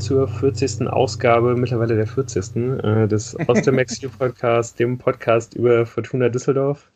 zur 0.00 0.26
40. 0.26 0.88
Ausgabe, 0.88 1.54
mittlerweile 1.56 1.94
der 1.94 2.06
40. 2.06 2.56
Äh, 2.56 3.06
des 3.06 3.36
Ostemexio 3.48 4.10
Podcast, 4.10 4.78
dem 4.80 4.98
Podcast 4.98 5.54
über 5.54 5.86
Fortuna 5.86 6.28
Düsseldorf. 6.28 6.90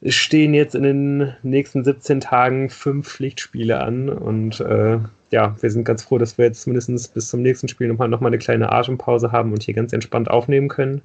Es 0.00 0.14
stehen 0.14 0.54
jetzt 0.54 0.74
in 0.74 0.82
den 0.82 1.34
nächsten 1.42 1.84
17 1.84 2.20
Tagen 2.20 2.70
fünf 2.70 3.08
Pflichtspiele 3.08 3.80
an 3.80 4.08
und 4.08 4.60
äh, 4.60 4.98
ja, 5.30 5.56
wir 5.60 5.70
sind 5.70 5.84
ganz 5.84 6.04
froh, 6.04 6.18
dass 6.18 6.38
wir 6.38 6.44
jetzt 6.44 6.66
mindestens 6.66 7.08
bis 7.08 7.28
zum 7.28 7.42
nächsten 7.42 7.68
Spiel 7.68 7.88
nochmal 7.88 8.08
noch 8.08 8.20
mal 8.20 8.28
eine 8.28 8.38
kleine 8.38 8.70
Atempause 8.70 9.32
haben 9.32 9.52
und 9.52 9.62
hier 9.62 9.74
ganz 9.74 9.92
entspannt 9.92 10.30
aufnehmen 10.30 10.68
können. 10.68 11.02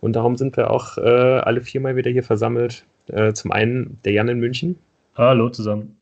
Und 0.00 0.14
darum 0.14 0.36
sind 0.36 0.56
wir 0.56 0.70
auch 0.70 0.98
äh, 0.98 1.00
alle 1.00 1.62
viermal 1.62 1.96
wieder 1.96 2.10
hier 2.10 2.24
versammelt. 2.24 2.84
Äh, 3.08 3.32
zum 3.32 3.52
einen 3.52 3.98
der 4.04 4.12
Jan 4.12 4.28
in 4.28 4.40
München. 4.40 4.78
Hallo 5.16 5.48
zusammen. 5.48 5.96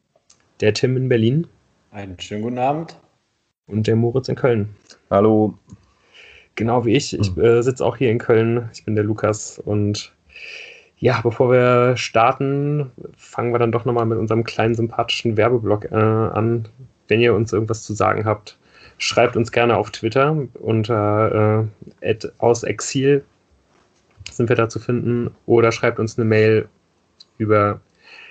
Der 0.61 0.75
Tim 0.75 0.97
in 0.97 1.09
Berlin. 1.09 1.47
Einen 1.91 2.19
schönen 2.19 2.43
guten 2.43 2.59
Abend. 2.59 2.97
Und 3.67 3.87
der 3.87 3.97
Moritz 3.97 4.29
in 4.29 4.37
Köln. 4.37 4.77
Hallo. 5.11 5.55
Genau 6.55 6.85
wie 6.85 6.95
ich. 6.95 7.19
Ich 7.19 7.37
äh, 7.37 7.63
sitze 7.63 7.85
auch 7.85 7.97
hier 7.97 8.11
in 8.11 8.19
Köln. 8.19 8.69
Ich 8.73 8.85
bin 8.85 8.95
der 8.95 9.05
Lukas. 9.05 9.59
Und 9.59 10.13
ja, 10.99 11.21
bevor 11.23 11.51
wir 11.51 11.97
starten, 11.97 12.93
fangen 13.17 13.53
wir 13.53 13.59
dann 13.59 13.73
doch 13.73 13.85
nochmal 13.85 14.07
mit 14.07 14.19
unserem 14.19 14.45
kleinen 14.45 14.75
sympathischen 14.75 15.37
Werbeblock 15.37 15.91
äh, 15.91 15.95
an. 15.95 16.69
Wenn 17.09 17.21
ihr 17.21 17.35
uns 17.35 17.53
irgendwas 17.53 17.83
zu 17.83 17.95
sagen 17.95 18.25
habt, 18.25 18.57
schreibt 18.99 19.37
uns 19.37 19.51
gerne 19.51 19.77
auf 19.77 19.91
Twitter 19.91 20.47
unter 20.55 21.67
äh, 22.01 22.17
ausexil 22.39 23.25
sind 24.31 24.49
wir 24.49 24.57
da 24.57 24.69
zu 24.69 24.79
finden 24.79 25.31
oder 25.47 25.73
schreibt 25.73 25.99
uns 25.99 26.17
eine 26.19 26.25
Mail 26.25 26.69
über 27.39 27.81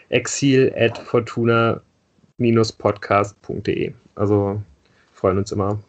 exil 0.09 0.73
at 0.77 0.97
fortuna-podcast.de. 0.97 3.93
Also 4.15 4.61
freuen 5.23 5.37
uns 5.37 5.53
immer, 5.53 5.79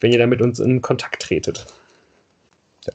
wenn 0.00 0.10
ihr 0.10 0.18
da 0.18 0.26
mit 0.26 0.42
uns 0.42 0.58
in 0.58 0.82
Kontakt 0.82 1.22
tretet. 1.22 1.66
Ja, 2.84 2.92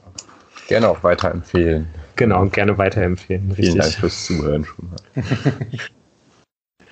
gerne 0.66 0.90
auch 0.90 1.02
weiterempfehlen. 1.02 1.88
Genau, 2.16 2.42
und 2.42 2.52
gerne 2.52 2.76
weiterempfehlen. 2.76 3.48
Richtig. 3.52 3.64
Vielen 3.64 3.78
Dank 3.78 3.94
fürs 3.94 4.26
Zuhören 4.26 4.66
schon 4.66 4.90
mal. 4.90 4.98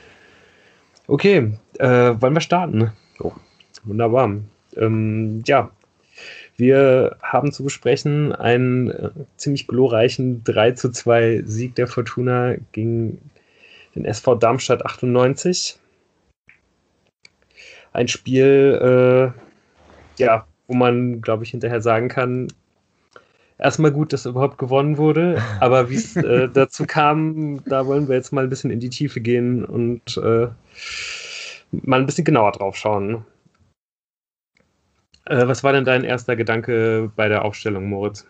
okay, 1.08 1.58
äh, 1.78 2.14
wollen 2.18 2.32
wir 2.32 2.40
starten? 2.40 2.90
Oh. 3.20 3.32
Wunderbar. 3.84 4.34
Ähm, 4.76 5.42
ja, 5.44 5.70
wir 6.56 7.18
haben 7.20 7.52
zu 7.52 7.64
besprechen 7.64 8.32
einen 8.32 8.90
äh, 8.90 9.10
ziemlich 9.36 9.66
glorreichen 9.66 10.42
3 10.44 10.70
zu 10.70 10.90
2 10.90 11.42
Sieg 11.44 11.74
der 11.74 11.86
Fortuna 11.86 12.54
gegen 12.72 13.20
den 13.94 14.06
SV 14.06 14.36
Darmstadt 14.36 14.86
98 14.86 15.78
ein 17.96 18.08
Spiel, 18.08 19.32
äh, 20.18 20.22
ja, 20.22 20.46
wo 20.66 20.74
man, 20.74 21.22
glaube 21.22 21.44
ich, 21.44 21.50
hinterher 21.50 21.80
sagen 21.80 22.08
kann, 22.08 22.48
erstmal 23.58 23.90
gut, 23.90 24.12
dass 24.12 24.26
überhaupt 24.26 24.58
gewonnen 24.58 24.98
wurde, 24.98 25.42
aber 25.60 25.88
wie 25.88 25.96
es 25.96 26.14
äh, 26.14 26.48
dazu 26.52 26.84
kam, 26.86 27.64
da 27.64 27.86
wollen 27.86 28.06
wir 28.06 28.16
jetzt 28.16 28.32
mal 28.32 28.44
ein 28.44 28.50
bisschen 28.50 28.70
in 28.70 28.80
die 28.80 28.90
Tiefe 28.90 29.20
gehen 29.20 29.64
und 29.64 30.18
äh, 30.18 30.48
mal 31.70 32.00
ein 32.00 32.06
bisschen 32.06 32.26
genauer 32.26 32.52
drauf 32.52 32.76
schauen. 32.76 33.24
Äh, 35.24 35.48
was 35.48 35.64
war 35.64 35.72
denn 35.72 35.86
dein 35.86 36.04
erster 36.04 36.36
Gedanke 36.36 37.10
bei 37.16 37.28
der 37.28 37.46
Aufstellung, 37.46 37.88
Moritz? 37.88 38.26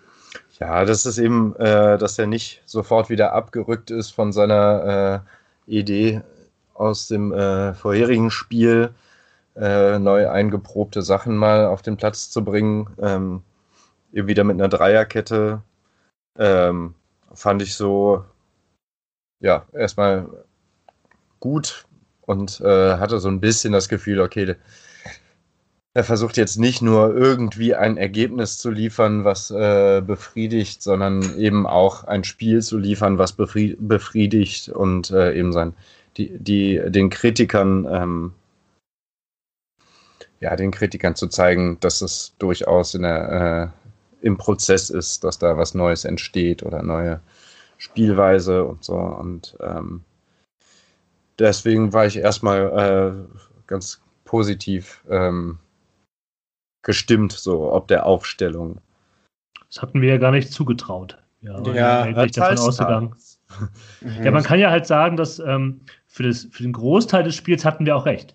Ja, 0.60 0.84
das 0.84 1.06
ist 1.06 1.18
eben, 1.18 1.56
äh, 1.56 1.98
dass 1.98 2.18
er 2.20 2.28
nicht 2.28 2.62
sofort 2.66 3.10
wieder 3.10 3.32
abgerückt 3.32 3.90
ist 3.90 4.10
von 4.10 4.32
seiner 4.32 5.24
äh, 5.68 5.70
Idee 5.70 6.22
aus 6.74 7.08
dem 7.08 7.30
vorherigen 7.74 8.30
Spiel 8.30 8.90
äh, 9.56 9.98
neu 9.98 10.28
eingeprobte 10.28 11.02
Sachen 11.02 11.36
mal 11.36 11.66
auf 11.66 11.82
den 11.82 11.96
Platz 11.96 12.30
zu 12.30 12.44
bringen. 12.44 12.88
Ähm, 13.00 13.42
wieder 14.12 14.44
mit 14.44 14.54
einer 14.54 14.68
Dreierkette. 14.68 15.62
Ähm, 16.38 16.94
fand 17.32 17.62
ich 17.62 17.74
so, 17.74 18.24
ja, 19.40 19.66
erstmal 19.72 20.28
gut 21.40 21.86
und 22.22 22.60
äh, 22.60 22.96
hatte 22.98 23.18
so 23.18 23.28
ein 23.28 23.40
bisschen 23.40 23.72
das 23.72 23.88
Gefühl, 23.88 24.20
okay, 24.20 24.56
er 25.94 26.04
versucht 26.04 26.36
jetzt 26.36 26.58
nicht 26.58 26.82
nur 26.82 27.16
irgendwie 27.16 27.74
ein 27.74 27.96
Ergebnis 27.96 28.58
zu 28.58 28.70
liefern, 28.70 29.24
was 29.24 29.50
äh, 29.50 30.02
befriedigt, 30.02 30.82
sondern 30.82 31.38
eben 31.38 31.66
auch 31.66 32.04
ein 32.04 32.22
Spiel 32.22 32.60
zu 32.60 32.76
liefern, 32.76 33.16
was 33.16 33.32
befriedigt 33.32 34.68
und 34.68 35.10
äh, 35.10 35.34
eben 35.34 35.54
sein, 35.54 35.72
die, 36.18 36.36
die, 36.38 36.82
den 36.88 37.08
Kritikern 37.08 37.86
ähm, 37.90 38.32
ja, 40.40 40.56
den 40.56 40.70
Kritikern 40.70 41.14
zu 41.14 41.28
zeigen, 41.28 41.78
dass 41.80 42.02
es 42.02 42.34
durchaus 42.38 42.94
in 42.94 43.02
der, 43.02 43.72
äh, 43.72 44.26
im 44.26 44.36
Prozess 44.36 44.90
ist, 44.90 45.24
dass 45.24 45.38
da 45.38 45.56
was 45.56 45.74
Neues 45.74 46.04
entsteht 46.04 46.62
oder 46.62 46.82
neue 46.82 47.20
Spielweise 47.78 48.64
und 48.64 48.84
so. 48.84 48.96
Und 48.96 49.56
ähm, 49.60 50.02
deswegen 51.38 51.92
war 51.92 52.06
ich 52.06 52.16
erstmal 52.16 53.26
äh, 53.28 53.36
ganz 53.66 54.00
positiv 54.24 55.04
ähm, 55.08 55.58
gestimmt, 56.82 57.32
so 57.32 57.72
ob 57.72 57.88
der 57.88 58.06
Aufstellung. 58.06 58.80
Das 59.68 59.82
hatten 59.82 60.00
wir 60.00 60.10
ja 60.10 60.18
gar 60.18 60.32
nicht 60.32 60.52
zugetraut. 60.52 61.18
Ja, 61.40 61.60
ja 61.72 62.02
eigentlich 62.02 62.32
davon 62.32 62.58
ausgegangen. 62.58 63.14
ja, 64.22 64.30
man 64.30 64.42
kann 64.42 64.58
ja 64.58 64.70
halt 64.70 64.86
sagen, 64.86 65.16
dass 65.16 65.38
ähm, 65.38 65.80
für, 66.06 66.24
das, 66.24 66.48
für 66.50 66.62
den 66.62 66.72
Großteil 66.72 67.24
des 67.24 67.34
Spiels 67.34 67.64
hatten 67.64 67.86
wir 67.86 67.96
auch 67.96 68.06
recht. 68.06 68.34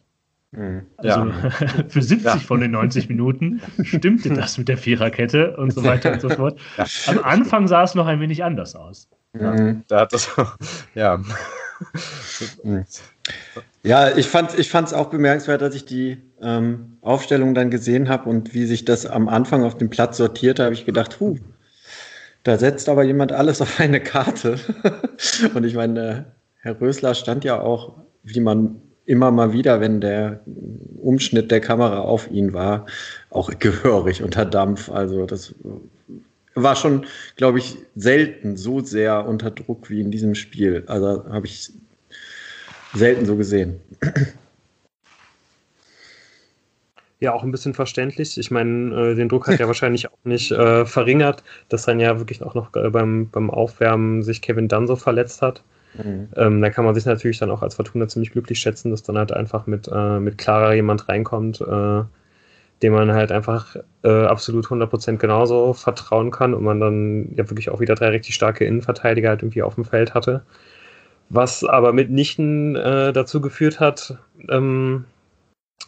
Mhm. 0.51 0.85
Also 0.97 1.19
ja. 1.27 1.49
für 1.89 2.01
70 2.01 2.25
ja. 2.25 2.37
von 2.37 2.59
den 2.59 2.71
90 2.71 3.07
Minuten 3.09 3.61
stimmte 3.83 4.29
das 4.33 4.57
mit 4.57 4.67
der 4.67 4.77
Viererkette 4.77 5.55
und 5.57 5.71
so 5.71 5.83
weiter 5.83 6.13
und 6.13 6.21
so 6.21 6.29
fort. 6.29 6.59
Ja. 6.77 6.85
Am 7.07 7.23
Anfang 7.23 7.67
sah 7.67 7.83
es 7.83 7.95
noch 7.95 8.07
ein 8.07 8.19
wenig 8.19 8.43
anders 8.43 8.75
aus. 8.75 9.07
Mhm. 9.33 9.83
Da 9.87 10.01
hat 10.01 10.13
das, 10.13 10.29
ja. 10.93 11.21
Ja, 13.83 14.15
ich 14.15 14.27
fand 14.27 14.53
es 14.53 14.93
auch 14.93 15.09
bemerkenswert, 15.09 15.61
dass 15.61 15.73
ich 15.73 15.85
die 15.85 16.17
ähm, 16.41 16.97
Aufstellung 17.01 17.55
dann 17.55 17.71
gesehen 17.71 18.09
habe 18.09 18.29
und 18.29 18.53
wie 18.53 18.65
sich 18.65 18.85
das 18.85 19.05
am 19.05 19.29
Anfang 19.29 19.63
auf 19.63 19.77
dem 19.77 19.89
Platz 19.89 20.17
sortierte, 20.17 20.63
habe 20.65 20.73
ich 20.73 20.85
gedacht, 20.85 21.19
huh, 21.19 21.37
da 22.43 22.57
setzt 22.57 22.89
aber 22.89 23.03
jemand 23.03 23.31
alles 23.31 23.61
auf 23.61 23.79
eine 23.79 24.01
Karte. 24.01 24.59
und 25.53 25.63
ich 25.63 25.75
meine, 25.75 26.09
äh, 26.09 26.23
Herr 26.59 26.81
Rösler 26.81 27.15
stand 27.15 27.43
ja 27.43 27.59
auch, 27.59 27.97
wie 28.23 28.39
man 28.39 28.81
immer 29.11 29.29
mal 29.29 29.51
wieder, 29.51 29.81
wenn 29.81 29.99
der 29.99 30.39
Umschnitt 31.01 31.51
der 31.51 31.59
Kamera 31.59 31.99
auf 31.99 32.31
ihn 32.31 32.53
war, 32.53 32.85
auch 33.29 33.51
gehörig 33.59 34.23
unter 34.23 34.45
Dampf. 34.45 34.89
Also 34.89 35.25
das 35.25 35.53
war 36.55 36.77
schon, 36.77 37.05
glaube 37.35 37.59
ich, 37.59 37.77
selten 37.95 38.55
so 38.55 38.79
sehr 38.79 39.27
unter 39.27 39.51
Druck 39.51 39.89
wie 39.89 39.99
in 39.99 40.11
diesem 40.11 40.33
Spiel. 40.33 40.85
Also 40.87 41.25
habe 41.29 41.45
ich 41.45 41.71
selten 42.93 43.25
so 43.25 43.35
gesehen. 43.35 43.81
Ja, 47.19 47.33
auch 47.33 47.43
ein 47.43 47.51
bisschen 47.51 47.73
verständlich. 47.73 48.37
Ich 48.37 48.49
meine, 48.49 49.11
äh, 49.11 49.15
den 49.15 49.27
Druck 49.27 49.47
hat 49.47 49.59
ja 49.59 49.67
wahrscheinlich 49.67 50.09
auch 50.09 50.17
nicht 50.23 50.51
äh, 50.51 50.85
verringert, 50.85 51.43
dass 51.67 51.83
dann 51.83 51.99
ja 51.99 52.17
wirklich 52.17 52.41
auch 52.41 52.55
noch 52.55 52.73
äh, 52.75 52.89
beim, 52.89 53.29
beim 53.29 53.49
Aufwärmen 53.49 54.23
sich 54.23 54.41
Kevin 54.41 54.69
Dunn 54.69 54.87
so 54.87 54.95
verletzt 54.95 55.41
hat. 55.41 55.63
Mhm. 55.93 56.29
Ähm, 56.35 56.61
da 56.61 56.69
kann 56.69 56.85
man 56.85 56.95
sich 56.95 57.05
natürlich 57.05 57.39
dann 57.39 57.51
auch 57.51 57.61
als 57.61 57.75
Fortuna 57.75 58.07
ziemlich 58.07 58.31
glücklich 58.31 58.59
schätzen, 58.59 58.91
dass 58.91 59.03
dann 59.03 59.17
halt 59.17 59.31
einfach 59.31 59.67
mit, 59.67 59.89
äh, 59.93 60.19
mit 60.19 60.37
Clara 60.37 60.73
jemand 60.73 61.09
reinkommt, 61.09 61.61
äh, 61.61 62.03
dem 62.81 62.93
man 62.93 63.11
halt 63.11 63.31
einfach 63.31 63.75
äh, 64.03 64.25
absolut 64.25 64.65
100% 64.67 65.17
genauso 65.17 65.73
vertrauen 65.73 66.31
kann 66.31 66.53
und 66.53 66.63
man 66.63 66.79
dann 66.79 67.33
ja 67.35 67.49
wirklich 67.49 67.69
auch 67.69 67.79
wieder 67.79 67.95
drei 67.95 68.09
richtig 68.09 68.35
starke 68.35 68.65
Innenverteidiger 68.65 69.29
halt 69.29 69.43
irgendwie 69.43 69.63
auf 69.63 69.75
dem 69.75 69.85
Feld 69.85 70.13
hatte. 70.13 70.41
Was 71.29 71.63
aber 71.63 71.93
mitnichten 71.93 72.75
äh, 72.75 73.13
dazu 73.13 73.39
geführt 73.39 73.79
hat, 73.79 74.17
ähm, 74.49 75.05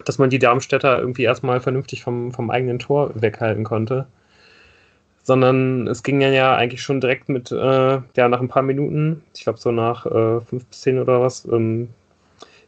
dass 0.06 0.18
man 0.18 0.30
die 0.30 0.40
Darmstädter 0.40 1.00
irgendwie 1.00 1.24
erstmal 1.24 1.60
vernünftig 1.60 2.04
vom, 2.04 2.32
vom 2.32 2.50
eigenen 2.50 2.80
Tor 2.80 3.12
weghalten 3.16 3.64
konnte 3.64 4.08
sondern 5.24 5.88
es 5.88 6.04
ging 6.04 6.22
ja 6.22 6.56
eigentlich 6.56 6.82
schon 6.82 7.02
direkt 7.02 7.30
mit, 7.30 7.52
äh, 7.52 7.56
ja, 7.56 8.30
nach 8.30 8.42
ein 8.42 8.50
paar 8.50 8.62
Minuten, 8.62 9.24
ich 9.34 9.44
glaube 9.44 9.60
so 9.60 9.72
nach 9.72 10.06
äh, 10.06 10.42
fünf 10.42 10.66
bis 10.66 10.82
zehn 10.82 11.00
oder 11.00 11.22
was, 11.22 11.46
ähm, 11.46 11.90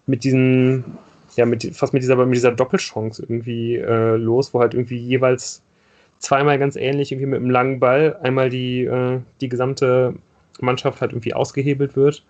mit 0.07 0.23
diesen, 0.23 0.85
ja, 1.35 1.45
mit, 1.45 1.75
fast 1.75 1.93
mit 1.93 2.01
dieser, 2.01 2.15
mit 2.15 2.35
dieser 2.35 2.53
Doppelchance 2.53 3.21
irgendwie 3.21 3.75
äh, 3.75 4.15
los, 4.15 4.53
wo 4.53 4.61
halt 4.61 4.73
irgendwie 4.73 4.97
jeweils 4.97 5.61
zweimal 6.19 6.57
ganz 6.57 6.77
ähnlich, 6.77 7.11
irgendwie 7.11 7.27
mit 7.27 7.41
einem 7.41 7.49
langen 7.49 7.79
Ball, 7.79 8.17
einmal 8.23 8.49
die, 8.49 8.85
äh, 8.85 9.19
die 9.41 9.49
gesamte 9.49 10.15
Mannschaft 10.61 11.01
halt 11.01 11.11
irgendwie 11.11 11.33
ausgehebelt 11.33 11.95
wird. 11.97 12.23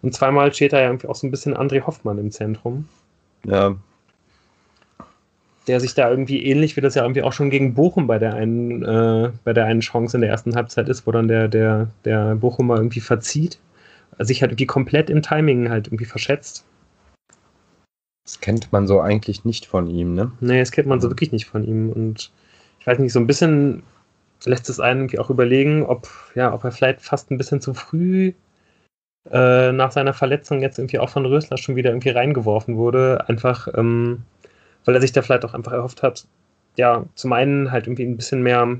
Und 0.00 0.14
zweimal 0.14 0.52
steht 0.54 0.72
da 0.72 0.80
ja 0.80 0.86
irgendwie 0.86 1.08
auch 1.08 1.14
so 1.14 1.26
ein 1.26 1.30
bisschen 1.30 1.56
André 1.56 1.84
Hoffmann 1.84 2.18
im 2.18 2.30
Zentrum. 2.30 2.88
Ja, 3.44 3.76
der 5.68 5.80
sich 5.80 5.94
da 5.94 6.10
irgendwie 6.10 6.44
ähnlich 6.44 6.76
wie 6.76 6.80
das 6.80 6.94
ja 6.94 7.02
irgendwie 7.02 7.22
auch 7.22 7.32
schon 7.32 7.50
gegen 7.50 7.74
Bochum 7.74 8.06
bei 8.06 8.18
der 8.18 8.34
einen, 8.34 8.82
äh, 8.82 9.30
bei 9.44 9.52
der 9.52 9.66
einen 9.66 9.80
Chance 9.80 10.16
in 10.16 10.22
der 10.22 10.30
ersten 10.30 10.54
Halbzeit 10.54 10.88
ist, 10.88 11.06
wo 11.06 11.12
dann 11.12 11.28
der, 11.28 11.48
der, 11.48 11.88
der 12.04 12.34
Bochumer 12.34 12.76
irgendwie 12.76 13.00
verzieht, 13.00 13.58
sich 14.18 14.40
halt 14.40 14.52
irgendwie 14.52 14.66
komplett 14.66 15.10
im 15.10 15.22
Timing 15.22 15.68
halt 15.68 15.88
irgendwie 15.88 16.06
verschätzt. 16.06 16.64
Das 18.24 18.40
kennt 18.40 18.72
man 18.72 18.86
so 18.86 19.00
eigentlich 19.00 19.44
nicht 19.44 19.66
von 19.66 19.88
ihm, 19.88 20.14
ne? 20.14 20.32
Nee, 20.40 20.58
das 20.58 20.72
kennt 20.72 20.88
man 20.88 21.00
so 21.00 21.10
wirklich 21.10 21.32
nicht 21.32 21.46
von 21.46 21.64
ihm. 21.64 21.90
Und 21.90 22.30
ich 22.80 22.86
weiß 22.86 22.98
nicht, 22.98 23.12
so 23.12 23.20
ein 23.20 23.26
bisschen 23.26 23.82
lässt 24.44 24.68
es 24.68 24.80
einen 24.80 25.16
auch 25.18 25.30
überlegen, 25.30 25.84
ob, 25.84 26.08
ja, 26.34 26.52
ob 26.52 26.64
er 26.64 26.72
vielleicht 26.72 27.00
fast 27.00 27.30
ein 27.30 27.38
bisschen 27.38 27.60
zu 27.60 27.74
früh 27.74 28.32
äh, 29.30 29.72
nach 29.72 29.92
seiner 29.92 30.14
Verletzung 30.14 30.62
jetzt 30.62 30.78
irgendwie 30.78 30.98
auch 30.98 31.10
von 31.10 31.26
Rösler 31.26 31.58
schon 31.58 31.76
wieder 31.76 31.90
irgendwie 31.90 32.10
reingeworfen 32.10 32.76
wurde. 32.76 33.28
Einfach, 33.28 33.68
ähm, 33.76 34.22
weil 34.88 34.94
er 34.94 35.02
sich 35.02 35.12
da 35.12 35.20
vielleicht 35.20 35.44
auch 35.44 35.52
einfach 35.52 35.72
erhofft 35.72 36.02
hat, 36.02 36.24
ja, 36.78 37.04
zum 37.14 37.34
einen 37.34 37.70
halt 37.70 37.86
irgendwie 37.86 38.06
ein 38.06 38.16
bisschen 38.16 38.42
mehr 38.42 38.78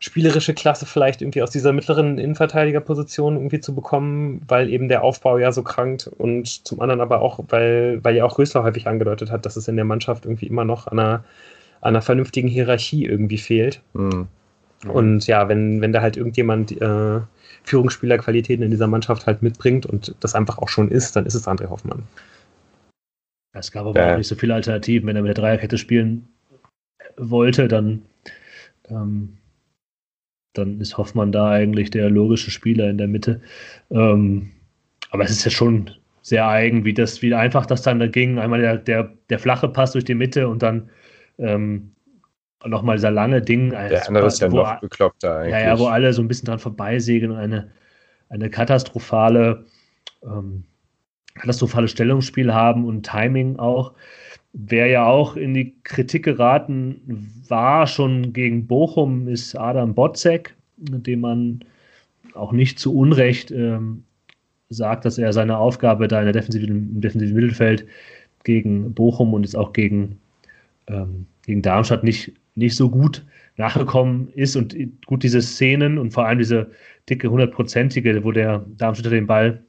spielerische 0.00 0.54
Klasse 0.54 0.86
vielleicht 0.86 1.22
irgendwie 1.22 1.42
aus 1.42 1.50
dieser 1.50 1.72
mittleren 1.72 2.18
Innenverteidigerposition 2.18 3.36
irgendwie 3.36 3.60
zu 3.60 3.76
bekommen, 3.76 4.42
weil 4.48 4.68
eben 4.68 4.88
der 4.88 5.04
Aufbau 5.04 5.38
ja 5.38 5.52
so 5.52 5.62
krankt 5.62 6.08
und 6.18 6.66
zum 6.66 6.80
anderen 6.80 7.00
aber 7.00 7.20
auch, 7.20 7.38
weil, 7.48 8.02
weil 8.02 8.16
ja 8.16 8.24
auch 8.24 8.40
Rösler 8.40 8.64
häufig 8.64 8.88
angedeutet 8.88 9.30
hat, 9.30 9.46
dass 9.46 9.54
es 9.54 9.68
in 9.68 9.76
der 9.76 9.84
Mannschaft 9.84 10.24
irgendwie 10.24 10.48
immer 10.48 10.64
noch 10.64 10.88
an 10.88 10.98
einer, 10.98 11.24
an 11.80 11.90
einer 11.90 12.02
vernünftigen 12.02 12.48
Hierarchie 12.48 13.06
irgendwie 13.06 13.38
fehlt. 13.38 13.80
Mhm. 13.92 14.26
Und 14.88 15.28
ja, 15.28 15.48
wenn, 15.48 15.80
wenn 15.80 15.92
da 15.92 16.00
halt 16.00 16.16
irgendjemand 16.16 16.72
äh, 16.82 17.20
Führungsspielerqualitäten 17.62 18.64
in 18.64 18.72
dieser 18.72 18.88
Mannschaft 18.88 19.28
halt 19.28 19.42
mitbringt 19.42 19.86
und 19.86 20.16
das 20.18 20.34
einfach 20.34 20.58
auch 20.58 20.68
schon 20.68 20.90
ist, 20.90 21.14
dann 21.14 21.24
ist 21.24 21.34
es 21.34 21.46
André 21.46 21.70
Hoffmann. 21.70 22.02
Es 23.58 23.72
gab 23.72 23.86
aber 23.86 24.00
äh. 24.00 24.12
auch 24.12 24.18
nicht 24.18 24.28
so 24.28 24.34
viele 24.34 24.54
Alternativen. 24.54 25.06
Wenn 25.06 25.16
er 25.16 25.22
mit 25.22 25.36
der 25.36 25.42
Dreierkette 25.42 25.78
spielen 25.78 26.28
wollte, 27.16 27.68
dann 27.68 28.02
ähm, 28.88 29.38
dann 30.56 30.80
ist 30.80 30.96
Hoffmann 30.96 31.32
da 31.32 31.50
eigentlich 31.50 31.90
der 31.90 32.10
logische 32.10 32.50
Spieler 32.50 32.88
in 32.88 32.98
der 32.98 33.08
Mitte. 33.08 33.40
Ähm, 33.90 34.52
aber 35.10 35.24
es 35.24 35.30
ist 35.30 35.44
ja 35.44 35.50
schon 35.50 35.90
sehr 36.22 36.48
eigen, 36.48 36.84
wie 36.84 36.94
das, 36.94 37.22
wie 37.22 37.34
einfach 37.34 37.66
das 37.66 37.82
dann 37.82 38.00
da 38.00 38.06
ging. 38.06 38.38
Einmal 38.38 38.60
der, 38.60 38.78
der, 38.78 39.12
der 39.30 39.38
flache 39.38 39.68
Pass 39.68 39.92
durch 39.92 40.04
die 40.04 40.14
Mitte 40.14 40.48
und 40.48 40.62
dann 40.62 40.90
ähm, 41.38 41.92
nochmal 42.64 42.96
dieser 42.96 43.10
lange 43.10 43.42
Ding. 43.42 43.70
Der 43.70 43.80
also, 43.80 44.08
andere 44.08 44.26
ist 44.26 44.40
ja 44.40 44.48
noch 44.48 44.80
bekloppter 44.80 45.38
eigentlich. 45.38 45.52
Ja, 45.52 45.60
ja, 45.60 45.78
wo 45.78 45.86
alle 45.86 46.12
so 46.12 46.22
ein 46.22 46.28
bisschen 46.28 46.46
dran 46.46 46.58
vorbeisegeln 46.58 47.32
und 47.32 47.38
eine, 47.38 47.70
eine 48.28 48.50
katastrophale, 48.50 49.66
ähm, 50.24 50.64
katastrophale 51.38 51.88
Stellungsspiel 51.88 52.52
haben 52.52 52.84
und 52.84 53.06
Timing 53.06 53.58
auch. 53.58 53.92
Wer 54.52 54.86
ja 54.86 55.06
auch 55.06 55.36
in 55.36 55.54
die 55.54 55.74
Kritik 55.84 56.24
geraten 56.24 57.30
war, 57.48 57.86
schon 57.86 58.32
gegen 58.32 58.66
Bochum, 58.66 59.28
ist 59.28 59.54
Adam 59.54 59.94
Botzek, 59.94 60.54
dem 60.78 61.20
man 61.20 61.60
auch 62.34 62.52
nicht 62.52 62.78
zu 62.78 62.96
Unrecht 62.96 63.50
ähm, 63.50 64.04
sagt, 64.68 65.04
dass 65.04 65.18
er 65.18 65.32
seine 65.32 65.58
Aufgabe 65.58 66.08
da 66.08 66.18
in 66.20 66.24
der 66.24 66.32
defensiven, 66.32 66.94
im 66.94 67.00
defensiven 67.00 67.34
Mittelfeld 67.34 67.86
gegen 68.44 68.94
Bochum 68.94 69.34
und 69.34 69.42
jetzt 69.42 69.56
auch 69.56 69.72
gegen, 69.72 70.18
ähm, 70.86 71.26
gegen 71.44 71.62
Darmstadt 71.62 72.04
nicht, 72.04 72.32
nicht 72.54 72.76
so 72.76 72.88
gut 72.90 73.24
nachgekommen 73.56 74.28
ist. 74.34 74.56
Und 74.56 74.76
gut, 75.06 75.22
diese 75.22 75.42
Szenen 75.42 75.98
und 75.98 76.12
vor 76.12 76.26
allem 76.26 76.38
diese 76.38 76.70
dicke 77.08 77.30
hundertprozentige, 77.30 78.24
wo 78.24 78.32
der 78.32 78.64
Darmstädter 78.76 79.10
den 79.10 79.26
Ball 79.26 79.62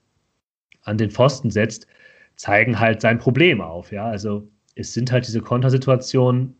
an 0.87 0.97
den 0.97 1.11
Pfosten 1.11 1.51
setzt, 1.51 1.87
zeigen 2.35 2.79
halt 2.79 3.01
sein 3.01 3.19
Problem 3.19 3.61
auf. 3.61 3.91
Ja, 3.91 4.05
also 4.05 4.47
es 4.75 4.93
sind 4.93 5.11
halt 5.11 5.27
diese 5.27 5.41
Kontersituationen. 5.41 6.55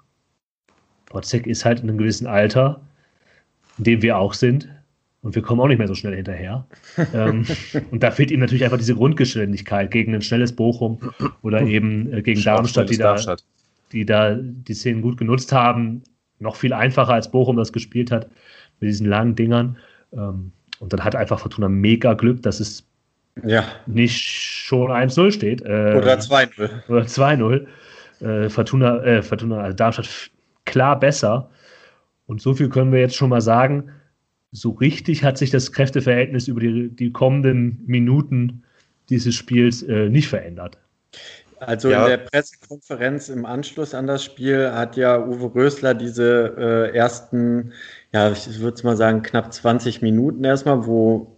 Botzek 1.09 1.47
ist 1.47 1.65
halt 1.65 1.79
in 1.79 1.89
einem 1.89 1.97
gewissen 1.97 2.27
Alter, 2.27 2.81
in 3.77 3.83
dem 3.85 4.01
wir 4.01 4.17
auch 4.17 4.33
sind. 4.33 4.69
Und 5.21 5.35
wir 5.35 5.41
kommen 5.41 5.61
auch 5.61 5.67
nicht 5.67 5.77
mehr 5.77 5.87
so 5.87 5.95
schnell 5.95 6.15
hinterher. 6.15 6.65
ähm, 7.13 7.45
und 7.91 8.03
da 8.03 8.11
fehlt 8.11 8.31
ihm 8.31 8.39
natürlich 8.39 8.63
einfach 8.63 8.77
diese 8.77 8.95
Grundgeschwindigkeit 8.95 9.91
gegen 9.91 10.13
ein 10.13 10.21
schnelles 10.21 10.55
Bochum 10.55 10.99
oder 11.41 11.61
eben 11.61 12.11
äh, 12.13 12.21
gegen 12.21 12.41
Darmstadt, 12.43 12.89
die 12.89 12.97
da, 12.97 13.13
Darmstadt. 13.13 13.43
die 13.91 14.05
da 14.05 14.35
die 14.35 14.73
Szenen 14.73 15.01
gut 15.01 15.17
genutzt 15.17 15.51
haben. 15.51 16.03
Noch 16.39 16.55
viel 16.55 16.71
einfacher 16.71 17.13
als 17.13 17.31
Bochum 17.31 17.55
das 17.57 17.73
gespielt 17.73 18.11
hat 18.11 18.29
mit 18.79 18.89
diesen 18.89 19.07
langen 19.07 19.35
Dingern. 19.35 19.77
Ähm, 20.13 20.51
und 20.79 20.93
dann 20.93 21.03
hat 21.03 21.15
einfach 21.15 21.39
Fortuna 21.39 21.67
mega 21.67 22.13
Glück, 22.13 22.43
dass 22.43 22.59
es 22.59 22.86
ja. 23.45 23.65
nicht 23.85 24.19
schon 24.19 24.91
1-0 24.91 25.31
steht. 25.31 25.61
Äh, 25.61 25.95
oder 25.97 26.17
2-0. 26.17 26.69
Oder 26.89 27.03
2-0 27.03 27.67
äh, 28.19 28.49
Fortuna, 28.49 29.03
äh, 29.03 29.21
Fortuna, 29.21 29.61
also 29.61 29.75
Darmstadt 29.75 30.09
klar 30.65 30.99
besser. 30.99 31.49
Und 32.25 32.41
so 32.41 32.53
viel 32.53 32.69
können 32.69 32.91
wir 32.91 32.99
jetzt 32.99 33.15
schon 33.15 33.29
mal 33.29 33.41
sagen. 33.41 33.91
So 34.51 34.71
richtig 34.71 35.23
hat 35.23 35.37
sich 35.37 35.49
das 35.49 35.71
Kräfteverhältnis 35.71 36.47
über 36.47 36.59
die, 36.59 36.89
die 36.89 37.11
kommenden 37.11 37.83
Minuten 37.85 38.63
dieses 39.09 39.35
Spiels 39.35 39.83
äh, 39.83 40.09
nicht 40.09 40.27
verändert. 40.27 40.77
Also 41.59 41.89
ja. 41.89 42.03
in 42.03 42.09
der 42.09 42.17
Pressekonferenz 42.17 43.29
im 43.29 43.45
Anschluss 43.45 43.95
an 43.95 44.05
das 44.05 44.23
Spiel 44.23 44.71
hat 44.71 44.95
ja 44.95 45.25
Uwe 45.25 45.55
Rösler 45.55 45.95
diese 45.95 46.53
äh, 46.57 46.95
ersten, 46.95 47.73
ja, 48.13 48.31
ich 48.31 48.59
würde 48.59 48.83
mal 48.83 48.95
sagen, 48.95 49.23
knapp 49.23 49.51
20 49.51 50.01
Minuten 50.01 50.43
erstmal, 50.43 50.85
wo 50.85 51.36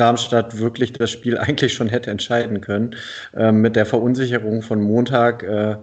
Darmstadt 0.00 0.58
wirklich 0.58 0.92
das 0.92 1.10
Spiel 1.10 1.38
eigentlich 1.38 1.74
schon 1.74 1.88
hätte 1.88 2.10
entscheiden 2.10 2.60
können, 2.60 2.96
äh, 3.34 3.52
mit 3.52 3.76
der 3.76 3.86
Verunsicherung 3.86 4.62
von 4.62 4.80
Montag. 4.80 5.42
Äh, 5.42 5.76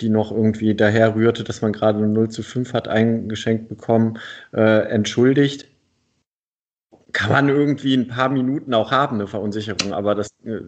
die 0.00 0.08
noch 0.08 0.30
irgendwie 0.30 0.74
daher 0.74 1.14
rührte, 1.14 1.44
dass 1.44 1.60
man 1.60 1.72
gerade 1.72 1.98
0 1.98 2.28
zu 2.28 2.42
5 2.42 2.72
hat 2.72 2.88
eingeschenkt 2.88 3.68
bekommen, 3.68 4.18
äh, 4.52 4.88
entschuldigt. 4.88 5.66
Kann 7.12 7.32
man 7.32 7.48
irgendwie 7.48 7.94
ein 7.94 8.06
paar 8.06 8.28
Minuten 8.28 8.74
auch 8.74 8.90
haben, 8.90 9.16
eine 9.16 9.26
Verunsicherung, 9.26 9.92
aber 9.92 10.14
das 10.14 10.28
äh, 10.44 10.60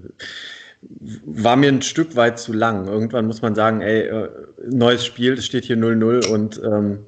war 0.80 1.56
mir 1.56 1.68
ein 1.68 1.82
Stück 1.82 2.16
weit 2.16 2.38
zu 2.38 2.52
lang. 2.52 2.88
Irgendwann 2.88 3.26
muss 3.26 3.42
man 3.42 3.54
sagen, 3.54 3.82
ey, 3.82 4.08
äh, 4.08 4.28
neues 4.66 5.04
Spiel, 5.04 5.34
es 5.34 5.44
steht 5.46 5.64
hier 5.64 5.76
0-0 5.76 6.26
und 6.28 6.60
ähm, 6.64 7.06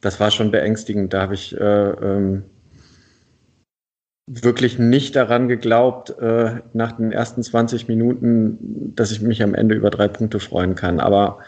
das 0.00 0.18
war 0.18 0.30
schon 0.30 0.50
beängstigend. 0.50 1.12
Da 1.12 1.22
habe 1.22 1.34
ich 1.34 1.54
äh, 1.54 1.90
ähm, 1.90 2.44
wirklich 4.40 4.78
nicht 4.78 5.14
daran 5.14 5.48
geglaubt, 5.48 6.10
äh, 6.18 6.60
nach 6.72 6.92
den 6.92 7.12
ersten 7.12 7.42
20 7.42 7.88
Minuten, 7.88 8.94
dass 8.96 9.12
ich 9.12 9.20
mich 9.20 9.42
am 9.42 9.54
Ende 9.54 9.74
über 9.74 9.90
drei 9.90 10.08
Punkte 10.08 10.40
freuen 10.40 10.74
kann. 10.74 11.00
Aber 11.00 11.38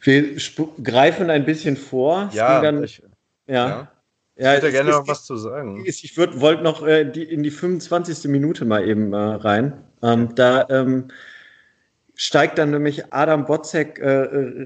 wir 0.00 0.36
greifen 0.82 1.30
ein 1.30 1.44
bisschen 1.44 1.76
vor. 1.76 2.30
Ja, 2.32 2.60
dann, 2.60 2.82
ich, 2.82 3.02
ja. 3.46 3.68
ja. 3.68 3.88
Ich 4.34 4.46
hätte 4.46 4.72
gerne 4.72 4.90
noch 4.90 5.06
was 5.06 5.24
zu 5.24 5.36
sagen. 5.36 5.82
Ich 5.84 6.16
wollte 6.16 6.62
noch 6.62 6.86
äh, 6.86 7.04
die, 7.04 7.24
in 7.24 7.42
die 7.42 7.50
25. 7.50 8.30
Minute 8.30 8.64
mal 8.64 8.86
eben 8.86 9.12
äh, 9.12 9.16
rein. 9.16 9.74
Ähm, 10.02 10.34
da 10.34 10.66
ähm, 10.70 11.08
steigt 12.20 12.58
dann 12.58 12.72
nämlich 12.72 13.14
Adam 13.14 13.44
Botzek 13.44 14.00
äh, 14.00 14.08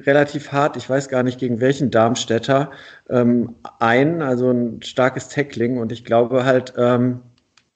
relativ 0.07 0.53
hart, 0.53 0.79
ich 0.79 0.89
weiß 0.89 1.11
gar 1.11 1.23
nicht 1.23 1.39
gegen 1.39 1.61
welchen 1.61 1.91
Darmstädter, 1.91 2.71
ähm, 3.11 3.57
ein, 3.79 4.23
also 4.23 4.51
ein 4.51 4.81
starkes 4.81 5.29
Tackling. 5.29 5.77
Und 5.77 5.93
ich 5.93 6.07
glaube 6.07 6.47
halt, 6.47 6.73
ähm, 6.79 7.21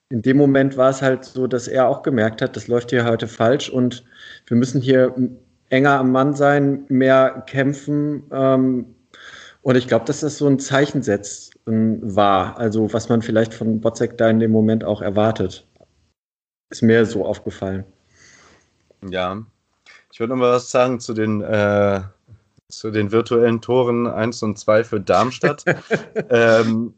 in 0.09 0.23
dem 0.23 0.35
Moment 0.35 0.77
war 0.77 0.89
es 0.89 1.03
halt 1.03 1.25
so, 1.25 1.45
dass 1.45 1.67
er 1.67 1.87
auch 1.87 2.01
gemerkt 2.01 2.41
hat, 2.41 2.55
das 2.55 2.67
läuft 2.67 2.89
hier 2.89 3.05
heute 3.05 3.27
falsch 3.27 3.69
und 3.69 4.03
wir 4.47 4.57
müssen 4.57 4.81
hier 4.81 5.13
enger 5.69 5.99
am 5.99 6.11
Mann 6.11 6.33
sein, 6.33 6.85
mehr 6.87 7.43
kämpfen. 7.45 8.23
Ähm, 8.31 8.95
und 9.61 9.75
ich 9.75 9.87
glaube, 9.87 10.05
dass 10.05 10.21
das 10.21 10.39
so 10.39 10.47
ein 10.47 10.57
Zeichen 10.57 11.03
setzt 11.03 11.53
ähm, 11.67 11.99
war, 12.01 12.57
also 12.57 12.91
was 12.93 13.09
man 13.09 13.21
vielleicht 13.21 13.53
von 13.53 13.79
Botzek 13.79 14.17
da 14.17 14.27
in 14.27 14.39
dem 14.39 14.51
Moment 14.51 14.83
auch 14.83 15.03
erwartet. 15.03 15.67
Ist 16.71 16.81
mir 16.81 17.05
so 17.05 17.25
aufgefallen. 17.25 17.85
Ja, 19.07 19.45
ich 20.17 20.19
würde 20.19 20.33
noch 20.33 20.39
mal 20.39 20.51
was 20.51 20.71
sagen 20.71 20.99
zu 20.99 21.13
den, 21.13 21.41
äh, 21.41 22.01
zu 22.69 22.89
den 22.89 23.11
virtuellen 23.11 23.61
Toren 23.61 24.07
1 24.07 24.41
und 24.41 24.57
2 24.57 24.83
für 24.83 24.99
Darmstadt. 24.99 25.63
ähm, 26.31 26.95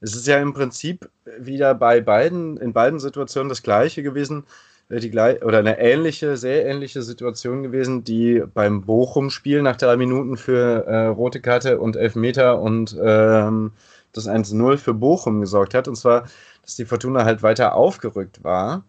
es 0.00 0.14
ist 0.14 0.28
ja 0.28 0.38
im 0.38 0.54
Prinzip 0.54 1.10
wieder 1.40 1.74
bei 1.74 2.00
beiden, 2.00 2.56
in 2.58 2.72
beiden 2.72 3.00
Situationen 3.00 3.48
das 3.48 3.64
Gleiche 3.64 4.04
gewesen, 4.04 4.44
äh, 4.90 5.00
die 5.00 5.10
oder 5.10 5.58
eine 5.58 5.80
ähnliche, 5.80 6.36
sehr 6.36 6.64
ähnliche 6.64 7.02
Situation 7.02 7.64
gewesen, 7.64 8.04
die 8.04 8.44
beim 8.54 8.82
Bochum-Spiel 8.82 9.60
nach 9.62 9.76
drei 9.76 9.96
Minuten 9.96 10.36
für 10.36 10.86
äh, 10.86 11.06
rote 11.06 11.40
Karte 11.40 11.80
und 11.80 11.96
Elfmeter 11.96 12.60
und 12.60 12.96
ähm, 13.02 13.72
das 14.12 14.28
1-0 14.28 14.76
für 14.76 14.94
Bochum 14.94 15.40
gesorgt 15.40 15.74
hat. 15.74 15.88
Und 15.88 15.96
zwar, 15.96 16.28
dass 16.62 16.76
die 16.76 16.84
Fortuna 16.84 17.24
halt 17.24 17.42
weiter 17.42 17.74
aufgerückt 17.74 18.44
war. 18.44 18.84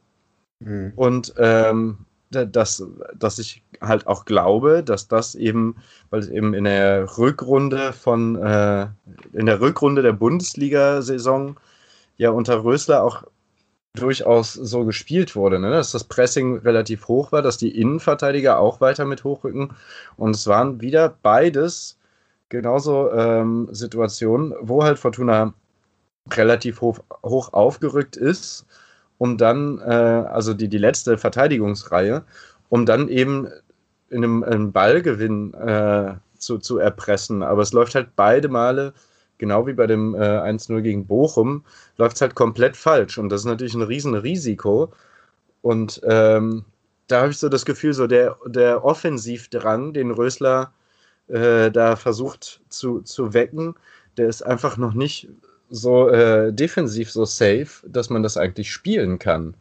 Mhm. 0.60 0.94
Und 0.96 1.34
ähm, 1.40 2.06
dass, 2.34 2.84
dass 3.16 3.40
ich 3.40 3.63
halt 3.84 4.08
auch 4.08 4.26
glaube, 4.26 4.84
dass 4.84 5.08
das 5.08 5.36
eben, 5.36 5.76
weil 6.10 6.22
es 6.22 6.30
eben 6.30 6.54
in 6.54 6.64
der 6.64 7.18
Rückrunde 7.18 7.94
von, 7.94 8.36
äh, 8.36 8.88
in 9.34 9.46
der 9.46 9.62
Rückrunde 9.62 10.02
der 10.02 10.14
Bundesliga-Saison 10.14 11.60
ja 12.18 12.32
unter 12.32 12.64
Rösler 12.64 13.04
auch 13.04 13.24
durchaus 13.96 14.54
so 14.54 14.86
gespielt 14.86 15.36
wurde, 15.36 15.60
ne? 15.60 15.70
dass 15.70 15.92
das 15.92 16.04
Pressing 16.04 16.58
relativ 16.58 17.08
hoch 17.08 17.32
war, 17.32 17.42
dass 17.44 17.58
die 17.58 17.80
Innenverteidiger 17.80 18.58
auch 18.58 18.82
weiter 18.82 19.06
mit 19.06 19.24
hochrücken 19.24 19.74
und 20.18 20.36
es 20.36 20.48
waren 20.48 20.82
wieder 20.82 21.16
beides 21.22 22.00
genauso 22.50 23.12
ähm, 23.12 23.70
Situationen, 23.72 24.54
wo 24.62 24.84
halt 24.84 24.98
Fortuna 24.98 25.54
relativ 26.32 26.82
hoch, 26.82 27.00
hoch 27.24 27.54
aufgerückt 27.54 28.18
ist 28.18 28.66
um 29.24 29.38
dann, 29.38 29.80
äh, 29.80 29.84
also 29.84 30.54
die, 30.54 30.68
die 30.68 30.78
letzte 30.78 31.18
Verteidigungsreihe, 31.18 32.24
um 32.68 32.86
dann 32.86 33.08
eben 33.08 33.48
in 34.14 34.24
einem, 34.24 34.44
einem 34.44 34.72
Ballgewinn 34.72 35.54
äh, 35.56 36.14
zu, 36.38 36.60
zu 36.60 36.78
erpressen. 36.78 37.44
Aber 37.44 37.62
es 37.62 37.74
läuft 37.74 37.96
halt 37.96 38.16
beide 38.16 38.48
Male, 38.48 38.94
genau 39.38 39.66
wie 39.68 39.74
bei 39.74 39.88
dem 39.88 40.16
äh, 40.16 40.20
1-0 40.20 40.82
gegen 40.82 41.06
Bochum, 41.06 41.64
läuft 41.98 42.16
es 42.16 42.22
halt 42.22 42.36
komplett 42.36 42.78
falsch. 42.78 43.18
Und 43.18 43.30
das 43.30 43.42
ist 43.42 43.46
natürlich 43.46 43.74
ein 43.74 43.82
riesen 43.82 44.14
Risiko. 44.14 44.94
Und 45.62 46.02
ähm, 46.04 46.66
da 47.08 47.22
habe 47.22 47.32
ich 47.32 47.38
so 47.38 47.50
das 47.50 47.66
Gefühl, 47.66 47.94
so 47.94 48.08
der, 48.08 48.38
der 48.46 48.86
Offensivdrang, 48.86 49.94
den 49.94 50.12
Rösler 50.12 50.72
äh, 51.28 51.72
da 51.72 51.96
versucht 51.96 52.62
zu, 52.70 53.02
zu 53.02 53.34
wecken, 53.34 53.76
der 54.18 54.28
ist 54.28 54.44
einfach 54.44 54.78
noch 54.78 54.94
nicht 54.94 55.28
so 55.70 56.10
äh, 56.10 56.54
defensiv 56.54 57.12
so 57.12 57.26
safe, 57.26 57.88
dass 57.88 58.10
man 58.10 58.24
das 58.24 58.38
eigentlich 58.38 58.72
spielen 58.72 59.18
kann. 59.20 59.56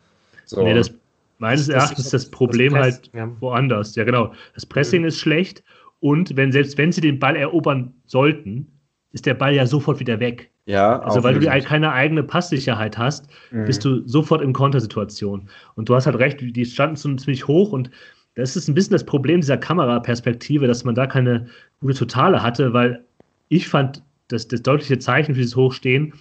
So. 0.44 0.62
Nee, 0.62 0.75
das, 0.75 0.90
meines 1.39 1.69
Erachtens 1.69 2.07
ist 2.07 2.12
das 2.12 2.31
Problem 2.31 2.75
das 2.75 2.83
halt 2.83 3.11
ja. 3.15 3.31
woanders. 3.41 3.95
Ja, 3.97 4.05
genau. 4.05 4.33
Das 4.55 4.67
Pressing 4.67 5.03
mhm. 5.03 5.09
ist 5.09 5.19
schlecht 5.19 5.62
und 6.01 6.37
wenn, 6.37 6.53
selbst 6.53 6.79
wenn 6.79 6.93
sie 6.93 7.01
den 7.01 7.19
Ball 7.19 7.37
erobern 7.37 7.95
sollten, 8.07 8.67
ist 9.12 9.27
der 9.27 9.35
Ball 9.35 9.55
ja 9.55 9.67
sofort 9.67 10.01
wieder 10.01 10.19
weg. 10.21 10.51
Ja, 10.65 11.01
also 11.01 11.25
weil 11.25 11.35
du 11.35 11.41
die, 11.41 11.47
keine 11.47 11.93
eigene 11.93 12.23
Passsicherheit 12.23 12.97
hast, 12.97 13.29
mhm. 13.51 13.65
bist 13.65 13.85
du 13.85 14.07
sofort 14.07 14.43
in 14.43 14.53
Kontersituation. 14.53 15.49
Und 15.75 15.89
du 15.89 15.95
hast 15.95 16.07
halt 16.07 16.19
recht, 16.19 16.39
die 16.41 16.65
standen 16.65 16.97
so 16.97 17.12
ziemlich 17.17 17.49
hoch 17.49 17.73
und 17.73 17.91
das 18.35 18.57
ist 18.57 18.69
ein 18.69 18.75
bisschen 18.75 18.93
das 18.93 19.05
Problem 19.05 19.41
dieser 19.41 19.59
Kameraperspektive, 19.59 20.67
dass 20.67 20.85
man 20.85 20.95
da 20.95 21.07
keine 21.07 21.49
gute 21.81 21.95
Totale 21.95 22.43
hatte, 22.43 22.73
weil 22.73 23.05
ich 23.49 23.69
fand, 23.69 24.03
dass 24.29 24.49
das 24.49 24.62
deutliche 24.62 24.99
Zeichen 24.99 25.35
für 25.35 25.41
dieses 25.41 25.57
Hochstehen 25.57 26.15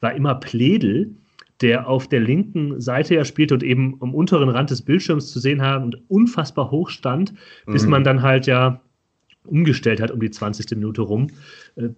war 0.00 0.14
immer 0.14 0.34
Pledel, 0.34 1.14
der 1.62 1.88
auf 1.88 2.08
der 2.08 2.20
linken 2.20 2.80
Seite 2.80 3.14
ja 3.14 3.24
spielte 3.24 3.54
und 3.54 3.62
eben 3.62 3.96
am 4.00 4.14
unteren 4.14 4.48
Rand 4.48 4.70
des 4.70 4.82
Bildschirms 4.82 5.30
zu 5.32 5.38
sehen 5.38 5.62
haben 5.62 5.84
und 5.84 6.10
unfassbar 6.10 6.70
hoch 6.70 6.90
stand, 6.90 7.32
bis 7.66 7.84
mhm. 7.84 7.90
man 7.90 8.04
dann 8.04 8.22
halt 8.22 8.46
ja 8.46 8.80
umgestellt 9.44 10.00
hat 10.00 10.10
um 10.10 10.20
die 10.20 10.30
20. 10.30 10.70
Minute 10.76 11.02
rum. 11.02 11.28
Äh, 11.76 11.90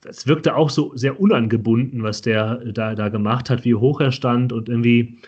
das 0.00 0.26
wirkte 0.26 0.54
auch 0.54 0.70
so 0.70 0.92
sehr 0.94 1.20
unangebunden, 1.20 2.02
was 2.02 2.22
der 2.22 2.56
da, 2.72 2.94
da 2.94 3.08
gemacht 3.08 3.50
hat, 3.50 3.64
wie 3.64 3.74
hoch 3.74 4.00
er 4.00 4.12
stand 4.12 4.52
und 4.52 4.68
irgendwie 4.68 5.18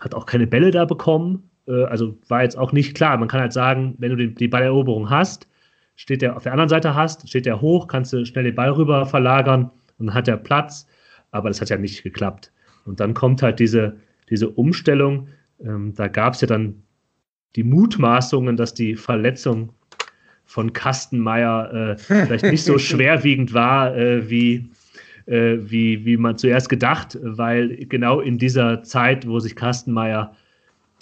hat 0.00 0.14
auch 0.14 0.26
keine 0.26 0.46
Bälle 0.46 0.70
da 0.70 0.84
bekommen. 0.86 1.50
Äh, 1.68 1.84
also 1.84 2.16
war 2.28 2.42
jetzt 2.42 2.56
auch 2.56 2.72
nicht 2.72 2.94
klar. 2.94 3.16
Man 3.18 3.28
kann 3.28 3.40
halt 3.40 3.52
sagen, 3.52 3.94
wenn 3.98 4.16
du 4.16 4.28
die 4.28 4.48
Balleroberung 4.48 5.10
hast, 5.10 5.46
steht 5.96 6.22
der 6.22 6.36
auf 6.36 6.44
der 6.44 6.52
anderen 6.52 6.70
Seite 6.70 6.94
hast, 6.94 7.28
steht 7.28 7.46
der 7.46 7.60
hoch, 7.60 7.86
kannst 7.86 8.12
du 8.12 8.24
schnell 8.24 8.44
den 8.44 8.54
Ball 8.54 8.70
rüber 8.70 9.06
verlagern 9.06 9.70
und 9.98 10.06
dann 10.06 10.14
hat 10.14 10.28
er 10.28 10.36
Platz. 10.36 10.86
Aber 11.30 11.50
das 11.50 11.60
hat 11.60 11.68
ja 11.68 11.76
nicht 11.76 12.02
geklappt. 12.02 12.52
Und 12.84 13.00
dann 13.00 13.14
kommt 13.14 13.42
halt 13.42 13.58
diese, 13.58 13.96
diese 14.30 14.48
Umstellung. 14.48 15.28
Ähm, 15.64 15.94
da 15.94 16.08
gab 16.08 16.34
es 16.34 16.40
ja 16.40 16.46
dann 16.46 16.82
die 17.56 17.64
Mutmaßungen, 17.64 18.56
dass 18.56 18.74
die 18.74 18.96
Verletzung 18.96 19.72
von 20.44 20.72
Kastenmeier 20.72 21.72
äh, 21.72 21.98
vielleicht 21.98 22.44
nicht 22.44 22.64
so 22.64 22.78
schwerwiegend 22.78 23.54
war, 23.54 23.96
äh, 23.96 24.28
wie, 24.28 24.68
äh, 25.26 25.56
wie, 25.60 26.04
wie 26.04 26.16
man 26.16 26.36
zuerst 26.36 26.68
gedacht, 26.68 27.18
weil 27.22 27.76
genau 27.86 28.20
in 28.20 28.38
dieser 28.38 28.82
Zeit, 28.82 29.26
wo 29.26 29.40
sich 29.40 29.56
Kastenmeier 29.56 30.34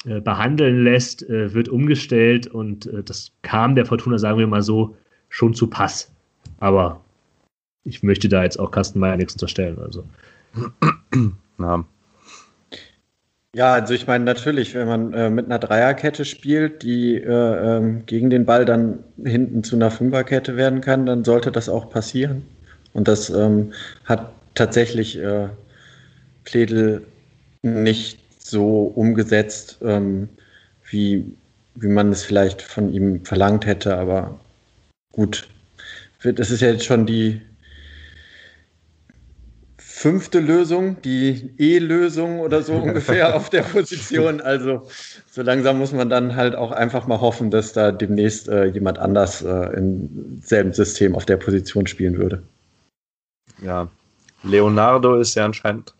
äh, 0.05 0.21
behandeln 0.21 0.85
lässt, 0.85 1.29
äh, 1.29 1.53
wird 1.55 1.69
umgestellt 1.69 2.47
und 2.47 2.87
äh, 2.87 3.03
das 3.03 3.33
kam 3.43 3.75
der 3.75 3.87
Fortuna, 3.87 4.19
sagen 4.19 4.39
wir 4.39 4.47
mal 4.47 4.63
so, 4.63 4.97
schon 5.29 5.55
zu 5.55 5.69
Pass. 5.69 6.13
Aber 6.59 7.01
ich 7.85 8.03
möchte 8.03 8.29
da 8.29 8.43
jetzt 8.45 8.59
auch 8.59 8.71
Kastenmeier 8.71 9.17
nichts 9.17 9.35
unterstellen. 9.35 9.79
Also. 9.79 10.05
Ja. 11.59 11.85
Ja, 13.55 13.75
also 13.75 13.93
ich 13.93 14.07
meine 14.07 14.25
natürlich, 14.25 14.75
wenn 14.75 14.89
man 14.89 15.13
äh, 15.13 15.29
mit 15.29 15.45
einer 15.45 15.59
Dreierkette 15.59 16.25
spielt, 16.25 16.83
die 16.83 17.17
äh, 17.17 17.77
ähm, 17.77 18.07
gegen 18.07 18.31
den 18.31 18.47
Ball 18.47 18.65
dann 18.65 19.05
hinten 19.23 19.63
zu 19.63 19.77
einer 19.77 19.91
Fünferkette 19.91 20.57
werden 20.57 20.81
kann, 20.81 21.05
dann 21.05 21.23
sollte 21.23 21.53
das 21.53 21.69
auch 21.69 21.91
passieren. 21.91 22.47
Und 22.95 23.09
das 23.09 23.29
ähm, 23.29 23.73
hat 24.07 24.33
tatsächlich 24.55 25.19
äh, 25.19 25.49
Pledel 26.45 27.07
nicht 27.63 28.21
so 28.39 28.85
umgesetzt, 28.95 29.79
ähm, 29.83 30.31
wie, 30.91 31.37
wie 31.75 31.89
man 31.89 32.11
es 32.11 32.25
vielleicht 32.25 32.63
von 32.63 32.91
ihm 32.93 33.23
verlangt 33.25 33.67
hätte. 33.67 33.99
Aber 33.99 34.41
gut, 35.13 35.47
das 36.23 36.51
ist 36.51 36.63
ja 36.63 36.69
jetzt 36.69 36.85
schon 36.85 37.05
die 37.05 37.43
fünfte 40.03 40.41
Lösung, 40.41 41.01
die 41.03 41.55
E-Lösung 41.59 42.41
oder 42.41 42.63
so 42.63 42.73
ungefähr 42.83 43.37
auf 43.37 43.51
der 43.51 43.63
Position. 43.63 44.41
Also 44.41 44.89
so 45.31 45.43
langsam 45.43 45.79
muss 45.79 45.93
man 45.93 46.11
dann 46.11 46.35
halt 46.35 46.57
auch 46.57 46.73
einfach 46.73 47.07
mal 47.07 47.21
hoffen, 47.21 47.53
dass 47.53 47.73
da 47.73 47.93
demnächst 47.93 48.49
äh, 48.49 48.65
jemand 48.65 48.99
anders 48.99 49.43
äh, 49.43 49.77
im 49.77 50.43
selben 50.43 50.73
System 50.73 51.15
auf 51.15 51.25
der 51.25 51.37
Position 51.37 51.87
spielen 51.87 52.19
würde. 52.19 52.43
Ja, 53.63 53.89
Leonardo 54.43 55.21
ist 55.21 55.37
ja 55.37 55.45
anscheinend 55.45 55.95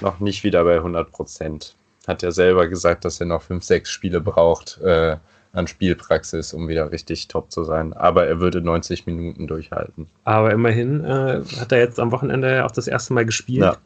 noch 0.00 0.20
nicht 0.20 0.42
wieder 0.42 0.64
bei 0.64 0.76
100 0.76 1.12
Prozent. 1.12 1.74
Hat 2.06 2.22
ja 2.22 2.30
selber 2.30 2.66
gesagt, 2.66 3.04
dass 3.04 3.20
er 3.20 3.26
noch 3.26 3.42
fünf, 3.42 3.62
sechs 3.62 3.90
Spiele 3.90 4.22
braucht, 4.22 4.80
äh, 4.80 5.16
an 5.54 5.66
Spielpraxis, 5.66 6.52
um 6.52 6.68
wieder 6.68 6.90
richtig 6.92 7.28
top 7.28 7.50
zu 7.50 7.64
sein. 7.64 7.92
Aber 7.92 8.26
er 8.26 8.40
würde 8.40 8.60
90 8.60 9.06
Minuten 9.06 9.46
durchhalten. 9.46 10.06
Aber 10.24 10.52
immerhin 10.52 11.04
äh, 11.04 11.42
hat 11.58 11.72
er 11.72 11.78
jetzt 11.78 12.00
am 12.00 12.12
Wochenende 12.12 12.64
auch 12.64 12.70
das 12.70 12.88
erste 12.88 13.14
Mal 13.14 13.24
gespielt. 13.24 13.76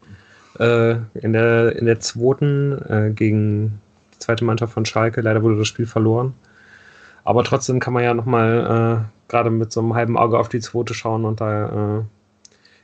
Ja. 0.59 0.91
Äh, 0.91 0.99
in, 1.15 1.33
der, 1.33 1.77
in 1.77 1.87
der 1.87 2.01
zweiten 2.01 2.73
äh, 2.89 3.11
gegen 3.15 3.81
die 4.15 4.19
zweite 4.19 4.45
Mannschaft 4.45 4.73
von 4.73 4.85
Schalke. 4.85 5.21
Leider 5.21 5.43
wurde 5.43 5.59
das 5.59 5.69
Spiel 5.69 5.87
verloren. 5.87 6.35
Aber 7.25 7.45
trotzdem 7.45 7.79
kann 7.79 7.93
man 7.93 8.05
ja 8.05 8.15
nochmal 8.15 9.05
äh, 9.07 9.31
gerade 9.31 9.51
mit 9.51 9.71
so 9.71 9.81
einem 9.81 9.95
halben 9.95 10.17
Auge 10.17 10.39
auf 10.39 10.49
die 10.49 10.61
zweite 10.61 10.95
schauen 10.95 11.25
und 11.25 11.41
da 11.41 11.99
äh, 11.99 12.03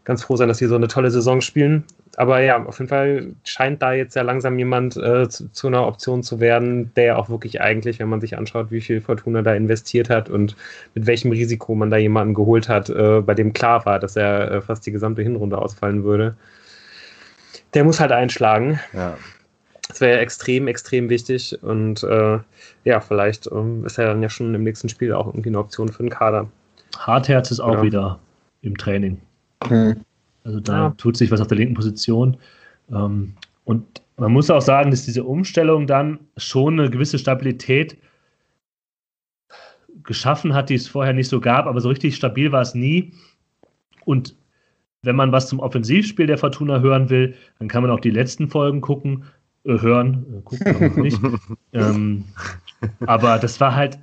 ganz 0.05 0.23
froh 0.23 0.37
sein, 0.37 0.49
dass 0.49 0.59
sie 0.59 0.67
so 0.67 0.75
eine 0.75 0.89
tolle 0.89 1.11
Saison 1.11 1.41
spielen 1.41 1.85
aber 2.17 2.41
ja, 2.41 2.63
auf 2.65 2.79
jeden 2.79 2.89
Fall 2.89 3.35
scheint 3.45 3.83
da 3.83 3.93
jetzt 3.93 4.15
ja 4.15 4.23
langsam 4.23 4.59
jemand 4.59 4.97
äh, 4.97 5.29
zu, 5.29 5.51
zu, 5.51 5.67
einer 5.67 5.87
Option 5.87 6.23
zu 6.23 6.41
werden, 6.41 6.93
der 6.95 7.19
auch 7.19 7.29
wirklich 7.29 7.61
eigentlich, 7.61 7.99
wenn 7.99 8.09
man 8.09 8.21
sich 8.21 8.37
anschaut, 8.37 8.71
wie 8.71 8.81
viel 8.81 9.01
Fortuna 9.01 9.43
da 9.43 9.55
investiert 9.55 10.11
hat 10.11 10.29
und 10.29 10.57
mit 10.95 11.07
welchem 11.07 11.33
Risiko 11.33 11.75
man 11.75 11.91
da 11.91 11.97
jemanden 11.97 12.35
geholt 12.35 12.69
hat, 12.69 12.91
äh, 12.91 13.21
bei 13.21 13.35
dem 13.35 13.53
klar 13.53 13.85
war, 13.87 13.99
dass 13.99 14.17
er 14.17 14.51
äh, 14.51 14.61
fast 14.61 14.87
die 14.87 14.93
gesamte 14.93 15.23
Hinrunde 15.23 15.59
ausfallen 15.59 16.05
würde. 16.05 16.37
Der 17.75 17.85
muss 17.85 18.01
halt 18.01 18.13
einschlagen. 18.13 18.79
Ja. 18.93 19.17
Das 19.89 20.01
wäre 20.01 20.19
extrem, 20.21 20.67
extrem 20.67 21.11
wichtig 21.11 21.63
und 21.63 22.03
äh, 22.05 22.39
ja, 22.85 23.01
vielleicht 23.01 23.51
ähm, 23.53 23.85
ist 23.85 23.99
er 23.99 24.07
dann 24.07 24.23
ja 24.23 24.31
schon 24.31 24.55
im 24.55 24.63
nächsten 24.63 24.89
Spiel 24.89 25.13
auch 25.13 25.27
irgendwie 25.27 25.51
eine 25.51 25.59
Option 25.59 25.89
für 25.89 26.03
den 26.03 26.11
Kader. 26.11 26.49
Hartherz 26.99 27.51
ist 27.51 27.61
auch 27.61 27.75
ja. 27.75 27.83
wieder 27.83 28.19
im 28.63 28.79
Training. 28.79 29.21
Hm. 29.69 29.97
Also 30.45 30.61
da 30.61 30.73
ja. 30.73 30.91
tut 30.91 31.17
sich 31.17 31.31
was 31.31 31.41
auf 31.41 31.47
der 31.47 31.59
linken 31.59 31.75
Position. 31.75 32.37
Ähm, 32.91 33.35
und 33.65 34.03
man 34.17 34.33
muss 34.33 34.51
auch 34.51 34.61
sagen, 34.61 34.91
dass 34.91 35.05
diese 35.05 35.25
Umstellung 35.25 35.87
dann 35.87 36.21
schon 36.37 36.79
eine 36.79 36.91
gewisse 36.91 37.19
Stabilität 37.19 37.97
geschaffen 40.03 40.55
hat, 40.55 40.69
die 40.69 40.75
es 40.75 40.87
vorher 40.87 41.15
nicht 41.15 41.29
so 41.29 41.41
gab, 41.41 41.67
aber 41.67 41.81
so 41.81 41.89
richtig 41.89 42.15
stabil 42.15 42.53
war 42.53 42.61
es 42.61 42.75
nie. 42.75 43.13
Und 44.05 44.37
wenn 45.03 45.17
man 45.17 45.33
was 45.33 45.49
zum 45.49 45.61
Offensivspiel 45.61 46.27
der 46.27 46.39
Fortuna 46.39 46.81
hören 46.81 47.11
will, 47.11 47.35
dann 47.59 47.69
kann 47.69 47.83
man 47.83 47.91
auch 47.91 48.01
die 48.01 48.11
letzten 48.11 48.49
Folgen 48.49 48.81
gucken, 48.81 49.25
äh, 49.65 49.81
hören, 49.81 50.27
äh, 50.29 50.43
gucken 50.43 50.77
aber 50.77 51.01
nicht. 51.01 51.21
ähm, 51.73 52.25
aber 53.07 53.39
das 53.39 53.61
war 53.61 53.75
halt, 53.75 53.99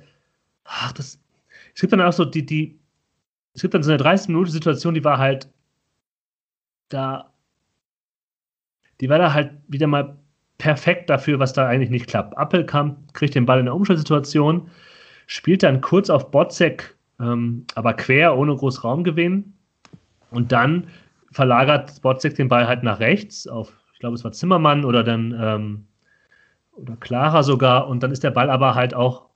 ach, 0.64 0.92
das, 0.92 1.18
es 1.74 1.80
gibt 1.80 1.92
dann 1.92 2.00
auch 2.00 2.12
so 2.12 2.24
die, 2.24 2.44
die, 2.44 2.78
es 3.54 3.62
gibt 3.62 3.74
dann 3.74 3.82
so 3.82 3.92
eine 3.92 4.02
30-Minuten-Situation, 4.02 4.94
die 4.94 5.04
war 5.04 5.18
halt 5.18 5.48
da, 6.88 7.32
die 9.00 9.08
war 9.08 9.18
da 9.18 9.32
halt 9.32 9.52
wieder 9.68 9.86
mal 9.86 10.16
perfekt 10.58 11.10
dafür, 11.10 11.38
was 11.38 11.52
da 11.52 11.66
eigentlich 11.66 11.90
nicht 11.90 12.06
klappt. 12.06 12.36
Appelkamp 12.36 13.14
kriegt 13.14 13.34
den 13.34 13.46
Ball 13.46 13.58
in 13.58 13.66
der 13.66 13.74
Umschaltsituation, 13.74 14.70
spielt 15.26 15.62
dann 15.62 15.80
kurz 15.80 16.08
auf 16.08 16.30
Botzek, 16.30 16.96
ähm, 17.20 17.66
aber 17.74 17.94
quer, 17.94 18.36
ohne 18.36 18.54
groß 18.54 18.84
Raumgewinn. 18.84 19.54
Und 20.30 20.52
dann 20.52 20.88
verlagert 21.32 22.00
Botzek 22.02 22.36
den 22.36 22.48
Ball 22.48 22.66
halt 22.66 22.82
nach 22.82 23.00
rechts 23.00 23.46
auf, 23.46 23.72
ich 23.92 23.98
glaube, 23.98 24.14
es 24.14 24.24
war 24.24 24.32
Zimmermann 24.32 24.84
oder 24.84 25.02
dann 25.02 25.36
ähm, 25.38 25.86
oder 26.72 26.96
Clara 26.96 27.42
sogar. 27.42 27.88
Und 27.88 28.02
dann 28.02 28.12
ist 28.12 28.22
der 28.24 28.30
Ball 28.30 28.50
aber 28.50 28.74
halt 28.74 28.94
auch 28.94 29.31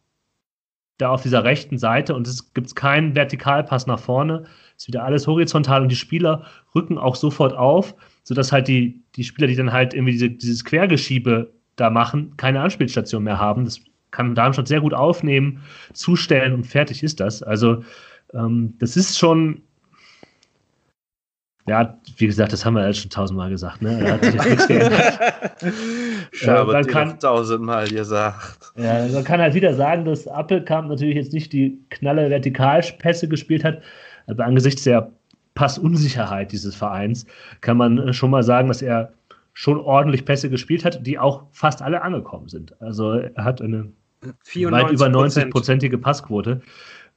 da 0.99 1.11
auf 1.11 1.23
dieser 1.23 1.45
rechten 1.45 1.79
Seite 1.79 2.15
und 2.15 2.27
es 2.27 2.53
gibt 2.55 2.75
keinen 2.75 3.15
Vertikalpass 3.15 3.87
nach 3.87 3.99
vorne. 3.99 4.45
Es 4.77 4.85
ist 4.85 4.89
wieder 4.89 5.05
alles 5.05 5.27
horizontal 5.27 5.83
und 5.83 5.91
die 5.91 5.97
Spieler 5.97 6.45
rücken 6.75 6.99
auch 6.99 7.17
sofort 7.17 7.55
auf, 7.55 7.95
sodass 8.23 8.53
halt 8.53 8.69
die, 8.69 9.03
die 9.15 9.25
Spieler, 9.25 9.47
die 9.47 9.57
dann 9.57 9.73
halt 9.73 9.95
irgendwie 9.95 10.13
diese, 10.13 10.31
dieses 10.31 10.65
Quergeschiebe 10.65 11.53
da 11.77 11.91
machen, 11.91 12.37
keine 12.37 12.61
Anspielstation 12.61 13.25
mehr 13.25 13.39
haben. 13.39 13.65
Das 13.65 13.81
kann 14.11 14.35
Darmstadt 14.35 14.69
sehr 14.69 14.81
gut 14.81 14.95
aufnehmen, 14.95 15.63
zustellen 15.93 16.55
und 16.55 16.65
fertig 16.65 17.03
ist 17.03 17.21
das. 17.21 17.43
Also 17.43 17.83
ähm, 18.33 18.75
das 18.79 18.97
ist 18.97 19.19
schon 19.19 19.63
Ja, 21.69 21.99
wie 22.19 22.27
gesagt, 22.27 22.53
das 22.53 22.65
haben 22.65 22.75
wir 22.75 22.87
jetzt 22.87 23.01
schon 23.01 23.11
tausendmal 23.11 23.51
gesagt. 23.51 23.83
Ne? 23.83 23.99
Da 24.01 24.13
hat 24.13 24.25
sich 24.25 24.35
jetzt 24.35 24.47
nichts 24.49 24.69
geändert. 24.69 25.21
Ich 26.33 26.47
habe 26.47 26.77
äh, 26.77 26.85
kann, 26.85 27.19
tausendmal 27.19 27.89
gesagt. 27.89 28.73
Ja, 28.77 29.07
man 29.09 29.25
kann 29.25 29.41
halt 29.41 29.55
wieder 29.55 29.73
sagen, 29.73 30.05
dass 30.05 30.29
Appelkamp 30.29 30.89
natürlich 30.89 31.17
jetzt 31.17 31.33
nicht 31.33 31.53
die 31.53 31.79
knalle 31.89 32.29
Vertikalpässe 32.29 33.27
gespielt 33.27 33.65
hat, 33.65 33.81
aber 34.27 34.45
angesichts 34.45 34.85
der 34.85 35.11
Passunsicherheit 35.55 36.53
dieses 36.53 36.75
Vereins 36.75 37.27
kann 37.63 37.79
man 37.79 37.99
äh, 37.99 38.13
schon 38.13 38.31
mal 38.31 38.43
sagen, 38.43 38.69
dass 38.69 38.83
er 38.83 39.13
schon 39.55 39.81
ordentlich 39.81 40.25
Pässe 40.27 40.51
gespielt 40.51 40.85
hat, 40.85 41.07
die 41.07 41.19
auch 41.19 41.45
fast 41.53 41.81
alle 41.81 42.03
angekommen 42.03 42.49
sind. 42.49 42.81
Also 42.81 43.13
er 43.15 43.45
hat 43.45 43.63
eine 43.63 43.91
weit 44.21 44.91
über 44.91 45.07
90-prozentige 45.07 45.97
Passquote. 45.97 46.61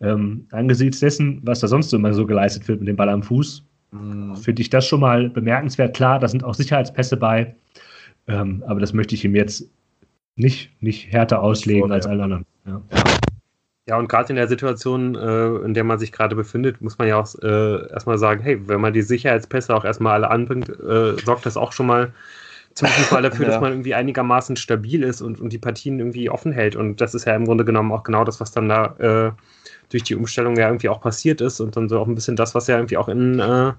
Ähm, 0.01 0.47
angesichts 0.51 1.01
dessen, 1.01 1.41
was 1.43 1.59
da 1.59 1.67
sonst 1.67 1.93
immer 1.93 2.13
so 2.13 2.25
geleistet 2.25 2.67
wird 2.69 2.79
mit 2.79 2.87
dem 2.87 2.95
Ball 2.95 3.09
am 3.09 3.21
Fuß, 3.21 3.65
mhm. 3.91 4.35
finde 4.35 4.61
ich 4.61 4.69
das 4.69 4.85
schon 4.85 4.99
mal 4.99 5.29
bemerkenswert. 5.29 5.95
Klar, 5.95 6.19
da 6.19 6.27
sind 6.27 6.43
auch 6.43 6.53
Sicherheitspässe 6.53 7.17
bei, 7.17 7.55
ähm, 8.27 8.63
aber 8.67 8.79
das 8.79 8.93
möchte 8.93 9.15
ich 9.15 9.25
ihm 9.25 9.35
jetzt 9.35 9.69
nicht, 10.35 10.71
nicht 10.81 11.11
härter 11.11 11.41
auslegen 11.41 11.91
als 11.91 12.05
alle 12.05 12.23
anderen. 12.23 12.45
Ja. 12.65 12.81
Ja, 13.89 13.97
und 13.97 14.07
gerade 14.07 14.29
in 14.29 14.35
der 14.35 14.47
Situation, 14.47 15.15
äh, 15.15 15.65
in 15.65 15.73
der 15.73 15.83
man 15.83 15.97
sich 15.97 16.11
gerade 16.11 16.35
befindet, 16.35 16.79
muss 16.79 16.99
man 16.99 17.07
ja 17.07 17.19
auch 17.19 17.33
äh, 17.41 17.89
erstmal 17.89 18.19
sagen, 18.19 18.39
hey, 18.43 18.67
wenn 18.67 18.79
man 18.79 18.93
die 18.93 19.01
Sicherheitspässe 19.01 19.75
auch 19.75 19.83
erstmal 19.83 20.13
alle 20.13 20.29
anbringt, 20.29 20.69
äh, 20.69 21.17
sorgt 21.25 21.47
das 21.47 21.57
auch 21.57 21.71
schon 21.71 21.87
mal 21.87 22.13
zumindest 22.75 23.09
Fall 23.09 23.23
dafür, 23.23 23.45
ja. 23.47 23.51
dass 23.51 23.61
man 23.61 23.71
irgendwie 23.71 23.95
einigermaßen 23.95 24.57
stabil 24.57 25.01
ist 25.01 25.21
und, 25.21 25.41
und 25.41 25.53
die 25.53 25.57
Partien 25.57 25.97
irgendwie 25.97 26.29
offen 26.29 26.51
hält. 26.51 26.75
Und 26.75 27.01
das 27.01 27.15
ist 27.15 27.25
ja 27.25 27.35
im 27.35 27.45
Grunde 27.45 27.65
genommen 27.65 27.91
auch 27.91 28.03
genau 28.03 28.23
das, 28.23 28.39
was 28.39 28.51
dann 28.51 28.69
da 28.69 28.95
äh, 28.99 29.31
durch 29.89 30.03
die 30.03 30.15
Umstellung 30.15 30.55
ja 30.55 30.67
irgendwie 30.67 30.89
auch 30.89 31.01
passiert 31.01 31.41
ist 31.41 31.59
und 31.59 31.75
dann 31.75 31.89
so 31.89 31.99
auch 31.99 32.07
ein 32.07 32.15
bisschen 32.15 32.35
das, 32.35 32.55
was 32.55 32.67
ja 32.67 32.77
irgendwie 32.77 32.97
auch 32.97 33.09
in 33.09 33.39
äh, 33.39 33.73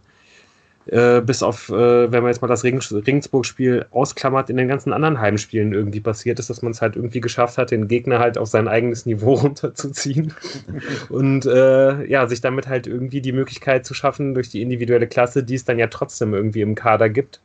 äh, 0.87 1.21
bis 1.21 1.43
auf, 1.43 1.69
äh, 1.69 2.11
wenn 2.11 2.23
man 2.23 2.33
jetzt 2.33 2.43
mal 2.43 2.49
das 2.49 2.65
Regensburg-Spiel 2.65 3.87
ausklammert, 3.91 4.51
in 4.51 4.57
den 4.57 4.67
ganzen 4.67 4.93
anderen 4.93 5.21
Heimspielen 5.21 5.73
irgendwie 5.73 6.01
passiert 6.01 6.39
ist, 6.39 6.51
dass 6.51 6.63
man 6.63 6.73
es 6.73 6.81
halt 6.81 6.97
irgendwie 6.97 7.21
geschafft 7.21 7.59
hat, 7.59 7.71
den 7.71 7.87
Gegner 7.87 8.19
halt 8.19 8.39
auf 8.39 8.49
sein 8.49 8.67
eigenes 8.67 9.07
Niveau 9.07 9.35
runterzuziehen 9.43 10.35
und 11.11 11.47
äh, 11.47 12.05
ja, 12.07 12.27
sich 12.27 12.41
damit 12.41 12.67
halt 12.67 12.87
irgendwie 12.87 13.21
die 13.21 13.33
Möglichkeit 13.33 13.87
zu 13.87 13.95
schaffen, 13.95 14.35
durch 14.35 14.49
die 14.49 14.63
individuelle 14.63 15.07
Klasse, 15.07 15.45
die 15.45 15.55
es 15.55 15.65
dann 15.65 15.79
ja 15.79 15.87
trotzdem 15.89 16.35
irgendwie 16.35 16.63
im 16.63 16.75
Kader 16.75 17.09
gibt, 17.09 17.41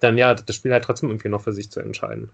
dann 0.00 0.16
ja, 0.16 0.34
das 0.34 0.56
Spiel 0.56 0.72
halt 0.72 0.84
trotzdem 0.84 1.10
irgendwie 1.10 1.28
noch 1.28 1.42
für 1.42 1.52
sich 1.52 1.70
zu 1.70 1.80
entscheiden. 1.80 2.30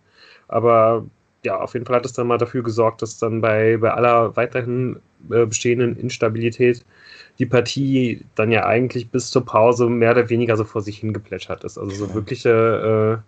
Aber 0.48 1.06
ja, 1.44 1.60
auf 1.60 1.74
jeden 1.74 1.86
Fall 1.86 1.96
hat 1.96 2.06
es 2.06 2.12
dann 2.12 2.26
mal 2.26 2.38
dafür 2.38 2.62
gesorgt, 2.62 3.02
dass 3.02 3.18
dann 3.18 3.40
bei, 3.40 3.76
bei 3.76 3.92
aller 3.92 4.34
weiterhin 4.36 5.00
äh, 5.30 5.46
bestehenden 5.46 5.96
Instabilität 5.96 6.84
die 7.38 7.46
Partie 7.46 8.24
dann 8.34 8.50
ja 8.50 8.64
eigentlich 8.66 9.10
bis 9.10 9.30
zur 9.30 9.44
Pause 9.44 9.88
mehr 9.88 10.12
oder 10.12 10.30
weniger 10.30 10.56
so 10.56 10.64
vor 10.64 10.82
sich 10.82 10.98
hingeplätschert 10.98 11.64
ist. 11.64 11.78
Also 11.78 11.94
so 11.94 12.14
wirkliche 12.14 13.22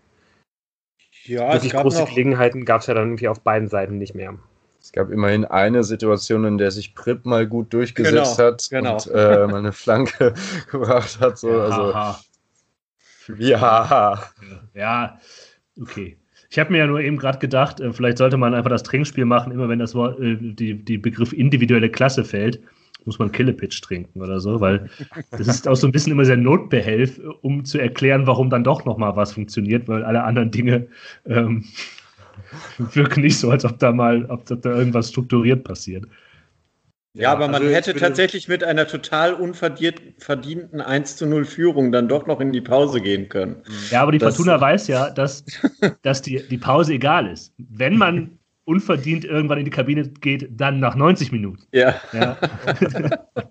äh, 1.27 1.33
ja, 1.33 1.53
wirklich 1.53 1.73
große 1.73 2.01
noch... 2.01 2.09
Gelegenheiten 2.09 2.65
gab 2.65 2.81
es 2.81 2.87
ja 2.87 2.95
dann 2.95 3.09
irgendwie 3.09 3.29
auf 3.29 3.41
beiden 3.41 3.69
Seiten 3.69 3.99
nicht 3.99 4.15
mehr. 4.15 4.39
Es 4.81 4.93
gab 4.93 5.11
immerhin 5.11 5.45
eine 5.45 5.83
Situation, 5.83 6.45
in 6.45 6.59
der 6.59 6.71
sich 6.71 6.95
Pripp 6.95 7.27
mal 7.27 7.47
gut 7.47 7.73
durchgesetzt 7.73 8.39
genau, 8.39 8.49
hat 8.49 8.69
genau. 8.71 8.95
und 8.95 9.07
äh, 9.09 9.47
mal 9.49 9.59
eine 9.59 9.73
Flanke 9.73 10.35
gebracht 10.71 11.19
hat. 11.19 11.39
So. 11.39 11.51
Ja, 11.51 11.65
also, 11.65 11.93
ja. 13.35 14.23
ja, 14.75 15.21
okay. 15.81 16.17
Ich 16.51 16.59
habe 16.59 16.73
mir 16.73 16.79
ja 16.79 16.87
nur 16.87 17.01
eben 17.01 17.17
gerade 17.17 17.39
gedacht, 17.39 17.81
äh, 17.81 17.93
vielleicht 17.93 18.19
sollte 18.19 18.37
man 18.37 18.55
einfach 18.55 18.71
das 18.71 18.83
Trinkspiel 18.83 19.25
machen, 19.25 19.53
immer 19.53 19.69
wenn 19.69 19.79
das 19.79 19.95
Wort, 19.95 20.21
äh, 20.21 20.37
die, 20.41 20.75
die 20.75 20.99
Begriff 20.99 21.33
individuelle 21.33 21.91
Klasse 21.91 22.25
fällt 22.25 22.61
muss 23.07 23.19
man 23.19 23.33
Killepitch 23.33 23.81
trinken 23.81 24.21
oder 24.21 24.41
so, 24.41 24.61
weil 24.61 24.91
das 25.31 25.47
ist 25.47 25.69
auch 25.69 25.77
so 25.77 25.87
ein 25.87 25.93
bisschen 25.93 26.13
immer 26.13 26.25
sehr 26.25 26.37
Notbehelf, 26.37 27.21
um 27.41 27.65
zu 27.65 27.79
erklären, 27.79 28.27
warum 28.27 28.51
dann 28.51 28.65
doch 28.65 28.85
nochmal 28.85 29.17
was 29.17 29.33
funktioniert, 29.33 29.89
weil 29.89 30.05
alle 30.05 30.25
anderen 30.25 30.51
Dinge 30.51 30.89
ähm, 31.25 31.65
wirken 32.79 33.21
nicht 33.23 33.39
so, 33.39 33.51
als 33.51 33.65
ob 33.65 33.79
da 33.79 33.93
mal, 33.93 34.27
ob 34.27 34.45
da 34.47 34.77
irgendwas 34.77 35.11
strukturiert 35.11 35.65
passiert. 35.65 36.07
Ja, 37.17 37.33
aber 37.33 37.49
man 37.49 37.63
also 37.63 37.75
hätte 37.75 37.95
tatsächlich 37.95 38.47
mit 38.47 38.63
einer 38.63 38.87
total 38.87 39.33
unverdienten 39.33 40.81
1 40.81 41.17
zu 41.17 41.27
0 41.27 41.47
Führung 41.47 41.91
dann 41.91 42.09
doch 42.09 42.27
noch 42.27 42.41
in 42.41 42.53
die 42.53 42.61
Pause 42.61 43.01
gehen 43.01 43.29
können. 43.29 43.63
Ja, 43.91 44.03
aber 44.03 44.13
die 44.13 44.19
das, 44.19 44.37
Fortuna 44.37 44.61
weiß 44.61 44.87
ja, 44.89 45.11
dass, 45.11 45.45
dass 46.03 46.21
die, 46.21 46.47
die 46.47 46.59
Pause 46.59 46.93
egal 46.93 47.27
ist. 47.27 47.55
Wenn 47.57 47.97
man 47.97 48.39
unverdient 48.67 49.25
irgendwann 49.25 49.59
in 49.59 49.65
die 49.65 49.71
Kabine 49.71 50.03
geht, 50.09 50.49
dann 50.51 50.81
nach 50.81 50.95
90 50.95 51.33
Minuten. 51.33 51.63
Ja. 51.73 51.95
ja. 52.13 52.37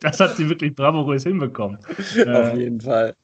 Das 0.02 0.20
hat 0.20 0.36
sie 0.36 0.50
wirklich 0.50 0.76
bravourös 0.76 1.24
hinbekommen. 1.24 1.78
Auf 1.78 2.18
äh, 2.18 2.58
jeden 2.58 2.82
Fall. 2.82 3.16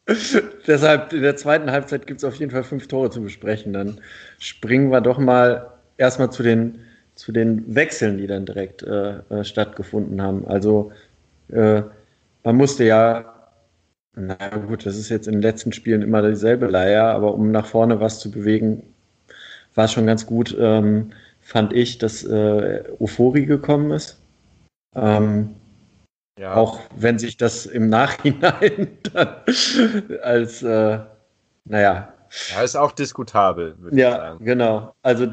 Deshalb 0.65 1.11
in 1.11 1.21
der 1.21 1.35
zweiten 1.35 1.69
Halbzeit 1.69 2.07
gibt 2.07 2.19
es 2.19 2.23
auf 2.23 2.35
jeden 2.35 2.51
Fall 2.51 2.63
fünf 2.63 2.87
Tore 2.87 3.09
zu 3.11 3.21
besprechen. 3.21 3.73
Dann 3.73 3.99
springen 4.39 4.89
wir 4.89 5.01
doch 5.01 5.19
mal 5.19 5.73
erstmal 5.97 6.31
zu 6.31 6.43
den, 6.43 6.79
zu 7.21 7.31
den 7.31 7.75
Wechseln, 7.75 8.17
die 8.17 8.25
dann 8.25 8.47
direkt 8.47 8.81
äh, 8.81 9.19
äh 9.29 9.43
stattgefunden 9.43 10.19
haben. 10.23 10.47
Also 10.47 10.91
äh, 11.49 11.83
man 12.43 12.55
musste 12.55 12.83
ja, 12.83 13.51
na 14.15 14.35
gut, 14.57 14.87
das 14.87 14.97
ist 14.97 15.09
jetzt 15.09 15.27
in 15.27 15.33
den 15.33 15.43
letzten 15.43 15.71
Spielen 15.71 16.01
immer 16.01 16.27
dieselbe 16.27 16.65
Leier, 16.65 17.03
aber 17.03 17.35
um 17.35 17.51
nach 17.51 17.67
vorne 17.67 17.99
was 17.99 18.19
zu 18.19 18.31
bewegen, 18.31 18.81
war 19.75 19.85
es 19.85 19.91
schon 19.91 20.07
ganz 20.07 20.25
gut. 20.25 20.57
Ähm, 20.59 21.11
fand 21.41 21.73
ich, 21.73 21.99
dass 21.99 22.23
äh, 22.23 22.83
Euphorie 22.99 23.45
gekommen 23.45 23.91
ist. 23.91 24.19
Ähm, 24.95 25.51
ja. 26.39 26.55
Auch 26.55 26.79
wenn 26.95 27.19
sich 27.19 27.37
das 27.37 27.67
im 27.67 27.87
Nachhinein 27.87 28.87
dann 29.13 29.35
als, 30.23 30.63
äh, 30.63 30.97
naja. 31.65 32.11
Ja, 32.53 32.63
ist 32.63 32.75
auch 32.75 32.91
diskutabel, 32.91 33.75
würde 33.79 33.97
ja, 33.97 34.09
ich 34.09 34.15
sagen. 34.15 34.39
Ja, 34.39 34.45
genau. 34.53 34.95
Also 35.01 35.27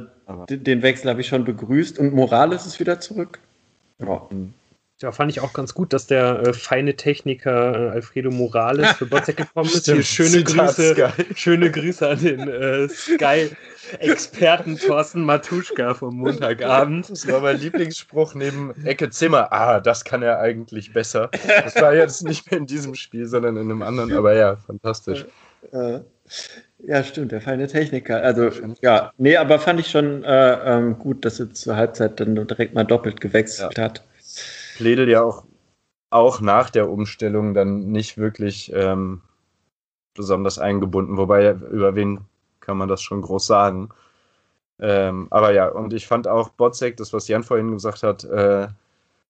den 0.49 0.83
Wechsel 0.83 1.11
habe 1.11 1.21
ich 1.21 1.29
schon 1.29 1.45
begrüßt 1.45 1.99
und 1.99 2.13
Morales 2.13 2.67
ist 2.67 2.81
wieder 2.81 3.01
zurück. 3.01 3.41
Ja. 3.99 4.29
Ja, 5.01 5.13
fand 5.13 5.31
ich 5.31 5.39
auch 5.39 5.53
ganz 5.53 5.75
gut, 5.75 5.93
dass 5.93 6.09
der 6.09 6.41
äh, 6.41 6.53
feine 6.53 6.97
Techniker 6.97 7.73
äh, 7.73 7.91
Alfredo 7.91 8.33
Morales 8.33 8.97
für 8.97 9.07
Botzek 9.07 9.37
gekommen 9.37 9.71
ist. 9.71 9.85
Hier 9.85 10.03
schöne 10.03 10.43
Grüße, 10.43 11.13
schöne 11.37 11.71
Grüße 11.71 12.09
an 12.09 12.19
den 12.19 12.49
äh, 12.49 12.89
Sky-Experten 12.89 14.77
Thorsten 14.77 15.23
Matuschka 15.23 15.95
vom 15.95 16.17
Montagabend. 16.17 17.09
Das 17.11 17.29
war 17.29 17.41
mein 17.41 17.61
Lieblingsspruch 17.61 18.35
neben 18.35 18.75
Ecke 18.85 19.09
Zimmer. 19.11 19.53
Ah, 19.53 19.79
das 19.79 20.05
kann 20.05 20.23
er 20.23 20.41
eigentlich 20.41 20.93
besser. 20.93 21.31
Das 21.47 21.77
war 21.77 21.95
jetzt 21.95 22.25
nicht 22.25 22.51
mehr 22.51 22.59
in 22.59 22.67
diesem 22.67 22.97
Spiel, 22.97 23.27
sondern 23.29 23.57
in 23.57 23.71
einem 23.71 23.83
anderen, 23.83 24.13
aber 24.13 24.35
ja, 24.35 24.57
fantastisch. 24.57 25.27
Ja, 26.81 27.03
stimmt, 27.03 27.33
der 27.33 27.41
feine 27.41 27.67
Techniker. 27.67 28.23
Also, 28.23 28.51
ja, 28.83 29.12
nee, 29.19 29.37
aber 29.37 29.59
fand 29.59 29.81
ich 29.81 29.91
schon 29.91 30.23
äh, 30.23 30.77
ähm, 30.77 30.99
gut, 30.99 31.25
dass 31.25 31.41
er 31.41 31.53
zur 31.53 31.77
Halbzeit 31.77 32.21
dann 32.21 32.35
direkt 32.35 32.75
mal 32.75 32.85
doppelt 32.85 33.21
gewechselt 33.21 33.77
ja. 33.77 33.85
hat. 33.85 34.05
Pledel 34.77 35.09
ja 35.09 35.23
auch, 35.23 35.45
auch 36.11 36.41
nach 36.41 36.71
der 36.71 36.88
Umstellung 36.88 37.53
dann 37.53 37.91
nicht 37.91 38.17
wirklich 38.17 38.73
ähm, 38.73 39.23
besonders 40.14 40.59
eingebunden, 40.59 41.17
wobei 41.17 41.51
über 41.51 41.97
wen 41.97 42.21
kann 42.61 42.77
man 42.77 42.88
das 42.88 43.03
schon 43.03 43.23
groß 43.23 43.47
sagen. 43.47 43.88
Ähm, 44.81 45.27
aber 45.31 45.53
ja, 45.53 45.69
und 45.69 45.93
ich 45.93 46.07
fand 46.07 46.29
auch 46.29 46.51
Botzek, 46.51 46.97
das 46.97 47.12
was 47.12 47.27
Jan 47.27 47.43
vorhin 47.43 47.73
gesagt 47.73 48.05
hat, 48.05 48.25
äh, 48.25 48.69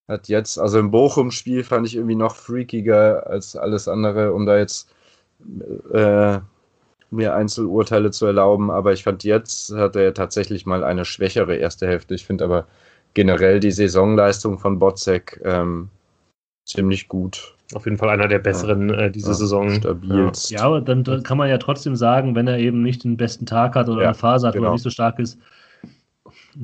hat 0.07 0.29
jetzt, 0.29 0.59
also 0.59 0.79
im 0.79 0.91
Bochum-Spiel 0.91 1.65
fand 1.65 1.87
ich 1.87 1.97
irgendwie 1.97 2.15
noch 2.15 2.37
freakiger 2.37 3.27
als 3.27 3.57
alles 3.57 3.89
andere, 3.89 4.33
um 4.33 4.45
da 4.45 4.59
jetzt 4.59 4.91
äh, 5.93 6.41
mir 7.11 7.35
Einzelurteile 7.35 8.11
zu 8.11 8.27
erlauben. 8.27 8.71
Aber 8.71 8.93
ich 8.93 9.05
fand 9.05 9.25
jetzt 9.25 9.73
hat 9.75 9.97
er 9.97 10.15
tatsächlich 10.15 10.67
mal 10.67 10.85
eine 10.85 11.05
schwächere 11.05 11.57
erste 11.57 11.87
Hälfte. 11.87 12.15
Ich 12.15 12.27
finde 12.27 12.45
aber 12.45 12.67
generell 13.15 13.61
die 13.61 13.71
Saisonleistung 13.71 14.59
von 14.59 14.79
Botzek 14.79 15.41
ähm, 15.45 15.89
ziemlich 16.65 17.09
gut. 17.09 17.55
Auf 17.75 17.85
jeden 17.85 17.99
Fall 17.99 18.09
einer 18.09 18.29
der 18.29 18.39
besseren 18.39 18.89
ja. 18.89 18.97
äh, 18.97 19.11
diese 19.11 19.29
ja, 19.29 19.35
Saison. 19.35 19.71
Stabilst. 19.71 20.51
Ja, 20.51 20.63
aber 20.63 20.81
dann, 20.81 21.05
kann 21.23 21.37
man 21.37 21.51
ja 21.51 21.59
trotzdem 21.59 21.97
sagen, 21.97 22.35
wenn 22.35 22.47
er 22.47 22.59
eben 22.59 22.83
nicht 22.83 23.05
den 23.05 23.17
besten 23.17 23.45
Tag 23.45 23.75
hat 23.75 23.89
oder 23.89 24.03
ja, 24.03 24.09
eine 24.09 24.15
Phase 24.15 24.47
hat, 24.47 24.55
genau. 24.55 24.67
wo 24.67 24.71
er 24.71 24.73
nicht 24.75 24.83
so 24.83 24.91
stark 24.91 25.19
ist. 25.19 25.39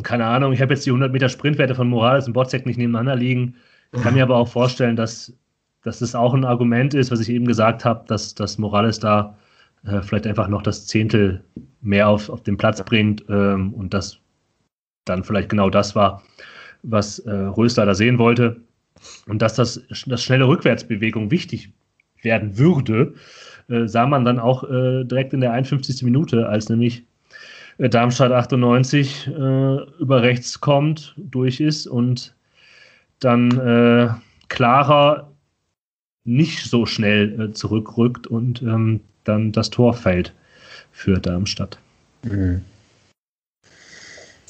Keine 0.02 0.26
Ahnung, 0.26 0.52
ich 0.52 0.62
habe 0.62 0.74
jetzt 0.74 0.86
die 0.86 0.90
100 0.90 1.12
Meter 1.12 1.28
Sprintwerte 1.28 1.74
von 1.74 1.88
Morales 1.88 2.26
und 2.26 2.32
Botzek 2.32 2.66
nicht 2.66 2.78
nebeneinander 2.78 3.16
liegen. 3.16 3.54
Ich 3.92 4.02
kann 4.02 4.14
mir 4.14 4.24
aber 4.24 4.36
auch 4.36 4.48
vorstellen, 4.48 4.96
dass, 4.96 5.32
dass 5.82 6.00
das 6.00 6.14
auch 6.14 6.34
ein 6.34 6.44
Argument 6.44 6.94
ist, 6.94 7.12
was 7.12 7.20
ich 7.20 7.28
eben 7.28 7.46
gesagt 7.46 7.84
habe, 7.84 8.04
dass, 8.08 8.34
dass 8.34 8.58
Morales 8.58 8.98
da 8.98 9.36
äh, 9.86 10.02
vielleicht 10.02 10.26
einfach 10.26 10.48
noch 10.48 10.62
das 10.62 10.86
Zehntel 10.86 11.44
mehr 11.80 12.08
auf, 12.08 12.28
auf 12.28 12.42
den 12.42 12.56
Platz 12.56 12.82
bringt 12.84 13.24
ähm, 13.28 13.74
und 13.74 13.94
das 13.94 14.18
dann 15.04 15.24
vielleicht 15.24 15.50
genau 15.50 15.70
das 15.70 15.94
war, 15.94 16.22
was 16.82 17.18
äh, 17.20 17.30
Rösler 17.30 17.86
da 17.86 17.94
sehen 17.94 18.18
wollte. 18.18 18.60
Und 19.26 19.42
dass 19.42 19.54
das, 19.54 19.82
das 20.06 20.22
schnelle 20.22 20.48
Rückwärtsbewegung 20.48 21.30
wichtig 21.30 21.72
werden 22.22 22.56
würde, 22.56 23.14
äh, 23.68 23.86
sah 23.86 24.06
man 24.06 24.24
dann 24.24 24.38
auch 24.38 24.64
äh, 24.64 25.04
direkt 25.04 25.34
in 25.34 25.40
der 25.40 25.52
51. 25.52 26.02
Minute, 26.02 26.48
als 26.48 26.68
nämlich 26.68 27.04
äh, 27.78 27.88
Darmstadt 27.88 28.32
98 28.32 29.26
äh, 29.26 29.30
über 29.30 30.22
rechts 30.22 30.60
kommt, 30.60 31.14
durch 31.18 31.60
ist 31.60 31.86
und 31.86 32.34
dann 33.20 33.50
äh, 33.58 34.08
klarer 34.48 35.32
nicht 36.24 36.64
so 36.64 36.86
schnell 36.86 37.40
äh, 37.40 37.52
zurückrückt 37.52 38.26
und 38.26 38.62
ähm, 38.62 39.00
dann 39.24 39.52
das 39.52 39.70
Tor 39.70 39.94
fällt 39.94 40.32
für 40.92 41.18
Darmstadt. 41.18 41.78
Mhm. 42.22 42.64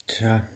Tja. 0.06 0.46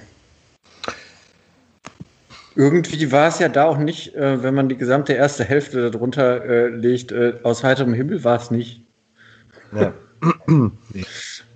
Irgendwie 2.54 3.12
war 3.12 3.28
es 3.28 3.38
ja 3.38 3.48
da 3.48 3.64
auch 3.64 3.78
nicht, 3.78 4.14
äh, 4.14 4.42
wenn 4.42 4.54
man 4.54 4.68
die 4.68 4.76
gesamte 4.76 5.12
erste 5.12 5.44
Hälfte 5.44 5.90
darunter 5.90 6.44
äh, 6.44 6.68
legt, 6.68 7.12
äh, 7.12 7.34
aus 7.44 7.62
heiterem 7.62 7.94
Himmel 7.94 8.24
war 8.24 8.36
es 8.36 8.50
nicht. 8.50 8.82
Ja. 9.72 9.94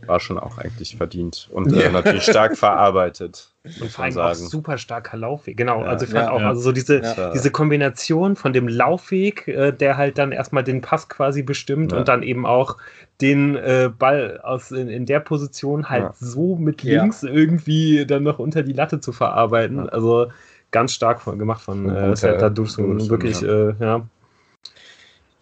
War 0.06 0.18
schon 0.18 0.38
auch 0.38 0.58
eigentlich 0.58 0.96
verdient 0.96 1.48
und 1.52 1.72
äh, 1.72 1.84
ja. 1.84 1.90
natürlich 1.90 2.24
stark 2.24 2.56
verarbeitet. 2.56 3.51
Und 3.64 3.90
vor 3.90 4.04
allem 4.04 4.18
auch 4.18 4.34
super 4.34 4.76
starker 4.76 5.16
Laufweg. 5.16 5.56
Genau, 5.56 5.82
ja, 5.82 5.86
also 5.86 6.04
ich 6.04 6.10
fand 6.10 6.26
ja, 6.26 6.32
auch, 6.32 6.40
also 6.40 6.60
so 6.60 6.72
diese, 6.72 7.00
diese 7.32 7.50
Kombination 7.52 8.34
von 8.34 8.52
dem 8.52 8.66
Laufweg, 8.66 9.46
äh, 9.46 9.70
der 9.70 9.96
halt 9.96 10.18
dann 10.18 10.32
erstmal 10.32 10.64
den 10.64 10.80
Pass 10.80 11.08
quasi 11.08 11.42
bestimmt 11.44 11.92
und 11.92 12.08
dann 12.08 12.24
eben 12.24 12.44
auch 12.44 12.76
den 13.20 13.54
äh, 13.54 13.88
Ball 13.96 14.40
aus 14.42 14.72
in, 14.72 14.88
in, 14.88 15.06
der 15.06 15.20
Position 15.20 15.88
halt 15.88 16.12
so 16.16 16.56
mit 16.56 16.82
links 16.82 17.22
irgendwie 17.22 18.04
dann 18.04 18.24
noch 18.24 18.40
unter 18.40 18.64
die 18.64 18.72
Latte 18.72 18.98
zu 18.98 19.12
verarbeiten. 19.12 19.88
Also 19.88 20.32
ganz 20.72 20.92
stark 20.92 21.20
von, 21.20 21.38
gemacht 21.38 21.62
von 21.62 21.88
äh, 21.88 22.16
Serdar 22.16 22.50
Dursun. 22.50 23.08
Wirklich, 23.08 23.42
äh, 23.42 23.74
ja. 23.78 24.06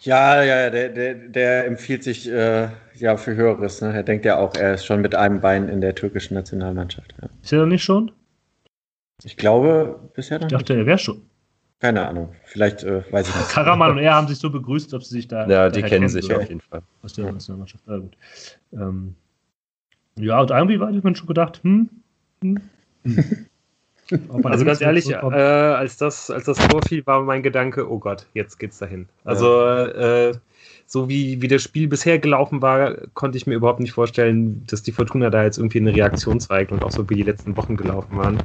Ja, 0.02 0.42
ja, 0.42 0.70
der, 0.70 0.88
der, 0.88 1.14
der 1.14 1.66
empfiehlt 1.66 2.02
sich 2.02 2.28
äh, 2.28 2.68
ja 2.94 3.16
für 3.18 3.34
Höheres. 3.34 3.82
Ne? 3.82 3.92
Er 3.92 4.02
denkt 4.02 4.24
ja 4.24 4.38
auch, 4.38 4.54
er 4.54 4.74
ist 4.74 4.86
schon 4.86 5.02
mit 5.02 5.14
einem 5.14 5.40
Bein 5.40 5.68
in 5.68 5.82
der 5.82 5.94
türkischen 5.94 6.34
Nationalmannschaft. 6.34 7.14
Ja. 7.20 7.28
Ist 7.42 7.52
er 7.52 7.66
nicht 7.66 7.84
schon? 7.84 8.10
Ich 9.22 9.36
glaube, 9.36 10.10
bisher 10.14 10.38
noch 10.38 10.46
Ich 10.46 10.52
dachte, 10.52 10.72
nicht. 10.72 10.82
er 10.82 10.86
wäre 10.86 10.98
schon. 10.98 11.22
Keine 11.80 12.06
Ahnung. 12.06 12.34
Vielleicht 12.44 12.82
äh, 12.82 13.02
weiß 13.10 13.28
ich 13.28 13.34
nicht. 13.34 13.50
Karaman 13.50 13.92
und 13.92 13.98
er 13.98 14.14
haben 14.14 14.28
sich 14.28 14.38
so 14.38 14.50
begrüßt, 14.50 14.92
ob 14.94 15.02
sie 15.02 15.16
sich 15.16 15.28
da. 15.28 15.46
Ja, 15.46 15.68
die 15.68 15.82
kennen 15.82 16.08
sich 16.08 16.32
auf 16.32 16.48
jeden 16.48 16.60
Fall. 16.60 16.82
Aus 17.02 17.12
der 17.14 17.32
Nationalmannschaft. 17.32 17.84
Ja, 17.86 17.96
gut. 17.98 18.16
Ähm, 18.72 19.14
ja, 20.16 20.40
und 20.40 20.50
irgendwie 20.50 20.80
war 20.80 20.90
ich 20.90 21.02
mir 21.02 21.16
schon 21.16 21.26
gedacht, 21.26 21.60
hm, 21.62 21.90
hm. 22.42 22.60
hm. 23.04 23.46
Also 24.42 24.64
ganz 24.64 24.80
ehrlich, 24.80 25.10
äh, 25.10 25.16
als, 25.16 25.96
das, 25.96 26.30
als 26.30 26.44
das 26.44 26.56
Tor 26.56 26.80
fiel, 26.82 27.06
war 27.06 27.22
mein 27.22 27.42
Gedanke, 27.42 27.90
oh 27.90 27.98
Gott, 27.98 28.26
jetzt 28.34 28.58
geht's 28.58 28.78
dahin. 28.78 29.08
Also 29.24 29.64
äh, 29.64 30.32
so 30.86 31.08
wie, 31.08 31.40
wie 31.40 31.46
das 31.46 31.62
Spiel 31.62 31.86
bisher 31.86 32.18
gelaufen 32.18 32.60
war, 32.62 32.94
konnte 33.14 33.38
ich 33.38 33.46
mir 33.46 33.54
überhaupt 33.54 33.78
nicht 33.78 33.92
vorstellen, 33.92 34.64
dass 34.66 34.82
die 34.82 34.90
Fortuna 34.90 35.30
da 35.30 35.44
jetzt 35.44 35.58
irgendwie 35.58 35.78
eine 35.78 35.94
Reaktion 35.94 36.40
zeigt 36.40 36.72
und 36.72 36.82
auch 36.82 36.90
so 36.90 37.08
wie 37.08 37.14
die 37.14 37.22
letzten 37.22 37.56
Wochen 37.56 37.76
gelaufen 37.76 38.16
waren. 38.16 38.38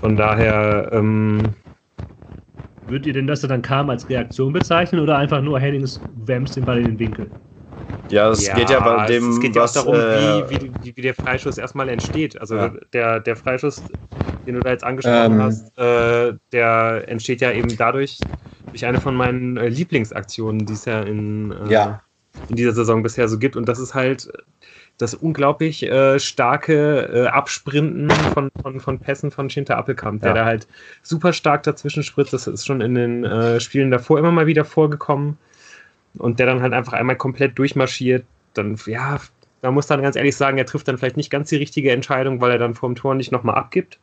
Von 0.00 0.16
daher. 0.16 0.90
Ähm, 0.92 1.42
Würdet 2.86 3.06
ihr 3.06 3.12
denn, 3.14 3.26
dass 3.26 3.42
er 3.42 3.48
dann 3.48 3.62
kam, 3.62 3.88
als 3.90 4.08
Reaktion 4.08 4.52
bezeichnen 4.52 5.00
oder 5.00 5.16
einfach 5.16 5.40
nur 5.40 5.58
Hennings 5.58 6.00
wärmst 6.24 6.56
den 6.56 6.64
Ball 6.64 6.78
in 6.78 6.84
den 6.84 6.98
Winkel? 6.98 7.30
Ja, 8.10 8.30
es 8.30 8.46
ja, 8.46 8.54
geht 8.54 8.70
ja 8.70 8.80
bei 8.80 9.06
dem. 9.06 9.30
Es 9.30 9.40
geht 9.40 9.56
ja 9.56 9.64
auch 9.64 9.72
darum, 9.72 9.94
äh, 9.94 10.50
wie, 10.50 10.70
wie, 10.82 10.96
wie, 10.96 11.02
der 11.02 11.14
Freischuss 11.14 11.58
erstmal 11.58 11.88
entsteht. 11.88 12.40
Also 12.40 12.56
ja. 12.56 12.72
der, 12.92 13.20
der 13.20 13.36
Freischuss, 13.36 13.82
den 14.48 14.54
du 14.56 14.60
da 14.62 14.70
jetzt 14.70 14.84
angesprochen 14.84 15.34
ähm. 15.34 15.42
hast, 15.42 15.78
äh, 15.78 16.34
der 16.52 17.04
entsteht 17.06 17.42
ja 17.42 17.52
eben 17.52 17.76
dadurch, 17.76 18.18
durch 18.70 18.86
eine 18.86 19.00
von 19.00 19.14
meinen 19.14 19.58
äh, 19.58 19.68
Lieblingsaktionen, 19.68 20.64
die 20.64 20.72
es 20.72 20.86
ja 20.86 21.02
in, 21.02 21.52
äh, 21.52 21.70
ja. 21.70 22.02
in 22.48 22.56
dieser 22.56 22.72
Saison 22.72 23.02
bisher 23.02 23.28
so 23.28 23.38
gibt. 23.38 23.56
Und 23.56 23.68
das 23.68 23.78
ist 23.78 23.94
halt 23.94 24.32
das 24.96 25.14
unglaublich 25.14 25.84
äh, 25.84 26.18
starke 26.18 27.10
äh, 27.12 27.26
Absprinten 27.26 28.10
von, 28.10 28.50
von, 28.62 28.80
von 28.80 28.98
Pässen 28.98 29.30
von 29.30 29.50
Schinter 29.50 29.76
Appelkamp, 29.76 30.22
der 30.22 30.30
ja. 30.30 30.34
da 30.36 30.44
halt 30.46 30.66
super 31.02 31.32
stark 31.34 31.62
dazwischen 31.64 32.02
spritzt. 32.02 32.32
Das 32.32 32.46
ist 32.46 32.66
schon 32.66 32.80
in 32.80 32.94
den 32.94 33.24
äh, 33.24 33.60
Spielen 33.60 33.90
davor 33.90 34.18
immer 34.18 34.32
mal 34.32 34.46
wieder 34.46 34.64
vorgekommen. 34.64 35.36
Und 36.16 36.38
der 36.38 36.46
dann 36.46 36.62
halt 36.62 36.72
einfach 36.72 36.94
einmal 36.94 37.16
komplett 37.16 37.58
durchmarschiert. 37.58 38.24
Dann, 38.54 38.76
ja, 38.86 39.20
man 39.60 39.74
muss 39.74 39.86
dann 39.86 40.00
ganz 40.00 40.16
ehrlich 40.16 40.36
sagen, 40.36 40.56
er 40.56 40.64
trifft 40.64 40.88
dann 40.88 40.96
vielleicht 40.96 41.18
nicht 41.18 41.30
ganz 41.30 41.50
die 41.50 41.56
richtige 41.56 41.92
Entscheidung, 41.92 42.40
weil 42.40 42.52
er 42.52 42.58
dann 42.58 42.74
vorm 42.74 42.94
Tor 42.94 43.14
nicht 43.14 43.30
nochmal 43.30 43.56
abgibt. 43.56 43.98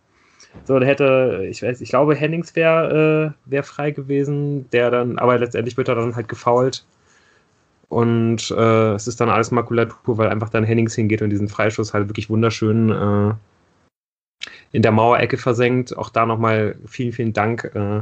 So, 0.63 0.80
da 0.80 0.86
hätte, 0.86 1.46
ich 1.50 1.62
weiß, 1.62 1.82
ich 1.82 1.89
glaube, 1.89 2.15
Hennings 2.15 2.56
wäre 2.56 3.36
äh, 3.46 3.52
wär 3.52 3.63
frei 3.63 3.91
gewesen, 3.91 4.70
der 4.72 4.89
dann, 4.89 5.20
aber 5.20 5.38
letztendlich 5.38 5.78
wird 5.78 5.89
er 5.89 5.96
dann 5.96 6.15
halt 6.15 6.28
gefault. 6.28 6.86
Und 7.89 8.50
äh, 8.52 8.94
es 8.94 9.08
ist 9.08 9.22
dann 9.22 9.30
alles 9.30 9.52
Makulatur, 9.52 10.18
weil 10.18 10.30
einfach 10.30 10.50
dann 10.50 10.63
Hennings 10.63 10.96
hingeht 10.96 11.22
und 11.22 11.30
diesen 11.30 11.50
Freischuss 11.50 11.94
halt 11.94 12.10
wirklich 12.10 12.30
wunderschön 12.30 12.89
äh, 12.89 13.34
in 14.72 14.82
der 14.82 14.91
Mauerecke 14.91 15.38
versenkt. 15.38 15.96
Auch 15.96 16.10
da 16.10 16.26
nochmal 16.26 16.76
vielen, 16.88 17.13
vielen 17.13 17.34
Dank 17.34 17.72
äh, 17.76 18.02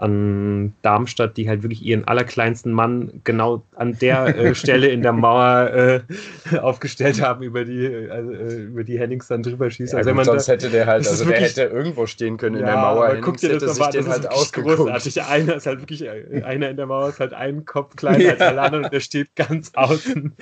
an 0.00 0.72
Darmstadt, 0.80 1.36
die 1.36 1.48
halt 1.48 1.62
wirklich 1.62 1.82
ihren 1.82 2.04
allerkleinsten 2.04 2.72
Mann 2.72 3.20
genau 3.22 3.62
an 3.76 3.98
der 3.98 4.26
äh, 4.26 4.54
Stelle 4.54 4.88
in 4.88 5.02
der 5.02 5.12
Mauer 5.12 6.02
äh, 6.50 6.58
aufgestellt 6.58 7.20
haben, 7.20 7.42
über 7.42 7.64
die, 7.64 8.08
also, 8.10 8.32
äh, 8.32 8.62
über 8.62 8.82
die 8.82 8.98
Hennings 8.98 9.28
dann 9.28 9.42
drüber 9.42 9.70
schießt. 9.70 9.92
Ja, 9.92 9.98
also, 9.98 10.14
gut, 10.14 10.24
sonst 10.24 10.48
hätte 10.48 10.70
der 10.70 10.86
halt, 10.86 11.06
also 11.06 11.24
der 11.26 11.40
hätte 11.40 11.64
irgendwo 11.64 12.06
stehen 12.06 12.38
können 12.38 12.56
ja, 12.56 12.60
in 12.60 12.66
der 12.66 12.76
Mauer. 12.76 13.04
Aber 13.06 13.20
guck 13.20 13.36
dir 13.36 13.58
das 13.58 13.62
nochmal, 13.62 13.92
das 13.92 14.08
halt 14.08 14.24
ist 14.24 14.52
großartig. 14.54 15.22
Einer 15.22 15.56
ist 15.56 15.66
halt 15.66 15.80
wirklich, 15.80 16.08
einer 16.08 16.70
in 16.70 16.76
der 16.76 16.86
Mauer 16.86 17.10
ist 17.10 17.20
halt 17.20 17.34
ein 17.34 17.66
Kopf 17.66 17.96
kleiner 17.96 18.18
ja. 18.18 18.30
als 18.32 18.40
alle 18.40 18.62
anderen 18.62 18.84
und 18.84 18.92
der 18.92 19.00
steht 19.00 19.36
ganz 19.36 19.70
außen. 19.74 20.32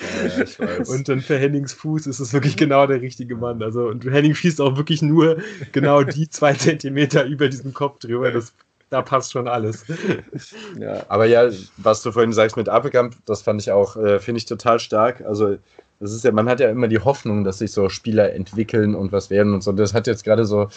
Und 0.86 1.08
dann 1.08 1.20
für 1.20 1.36
Hennings 1.36 1.72
Fuß 1.72 2.06
ist 2.06 2.20
es 2.20 2.32
wirklich 2.32 2.56
genau 2.56 2.86
der 2.86 3.00
richtige 3.00 3.34
Mann. 3.34 3.60
Also, 3.62 3.88
und 3.88 4.04
Henning 4.04 4.34
schießt 4.34 4.60
auch 4.60 4.76
wirklich 4.76 5.02
nur 5.02 5.38
genau 5.72 6.04
die 6.04 6.28
zwei 6.28 6.52
Zentimeter 6.52 7.24
über 7.24 7.48
diesen 7.48 7.74
Kopf 7.74 7.98
drüber. 7.98 8.30
Das 8.30 8.52
da 8.90 9.02
passt 9.02 9.32
schon 9.32 9.48
alles. 9.48 9.84
Ja, 10.78 11.04
aber 11.08 11.26
ja, 11.26 11.50
was 11.76 12.02
du 12.02 12.12
vorhin 12.12 12.32
sagst 12.32 12.56
mit 12.56 12.68
Appelkamp, 12.68 13.16
das 13.26 13.42
fand 13.42 13.60
ich 13.60 13.72
auch, 13.72 13.96
äh, 13.96 14.20
finde 14.20 14.38
ich 14.38 14.46
total 14.46 14.78
stark. 14.78 15.22
Also, 15.22 15.56
das 16.00 16.12
ist 16.12 16.24
ja, 16.24 16.32
man 16.32 16.48
hat 16.48 16.60
ja 16.60 16.70
immer 16.70 16.88
die 16.88 17.00
Hoffnung, 17.00 17.44
dass 17.44 17.58
sich 17.58 17.72
so 17.72 17.88
Spieler 17.88 18.32
entwickeln 18.32 18.94
und 18.94 19.10
was 19.10 19.30
werden 19.30 19.54
und 19.54 19.62
so. 19.62 19.72
Das 19.72 19.94
hat 19.94 20.06
jetzt 20.06 20.24
gerade 20.24 20.44
so, 20.44 20.68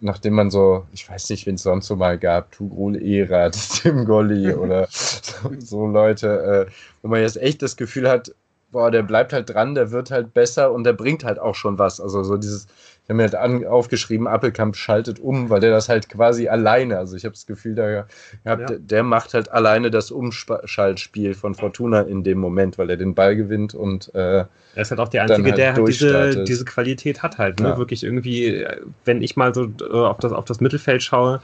nachdem 0.00 0.34
man 0.34 0.50
so, 0.50 0.86
ich 0.92 1.08
weiß 1.08 1.30
nicht, 1.30 1.46
wen 1.46 1.56
es 1.56 1.62
sonst 1.62 1.86
so 1.86 1.96
mal 1.96 2.18
gab, 2.18 2.52
Tugrul 2.52 2.96
Erat, 2.96 3.56
Tim 3.82 4.04
Golli 4.04 4.52
oder 4.54 4.88
so, 4.90 5.50
so 5.58 5.86
Leute, 5.86 6.66
äh, 6.68 6.72
wo 7.02 7.08
man 7.08 7.20
jetzt 7.20 7.36
echt 7.36 7.62
das 7.62 7.76
Gefühl 7.76 8.08
hat, 8.08 8.34
boah, 8.70 8.90
der 8.90 9.02
bleibt 9.02 9.32
halt 9.32 9.50
dran, 9.50 9.74
der 9.74 9.90
wird 9.90 10.10
halt 10.10 10.34
besser 10.34 10.72
und 10.72 10.84
der 10.84 10.92
bringt 10.92 11.24
halt 11.24 11.38
auch 11.38 11.54
schon 11.54 11.78
was. 11.78 12.00
Also 12.00 12.22
so 12.22 12.36
dieses, 12.36 12.66
ich 13.08 13.10
habe 13.10 13.16
mir 13.16 13.22
halt 13.22 13.36
an, 13.36 13.66
aufgeschrieben, 13.66 14.26
Appelkamp 14.26 14.76
schaltet 14.76 15.18
um, 15.18 15.48
weil 15.48 15.60
der 15.60 15.70
das 15.70 15.88
halt 15.88 16.10
quasi 16.10 16.48
alleine, 16.48 16.98
also 16.98 17.16
ich 17.16 17.24
habe 17.24 17.32
das 17.32 17.46
Gefühl, 17.46 17.74
der, 17.74 18.06
ja. 18.44 18.56
der, 18.56 19.02
macht 19.02 19.32
halt 19.32 19.50
alleine 19.50 19.90
das 19.90 20.10
Umschaltspiel 20.10 21.32
von 21.32 21.54
Fortuna 21.54 22.02
in 22.02 22.22
dem 22.22 22.36
Moment, 22.36 22.76
weil 22.76 22.90
er 22.90 22.98
den 22.98 23.14
Ball 23.14 23.34
gewinnt 23.34 23.74
und 23.74 24.14
äh, 24.14 24.40
er 24.40 24.48
ist 24.76 24.90
halt 24.90 25.00
auch 25.00 25.08
der 25.08 25.22
Einzige, 25.22 25.48
halt 25.48 25.56
der 25.58 25.74
halt 25.74 25.88
diese, 25.88 26.44
diese 26.44 26.66
Qualität 26.66 27.22
hat 27.22 27.38
halt, 27.38 27.60
ne? 27.60 27.68
Ja. 27.70 27.78
Wirklich 27.78 28.04
irgendwie, 28.04 28.66
wenn 29.06 29.22
ich 29.22 29.36
mal 29.36 29.54
so 29.54 29.70
äh, 29.80 29.90
auf 29.90 30.18
das, 30.18 30.32
auf 30.32 30.44
das 30.44 30.60
Mittelfeld 30.60 31.02
schaue, 31.02 31.40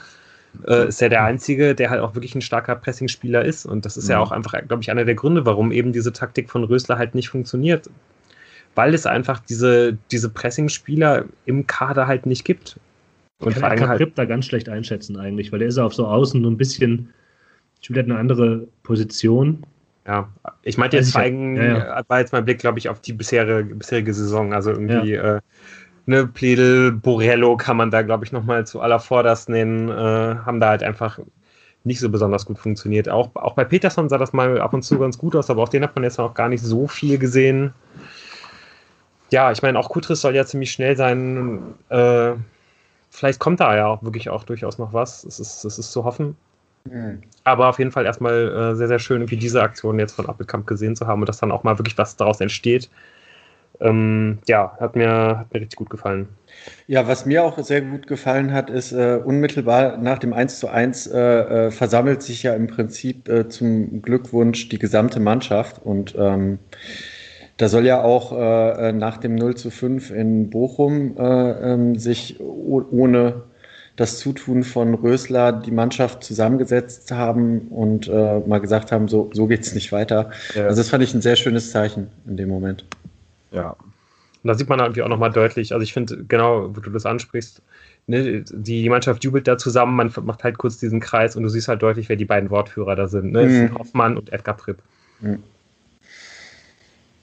äh, 0.67 0.89
ist 0.89 1.01
er 1.01 1.09
der 1.09 1.25
Einzige, 1.25 1.75
der 1.75 1.89
halt 1.89 2.03
auch 2.03 2.15
wirklich 2.15 2.35
ein 2.35 2.43
starker 2.43 2.77
Pressingspieler 2.77 3.43
ist. 3.43 3.65
Und 3.65 3.87
das 3.87 3.97
ist 3.97 4.05
mhm. 4.05 4.11
ja 4.11 4.19
auch 4.21 4.33
einfach, 4.33 4.53
glaube 4.69 4.83
ich, 4.83 4.91
einer 4.91 5.07
der 5.07 5.15
Gründe, 5.15 5.47
warum 5.47 5.73
eben 5.73 5.93
diese 5.95 6.13
Taktik 6.13 6.51
von 6.51 6.63
Rösler 6.63 6.99
halt 6.99 7.15
nicht 7.15 7.31
funktioniert 7.31 7.89
weil 8.75 8.95
es 8.95 9.07
einfach 9.07 9.41
diese, 9.41 9.97
diese 10.11 10.29
Pressing-Spieler 10.29 11.25
im 11.47 11.67
Kader 11.67 12.07
halt 12.07 12.27
nicht 12.27 12.45
gibt. 12.45 12.79
Und 13.41 13.57
ich 13.57 13.63
kann 13.63 13.89
halt 13.89 14.19
da 14.19 14.25
ganz 14.25 14.47
schlecht 14.47 14.69
einschätzen 14.69 15.19
eigentlich, 15.19 15.53
weil 15.53 15.59
der 15.59 15.69
ist 15.69 15.79
auf 15.79 15.95
so 15.95 16.07
außen 16.07 16.43
so 16.43 16.49
ein 16.49 16.57
bisschen, 16.57 17.11
spielt 17.81 17.99
halt 17.99 18.11
eine 18.11 18.19
andere 18.19 18.67
Position. 18.83 19.65
Ja, 20.07 20.29
ich 20.63 20.77
meinte 20.77 20.97
jetzt 20.97 21.13
zeigen, 21.13 21.57
ja, 21.57 21.79
ja. 21.79 22.05
war 22.09 22.21
jetzt 22.21 22.33
mein 22.33 22.45
Blick, 22.45 22.59
glaube 22.59 22.79
ich, 22.79 22.89
auf 22.89 23.01
die 23.01 23.13
bisherige, 23.13 23.75
bisherige 23.75 24.13
Saison. 24.13 24.53
Also 24.53 24.71
irgendwie, 24.71 25.13
ja. 25.13 25.37
äh, 25.37 25.41
ne, 26.07 26.27
Pledel, 26.27 26.93
Borello 26.93 27.57
kann 27.57 27.77
man 27.77 27.91
da, 27.91 28.03
glaube 28.03 28.25
ich, 28.25 28.33
nochmal 28.33 28.67
zu 28.67 28.81
allervorderst 28.81 29.49
nennen, 29.49 29.89
äh, 29.89 29.93
haben 29.93 30.61
da 30.61 30.69
halt 30.71 30.83
einfach 30.83 31.19
nicht 31.85 32.01
so 32.01 32.09
besonders 32.09 32.47
gut 32.47 32.59
funktioniert. 32.59 33.09
Auch, 33.09 33.31
auch 33.35 33.55
bei 33.55 33.65
Peterson 33.65 34.09
sah 34.09 34.19
das 34.19 34.33
mal 34.33 34.61
ab 34.61 34.73
und 34.73 34.83
zu 34.83 34.99
ganz 34.99 35.19
gut 35.19 35.37
aus, 35.37 35.51
aber 35.51 35.63
auf 35.63 35.71
den 35.71 35.83
hat 35.83 35.95
man 35.95 36.05
jetzt 36.05 36.19
noch 36.19 36.33
gar 36.33 36.49
nicht 36.49 36.63
so 36.63 36.87
viel 36.87 37.19
gesehen 37.19 37.75
ja, 39.35 39.51
ich 39.51 39.63
meine, 39.63 39.77
auch 39.81 39.89
Kutris 39.89 40.21
soll 40.21 40.37
ja 40.37 40.47
ziemlich 40.47 40.71
schnell 40.71 40.97
sein. 40.97 41.75
Äh, 41.89 42.35
vielleicht 43.11 43.41
kommt 43.41 43.59
da 43.59 43.77
ja 43.77 43.87
auch 43.89 44.01
wirklich 44.05 44.31
auch 44.31 44.45
durchaus 44.45 44.79
noch 44.79 44.93
was. 44.93 45.25
Es 45.25 45.41
ist, 45.41 45.65
es 45.65 45.77
ist 45.77 45.91
zu 45.91 46.05
hoffen. 46.05 46.37
Mhm. 46.85 47.21
Aber 47.43 47.69
auf 47.69 47.81
jeden 47.81 47.91
Fall 47.91 48.07
erstmal 48.07 48.47
äh, 48.73 48.77
sehr, 48.77 48.87
sehr 48.87 49.01
schön, 49.01 49.29
wie 49.33 49.37
diese 49.37 49.61
Aktion 49.61 49.99
jetzt 49.99 50.13
von 50.13 50.29
Appelkamp 50.29 50.69
gesehen 50.69 50.95
zu 50.95 51.09
haben 51.09 51.21
und 51.21 51.29
dass 51.29 51.39
dann 51.39 51.51
auch 51.51 51.65
mal 51.65 51.77
wirklich 51.81 51.99
was 51.99 52.15
daraus 52.15 52.41
entsteht. 52.41 52.89
Ähm, 53.81 54.39
ja, 54.47 54.77
hat 54.79 54.95
mir, 54.95 55.39
hat 55.41 55.53
mir 55.53 55.63
richtig 55.63 55.79
gut 55.79 55.91
gefallen. 55.91 56.29
Ja, 56.87 57.09
was 57.09 57.27
mir 57.27 57.43
auch 57.43 57.59
sehr 57.59 57.81
gut 57.81 58.07
gefallen 58.07 58.53
hat, 58.53 58.71
ist 58.71 58.93
äh, 58.93 59.19
unmittelbar 59.25 59.97
nach 59.97 60.21
dem 60.21 60.33
1 60.33 60.61
zu 60.61 60.69
1 60.69 61.09
äh, 61.09 61.19
äh, 61.19 61.71
versammelt 61.73 62.23
sich 62.23 62.45
ja 62.45 62.55
im 62.55 62.69
Prinzip 62.69 63.29
äh, 63.29 63.49
zum 63.49 64.01
Glückwunsch 64.01 64.69
die 64.69 64.79
gesamte 64.79 65.19
Mannschaft 65.19 65.85
und 65.85 66.15
ähm, 66.17 66.61
da 67.57 67.69
soll 67.69 67.87
ja 67.87 68.03
auch 68.03 68.33
äh, 68.33 68.93
nach 68.93 69.19
dem 69.19 69.35
0 69.37 69.55
zu 69.57 69.71
5 69.71 70.11
in 70.11 70.51
Bochum 70.51 71.17
äh, 71.17 71.73
ähm, 71.73 71.97
sich 71.99 72.41
ohne 72.41 73.43
das 73.97 74.19
Zutun 74.19 74.65
von 74.65 74.95
Rösler 74.95 75.53
die 75.53 75.71
Mannschaft 75.71 76.25
zusammengesetzt 76.25 77.13
haben 77.13 77.69
und 77.69 78.09
äh, 78.09 78.41
mal 78.41 78.59
gesagt 78.59 78.91
haben, 78.91 79.07
so, 79.07 79.31
so 79.33 79.47
geht 79.47 79.61
es 79.61 79.73
nicht 79.75 79.93
weiter. 79.93 80.31
Ja. 80.55 80.65
Also 80.65 80.81
das 80.81 80.89
fand 80.89 81.05
ich 81.05 81.15
ein 81.15 81.23
sehr 81.23 81.37
schönes 81.37 81.71
Zeichen 81.71 82.09
in 82.27 82.37
dem 82.37 82.49
Moment. 82.49 82.85
Ja. 83.53 83.71
Und 83.71 84.49
da 84.49 84.55
sieht 84.55 84.69
man 84.69 84.81
irgendwie 84.81 85.03
auch 85.03 85.09
nochmal 85.09 85.31
deutlich, 85.31 85.73
also 85.73 85.83
ich 85.83 85.93
finde, 85.93 86.25
genau, 86.25 86.75
wo 86.75 86.81
du 86.81 86.91
das 86.91 87.07
ansprichst, 87.07 87.63
ne, 88.09 88.45
die 88.51 88.89
Mannschaft 88.89 89.23
jubelt 89.23 89.47
da 89.47 89.57
zusammen, 89.57 89.95
man 89.95 90.13
macht 90.23 90.43
halt 90.43 90.59
kurz 90.59 90.79
diesen 90.79 90.99
Kreis 90.99 91.37
und 91.37 91.45
du 91.45 91.49
siehst 91.49 91.69
halt 91.69 91.81
deutlich, 91.81 92.09
wer 92.09 92.17
die 92.17 92.25
beiden 92.25 92.51
Wortführer 92.51 92.97
da 92.97 93.07
sind. 93.07 93.31
Ne? 93.31 93.47
Mhm. 93.47 93.79
Hoffmann 93.79 94.17
und 94.17 94.33
Edgar 94.33 94.57
Pripp. 94.57 94.79
Mhm. 95.21 95.43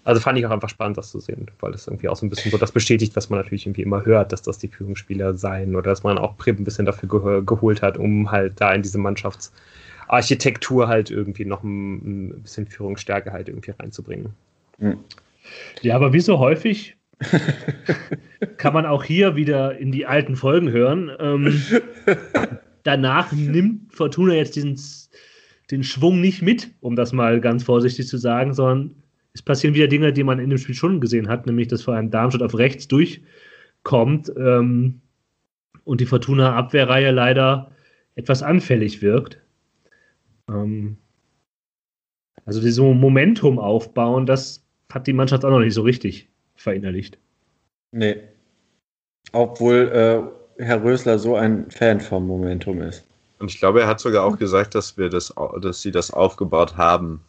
Also 0.03 0.19
fand 0.19 0.39
ich 0.39 0.45
auch 0.45 0.51
einfach 0.51 0.69
spannend, 0.69 0.97
das 0.97 1.11
zu 1.11 1.19
sehen, 1.19 1.51
weil 1.59 1.71
das 1.71 1.87
irgendwie 1.87 2.09
auch 2.09 2.15
so 2.15 2.25
ein 2.25 2.29
bisschen 2.29 2.51
so 2.51 2.57
das 2.57 2.71
bestätigt, 2.71 3.15
was 3.15 3.29
man 3.29 3.39
natürlich 3.39 3.67
irgendwie 3.67 3.83
immer 3.83 4.03
hört, 4.03 4.31
dass 4.31 4.41
das 4.41 4.57
die 4.57 4.67
Führungsspieler 4.67 5.35
seien 5.35 5.75
oder 5.75 5.91
dass 5.91 6.03
man 6.03 6.17
auch 6.17 6.37
Prip 6.37 6.57
ein 6.59 6.63
bisschen 6.63 6.85
dafür 6.85 7.07
ge 7.09 7.43
geholt 7.45 7.81
hat, 7.83 7.97
um 7.97 8.31
halt 8.31 8.59
da 8.59 8.73
in 8.73 8.81
diese 8.81 8.97
Mannschaftsarchitektur 8.97 10.87
halt 10.87 11.11
irgendwie 11.11 11.45
noch 11.45 11.61
ein, 11.63 12.31
ein 12.31 12.41
bisschen 12.41 12.65
Führungsstärke 12.65 13.31
halt 13.31 13.47
irgendwie 13.47 13.71
reinzubringen. 13.71 14.33
Hm. 14.79 14.97
Ja, 15.81 15.95
aber 15.95 16.13
wie 16.13 16.19
so 16.19 16.39
häufig 16.39 16.95
kann 18.57 18.73
man 18.73 18.85
auch 18.85 19.03
hier 19.03 19.35
wieder 19.35 19.77
in 19.77 19.91
die 19.91 20.05
alten 20.05 20.35
Folgen 20.35 20.71
hören. 20.71 21.11
Ähm, 21.19 21.61
danach 22.83 23.31
nimmt 23.31 23.93
Fortuna 23.93 24.33
jetzt 24.33 24.55
diesen, 24.55 24.79
den 25.69 25.83
Schwung 25.83 26.19
nicht 26.21 26.41
mit, 26.41 26.71
um 26.81 26.95
das 26.95 27.13
mal 27.13 27.39
ganz 27.39 27.63
vorsichtig 27.63 28.07
zu 28.07 28.17
sagen, 28.17 28.53
sondern 28.53 28.95
es 29.33 29.41
passieren 29.41 29.75
wieder 29.75 29.87
Dinge, 29.87 30.13
die 30.13 30.23
man 30.23 30.39
in 30.39 30.49
dem 30.49 30.57
Spiel 30.57 30.75
schon 30.75 30.99
gesehen 30.99 31.27
hat, 31.29 31.45
nämlich 31.45 31.67
dass 31.67 31.83
vor 31.83 31.95
allem 31.95 32.11
Darmstadt 32.11 32.43
auf 32.43 32.57
rechts 32.57 32.87
durchkommt 32.87 34.31
ähm, 34.37 35.01
und 35.83 36.01
die 36.01 36.05
Fortuna-Abwehrreihe 36.05 37.11
leider 37.11 37.71
etwas 38.15 38.43
anfällig 38.43 39.01
wirkt. 39.01 39.39
Ähm, 40.49 40.97
also 42.45 42.59
dieses 42.59 42.79
Momentum 42.79 43.59
aufbauen, 43.59 44.25
das 44.25 44.65
hat 44.91 45.07
die 45.07 45.13
Mannschaft 45.13 45.45
auch 45.45 45.51
noch 45.51 45.59
nicht 45.59 45.73
so 45.73 45.83
richtig 45.83 46.29
verinnerlicht. 46.55 47.17
Nee. 47.91 48.17
Obwohl 49.31 50.31
äh, 50.57 50.63
Herr 50.63 50.83
Rösler 50.83 51.19
so 51.19 51.35
ein 51.35 51.69
Fan 51.71 52.01
vom 52.01 52.27
Momentum 52.27 52.81
ist. 52.81 53.07
Und 53.39 53.49
ich 53.49 53.59
glaube, 53.59 53.81
er 53.81 53.87
hat 53.87 53.99
sogar 53.99 54.23
auch 54.25 54.37
gesagt, 54.37 54.75
dass 54.75 54.97
wir 54.97 55.09
das, 55.09 55.33
dass 55.61 55.81
sie 55.81 55.91
das 55.91 56.11
aufgebaut 56.11 56.77
haben. 56.77 57.21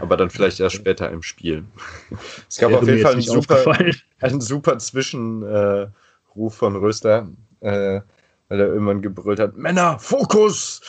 Aber 0.00 0.16
dann 0.16 0.30
vielleicht 0.30 0.60
erst 0.60 0.76
später 0.76 1.10
im 1.10 1.22
Spiel. 1.22 1.64
Es 2.48 2.58
gab 2.58 2.72
auf 2.72 2.86
jeden 2.86 3.02
Fall 3.02 3.12
einen 3.12 3.22
super, 3.22 3.76
einen 4.20 4.40
super 4.40 4.78
Zwischenruf 4.78 5.90
äh, 6.36 6.50
von 6.50 6.76
Röster, 6.76 7.28
äh, 7.60 8.00
weil 8.48 8.60
er 8.60 8.66
irgendwann 8.68 9.02
gebrüllt 9.02 9.40
hat: 9.40 9.56
Männer, 9.56 9.98
Fokus! 9.98 10.80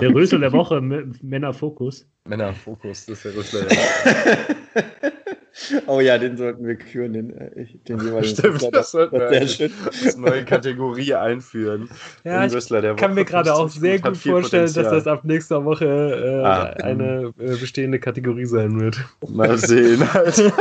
Der 0.00 0.12
Rösel 0.12 0.40
der 0.40 0.52
Woche, 0.52 0.80
Männer, 0.80 1.54
Fokus. 1.54 2.06
Männer, 2.24 2.52
Fokus, 2.54 3.06
das 3.06 3.18
ist 3.18 3.24
der 3.24 3.36
Rösler 3.36 3.60
der 3.62 3.76
Woche. 3.76 5.12
Oh 5.86 6.00
ja, 6.00 6.18
den 6.18 6.36
sollten 6.36 6.66
wir 6.66 6.76
küren, 6.76 7.12
den, 7.12 7.30
äh, 7.36 7.66
den 7.88 8.00
jeweiligen. 8.00 8.24
Stimmt, 8.38 8.62
das, 8.62 8.70
das 8.70 8.90
sollten 8.90 9.16
wir 9.18 9.28
als, 9.28 9.60
als 9.60 10.16
neue 10.16 10.44
Kategorie 10.44 11.14
einführen. 11.14 11.88
Ja, 12.24 12.44
ich 12.44 12.68
kann 12.96 13.14
mir 13.14 13.24
gerade 13.24 13.54
auch 13.54 13.68
sehr 13.68 13.98
gut 14.00 14.16
vorstellen, 14.16 14.66
Potenzial. 14.66 14.84
dass 14.84 15.04
das 15.04 15.06
ab 15.06 15.24
nächster 15.24 15.64
Woche 15.64 15.86
äh, 15.86 16.44
ah, 16.44 16.64
eine 16.84 17.32
äh, 17.38 17.56
bestehende 17.56 17.98
Kategorie 17.98 18.46
sein 18.46 18.78
wird. 18.80 18.98
Mal 19.28 19.56
sehen. 19.58 20.12
Halt. 20.12 20.52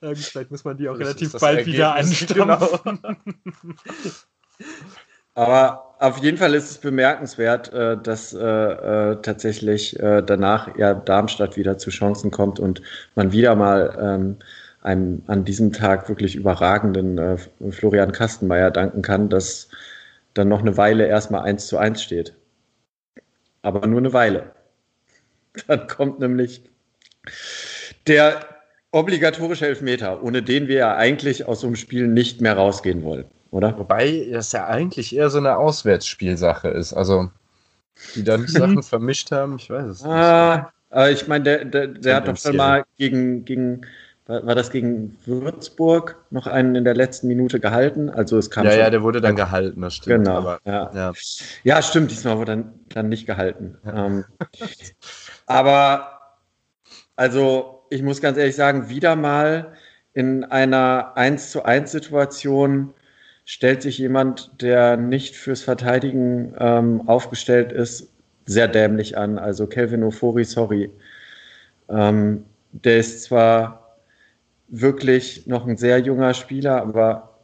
vielleicht 0.00 0.50
muss 0.50 0.64
man 0.64 0.76
die 0.76 0.88
auch 0.88 0.98
relativ 0.98 1.32
bald 1.32 1.58
Ergebnis, 1.58 1.74
wieder 1.74 1.94
anstampfen. 1.94 2.98
Genau. 3.02 3.16
Aber 5.34 5.94
auf 5.98 6.18
jeden 6.18 6.36
Fall 6.38 6.54
ist 6.54 6.70
es 6.70 6.78
bemerkenswert, 6.78 7.72
äh, 7.72 7.96
dass 7.96 8.32
äh, 8.32 8.38
äh, 8.40 9.16
tatsächlich 9.22 9.96
danach 9.98 10.76
ja 10.76 10.94
Darmstadt 10.94 11.56
wieder 11.56 11.78
zu 11.78 11.90
Chancen 11.90 12.30
kommt 12.30 12.60
und 12.60 12.82
man 13.14 13.32
wieder 13.32 13.54
mal 13.54 13.96
ähm, 14.00 14.36
einem 14.82 15.22
an 15.28 15.44
diesem 15.44 15.72
Tag 15.72 16.08
wirklich 16.08 16.36
überragenden 16.36 17.38
Florian 17.70 18.12
Kastenmeier 18.12 18.70
danken 18.70 19.00
kann, 19.00 19.30
dass 19.30 19.68
dann 20.34 20.48
noch 20.48 20.60
eine 20.60 20.76
Weile 20.76 21.06
erstmal 21.06 21.42
eins 21.42 21.68
zu 21.68 21.78
eins 21.78 22.02
steht. 22.02 22.34
Aber 23.62 23.86
nur 23.86 24.00
eine 24.00 24.12
Weile. 24.12 24.52
Dann 25.68 25.86
kommt 25.86 26.18
nämlich 26.20 26.62
der 28.06 28.44
obligatorische 28.90 29.66
Elfmeter, 29.66 30.22
ohne 30.22 30.42
den 30.42 30.68
wir 30.68 30.76
ja 30.76 30.96
eigentlich 30.96 31.46
aus 31.48 31.60
so 31.60 31.66
einem 31.66 31.76
Spiel 31.76 32.06
nicht 32.08 32.42
mehr 32.42 32.56
rausgehen 32.56 33.02
wollen 33.02 33.24
oder? 33.54 33.78
Wobei 33.78 34.28
das 34.32 34.50
ja 34.52 34.66
eigentlich 34.66 35.14
eher 35.14 35.30
so 35.30 35.38
eine 35.38 35.56
Auswärtsspielsache 35.56 36.68
ist. 36.68 36.92
Also, 36.92 37.30
die 38.14 38.24
da 38.24 38.36
die 38.36 38.46
Sachen 38.48 38.82
vermischt 38.82 39.30
haben, 39.30 39.56
ich 39.56 39.70
weiß 39.70 39.86
es 39.86 40.02
nicht. 40.02 40.12
Ah, 40.12 40.72
aber 40.90 41.10
ich 41.10 41.28
meine, 41.28 41.44
der, 41.44 41.64
der, 41.64 41.86
der 41.86 42.16
hat 42.16 42.28
doch 42.28 42.36
schon 42.36 42.56
mal 42.56 42.84
gegen, 42.98 43.44
gegen 43.44 43.82
war, 44.26 44.44
war 44.44 44.54
das 44.56 44.70
gegen 44.70 45.16
Würzburg 45.24 46.16
noch 46.30 46.48
einen 46.48 46.74
in 46.74 46.84
der 46.84 46.94
letzten 46.94 47.28
Minute 47.28 47.60
gehalten? 47.60 48.10
Also 48.10 48.38
es 48.38 48.50
kam 48.50 48.64
ja, 48.64 48.74
ja, 48.74 48.90
der 48.90 49.02
wurde 49.02 49.20
dann 49.20 49.36
gehalten, 49.36 49.80
das 49.82 49.94
stimmt. 49.94 50.24
Genau, 50.24 50.38
aber, 50.38 50.58
ja. 50.64 50.90
ja. 50.92 51.12
ja. 51.62 51.82
stimmt, 51.82 52.10
diesmal 52.10 52.38
wurde 52.38 52.56
dann, 52.56 52.72
dann 52.88 53.08
nicht 53.08 53.26
gehalten. 53.26 53.78
Ja. 53.84 54.06
Ähm, 54.06 54.24
aber 55.46 56.20
also 57.14 57.84
ich 57.90 58.02
muss 58.02 58.20
ganz 58.20 58.36
ehrlich 58.36 58.56
sagen, 58.56 58.88
wieder 58.88 59.14
mal 59.14 59.74
in 60.12 60.42
einer 60.42 61.12
1 61.16 61.50
zu 61.52 61.64
1 61.64 61.92
Situation 61.92 62.94
stellt 63.44 63.82
sich 63.82 63.98
jemand, 63.98 64.62
der 64.62 64.96
nicht 64.96 65.36
fürs 65.36 65.62
Verteidigen 65.62 66.54
ähm, 66.58 67.08
aufgestellt 67.08 67.72
ist, 67.72 68.08
sehr 68.46 68.68
dämlich 68.68 69.16
an. 69.16 69.38
Also 69.38 69.66
Kelvin 69.66 70.02
Ofori, 70.02 70.44
sorry. 70.44 70.90
Ähm, 71.88 72.44
der 72.72 72.98
ist 72.98 73.24
zwar 73.24 73.96
wirklich 74.68 75.46
noch 75.46 75.66
ein 75.66 75.76
sehr 75.76 75.98
junger 75.98 76.34
Spieler, 76.34 76.82
aber 76.82 77.38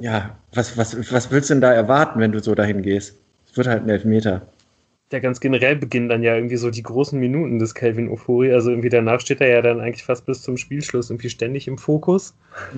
ja, 0.00 0.36
was, 0.52 0.76
was, 0.76 1.12
was 1.12 1.30
willst 1.30 1.50
du 1.50 1.54
denn 1.54 1.60
da 1.62 1.72
erwarten, 1.72 2.20
wenn 2.20 2.32
du 2.32 2.40
so 2.40 2.54
dahin 2.54 2.82
gehst? 2.82 3.16
Es 3.50 3.56
wird 3.56 3.66
halt 3.66 3.82
ein 3.82 3.88
Elfmeter 3.88 4.42
ja 5.12 5.20
ganz 5.20 5.40
generell 5.40 5.76
beginnen 5.76 6.08
dann 6.08 6.22
ja 6.22 6.34
irgendwie 6.34 6.56
so 6.56 6.70
die 6.70 6.82
großen 6.82 7.18
Minuten 7.18 7.58
des 7.58 7.74
Calvin 7.74 8.08
Ofori. 8.08 8.52
Also 8.52 8.70
irgendwie 8.70 8.90
danach 8.90 9.20
steht 9.20 9.40
er 9.40 9.48
ja 9.48 9.62
dann 9.62 9.80
eigentlich 9.80 10.04
fast 10.04 10.26
bis 10.26 10.42
zum 10.42 10.56
Spielschluss 10.56 11.10
irgendwie 11.10 11.30
ständig 11.30 11.66
im 11.66 11.78
Fokus 11.78 12.34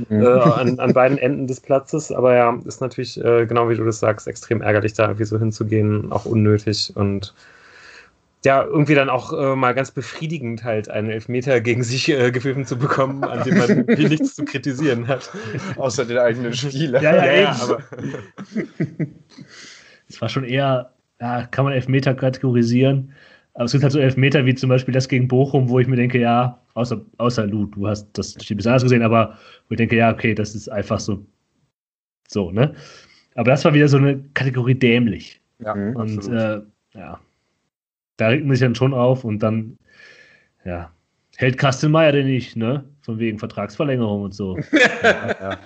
mhm. 0.09 0.23
äh, 0.23 0.27
an, 0.27 0.79
an, 0.79 0.93
beiden 0.93 1.19
Enden 1.19 1.47
des 1.47 1.61
Platzes. 1.61 2.13
Aber 2.13 2.35
ja, 2.35 2.59
ist 2.65 2.81
natürlich, 2.81 3.23
äh, 3.23 3.47
genau 3.47 3.69
wie 3.69 3.77
du 3.77 3.85
das 3.85 3.99
sagst, 4.01 4.29
extrem 4.29 4.61
ärgerlich, 4.61 4.93
da 4.93 5.05
irgendwie 5.07 5.25
so 5.25 5.39
hinzugehen, 5.39 6.13
auch 6.13 6.25
unnötig 6.25 6.93
und 6.95 7.35
ja, 8.43 8.65
irgendwie 8.65 8.95
dann 8.95 9.11
auch 9.11 9.35
äh, 9.35 9.55
mal 9.55 9.75
ganz 9.75 9.91
befriedigend 9.91 10.65
halt 10.65 10.89
einen 10.89 11.11
Elfmeter 11.11 11.61
gegen 11.61 11.83
sich 11.83 12.09
äh, 12.09 12.31
gepfiffen 12.31 12.65
zu 12.65 12.79
bekommen, 12.79 13.23
an 13.23 13.45
dem 13.45 13.59
man 13.59 13.87
viel 13.97 14.09
nichts 14.09 14.35
zu 14.35 14.47
kritisieren 14.47 15.09
hat. 15.09 15.31
Außer 15.77 16.07
den 16.07 16.17
eigenen 16.17 16.55
Spieler. 16.55 17.03
Ja, 17.03 17.17
ja, 17.17 17.27
ja, 17.27 17.41
ja 17.41 17.57
aber. 17.61 17.83
Es 20.09 20.21
war 20.21 20.29
schon 20.29 20.43
eher 20.43 20.91
ja, 21.21 21.47
kann 21.47 21.65
man 21.65 21.75
Elfmeter 21.75 22.15
kategorisieren. 22.15 23.13
Aber 23.55 23.65
es 23.65 23.73
gibt 23.73 23.83
halt 23.83 23.93
so 23.93 23.99
Elfmeter 23.99 24.47
wie 24.47 24.55
zum 24.55 24.71
Beispiel 24.71 24.95
das 24.95 25.09
gegen 25.09 25.29
Bochum, 25.29 25.69
wo 25.69 25.79
ich 25.79 25.87
mir 25.87 25.97
denke, 25.97 26.19
ja, 26.19 26.61
außer, 26.75 27.05
außer 27.19 27.47
Lu, 27.47 27.67
du 27.67 27.89
hast 27.89 28.09
das 28.17 28.37
Spiel 28.43 28.57
besonders 28.57 28.83
gesehen, 28.83 29.03
aber 29.03 29.37
wo 29.69 29.73
ich 29.73 29.77
denke, 29.77 29.97
ja, 29.97 30.13
okay, 30.13 30.35
das 30.35 30.55
ist 30.55 30.69
einfach 30.69 31.01
so, 31.01 31.25
so, 32.29 32.51
ne? 32.51 32.75
Aber 33.35 33.51
das 33.51 33.65
war 33.65 33.75
wieder 33.75 33.89
so 33.89 33.97
eine 33.97 34.23
Kategorie 34.35 34.75
dämlich. 34.75 35.41
Ja, 35.59 35.73
und 35.73 36.27
äh, 36.29 36.63
ja, 36.95 37.21
da 38.17 38.29
regt 38.29 38.47
man 38.47 38.57
sich 38.57 38.65
dann 38.65 38.75
schon 38.75 38.95
auf 38.95 39.25
und 39.25 39.41
dann, 39.41 39.77
ja, 40.65 40.93
hält 41.37 41.59
Kastelmeier 41.59 42.13
denn 42.13 42.27
nicht, 42.27 42.57
ne? 42.57 42.85
Von 43.11 43.19
wegen 43.19 43.41
Vertragsverlängerung 43.41 44.23
und 44.23 44.35
so. 44.35 44.57
ja, 45.03 45.37
ja. 45.41 45.59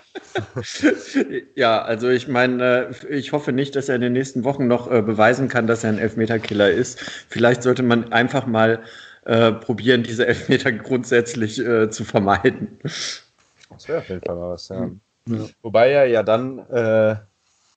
ja, 1.55 1.83
also 1.83 2.09
ich 2.09 2.27
meine, 2.27 2.89
äh, 3.03 3.15
ich 3.15 3.33
hoffe 3.33 3.53
nicht, 3.53 3.77
dass 3.77 3.91
er 3.91 3.97
in 3.97 4.01
den 4.01 4.15
nächsten 4.15 4.45
Wochen 4.45 4.67
noch 4.67 4.91
äh, 4.91 5.03
beweisen 5.03 5.49
kann, 5.49 5.67
dass 5.67 5.85
er 5.85 5.91
ein 5.91 5.99
Elfmeterkiller 5.99 6.71
ist. 6.71 7.01
Vielleicht 7.29 7.63
sollte 7.63 7.83
man 7.83 8.13
einfach 8.15 8.47
mal 8.47 8.81
äh, 9.27 9.53
probieren, 9.53 10.05
diese 10.05 10.27
Elfmeter 10.27 10.73
grundsätzlich 10.73 11.59
äh, 11.59 11.91
zu 11.91 12.05
vermeiden. 12.05 12.79
Das 12.83 13.89
wäre 13.89 13.99
auf 13.99 14.09
jeden 14.09 14.23
Fall 14.23 14.37
mal 14.37 14.51
was, 14.53 14.71
ja. 14.71 14.91
ja. 15.29 15.47
Wobei 15.61 15.91
er 15.91 16.07
ja 16.07 16.23
dann 16.23 16.61
äh, 16.71 17.17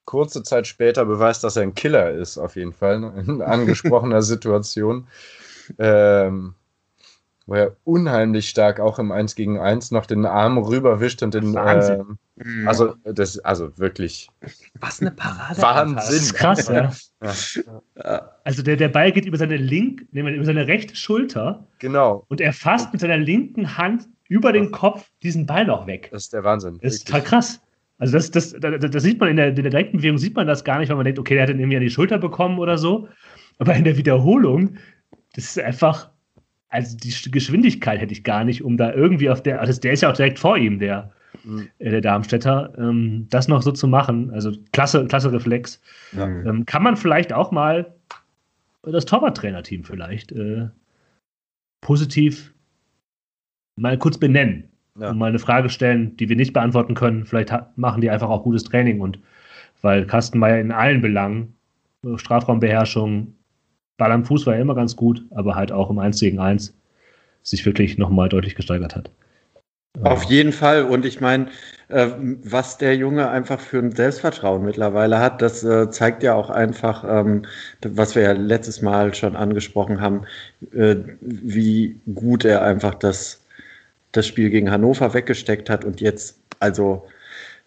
kurze 0.06 0.44
Zeit 0.44 0.66
später 0.66 1.04
beweist, 1.04 1.44
dass 1.44 1.58
er 1.58 1.64
ein 1.64 1.76
Killer 1.76 2.12
ist, 2.12 2.38
auf 2.38 2.56
jeden 2.56 2.72
Fall, 2.72 3.02
ne? 3.02 3.14
in 3.28 3.42
angesprochener 3.42 4.22
Situation. 4.22 5.08
Ähm, 5.78 6.56
wo 7.48 7.56
er 7.56 7.76
unheimlich 7.86 8.50
stark 8.50 8.80
auch 8.80 9.00
im 9.00 9.12
1 9.12 9.36
gegen 9.36 9.58
1 9.58 9.92
noch 9.92 10.06
den 10.06 10.26
Arm 10.26 10.58
rüberwischt 10.58 11.24
und 11.24 11.34
den. 11.34 11.56
Äh, 11.56 12.04
also, 12.66 12.94
das, 13.04 13.40
also 13.40 13.76
wirklich. 13.78 14.30
Was 14.80 15.02
eine 15.02 15.12
Parade. 15.12 15.60
Wahnsinn. 15.62 15.96
Das 15.96 16.12
ist 16.12 16.34
krass, 16.36 16.68
ja. 16.68 16.92
ja. 17.96 18.32
Also 18.44 18.62
der, 18.62 18.76
der 18.76 18.90
Ball 18.90 19.12
geht 19.12 19.26
über 19.26 19.38
seine 19.38 19.58
link, 19.58 20.06
über 20.12 20.46
seine 20.46 20.68
rechte 20.68 20.96
Schulter. 20.96 21.66
Genau. 21.80 22.26
Und 22.28 22.42
er 22.42 22.54
fasst 22.54 22.92
mit 22.92 23.02
seiner 23.02 23.18
linken 23.18 23.78
Hand 23.78 24.08
über 24.28 24.52
den 24.52 24.72
Kopf 24.72 25.10
diesen 25.24 25.46
Ball 25.46 25.66
noch 25.66 25.88
weg. 25.88 26.10
Das 26.12 26.24
ist 26.24 26.34
der 26.34 26.44
Wahnsinn. 26.44 26.78
Das 26.82 26.96
ist 26.96 27.08
total 27.08 27.24
krass. 27.24 27.62
Also 27.98 28.14
das, 28.14 28.30
das, 28.30 28.56
das, 28.60 28.92
das 28.92 29.04
sieht 29.04 29.20
man 29.20 29.30
in 29.30 29.38
der, 29.38 29.48
in 29.48 29.56
der 29.56 29.72
direkten 29.72 29.98
Bewegung, 29.98 30.18
sieht 30.18 30.36
man 30.36 30.46
das 30.46 30.64
gar 30.64 30.80
nicht, 30.80 30.90
weil 30.90 30.98
man 30.98 31.06
denkt, 31.06 31.18
okay, 31.18 31.34
der 31.34 31.44
hat 31.44 31.50
den 31.50 31.60
irgendwie 31.60 31.78
an 31.78 31.84
die 31.84 31.90
Schulter 31.90 32.20
bekommen 32.20 32.60
oder 32.60 32.78
so. 32.78 33.08
Aber 33.58 33.74
in 33.74 33.86
der 33.86 33.98
Wiederholung, 33.98 34.76
das 35.34 35.46
ist 35.46 35.60
einfach, 35.60 36.12
also 36.70 36.98
die 36.98 37.32
Geschwindigkeit 37.32 38.00
hätte 38.00 38.14
ich 38.14 38.24
gar 38.24 38.44
nicht, 38.44 38.64
um 38.64 38.78
da 38.78 38.94
irgendwie 38.94 39.30
auf 39.30 39.42
der, 39.42 39.62
also 39.62 39.80
der 39.80 39.94
ist 39.94 40.02
ja 40.02 40.12
auch 40.12 40.16
direkt 40.16 40.40
vor 40.40 40.58
ihm, 40.58 40.80
der, 40.80 41.12
mhm. 41.44 41.68
Äh, 41.80 41.92
der 41.92 42.02
Darmstädter, 42.02 42.74
ähm, 42.78 43.28
das 43.30 43.48
noch 43.48 43.62
so 43.62 43.72
zu 43.72 43.88
machen. 43.88 44.32
Also 44.32 44.52
klasse, 44.74 45.06
klasse 45.08 45.32
Reflex. 45.32 45.82
Ja. 46.16 46.28
Ähm, 46.28 46.66
kann 46.66 46.84
man 46.84 46.98
vielleicht 46.98 47.34
auch 47.34 47.52
mal 47.52 47.94
das 48.84 49.06
Torwarttrainerteam 49.06 49.84
vielleicht 49.84 50.32
äh, 50.32 50.68
positiv 51.82 52.54
mal 53.78 53.98
kurz 53.98 54.18
benennen 54.18 54.70
ja. 55.00 55.10
und 55.10 55.18
mal 55.18 55.28
eine 55.28 55.40
Frage 55.40 55.70
stellen, 55.70 56.16
die 56.18 56.30
wir 56.30 56.36
nicht 56.36 56.54
beantworten 56.54 56.96
können. 56.96 57.26
Vielleicht 57.26 57.54
machen 57.76 58.02
die 58.02 58.10
einfach 58.10 58.30
auch 58.30 58.44
gutes 58.44 58.64
Training 58.64 59.02
und 59.02 59.20
weil 59.82 60.06
Kastenmeier 60.06 60.60
in 60.60 60.72
allen 60.72 61.02
Belangen, 61.02 61.56
äh, 62.04 62.18
Strafraumbeherrschung, 62.18 63.34
Ball 63.98 64.12
am 64.12 64.26
Fuß 64.26 64.46
war 64.46 64.56
ja 64.56 64.62
immer 64.62 64.76
ganz 64.76 64.96
gut, 64.96 65.24
aber 65.32 65.56
halt 65.56 65.72
auch 65.72 65.90
im 65.90 66.00
1 66.00 66.20
gegen 66.20 66.40
1 66.40 66.74
sich 67.44 67.66
wirklich 67.66 67.98
nochmal 67.98 68.30
deutlich 68.30 68.56
gesteigert 68.56 68.96
hat. 68.96 69.10
Auf 70.04 70.24
jeden 70.24 70.52
Fall. 70.52 70.84
Und 70.84 71.06
ich 71.06 71.22
meine, 71.22 71.48
äh, 71.88 72.08
was 72.44 72.78
der 72.78 72.96
Junge 72.96 73.30
einfach 73.30 73.60
für 73.60 73.80
ein 73.80 73.92
Selbstvertrauen 73.92 74.64
mittlerweile 74.64 75.20
hat, 75.20 75.42
das 75.42 75.64
äh, 75.64 75.90
zeigt 75.90 76.22
ja 76.22 76.36
auch 76.36 76.52
einfach, 76.52 77.04
ähm, 77.08 77.46
was 77.82 78.14
wir 78.14 78.22
ja 78.22 78.34
letztes 78.34 78.84
Mal 78.84 79.16
schon 79.16 79.36
angesprochen 79.36 80.00
haben, 80.00 80.26
äh, 80.72 80.98
wie 81.22 82.00
gut 82.14 82.46
er 82.46 82.62
einfach 82.62 82.94
das 82.94 83.42
das 84.12 84.28
Spiel 84.28 84.50
gegen 84.50 84.72
Hannover 84.72 85.14
weggesteckt 85.14 85.70
hat 85.70 85.86
und 85.86 86.02
jetzt, 86.02 86.40
also, 86.60 87.06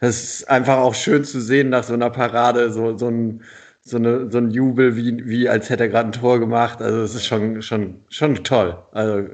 das 0.01 0.23
ist 0.23 0.51
einfach 0.51 0.79
auch 0.79 0.95
schön 0.95 1.25
zu 1.25 1.41
sehen 1.41 1.71
nach 1.71 1.85
so 1.85 1.95
einer 1.95 2.11
Parade, 2.11 2.71
so, 2.73 2.97
so 2.97 3.09
ein, 3.09 3.43
so, 3.91 3.97
eine, 3.97 4.31
so 4.31 4.39
ein 4.39 4.51
Jubel, 4.51 4.97
wie, 4.97 5.27
wie 5.27 5.49
als 5.49 5.69
hätte 5.69 5.85
er 5.85 5.89
gerade 5.89 6.09
ein 6.09 6.13
Tor 6.13 6.39
gemacht. 6.39 6.81
Also, 6.81 7.03
es 7.03 7.15
ist 7.15 7.27
schon, 7.27 7.63
schon, 7.63 8.01
schon 8.09 8.37
toll. 8.45 8.79
Also, 8.93 9.29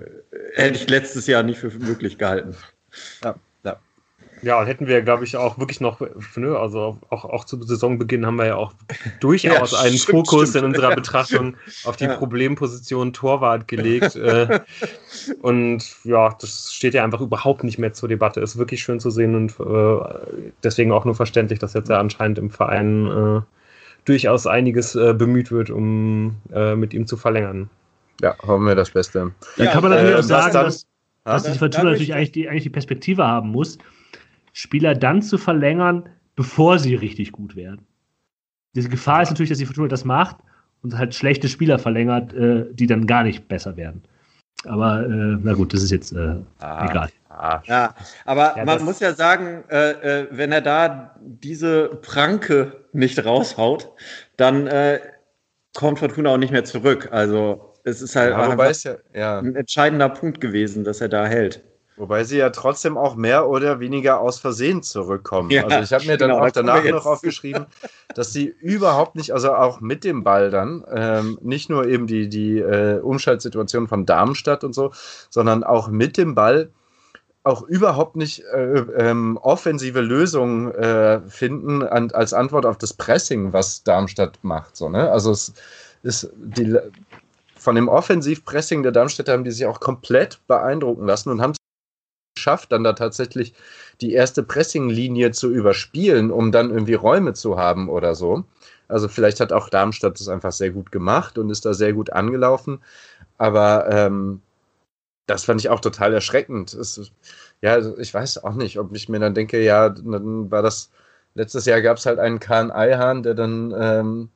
hätte 0.54 0.76
ich 0.76 0.88
letztes 0.88 1.26
Jahr 1.26 1.42
nicht 1.42 1.58
für 1.58 1.70
möglich 1.70 2.18
gehalten. 2.18 2.54
Ja. 3.22 3.36
Ja, 4.42 4.60
und 4.60 4.66
hätten 4.66 4.86
wir, 4.86 5.02
glaube 5.02 5.24
ich, 5.24 5.36
auch 5.36 5.58
wirklich 5.58 5.80
noch, 5.80 6.00
ne, 6.36 6.56
also 6.56 6.98
auch, 7.08 7.24
auch 7.24 7.44
zu 7.44 7.62
Saisonbeginn 7.62 8.26
haben 8.26 8.36
wir 8.36 8.46
ja 8.46 8.56
auch 8.56 8.74
durchaus 9.20 9.72
ja, 9.72 9.80
einen 9.80 9.96
stimmt, 9.96 10.28
Fokus 10.28 10.50
stimmt. 10.50 10.64
in 10.64 10.70
unserer 10.70 10.94
Betrachtung 10.94 11.56
auf 11.84 11.96
die 11.96 12.04
ja. 12.04 12.16
Problemposition 12.16 13.12
Torwart 13.12 13.66
gelegt. 13.66 14.14
äh, 14.16 14.60
und 15.42 15.84
ja, 16.04 16.36
das 16.38 16.72
steht 16.72 16.94
ja 16.94 17.02
einfach 17.02 17.20
überhaupt 17.20 17.64
nicht 17.64 17.78
mehr 17.78 17.92
zur 17.92 18.08
Debatte. 18.08 18.40
Ist 18.40 18.58
wirklich 18.58 18.82
schön 18.82 19.00
zu 19.00 19.10
sehen 19.10 19.34
und 19.34 19.58
äh, 19.58 20.04
deswegen 20.62 20.92
auch 20.92 21.04
nur 21.04 21.14
verständlich, 21.14 21.58
dass 21.58 21.74
jetzt 21.74 21.88
ja 21.88 21.98
anscheinend 21.98 22.38
im 22.38 22.50
Verein 22.50 23.06
äh, 23.06 23.40
durchaus 24.06 24.46
einiges 24.46 24.94
äh, 24.94 25.14
bemüht 25.14 25.50
wird, 25.50 25.70
um 25.70 26.36
äh, 26.52 26.74
mit 26.74 26.94
ihm 26.94 27.06
zu 27.06 27.16
verlängern. 27.16 27.68
Ja, 28.22 28.34
hoffen 28.38 28.64
wir 28.64 28.74
das 28.74 28.90
Beste. 28.90 29.32
Dann 29.58 29.68
kann 29.68 29.82
man 29.82 29.92
natürlich 29.92 30.14
äh, 30.14 30.18
auch 30.18 30.22
sagen, 30.22 30.52
dass, 30.54 30.86
dass 31.24 31.42
die 31.42 31.58
Fortuna 31.58 31.90
natürlich 31.90 32.14
eigentlich 32.14 32.32
die, 32.32 32.48
eigentlich 32.48 32.62
die 32.62 32.70
Perspektive 32.70 33.26
haben 33.26 33.50
muss 33.50 33.78
Spieler 34.56 34.94
dann 34.94 35.20
zu 35.20 35.36
verlängern, 35.36 36.08
bevor 36.34 36.78
sie 36.78 36.94
richtig 36.94 37.30
gut 37.30 37.56
werden. 37.56 37.84
Diese 38.74 38.88
Gefahr 38.88 39.20
ist 39.20 39.28
natürlich, 39.28 39.50
dass 39.50 39.58
die 39.58 39.66
Fortuna 39.66 39.88
das 39.88 40.06
macht 40.06 40.36
und 40.82 40.96
halt 40.96 41.14
schlechte 41.14 41.48
Spieler 41.48 41.78
verlängert, 41.78 42.32
äh, 42.32 42.64
die 42.72 42.86
dann 42.86 43.06
gar 43.06 43.22
nicht 43.22 43.48
besser 43.48 43.76
werden. 43.76 44.02
Aber 44.64 45.04
äh, 45.04 45.38
na 45.42 45.52
gut, 45.52 45.74
das 45.74 45.82
ist 45.82 45.90
jetzt 45.90 46.12
äh, 46.12 46.36
ah, 46.60 46.88
egal. 46.90 47.10
Ah. 47.36 47.62
Ja, 47.66 47.94
aber 48.24 48.56
ja, 48.56 48.64
man 48.64 48.82
muss 48.84 49.00
ja 49.00 49.12
sagen, 49.12 49.64
äh, 49.68 49.90
äh, 49.90 50.28
wenn 50.30 50.52
er 50.52 50.62
da 50.62 51.14
diese 51.20 51.88
Pranke 51.88 52.84
nicht 52.92 53.24
raushaut, 53.24 53.92
dann 54.38 54.66
äh, 54.66 55.00
kommt 55.76 55.98
Fortuna 55.98 56.30
auch 56.30 56.38
nicht 56.38 56.52
mehr 56.52 56.64
zurück. 56.64 57.08
Also 57.12 57.74
es 57.84 58.00
ist 58.00 58.16
halt 58.16 58.30
ja, 58.30 58.64
ist 58.64 58.84
ja, 58.84 58.96
ja. 59.14 59.38
ein 59.38 59.54
entscheidender 59.54 60.08
Punkt 60.08 60.40
gewesen, 60.40 60.82
dass 60.82 61.00
er 61.00 61.08
da 61.08 61.26
hält. 61.26 61.62
Wobei 61.98 62.24
sie 62.24 62.36
ja 62.38 62.50
trotzdem 62.50 62.98
auch 62.98 63.16
mehr 63.16 63.48
oder 63.48 63.80
weniger 63.80 64.20
aus 64.20 64.38
Versehen 64.38 64.82
zurückkommen. 64.82 65.50
Ja, 65.50 65.64
also 65.64 65.78
ich 65.82 65.92
habe 65.92 66.06
mir 66.06 66.18
dann 66.18 66.30
genau, 66.30 66.44
auch 66.44 66.50
danach 66.50 66.84
noch 66.84 67.06
aufgeschrieben, 67.06 67.66
dass 68.14 68.32
sie 68.32 68.46
überhaupt 68.46 69.16
nicht, 69.16 69.32
also 69.32 69.54
auch 69.54 69.80
mit 69.80 70.04
dem 70.04 70.22
Ball 70.22 70.50
dann, 70.50 70.84
ähm, 70.92 71.38
nicht 71.40 71.70
nur 71.70 71.86
eben 71.86 72.06
die, 72.06 72.28
die 72.28 72.58
äh, 72.58 72.98
Umschaltsituation 73.00 73.88
von 73.88 74.04
Darmstadt 74.04 74.62
und 74.62 74.74
so, 74.74 74.92
sondern 75.30 75.64
auch 75.64 75.88
mit 75.88 76.18
dem 76.18 76.34
Ball 76.34 76.70
auch 77.46 77.62
überhaupt 77.62 78.16
nicht 78.16 78.42
äh, 78.52 78.80
ähm, 78.96 79.38
offensive 79.40 80.00
Lösungen 80.00 80.72
äh, 80.72 81.20
finden 81.28 81.84
an, 81.84 82.10
als 82.10 82.32
Antwort 82.32 82.66
auf 82.66 82.76
das 82.76 82.92
Pressing, 82.92 83.52
was 83.52 83.84
Darmstadt 83.84 84.38
macht. 84.42 84.76
So, 84.76 84.88
ne? 84.88 85.10
Also 85.10 85.30
es 85.30 85.52
ist 86.02 86.30
die, 86.36 86.76
von 87.56 87.76
dem 87.76 87.88
Offensivpressing 87.88 88.82
der 88.82 88.90
Darmstädter 88.90 89.32
haben 89.32 89.44
die 89.44 89.52
sich 89.52 89.64
auch 89.64 89.78
komplett 89.78 90.40
beeindrucken 90.48 91.06
lassen 91.06 91.30
und 91.30 91.40
haben 91.40 91.52
geschafft, 92.34 92.72
dann 92.72 92.82
da 92.82 92.94
tatsächlich 92.94 93.54
die 94.00 94.12
erste 94.12 94.42
Pressinglinie 94.42 95.30
zu 95.30 95.50
überspielen, 95.52 96.32
um 96.32 96.50
dann 96.50 96.70
irgendwie 96.70 96.94
Räume 96.94 97.34
zu 97.34 97.58
haben 97.58 97.88
oder 97.88 98.16
so. 98.16 98.44
Also 98.88 99.06
vielleicht 99.06 99.38
hat 99.38 99.52
auch 99.52 99.68
Darmstadt 99.68 100.18
das 100.18 100.28
einfach 100.28 100.52
sehr 100.52 100.70
gut 100.70 100.90
gemacht 100.90 101.38
und 101.38 101.50
ist 101.50 101.64
da 101.64 101.74
sehr 101.74 101.92
gut 101.92 102.12
angelaufen. 102.12 102.80
Aber 103.38 103.88
ähm, 103.88 104.42
das 105.26 105.44
fand 105.44 105.60
ich 105.60 105.68
auch 105.68 105.80
total 105.80 106.12
erschreckend. 106.14 106.72
Es, 106.74 107.12
ja, 107.62 107.72
also 107.72 107.98
ich 107.98 108.12
weiß 108.12 108.44
auch 108.44 108.54
nicht, 108.54 108.78
ob 108.78 108.94
ich 108.94 109.08
mir 109.08 109.18
dann 109.18 109.34
denke, 109.34 109.62
ja, 109.62 109.88
dann 109.88 110.50
war 110.50 110.62
das, 110.62 110.90
letztes 111.34 111.66
Jahr 111.66 111.82
gab 111.82 111.98
es 111.98 112.06
halt 112.06 112.18
einen 112.18 112.40
Kahn 112.40 112.70
Eihahn, 112.70 113.22
der 113.22 113.34
dann 113.34 113.74
ähm, 113.78 114.28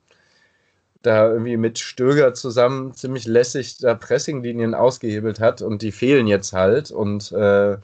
da 1.02 1.30
irgendwie 1.32 1.56
mit 1.56 1.78
Stöger 1.78 2.34
zusammen 2.34 2.92
ziemlich 2.94 3.26
lässig 3.26 3.78
da 3.78 3.94
Pressinglinien 3.94 4.74
ausgehebelt 4.74 5.40
hat 5.40 5.62
und 5.62 5.82
die 5.82 5.92
fehlen 5.92 6.26
jetzt 6.26 6.52
halt 6.52 6.90
und 6.90 7.32
äh, 7.32 7.78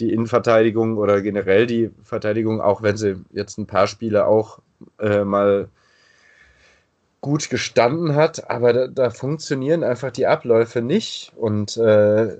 die 0.00 0.12
Innenverteidigung 0.12 0.98
oder 0.98 1.20
generell 1.22 1.66
die 1.66 1.90
Verteidigung, 2.02 2.60
auch 2.60 2.82
wenn 2.82 2.96
sie 2.96 3.16
jetzt 3.32 3.58
ein 3.58 3.66
paar 3.66 3.86
Spiele 3.86 4.26
auch 4.26 4.60
äh, 4.98 5.24
mal 5.24 5.68
gut 7.24 7.48
gestanden 7.48 8.14
hat, 8.16 8.50
aber 8.50 8.74
da, 8.74 8.86
da, 8.86 9.08
funktionieren 9.08 9.82
einfach 9.82 10.10
die 10.10 10.26
Abläufe 10.26 10.82
nicht 10.82 11.32
und 11.36 11.74
äh, 11.78 12.36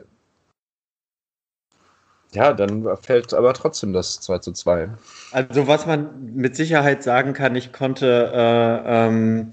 ja, 2.33 2.53
dann 2.53 2.87
fällt 2.99 3.33
aber 3.33 3.55
trotzdem 3.55 3.95
das 3.95 4.21
2 4.21 4.39
zu 4.41 4.53
2. 4.53 4.91
Also 5.33 5.69
was 5.69 5.87
man 5.87 6.35
mit 6.35 6.55
Sicherheit 6.55 7.03
sagen 7.03 7.33
kann, 7.33 7.57
ich 7.57 7.73
konnte 7.73 8.31
äh, 8.35 9.07
ähm, 9.07 9.53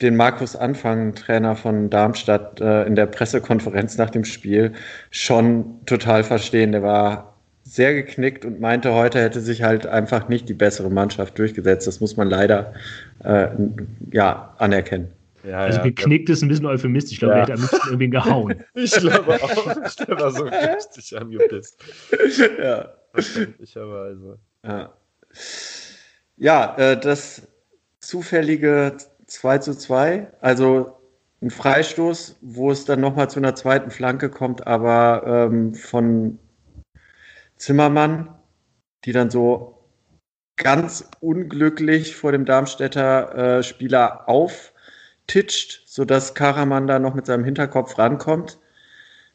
den 0.00 0.14
Markus 0.14 0.54
Anfang, 0.54 1.16
Trainer 1.16 1.56
von 1.56 1.90
Darmstadt, 1.90 2.60
äh, 2.60 2.84
in 2.84 2.94
der 2.94 3.06
Pressekonferenz 3.06 3.98
nach 3.98 4.10
dem 4.10 4.24
Spiel 4.24 4.72
schon 5.10 5.84
total 5.84 6.22
verstehen. 6.22 6.70
Der 6.70 6.84
war 6.84 7.33
sehr 7.64 7.94
geknickt 7.94 8.44
und 8.44 8.60
meinte, 8.60 8.92
heute 8.92 9.20
hätte 9.20 9.40
sich 9.40 9.62
halt 9.62 9.86
einfach 9.86 10.28
nicht 10.28 10.48
die 10.48 10.54
bessere 10.54 10.90
Mannschaft 10.90 11.38
durchgesetzt. 11.38 11.86
Das 11.86 12.00
muss 12.00 12.16
man 12.16 12.28
leider 12.28 12.74
äh, 13.24 13.48
ja, 14.12 14.54
anerkennen. 14.58 15.08
Ja, 15.48 15.58
also 15.58 15.78
ja, 15.78 15.84
geknickt 15.84 16.28
ist 16.30 16.42
ein 16.42 16.48
bisschen 16.48 16.66
euphemistisch. 16.66 17.14
Ich 17.14 17.18
glaube, 17.18 17.34
ja. 17.34 17.40
er 17.40 17.42
hätte 17.42 17.52
am 17.54 17.60
liebsten 17.60 17.88
irgendwie 17.88 18.10
gehauen. 18.10 18.64
ich 18.74 18.92
glaube 18.92 19.34
auch. 19.42 19.94
Der 19.96 20.20
war 20.20 20.30
so 20.30 20.44
richtig 20.78 21.18
angepisst. 21.18 21.82
Ja. 22.58 22.94
Verständlicherweise. 23.12 24.38
Ja, 24.64 24.92
ja 26.36 26.76
äh, 26.76 27.00
das 27.00 27.46
zufällige 28.00 28.96
2 29.26 29.58
zu 29.58 29.74
2. 29.74 30.28
Also 30.40 30.98
ein 31.42 31.50
Freistoß, 31.50 32.36
wo 32.40 32.70
es 32.70 32.84
dann 32.84 33.00
nochmal 33.00 33.28
zu 33.28 33.38
einer 33.38 33.54
zweiten 33.54 33.90
Flanke 33.90 34.30
kommt, 34.30 34.66
aber 34.66 35.48
ähm, 35.50 35.74
von 35.74 36.38
Zimmermann, 37.56 38.30
die 39.04 39.12
dann 39.12 39.30
so 39.30 39.74
ganz 40.56 41.08
unglücklich 41.20 42.16
vor 42.16 42.32
dem 42.32 42.44
Darmstädter 42.44 43.58
äh, 43.58 43.62
Spieler 43.62 44.28
auftitscht, 44.28 45.82
sodass 45.86 46.34
Karaman 46.34 46.86
da 46.86 46.98
noch 46.98 47.14
mit 47.14 47.26
seinem 47.26 47.44
Hinterkopf 47.44 47.98
rankommt. 47.98 48.58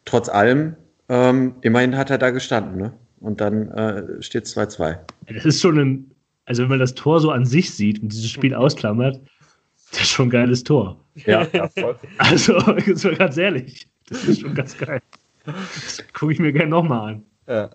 Trotz 0.06 0.30
allem, 0.30 0.76
ähm, 1.10 1.56
immerhin 1.62 1.98
hat 1.98 2.10
er 2.10 2.18
da 2.18 2.30
gestanden. 2.30 2.78
Ne? 2.78 2.94
Und 3.20 3.42
dann 3.42 3.70
äh, 3.72 4.22
steht 4.22 4.46
es 4.46 4.56
2-2. 4.56 4.98
Das 5.28 5.46
ist 5.46 5.62
schon 5.62 5.78
ein, 5.78 6.12
also 6.46 6.64
wenn 6.64 6.70
man 6.70 6.80
das 6.80 6.96
Tor 6.96 7.20
so 7.20 7.32
an 7.32 7.46
sich 7.46 7.72
sieht 7.72 8.02
und 8.02 8.10
dieses 8.10 8.30
Spiel 8.30 8.56
ausklammert, 8.56 9.20
das 9.92 10.02
ist 10.02 10.10
schon 10.10 10.28
ein 10.28 10.32
geiles 10.32 10.64
Tor. 10.64 11.04
Ja, 11.26 11.46
ja 11.54 11.68
voll. 11.68 11.96
Also, 12.18 12.54
ganz 13.18 13.38
ehrlich, 13.38 13.88
das 14.08 14.24
ist 14.26 14.42
schon 14.42 14.54
ganz 14.54 14.78
geil. 14.78 15.02
Das 15.46 16.04
gucke 16.14 16.32
ich 16.32 16.40
mir 16.40 16.54
gerne 16.54 16.70
nochmal 16.70 17.14
an. 17.14 17.24
Ja. 17.48 17.70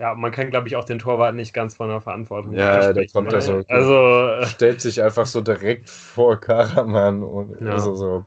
Ja, 0.00 0.14
man 0.14 0.30
kann, 0.30 0.50
glaube 0.50 0.68
ich, 0.68 0.76
auch 0.76 0.84
den 0.84 1.00
Torwart 1.00 1.34
nicht 1.34 1.52
ganz 1.52 1.74
von 1.74 1.88
der 1.88 2.00
Verantwortung 2.00 2.52
Ja, 2.52 2.92
der 2.92 3.08
kommt 3.08 3.32
ja 3.32 3.40
so. 3.40 3.64
Also, 3.68 4.28
äh, 4.28 4.46
stellt 4.46 4.80
sich 4.80 5.02
einfach 5.02 5.26
so 5.26 5.40
direkt 5.40 5.90
vor 5.90 6.40
Karaman 6.40 7.24
und 7.24 7.60
ja. 7.60 7.72
also 7.72 7.96
so. 7.96 8.24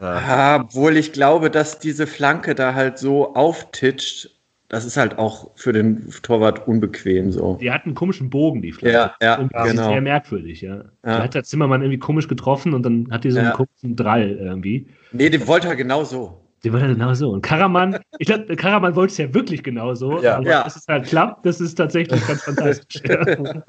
Ja. 0.00 0.20
ja. 0.20 0.60
obwohl 0.62 0.96
ich 0.96 1.12
glaube, 1.12 1.48
dass 1.50 1.78
diese 1.78 2.08
Flanke 2.08 2.56
da 2.56 2.74
halt 2.74 2.98
so 2.98 3.34
auftitscht, 3.36 4.30
das 4.68 4.84
ist 4.84 4.96
halt 4.96 5.16
auch 5.16 5.52
für 5.56 5.72
den 5.72 6.10
Torwart 6.22 6.66
unbequem 6.66 7.30
so. 7.30 7.56
Die 7.60 7.70
hatten 7.70 7.90
einen 7.90 7.94
komischen 7.94 8.30
Bogen, 8.30 8.62
die 8.62 8.72
Flasche. 8.72 8.94
Ja, 8.94 9.14
ja, 9.22 9.36
genau. 9.36 9.90
Sehr 9.90 10.00
merkwürdig, 10.00 10.60
ja. 10.60 10.76
ja. 10.76 10.84
Da 11.02 11.22
hat 11.22 11.34
der 11.34 11.44
Zimmermann 11.44 11.82
irgendwie 11.82 12.00
komisch 12.00 12.26
getroffen 12.26 12.74
und 12.74 12.82
dann 12.82 13.08
hat 13.12 13.22
die 13.22 13.30
so 13.30 13.38
einen 13.38 13.48
ja. 13.48 13.54
komischen 13.54 13.94
Drall 13.94 14.28
irgendwie. 14.28 14.88
Nee, 15.12 15.30
den 15.30 15.46
wollte 15.46 15.68
er 15.68 15.76
genau 15.76 16.02
so. 16.02 16.47
Die 16.64 16.72
wollte 16.72 16.86
er 16.86 16.94
genau 16.94 17.14
so. 17.14 17.30
Und 17.30 17.42
Karaman, 17.42 17.98
ich 18.18 18.26
glaube, 18.26 18.56
Karaman 18.56 18.96
wollte 18.96 19.12
es 19.12 19.18
ja 19.18 19.32
wirklich 19.32 19.62
genau 19.62 19.94
so. 19.94 20.22
Ja. 20.22 20.38
Aber 20.38 20.46
ja. 20.48 20.64
dass 20.64 20.76
es 20.76 20.88
halt 20.88 21.06
klappt, 21.06 21.46
das 21.46 21.60
ist 21.60 21.76
tatsächlich 21.76 22.26
ganz 22.26 22.42
fantastisch. 22.42 23.02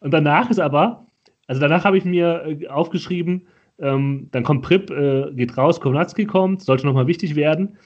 und 0.00 0.10
danach 0.12 0.48
ist 0.50 0.60
aber, 0.60 1.06
also 1.48 1.60
danach 1.60 1.84
habe 1.84 1.98
ich 1.98 2.04
mir 2.04 2.44
äh, 2.46 2.68
aufgeschrieben, 2.68 3.48
ähm, 3.80 4.28
dann 4.30 4.44
kommt 4.44 4.62
Prip, 4.62 4.90
äh, 4.90 5.32
geht 5.34 5.56
raus, 5.56 5.80
Kownatski 5.80 6.26
kommt, 6.26 6.62
sollte 6.62 6.86
nochmal 6.86 7.06
wichtig 7.06 7.34
werden. 7.36 7.78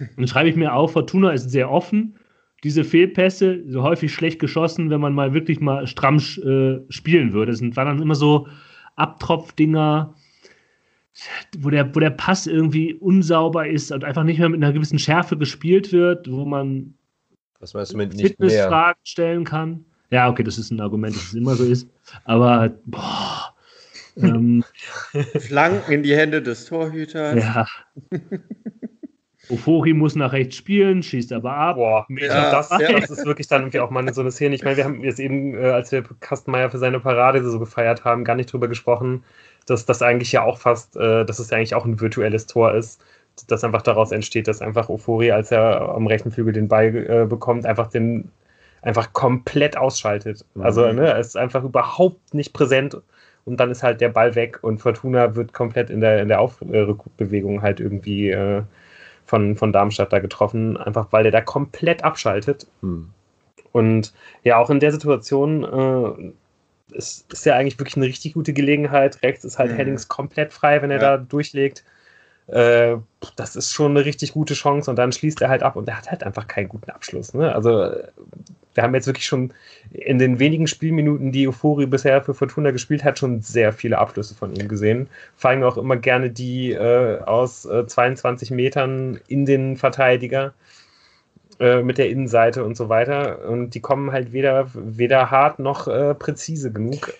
Und 0.00 0.10
dann 0.16 0.28
schreibe 0.28 0.48
ich 0.48 0.56
mir 0.56 0.74
auf, 0.74 0.92
Fortuna 0.92 1.30
ist 1.30 1.50
sehr 1.50 1.70
offen. 1.70 2.16
Diese 2.62 2.84
Fehlpässe, 2.84 3.62
so 3.68 3.82
häufig 3.82 4.12
schlecht 4.12 4.38
geschossen, 4.38 4.90
wenn 4.90 5.00
man 5.00 5.14
mal 5.14 5.32
wirklich 5.32 5.60
mal 5.60 5.86
stramm 5.86 6.16
äh, 6.16 6.80
spielen 6.90 7.32
würde. 7.32 7.52
Es 7.52 7.62
waren 7.62 7.86
dann 7.86 8.02
immer 8.02 8.14
so 8.14 8.48
Abtropfdinger, 8.96 10.14
wo 11.58 11.70
der, 11.70 11.94
wo 11.94 12.00
der 12.00 12.10
Pass 12.10 12.46
irgendwie 12.46 12.94
unsauber 12.94 13.68
ist 13.68 13.92
und 13.92 14.04
einfach 14.04 14.24
nicht 14.24 14.38
mehr 14.38 14.48
mit 14.48 14.62
einer 14.62 14.72
gewissen 14.72 14.98
Schärfe 14.98 15.36
gespielt 15.36 15.92
wird, 15.92 16.30
wo 16.30 16.44
man 16.44 16.94
Was 17.58 17.74
meinst 17.74 17.92
du 17.92 17.96
mit 17.96 18.18
Fitnessfragen 18.18 19.00
stellen 19.04 19.44
kann. 19.44 19.84
Ja, 20.10 20.28
okay, 20.28 20.42
das 20.42 20.58
ist 20.58 20.70
ein 20.70 20.80
Argument, 20.80 21.14
dass 21.14 21.24
es 21.24 21.34
immer 21.34 21.54
so 21.54 21.64
ist. 21.64 21.88
Aber 22.24 22.70
boah. 22.84 23.54
Ähm, 24.16 24.64
Flanken 25.38 25.92
in 25.92 26.02
die 26.02 26.16
Hände 26.16 26.42
des 26.42 26.66
Torhüters. 26.66 27.36
Ja. 27.36 27.66
Ofori 29.50 29.92
muss 29.92 30.14
nach 30.14 30.32
rechts 30.32 30.56
spielen, 30.56 31.02
schießt 31.02 31.32
aber 31.32 31.52
ab. 31.52 31.76
Boah, 31.76 32.06
ja, 32.08 32.50
das, 32.50 32.70
ja. 32.70 32.92
das, 32.92 33.10
ist 33.10 33.24
wirklich 33.24 33.48
dann 33.48 33.62
irgendwie 33.62 33.80
auch 33.80 33.90
mal 33.90 34.12
so 34.12 34.20
eine 34.20 34.30
Szene. 34.30 34.54
Ich 34.54 34.64
meine, 34.64 34.76
wir 34.76 34.84
haben 34.84 35.02
jetzt 35.02 35.20
eben, 35.20 35.54
äh, 35.54 35.70
als 35.70 35.90
wir 35.92 36.02
Kastenmeier 36.20 36.70
für 36.70 36.78
seine 36.78 37.00
Parade 37.00 37.42
so 37.48 37.58
gefeiert 37.58 38.04
haben, 38.04 38.24
gar 38.24 38.36
nicht 38.36 38.52
drüber 38.52 38.68
gesprochen, 38.68 39.24
dass 39.70 39.86
das 39.86 40.02
eigentlich 40.02 40.32
ja 40.32 40.42
auch 40.42 40.58
fast, 40.58 40.96
äh, 40.96 41.24
dass 41.24 41.38
es 41.38 41.50
ja 41.50 41.56
eigentlich 41.56 41.74
auch 41.74 41.84
ein 41.84 42.00
virtuelles 42.00 42.46
Tor 42.46 42.74
ist. 42.74 43.02
Das 43.46 43.64
einfach 43.64 43.82
daraus 43.82 44.12
entsteht, 44.12 44.48
dass 44.48 44.60
einfach 44.60 44.88
Ofori, 44.88 45.30
als 45.30 45.50
er 45.50 45.94
am 45.94 46.06
rechten 46.06 46.30
Flügel 46.30 46.52
den 46.52 46.68
Ball 46.68 46.94
äh, 46.94 47.26
bekommt, 47.26 47.64
einfach 47.64 47.86
den 47.86 48.30
einfach 48.82 49.12
komplett 49.12 49.76
ausschaltet. 49.76 50.44
Mhm. 50.54 50.62
Also 50.62 50.92
ne, 50.92 51.08
er 51.08 51.18
ist 51.18 51.36
einfach 51.36 51.64
überhaupt 51.64 52.34
nicht 52.34 52.52
präsent 52.52 52.96
und 53.44 53.58
dann 53.58 53.70
ist 53.70 53.82
halt 53.82 54.00
der 54.00 54.08
Ball 54.08 54.34
weg 54.34 54.58
und 54.62 54.78
Fortuna 54.78 55.34
wird 55.36 55.52
komplett 55.52 55.90
in 55.90 56.00
der, 56.00 56.20
in 56.22 56.28
der 56.28 56.40
Aufbewegung 56.40 57.62
halt 57.62 57.80
irgendwie 57.80 58.30
äh, 58.30 58.62
von, 59.24 59.56
von 59.56 59.72
Darmstadt 59.72 60.12
da 60.12 60.18
getroffen, 60.18 60.76
einfach 60.76 61.08
weil 61.10 61.22
der 61.22 61.32
da 61.32 61.40
komplett 61.40 62.04
abschaltet. 62.04 62.66
Hm. 62.82 63.10
Und 63.72 64.12
ja, 64.42 64.58
auch 64.58 64.70
in 64.70 64.80
der 64.80 64.92
Situation 64.92 66.32
äh, 66.92 66.98
ist, 66.98 67.32
ist 67.32 67.46
ja 67.46 67.56
eigentlich 67.56 67.78
wirklich 67.78 67.96
eine 67.96 68.06
richtig 68.06 68.34
gute 68.34 68.52
Gelegenheit. 68.52 69.22
Rechts 69.22 69.44
ist 69.44 69.58
halt 69.58 69.72
mhm. 69.72 69.76
Headings 69.76 70.08
komplett 70.08 70.52
frei, 70.52 70.82
wenn 70.82 70.90
er 70.90 71.00
ja. 71.00 71.16
da 71.16 71.22
durchlegt. 71.22 71.84
Äh, 72.46 72.96
das 73.36 73.54
ist 73.56 73.72
schon 73.72 73.92
eine 73.92 74.04
richtig 74.04 74.32
gute 74.32 74.54
Chance 74.54 74.90
und 74.90 74.96
dann 74.96 75.12
schließt 75.12 75.40
er 75.40 75.48
halt 75.48 75.62
ab 75.62 75.76
und 75.76 75.88
er 75.88 75.96
hat 75.96 76.10
halt 76.10 76.24
einfach 76.24 76.48
keinen 76.48 76.68
guten 76.68 76.90
Abschluss. 76.90 77.32
Ne? 77.32 77.54
Also 77.54 77.92
wir 78.74 78.82
haben 78.82 78.94
jetzt 78.94 79.06
wirklich 79.06 79.26
schon 79.26 79.52
in 79.90 80.18
den 80.18 80.38
wenigen 80.38 80.66
Spielminuten, 80.66 81.32
die 81.32 81.48
Euphorie 81.48 81.86
bisher 81.86 82.22
für 82.22 82.34
Fortuna 82.34 82.70
gespielt 82.70 83.04
hat, 83.04 83.18
schon 83.18 83.40
sehr 83.40 83.72
viele 83.72 83.98
Abschlüsse 83.98 84.34
von 84.34 84.54
ihm 84.54 84.68
gesehen. 84.68 85.08
Vor 85.36 85.50
allem 85.50 85.62
auch 85.62 85.76
immer 85.76 85.96
gerne 85.96 86.30
die 86.30 86.72
äh, 86.72 87.20
aus 87.20 87.66
äh, 87.66 87.86
22 87.86 88.50
Metern 88.50 89.20
in 89.28 89.46
den 89.46 89.76
Verteidiger 89.76 90.52
äh, 91.60 91.82
mit 91.82 91.98
der 91.98 92.08
Innenseite 92.08 92.64
und 92.64 92.76
so 92.76 92.88
weiter. 92.88 93.46
Und 93.46 93.74
die 93.74 93.80
kommen 93.80 94.12
halt 94.12 94.32
weder, 94.32 94.70
weder 94.74 95.30
hart 95.30 95.58
noch 95.58 95.88
äh, 95.88 96.14
präzise 96.14 96.72
genug, 96.72 97.12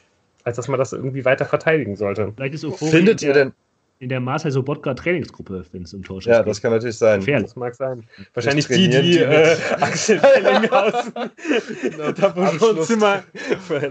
als 0.45 0.57
dass 0.57 0.66
man 0.66 0.78
das 0.78 0.95
irgendwie 0.95 1.26
weiter 1.26 1.45
verteidigen 1.45 1.95
sollte. 1.95 2.32
Vielleicht 2.34 2.55
ist 2.55 2.64
Euphorie 2.64 2.91
Findet 2.91 3.22
ihr 3.22 3.34
denn 3.34 3.53
in 4.01 4.09
der 4.09 4.18
Marcel 4.18 4.51
Sobotka 4.51 4.94
Trainingsgruppe, 4.94 5.62
wenn 5.72 5.82
es 5.82 5.92
um 5.92 6.03
Torschuss 6.03 6.24
geht. 6.24 6.32
Ja, 6.32 6.42
das 6.42 6.62
kann 6.62 6.72
natürlich 6.72 6.96
sein. 6.96 7.20
Gefährlich. 7.20 7.48
Das 7.48 7.57
mag 7.57 7.74
sein. 7.74 8.03
Wahrscheinlich 8.32 8.66
die, 8.66 8.88
die, 8.88 9.01
die 9.03 9.18
äh, 9.18 9.57
Axel 9.78 10.18
Bellinghausen 10.18 11.12
genau, 11.82 12.12
da 12.12 12.34
Wohnzimmer 12.34 13.22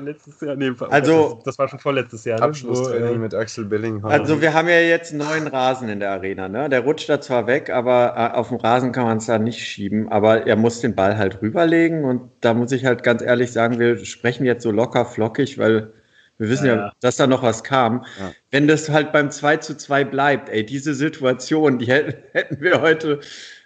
letztes 0.03 0.41
Jahr, 0.41 0.55
nee, 0.55 0.71
also, 0.89 1.39
das, 1.45 1.59
war 1.59 1.67
schon 1.67 1.77
vorletztes 1.77 2.25
Jahr. 2.25 2.39
Ne? 2.39 2.45
Abschlusstraining 2.45 3.15
äh, 3.15 3.17
mit 3.19 3.35
Axel 3.35 3.65
Bellinghausen. 3.65 4.19
Also 4.19 4.41
wir 4.41 4.55
haben 4.55 4.67
ja 4.67 4.79
jetzt 4.79 5.11
einen 5.11 5.19
neuen 5.19 5.45
Rasen 5.45 5.89
in 5.89 5.99
der 5.99 6.09
Arena. 6.09 6.49
Ne? 6.49 6.69
Der 6.69 6.79
rutscht 6.79 7.07
da 7.07 7.21
zwar 7.21 7.45
weg, 7.45 7.69
aber 7.69 8.15
äh, 8.17 8.35
auf 8.35 8.47
dem 8.47 8.57
Rasen 8.57 8.91
kann 8.91 9.05
man 9.05 9.19
es 9.19 9.27
da 9.27 9.37
nicht 9.37 9.59
schieben. 9.59 10.11
Aber 10.11 10.47
er 10.47 10.55
muss 10.55 10.81
den 10.81 10.95
Ball 10.95 11.19
halt 11.19 11.39
rüberlegen 11.43 12.03
und 12.03 12.31
da 12.41 12.55
muss 12.55 12.71
ich 12.71 12.83
halt 12.83 13.03
ganz 13.03 13.21
ehrlich 13.21 13.51
sagen, 13.51 13.77
wir 13.77 14.03
sprechen 14.03 14.43
jetzt 14.43 14.63
so 14.63 14.71
locker 14.71 15.05
flockig, 15.05 15.59
weil 15.59 15.93
wir 16.39 16.49
wissen 16.49 16.67
ja, 16.67 16.75
ja, 16.75 16.91
dass 17.01 17.17
da 17.17 17.27
noch 17.27 17.43
was 17.43 17.63
kam. 17.63 18.05
Ja. 18.19 18.31
Wenn 18.49 18.67
das 18.67 18.89
halt 18.89 19.11
beim 19.11 19.29
2 19.29 19.57
zu 19.57 19.77
2 19.77 20.05
bleibt, 20.05 20.49
ey, 20.49 20.65
diese 20.65 20.95
Situation, 20.95 21.77
die 21.79 21.87
hätten 21.87 22.61
wir 22.61 22.81
heute 22.81 23.19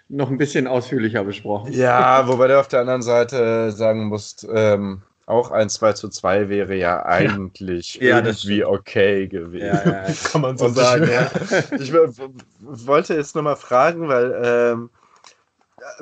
noch 0.08 0.28
ein 0.28 0.38
bisschen 0.38 0.66
ausführlicher 0.66 1.24
besprochen. 1.24 1.72
Ja, 1.72 2.28
wobei 2.28 2.48
du 2.48 2.58
auf 2.58 2.68
der 2.68 2.80
anderen 2.80 3.02
Seite 3.02 3.70
sagen 3.70 4.06
musst, 4.06 4.46
ähm, 4.52 5.02
auch 5.26 5.52
ein 5.52 5.70
2 5.70 5.94
zu 5.94 6.08
2 6.08 6.48
wäre 6.48 6.74
ja 6.74 7.06
eigentlich 7.06 7.94
ja. 7.94 8.18
irgendwie 8.18 8.64
okay 8.64 9.28
gewesen. 9.28 9.66
Ja, 9.66 10.06
Kann 10.30 10.40
man 10.42 10.58
so 10.58 10.66
Und 10.66 10.74
sagen. 10.74 11.08
Ich, 11.78 11.92
ich, 11.92 11.92
wollte 12.86 13.14
jetzt 13.14 13.34
nochmal 13.34 13.56
fragen, 13.56 14.08
weil 14.08 14.40
ähm, 14.44 14.90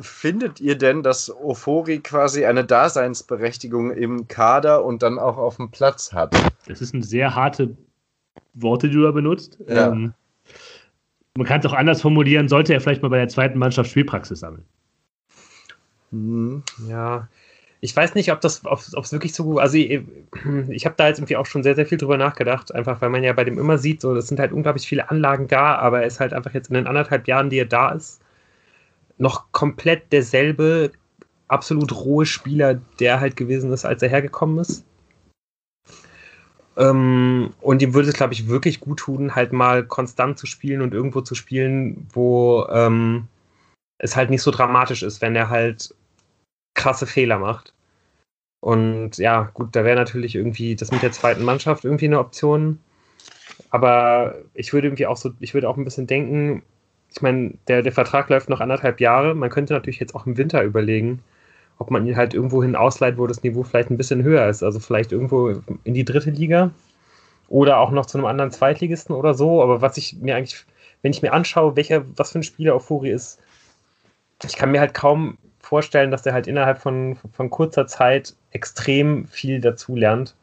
findet 0.01 0.61
ihr 0.61 0.77
denn, 0.77 1.03
dass 1.03 1.31
Ofori 1.31 2.01
quasi 2.01 2.45
eine 2.45 2.65
Daseinsberechtigung 2.65 3.93
im 3.93 4.29
Kader 4.29 4.85
und 4.85 5.03
dann 5.03 5.19
auch 5.19 5.37
auf 5.37 5.57
dem 5.57 5.71
Platz 5.71 6.13
hat? 6.13 6.35
Das 6.67 6.81
ist 6.81 6.95
eine 6.95 7.05
sehr 7.05 7.35
harte 7.35 7.77
Worte, 8.55 8.89
die 8.89 8.97
du 8.97 9.03
da 9.03 9.11
benutzt. 9.11 9.59
Ja. 9.69 9.93
Ähm, 9.93 10.15
man 11.35 11.47
kann 11.47 11.61
es 11.61 11.67
auch 11.67 11.73
anders 11.73 12.03
formulieren, 12.03 12.49
sollte 12.49 12.75
er 12.75 12.81
vielleicht 12.81 13.03
mal 13.03 13.09
bei 13.09 13.19
der 13.19 13.29
zweiten 13.29 13.59
Mannschaft 13.59 13.91
Spielpraxis 13.91 14.41
sammeln. 14.41 14.65
Hm, 16.11 16.63
ja, 16.89 17.29
ich 17.81 17.97
weiß 17.97 18.15
nicht, 18.15 18.31
ob 18.31 18.41
das, 18.41 18.65
ob 18.65 18.79
es 18.79 19.13
wirklich 19.13 19.35
so, 19.35 19.59
also 19.59 19.77
ich, 19.77 20.03
ich 20.69 20.87
habe 20.87 20.95
da 20.97 21.09
jetzt 21.09 21.19
irgendwie 21.19 21.37
auch 21.37 21.47
schon 21.47 21.65
sehr, 21.65 21.75
sehr 21.75 21.87
viel 21.87 21.99
drüber 21.99 22.17
nachgedacht, 22.17 22.73
einfach 22.73 23.01
weil 23.01 23.09
man 23.09 23.25
ja 23.25 23.33
bei 23.33 23.43
dem 23.43 23.59
immer 23.59 23.77
sieht, 23.77 24.01
so, 24.01 24.15
das 24.15 24.29
sind 24.29 24.39
halt 24.39 24.53
unglaublich 24.53 24.87
viele 24.87 25.11
Anlagen 25.11 25.49
da, 25.49 25.75
aber 25.77 26.03
er 26.03 26.07
ist 26.07 26.21
halt 26.21 26.33
einfach 26.33 26.55
jetzt 26.55 26.69
in 26.69 26.75
den 26.75 26.87
anderthalb 26.87 27.27
Jahren, 27.27 27.51
die 27.51 27.59
er 27.59 27.67
da 27.67 27.91
ist, 27.91 28.22
noch 29.19 29.53
komplett 29.53 30.13
derselbe 30.13 30.93
absolut 31.49 31.95
rohe 31.95 32.27
Spieler, 32.27 32.75
der 32.99 33.21
halt 33.21 33.37
gewesen 33.37 33.73
ist, 33.73 33.85
als 33.85 34.03
er 34.03 34.09
hergekommen 34.09 34.59
ist. 34.59 34.85
Ähm, 36.77 37.53
und 37.61 37.83
ihm 37.83 37.93
würde 37.93 38.09
es, 38.09 38.15
glaube 38.15 38.33
ich, 38.33 38.49
wirklich 38.49 38.81
gut 38.81 39.01
tun, 39.01 39.35
halt 39.35 39.53
mal 39.53 39.85
konstant 39.85 40.39
zu 40.39 40.47
spielen 40.47 40.81
und 40.81 40.95
irgendwo 40.95 41.21
zu 41.21 41.35
spielen, 41.35 42.09
wo 42.13 42.67
ähm, 42.71 43.29
es 43.99 44.17
halt 44.17 44.31
nicht 44.31 44.43
so 44.43 44.51
dramatisch 44.51 45.03
ist, 45.03 45.21
wenn 45.21 45.37
er 45.37 45.51
halt 45.51 45.95
krasse 46.75 47.07
Fehler 47.07 47.39
macht. 47.39 47.75
Und 48.61 49.19
ja, 49.19 49.51
gut, 49.55 49.75
da 49.77 49.85
wäre 49.85 49.97
natürlich 49.97 50.35
irgendwie 50.35 50.77
das 50.77 50.93
mit 50.93 51.03
der 51.03 51.13
zweiten 51.13 51.45
Mannschaft 51.45 51.85
irgendwie 51.85 52.07
eine 52.07 52.21
Option. 52.21 52.79
Aber 53.71 54.37
ich 54.55 54.73
würde 54.73 54.87
irgendwie 54.89 55.07
auch 55.07 55.17
so, 55.17 55.33
ich 55.41 55.53
würde 55.53 55.69
auch 55.69 55.77
ein 55.77 55.85
bisschen 55.85 56.07
denken, 56.07 56.63
ich 57.15 57.23
meine, 57.23 57.55
der, 57.69 57.83
der 57.83 57.93
Vertrag 57.93 58.29
läuft 58.31 58.49
noch 58.49 58.61
anderthalb 58.61 59.01
Jahre. 59.01 59.35
Man 59.35 59.51
könnte 59.51 59.75
natürlich 59.75 60.01
jetzt 60.01 60.15
auch 60.15 60.27
im 60.27 60.39
Winter 60.39 60.63
überlegen, 60.63 61.23
ob 61.79 61.91
man 61.91 62.07
ihn 62.07 62.17
halt 62.17 62.35
irgendwo 62.35 62.63
hin 62.63 62.75
ausleiht, 62.77 63.19
wo 63.19 63.27
das 63.27 63.43
Niveau 63.43 63.63
vielleicht 63.63 63.91
ein 63.91 63.97
bisschen 63.97 64.23
höher 64.23 64.49
ist. 64.49 64.63
Also 64.63 64.81
vielleicht 64.81 65.13
irgendwo 65.13 65.61
in 65.85 65.95
die 65.95 66.05
dritte 66.05 66.31
Liga 66.31 66.71
oder 67.49 67.79
auch 67.79 67.91
noch 67.91 68.07
zu 68.07 68.17
einem 68.17 68.27
anderen 68.27 68.51
Zweitligisten 68.51 69.15
oder 69.15 69.35
so. 69.35 69.63
Aber 69.63 69.83
was 69.83 69.97
ich 69.99 70.17
mir 70.21 70.37
eigentlich, 70.37 70.65
wenn 71.03 71.13
ich 71.13 71.23
mir 71.23 71.33
anschaue, 71.33 71.77
welcher, 71.77 72.05
was 72.17 72.33
für 72.33 72.39
ein 72.39 72.45
Spieler 72.45 72.81
Furi 72.81 73.11
ist, 73.11 73.41
ich 74.45 74.57
kann 74.57 74.71
mir 74.73 74.81
halt 74.81 74.95
kaum 74.95 75.39
vorstellen, 75.61 76.11
dass 76.11 76.23
der 76.23 76.33
halt 76.33 76.47
innerhalb 76.47 76.79
von, 76.79 77.17
von 77.33 77.51
kurzer 77.51 77.87
Zeit 77.87 78.35
extrem 78.51 79.27
viel 79.29 79.61
dazu 79.61 79.95
lernt. 79.95 80.35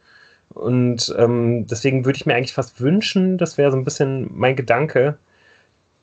Und 0.49 1.13
ähm, 1.17 1.67
deswegen 1.67 2.05
würde 2.05 2.17
ich 2.17 2.25
mir 2.25 2.35
eigentlich 2.35 2.53
fast 2.53 2.79
wünschen, 2.81 3.37
das 3.37 3.57
wäre 3.57 3.71
so 3.71 3.77
ein 3.77 3.83
bisschen 3.83 4.29
mein 4.33 4.55
Gedanke, 4.55 5.17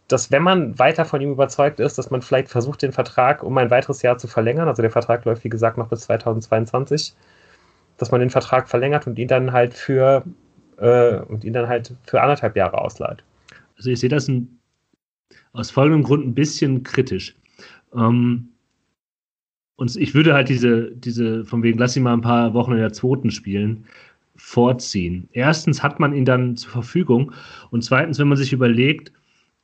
dass 0.09 0.31
wenn 0.31 0.43
man 0.43 0.79
weiter 0.79 1.05
von 1.05 1.21
ihm 1.21 1.33
überzeugt 1.33 1.81
ist, 1.81 1.99
dass 1.99 2.11
man 2.11 2.23
vielleicht 2.23 2.49
versucht, 2.49 2.83
den 2.83 2.93
Vertrag 2.93 3.43
um 3.43 3.59
ein 3.59 3.71
weiteres 3.71 4.03
Jahr 4.03 4.19
zu 4.19 4.29
verlängern, 4.29 4.69
also 4.69 4.83
der 4.83 4.91
Vertrag 4.91 5.25
läuft 5.25 5.45
wie 5.45 5.49
gesagt 5.49 5.79
noch 5.79 5.89
bis 5.89 6.03
2022, 6.03 7.15
dass 7.97 8.11
man 8.11 8.21
den 8.21 8.31
Vertrag 8.31 8.69
verlängert 8.69 9.07
und 9.07 9.19
ihn 9.19 9.29
dann 9.29 9.53
halt 9.53 9.75
für 9.75 10.25
äh, 10.79 11.17
und 11.17 11.45
ihn 11.45 11.53
dann 11.53 11.69
halt 11.69 11.95
für 12.05 12.23
anderthalb 12.23 12.57
Jahre 12.57 12.79
ausleiht. 12.79 13.25
Also 13.77 13.91
ich 13.91 14.01
sehe 14.01 14.11
das 14.11 14.29
ein, 14.29 14.59
aus 15.53 15.71
folgendem 15.71 16.05
Grund 16.05 16.27
ein 16.27 16.35
bisschen 16.35 16.83
kritisch. 16.83 17.35
Ähm, 17.95 18.49
und 19.77 19.95
ich 19.97 20.15
würde 20.15 20.35
halt 20.35 20.49
diese, 20.49 20.91
diese, 20.93 21.45
von 21.45 21.63
wegen, 21.63 21.79
lass 21.79 21.97
ihn 21.97 22.03
mal 22.03 22.15
ein 22.15 22.23
paar 22.23 22.55
Wochen 22.55 22.73
in 22.73 22.79
der 22.79 22.93
zweiten 22.93 23.31
spielen, 23.31 23.85
vorziehen. 24.37 25.29
Erstens 25.33 25.83
hat 25.83 26.01
man 26.01 26.15
ihn 26.15 26.25
dann 26.25 26.57
zur 26.57 26.71
Verfügung 26.71 27.33
und 27.71 27.83
zweitens, 27.83 28.19
wenn 28.19 28.29
man 28.29 28.39
sich 28.39 28.53
überlegt, 28.53 29.13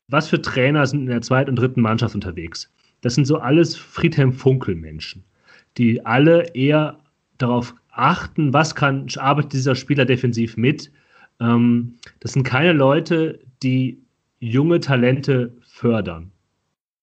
was 0.08 0.28
für 0.28 0.40
Trainer 0.40 0.86
sind 0.86 1.00
in 1.00 1.06
der 1.06 1.22
zweiten 1.22 1.50
und 1.50 1.56
dritten 1.56 1.80
Mannschaft 1.80 2.14
unterwegs? 2.14 2.70
das 3.02 3.14
sind 3.16 3.26
so 3.26 3.36
alles 3.36 3.76
Friedhelm-Funkel-Menschen, 3.76 5.22
die 5.76 6.04
alle 6.06 6.54
eher 6.54 6.98
darauf 7.36 7.74
achten, 7.90 8.52
was 8.54 8.74
kann, 8.74 9.06
arbeitet 9.16 9.52
dieser 9.52 9.74
Spieler 9.74 10.06
defensiv 10.06 10.56
mit. 10.56 10.90
Ähm, 11.40 11.96
das 12.20 12.32
sind 12.32 12.44
keine 12.44 12.72
Leute, 12.72 13.40
die 13.62 13.98
junge 14.40 14.80
Talente 14.80 15.52
fördern. 15.66 16.30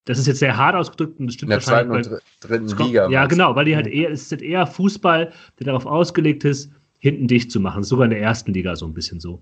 Das 0.06 0.18
ist 0.18 0.26
jetzt 0.26 0.40
sehr 0.40 0.58
hart 0.58 0.76
ausgedrückt 0.76 1.20
und 1.20 1.28
das 1.28 1.36
stimmt 1.36 1.52
In 1.52 1.58
der 1.58 1.60
zweiten 1.60 1.92
und 1.92 2.10
weil, 2.10 2.20
dritten 2.40 2.78
Liga. 2.78 3.10
Ja, 3.10 3.28
genau, 3.28 3.56
weil 3.56 3.66
die 3.66 3.76
halt 3.76 3.86
eher, 3.86 4.10
es 4.10 4.32
ist 4.32 4.42
eher 4.42 4.66
Fußball, 4.66 5.32
der 5.60 5.66
darauf 5.66 5.86
ausgelegt 5.86 6.46
ist, 6.46 6.72
hinten 6.98 7.28
dicht 7.28 7.52
zu 7.52 7.60
machen. 7.60 7.84
Sogar 7.84 8.06
in 8.06 8.12
der 8.12 8.22
ersten 8.22 8.54
Liga 8.54 8.76
so 8.76 8.86
ein 8.86 8.94
bisschen 8.94 9.20
so. 9.20 9.42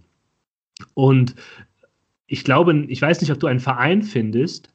Und 0.93 1.36
ich 2.28 2.43
glaube, 2.43 2.86
ich 2.88 3.01
weiß 3.01 3.21
nicht, 3.21 3.32
ob 3.32 3.39
du 3.39 3.47
einen 3.47 3.59
Verein 3.59 4.03
findest, 4.03 4.69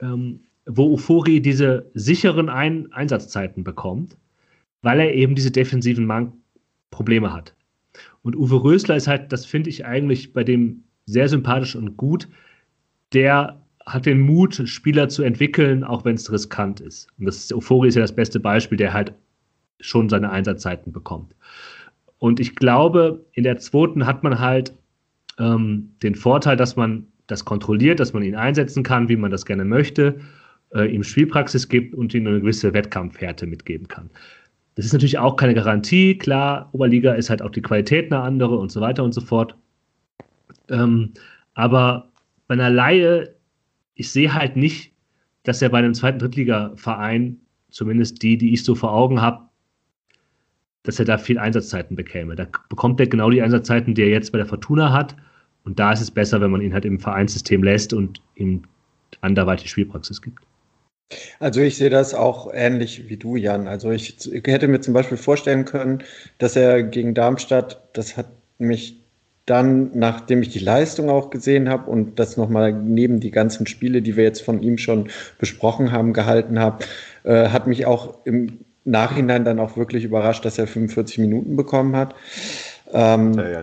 ähm, 0.00 0.40
wo 0.66 0.92
Ufori 0.92 1.40
diese 1.40 1.90
sicheren 1.94 2.48
Ein 2.48 2.92
Einsatzzeiten 2.92 3.64
bekommt, 3.64 4.16
weil 4.82 5.00
er 5.00 5.14
eben 5.14 5.34
diese 5.34 5.52
defensiven 5.52 6.06
Man 6.06 6.32
Probleme 6.90 7.32
hat. 7.32 7.54
Und 8.22 8.36
Uwe 8.36 8.62
Rösler 8.62 8.96
ist 8.96 9.06
halt, 9.06 9.32
das 9.32 9.46
finde 9.46 9.70
ich 9.70 9.86
eigentlich 9.86 10.32
bei 10.32 10.42
dem 10.42 10.82
sehr 11.06 11.28
sympathisch 11.28 11.76
und 11.76 11.96
gut, 11.96 12.28
der 13.12 13.62
hat 13.86 14.06
den 14.06 14.20
Mut, 14.20 14.62
Spieler 14.68 15.08
zu 15.08 15.22
entwickeln, 15.22 15.84
auch 15.84 16.04
wenn 16.04 16.16
es 16.16 16.32
riskant 16.32 16.80
ist. 16.80 17.06
Und 17.18 17.26
das 17.26 17.52
Euphorie 17.52 17.88
ist 17.88 17.94
ja 17.94 18.02
das 18.02 18.14
beste 18.14 18.40
Beispiel, 18.40 18.76
der 18.76 18.92
halt 18.92 19.12
schon 19.78 20.08
seine 20.08 20.30
Einsatzzeiten 20.30 20.92
bekommt. 20.92 21.34
Und 22.18 22.40
ich 22.40 22.56
glaube, 22.56 23.24
in 23.32 23.44
der 23.44 23.58
zweiten 23.58 24.06
hat 24.06 24.24
man 24.24 24.40
halt 24.40 24.74
ähm, 25.38 25.92
den 26.02 26.14
Vorteil, 26.14 26.56
dass 26.56 26.76
man 26.76 27.06
das 27.26 27.44
kontrolliert, 27.44 28.00
dass 28.00 28.12
man 28.12 28.22
ihn 28.22 28.36
einsetzen 28.36 28.82
kann, 28.82 29.08
wie 29.08 29.16
man 29.16 29.30
das 29.30 29.46
gerne 29.46 29.64
möchte, 29.64 30.20
äh, 30.74 30.84
ihm 30.86 31.02
Spielpraxis 31.02 31.68
gibt 31.68 31.94
und 31.94 32.14
ihm 32.14 32.26
eine 32.26 32.40
gewisse 32.40 32.72
Wettkampfhärte 32.72 33.46
mitgeben 33.46 33.88
kann. 33.88 34.10
Das 34.76 34.84
ist 34.84 34.92
natürlich 34.92 35.18
auch 35.18 35.36
keine 35.36 35.54
Garantie. 35.54 36.18
Klar, 36.18 36.68
Oberliga 36.72 37.14
ist 37.14 37.30
halt 37.30 37.42
auch 37.42 37.50
die 37.50 37.62
Qualität 37.62 38.12
eine 38.12 38.22
andere 38.22 38.58
und 38.58 38.70
so 38.70 38.80
weiter 38.80 39.02
und 39.02 39.12
so 39.12 39.20
fort. 39.20 39.56
Ähm, 40.68 41.12
aber 41.54 42.10
bei 42.46 42.54
einer 42.54 42.70
Laie 42.70 43.36
ich 43.96 44.12
sehe 44.12 44.32
halt 44.32 44.56
nicht, 44.56 44.92
dass 45.42 45.60
er 45.60 45.70
bei 45.70 45.78
einem 45.78 45.94
zweiten 45.94 46.18
Drittliga-Verein, 46.20 47.40
zumindest 47.70 48.22
die, 48.22 48.38
die 48.38 48.52
ich 48.52 48.62
so 48.62 48.74
vor 48.74 48.92
Augen 48.92 49.20
habe, 49.20 49.48
dass 50.84 51.00
er 51.00 51.04
da 51.04 51.18
viel 51.18 51.38
Einsatzzeiten 51.38 51.96
bekäme. 51.96 52.36
Da 52.36 52.46
bekommt 52.68 53.00
er 53.00 53.08
genau 53.08 53.30
die 53.30 53.42
Einsatzzeiten, 53.42 53.94
die 53.94 54.02
er 54.02 54.10
jetzt 54.10 54.30
bei 54.30 54.38
der 54.38 54.46
Fortuna 54.46 54.92
hat. 54.92 55.16
Und 55.66 55.78
da 55.78 55.92
ist 55.92 56.00
es 56.00 56.10
besser, 56.10 56.40
wenn 56.40 56.50
man 56.50 56.62
ihn 56.62 56.72
halt 56.72 56.84
im 56.84 57.00
Vereinssystem 57.00 57.62
lässt 57.62 57.92
und 57.92 58.22
ihm 58.36 58.62
anderweitig 59.20 59.68
Spielpraxis 59.68 60.22
gibt. 60.22 60.38
Also 61.38 61.60
ich 61.60 61.76
sehe 61.76 61.90
das 61.90 62.14
auch 62.14 62.50
ähnlich 62.52 63.08
wie 63.08 63.16
du, 63.16 63.36
Jan. 63.36 63.68
Also 63.68 63.90
ich 63.90 64.16
hätte 64.44 64.68
mir 64.68 64.80
zum 64.80 64.94
Beispiel 64.94 65.18
vorstellen 65.18 65.64
können, 65.64 66.02
dass 66.38 66.56
er 66.56 66.82
gegen 66.82 67.14
Darmstadt, 67.14 67.82
das 67.92 68.16
hat 68.16 68.28
mich 68.58 69.02
dann, 69.44 69.90
nachdem 69.94 70.42
ich 70.42 70.48
die 70.48 70.58
Leistung 70.58 71.08
auch 71.08 71.30
gesehen 71.30 71.68
habe 71.68 71.88
und 71.88 72.18
das 72.18 72.36
nochmal 72.36 72.72
neben 72.72 73.20
die 73.20 73.30
ganzen 73.30 73.66
Spiele, 73.66 74.02
die 74.02 74.16
wir 74.16 74.24
jetzt 74.24 74.42
von 74.42 74.60
ihm 74.60 74.78
schon 74.78 75.08
besprochen 75.38 75.92
haben, 75.92 76.12
gehalten 76.12 76.58
habe, 76.58 76.84
äh, 77.22 77.48
hat 77.50 77.68
mich 77.68 77.86
auch 77.86 78.24
im 78.24 78.58
Nachhinein 78.84 79.44
dann 79.44 79.60
auch 79.60 79.76
wirklich 79.76 80.04
überrascht, 80.04 80.44
dass 80.44 80.58
er 80.58 80.66
45 80.66 81.18
Minuten 81.18 81.56
bekommen 81.56 81.94
hat. 81.94 82.14
Ähm, 82.92 83.34
ja, 83.34 83.62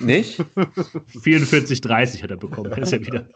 nicht? 0.00 0.44
44, 1.22 1.80
30 1.80 2.22
hat 2.22 2.30
er 2.30 2.36
bekommen. 2.36 2.72
ist 2.72 2.92
ja 2.92 3.00
wieder. 3.00 3.26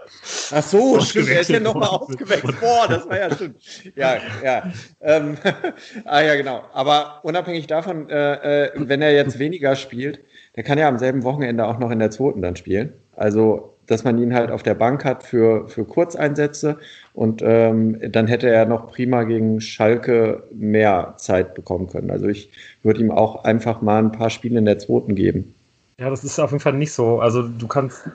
Ach 0.53 0.63
so, 0.63 1.01
stimmt. 1.01 1.29
Er 1.29 1.41
ist 1.41 1.51
ja 1.51 1.61
nochmal 1.61 1.89
aufgewechselt. 1.89 2.61
Boah, 2.61 2.87
das 2.89 3.09
war 3.09 3.19
ja 3.19 3.35
stimmt. 3.35 3.57
Ja, 3.97 4.19
ja. 4.45 4.73
Ähm, 5.01 5.37
ah 6.05 6.21
ja, 6.21 6.35
genau. 6.37 6.63
Aber 6.73 7.21
unabhängig 7.23 7.67
davon, 7.67 8.09
äh, 8.11 8.67
äh, 8.67 8.71
wenn 8.77 9.03
er 9.03 9.13
jetzt 9.13 9.39
weniger 9.39 9.77
spielt, 9.77 10.21
der 10.57 10.65
kann 10.65 10.79
ja 10.79 10.89
am 10.89 10.99
selben 10.99 11.23
Wochenende 11.23 11.67
auch 11.67 11.79
noch 11.79 11.91
in 11.91 11.99
der 11.99 12.11
zweiten 12.11 12.43
dann 12.43 12.57
spielen. 12.57 12.93
Also, 13.17 13.75
dass 13.87 14.05
man 14.05 14.19
ihn 14.19 14.35
halt 14.35 14.51
auf 14.51 14.63
der 14.63 14.75
Bank 14.75 15.05
hat 15.05 15.23
für, 15.23 15.69
für 15.69 15.85
Kurzeinsätze 15.85 16.79
und 17.13 17.43
ähm, 17.45 17.99
dann 18.13 18.27
hätte 18.29 18.49
er 18.49 18.65
noch 18.65 18.91
prima 18.91 19.25
gegen 19.25 19.61
Schalke 19.61 20.45
mehr 20.53 21.15
Zeit 21.17 21.55
bekommen 21.55 21.89
können. 21.89 22.11
Also 22.11 22.29
ich 22.29 22.51
würde 22.83 23.01
ihm 23.01 23.11
auch 23.11 23.45
einfach 23.45 23.83
mal 23.83 23.99
ein 23.99 24.13
paar 24.13 24.31
Spiele 24.31 24.59
in 24.59 24.65
der 24.65 24.79
zweiten 24.79 25.17
geben. 25.17 25.55
Ja, 26.01 26.09
das 26.09 26.25
ist 26.25 26.39
auf 26.39 26.51
jeden 26.51 26.63
Fall 26.63 26.73
nicht 26.73 26.95
so. 26.95 27.21
Also 27.21 27.43
du 27.43 27.69
kannst 27.69 28.09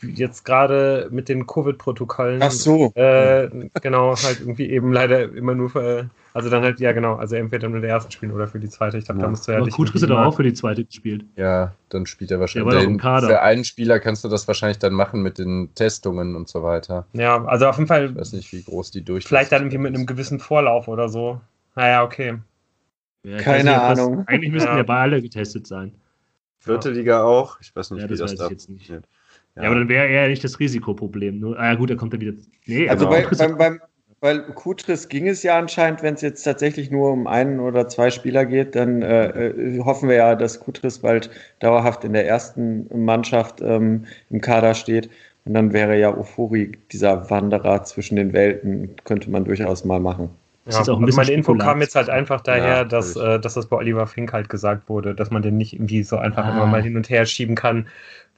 jetzt 0.00 0.44
gerade 0.44 1.08
mit 1.10 1.28
den 1.28 1.46
Covid-Protokollen. 1.46 2.42
Ach 2.42 2.50
so. 2.50 2.92
Äh, 2.94 3.48
genau, 3.82 4.16
halt 4.16 4.40
irgendwie 4.40 4.70
eben 4.70 4.90
leider 4.90 5.30
immer 5.34 5.54
nur 5.54 5.68
für, 5.68 6.08
also 6.32 6.48
dann 6.48 6.62
halt, 6.62 6.80
ja 6.80 6.92
genau, 6.92 7.16
also 7.16 7.36
entweder 7.36 7.68
nur 7.68 7.80
der 7.80 7.90
ersten 7.90 8.10
spielen 8.10 8.32
oder 8.32 8.46
für 8.48 8.58
die 8.58 8.70
zweite. 8.70 8.96
Ich 8.96 9.04
glaube, 9.04 9.20
ja. 9.20 9.26
da 9.26 9.30
musst 9.30 9.46
du 9.46 9.52
ja 9.52 9.58
Aber 9.58 9.68
Kutris 9.68 10.02
hat 10.02 10.10
auch 10.10 10.34
für 10.34 10.44
die 10.44 10.54
zweite 10.54 10.84
gespielt. 10.84 11.26
Ja, 11.36 11.72
dann 11.90 12.06
spielt 12.06 12.30
er 12.30 12.40
wahrscheinlich. 12.40 12.72
Der 12.72 12.86
den, 12.86 13.00
für 13.00 13.42
einen 13.42 13.64
Spieler 13.64 14.00
kannst 14.00 14.24
du 14.24 14.28
das 14.28 14.48
wahrscheinlich 14.48 14.78
dann 14.78 14.94
machen 14.94 15.20
mit 15.20 15.36
den 15.36 15.74
Testungen 15.74 16.36
und 16.36 16.48
so 16.48 16.62
weiter. 16.62 17.06
Ja, 17.12 17.44
also 17.44 17.66
auf 17.66 17.76
jeden 17.76 17.88
Fall. 17.88 18.10
Ich 18.10 18.16
weiß 18.16 18.32
nicht, 18.32 18.50
wie 18.54 18.62
groß 18.62 18.92
die 18.92 19.04
durch. 19.04 19.26
Vielleicht 19.26 19.52
dann 19.52 19.62
irgendwie 19.62 19.78
mit 19.78 19.94
einem 19.94 20.06
gewissen 20.06 20.38
Vorlauf 20.38 20.88
oder 20.88 21.10
so. 21.10 21.40
Naja, 21.74 22.02
okay. 22.02 22.38
Ja, 23.24 23.36
Keine 23.38 23.70
nicht, 23.72 23.78
Ahnung. 23.78 24.16
Das, 24.18 24.28
eigentlich 24.28 24.52
müssten 24.52 24.70
ja. 24.70 24.82
ja 24.82 24.86
alle 24.86 25.20
getestet 25.20 25.66
sein. 25.66 25.92
Vierte 26.66 26.90
Liga 26.90 27.22
auch. 27.22 27.58
Ich 27.60 27.74
weiß 27.74 27.90
nicht, 27.92 28.02
ja, 28.02 28.10
wie 28.10 28.16
das, 28.16 28.34
das 28.34 28.40
da. 28.40 28.48
Jetzt 28.50 28.68
nicht. 28.68 28.88
Ja. 28.88 28.98
ja, 29.56 29.62
aber 29.62 29.76
dann 29.76 29.88
wäre 29.88 30.06
er 30.06 30.28
nicht 30.28 30.44
das 30.44 30.58
Risikoproblem. 30.58 31.38
Nur, 31.38 31.58
ah 31.58 31.70
ja, 31.70 31.74
gut, 31.74 31.90
er 31.90 31.96
kommt 31.96 32.12
dann 32.12 32.20
wieder. 32.20 32.34
Nee, 32.66 32.88
also 32.88 33.08
bei, 33.08 33.26
beim, 33.26 33.56
beim, 33.56 33.80
weil 34.20 34.42
Kutris 34.42 35.08
ging 35.08 35.28
es 35.28 35.42
ja 35.42 35.58
anscheinend, 35.58 36.02
wenn 36.02 36.14
es 36.14 36.22
jetzt 36.22 36.42
tatsächlich 36.42 36.90
nur 36.90 37.12
um 37.12 37.26
einen 37.26 37.60
oder 37.60 37.86
zwei 37.88 38.10
Spieler 38.10 38.46
geht, 38.46 38.74
dann 38.74 39.02
äh, 39.02 39.48
äh, 39.48 39.80
hoffen 39.80 40.08
wir 40.08 40.16
ja, 40.16 40.34
dass 40.34 40.60
Kutris 40.60 41.00
bald 41.00 41.30
dauerhaft 41.60 42.02
in 42.02 42.12
der 42.12 42.26
ersten 42.26 42.88
Mannschaft 43.04 43.60
ähm, 43.60 44.06
im 44.30 44.40
Kader 44.40 44.74
steht. 44.74 45.10
Und 45.44 45.54
dann 45.54 45.72
wäre 45.72 45.96
ja 45.98 46.16
Ofori 46.16 46.72
dieser 46.90 47.30
Wanderer 47.30 47.84
zwischen 47.84 48.16
den 48.16 48.32
Welten, 48.32 48.96
könnte 49.04 49.30
man 49.30 49.44
durchaus 49.44 49.84
mal 49.84 50.00
machen. 50.00 50.30
Ja, 50.68 50.78
also 50.78 50.98
meine 50.98 51.30
Info 51.30 51.54
kam 51.56 51.80
jetzt 51.80 51.94
halt 51.94 52.10
einfach 52.10 52.40
daher, 52.40 52.78
ja, 52.78 52.84
dass, 52.84 53.14
äh, 53.14 53.38
dass 53.38 53.54
das 53.54 53.66
bei 53.66 53.76
Oliver 53.76 54.06
Fink 54.06 54.32
halt 54.32 54.48
gesagt 54.48 54.88
wurde, 54.88 55.14
dass 55.14 55.30
man 55.30 55.42
den 55.42 55.56
nicht 55.56 55.74
irgendwie 55.74 56.02
so 56.02 56.16
einfach 56.16 56.44
ah. 56.44 56.50
immer 56.50 56.66
mal 56.66 56.82
hin 56.82 56.96
und 56.96 57.08
her 57.08 57.24
schieben 57.24 57.54
kann, 57.54 57.86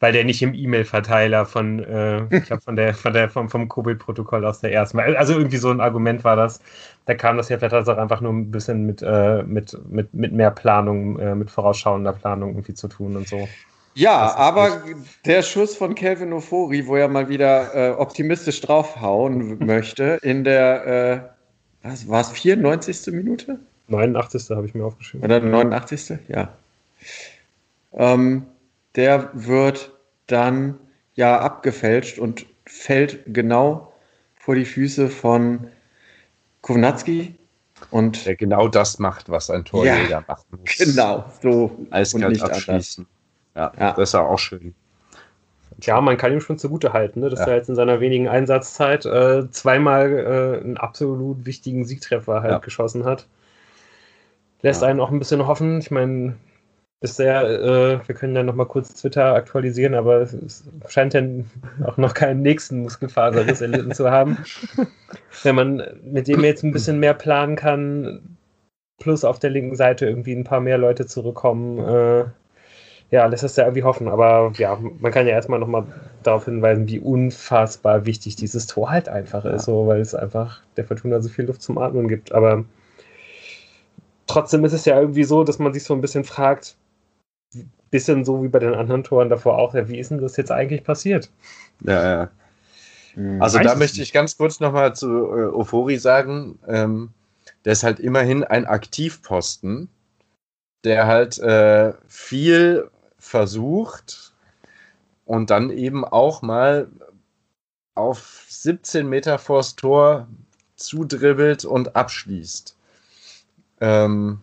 weil 0.00 0.12
der 0.12 0.24
nicht 0.24 0.42
im 0.42 0.54
E-Mail-Verteiler 0.54 1.46
von, 1.46 1.82
äh, 1.82 2.22
ich 2.36 2.44
glaube, 2.44 2.62
von 2.62 2.76
der, 2.76 2.94
von 2.94 3.12
der, 3.12 3.30
vom, 3.30 3.48
vom 3.48 3.68
Covid-Protokoll 3.68 4.44
aus 4.44 4.60
der 4.60 4.72
ersten 4.72 4.98
Mal. 4.98 5.16
Also 5.16 5.32
irgendwie 5.32 5.56
so 5.56 5.70
ein 5.70 5.80
Argument 5.80 6.22
war 6.22 6.36
das. 6.36 6.60
Da 7.06 7.14
kam 7.14 7.38
das 7.38 7.48
ja 7.48 7.58
vielleicht 7.58 7.74
also 7.74 7.92
auch 7.92 7.98
einfach 7.98 8.20
nur 8.20 8.32
ein 8.32 8.50
bisschen 8.50 8.84
mit, 8.84 9.02
äh, 9.02 9.42
mit, 9.44 9.76
mit, 9.90 10.12
mit 10.12 10.32
mehr 10.32 10.50
Planung, 10.50 11.18
äh, 11.18 11.34
mit 11.34 11.50
vorausschauender 11.50 12.12
Planung 12.12 12.50
irgendwie 12.50 12.74
zu 12.74 12.88
tun 12.88 13.16
und 13.16 13.26
so. 13.26 13.48
Ja, 13.94 14.36
aber 14.36 14.82
der 15.24 15.42
Schuss 15.42 15.76
von 15.76 15.94
Kelvin 15.94 16.32
Ofori, 16.32 16.86
wo 16.86 16.94
er 16.94 17.08
mal 17.08 17.28
wieder 17.28 17.74
äh, 17.74 17.90
optimistisch 17.92 18.60
draufhauen 18.60 19.58
möchte, 19.66 20.20
in 20.22 20.44
der, 20.44 20.86
äh, 20.86 21.37
was 21.88 22.08
war 22.08 22.20
es, 22.20 22.30
94. 22.30 23.12
Minute? 23.14 23.58
89. 23.88 24.50
habe 24.50 24.66
ich 24.66 24.74
mir 24.74 24.84
aufgeschrieben. 24.84 25.24
Oder 25.24 25.40
89. 25.40 26.18
Ja. 26.28 26.52
Ähm, 27.92 28.46
der 28.94 29.30
wird 29.32 29.92
dann 30.26 30.78
ja 31.14 31.40
abgefälscht 31.40 32.18
und 32.18 32.46
fällt 32.66 33.20
genau 33.26 33.92
vor 34.34 34.54
die 34.54 34.64
Füße 34.64 35.08
von 35.08 35.68
Kovnatski. 36.62 37.34
Und 37.90 38.26
der 38.26 38.36
genau 38.36 38.68
das 38.68 38.98
macht, 38.98 39.28
was 39.28 39.50
ein 39.50 39.64
Torjäger 39.64 40.08
ja, 40.08 40.24
machen 40.26 40.58
muss. 40.58 40.76
Genau, 40.78 41.24
so. 41.40 41.86
Eiskalt 41.90 42.42
abschließen. 42.42 43.06
Ja, 43.54 43.72
ja, 43.78 43.92
das 43.92 44.10
ist 44.10 44.14
ja 44.14 44.20
auch 44.20 44.38
schön. 44.38 44.74
Ja, 45.82 46.00
man 46.00 46.16
kann 46.16 46.32
ihm 46.32 46.40
schon 46.40 46.58
zugute 46.58 46.92
halten, 46.92 47.20
ne, 47.20 47.28
dass 47.28 47.40
ja. 47.40 47.46
er 47.46 47.56
jetzt 47.56 47.68
in 47.68 47.76
seiner 47.76 48.00
wenigen 48.00 48.28
Einsatzzeit 48.28 49.06
äh, 49.06 49.48
zweimal 49.50 50.12
äh, 50.12 50.60
einen 50.60 50.76
absolut 50.76 51.46
wichtigen 51.46 51.84
Siegtreffer 51.84 52.42
halt 52.42 52.52
ja. 52.52 52.58
geschossen 52.58 53.04
hat. 53.04 53.26
Lässt 54.62 54.82
einen 54.82 54.98
auch 54.98 55.10
ein 55.10 55.20
bisschen 55.20 55.46
hoffen. 55.46 55.78
Ich 55.78 55.92
meine, 55.92 56.34
bisher, 57.00 57.44
äh, 57.44 58.08
wir 58.08 58.14
können 58.14 58.34
ja 58.34 58.42
noch 58.42 58.54
mal 58.54 58.66
kurz 58.66 58.92
Twitter 58.94 59.34
aktualisieren, 59.34 59.94
aber 59.94 60.20
es 60.22 60.64
scheint 60.88 61.14
ja 61.14 61.22
auch 61.84 61.96
noch 61.96 62.14
keinen 62.14 62.42
nächsten 62.42 62.82
Muskelfaserriss 62.82 63.60
erlitten 63.60 63.92
zu 63.92 64.10
haben. 64.10 64.38
Wenn 65.42 65.54
man 65.54 65.82
mit 66.02 66.26
dem 66.26 66.42
jetzt 66.42 66.64
ein 66.64 66.72
bisschen 66.72 66.98
mehr 66.98 67.14
planen 67.14 67.54
kann, 67.54 68.36
plus 68.98 69.24
auf 69.24 69.38
der 69.38 69.50
linken 69.50 69.76
Seite 69.76 70.06
irgendwie 70.06 70.34
ein 70.34 70.44
paar 70.44 70.60
mehr 70.60 70.78
Leute 70.78 71.06
zurückkommen, 71.06 71.78
äh, 71.78 72.24
ja, 73.10 73.26
lässt 73.26 73.42
das 73.42 73.56
ja 73.56 73.64
irgendwie 73.64 73.84
hoffen. 73.84 74.08
Aber 74.08 74.52
ja, 74.56 74.78
man 75.00 75.12
kann 75.12 75.26
ja 75.26 75.32
erstmal 75.32 75.58
noch 75.58 75.68
mal 75.68 75.86
darauf 76.22 76.44
hinweisen, 76.44 76.88
wie 76.88 77.00
unfassbar 77.00 78.06
wichtig 78.06 78.36
dieses 78.36 78.66
Tor 78.66 78.90
halt 78.90 79.08
einfach 79.08 79.44
ist, 79.44 79.64
so, 79.64 79.86
weil 79.86 80.00
es 80.00 80.14
einfach 80.14 80.62
der 80.76 80.84
Fortuna 80.84 81.20
so 81.20 81.28
viel 81.28 81.46
Luft 81.46 81.62
zum 81.62 81.78
Atmen 81.78 82.08
gibt. 82.08 82.32
Aber 82.32 82.64
trotzdem 84.26 84.64
ist 84.64 84.72
es 84.72 84.84
ja 84.84 85.00
irgendwie 85.00 85.24
so, 85.24 85.44
dass 85.44 85.58
man 85.58 85.72
sich 85.72 85.84
so 85.84 85.94
ein 85.94 86.00
bisschen 86.00 86.24
fragt, 86.24 86.76
bisschen 87.90 88.24
so 88.24 88.42
wie 88.42 88.48
bei 88.48 88.58
den 88.58 88.74
anderen 88.74 89.04
Toren 89.04 89.30
davor 89.30 89.58
auch, 89.58 89.74
ja, 89.74 89.88
wie 89.88 89.98
ist 89.98 90.10
denn 90.10 90.20
das 90.20 90.36
jetzt 90.36 90.52
eigentlich 90.52 90.84
passiert? 90.84 91.30
Ja, 91.82 92.10
ja. 92.10 92.30
Mhm. 93.14 93.40
Also 93.40 93.58
da 93.58 93.74
möchte 93.74 94.02
ich 94.02 94.12
ganz 94.12 94.36
kurz 94.36 94.60
nochmal 94.60 94.94
zu 94.94 95.08
äh, 95.08 95.46
Ofori 95.46 95.96
sagen, 95.96 96.58
ähm, 96.68 97.10
der 97.64 97.72
ist 97.72 97.82
halt 97.82 98.00
immerhin 98.00 98.44
ein 98.44 98.66
Aktivposten, 98.66 99.88
der 100.84 101.06
halt 101.06 101.38
äh, 101.38 101.92
viel 102.06 102.90
versucht 103.18 104.32
und 105.24 105.50
dann 105.50 105.70
eben 105.70 106.04
auch 106.04 106.42
mal 106.42 106.88
auf 107.94 108.44
17 108.48 109.08
Meter 109.08 109.38
vors 109.38 109.76
Tor 109.76 110.28
zudribbelt 110.76 111.64
und 111.64 111.96
abschließt. 111.96 112.76
Ähm, 113.80 114.40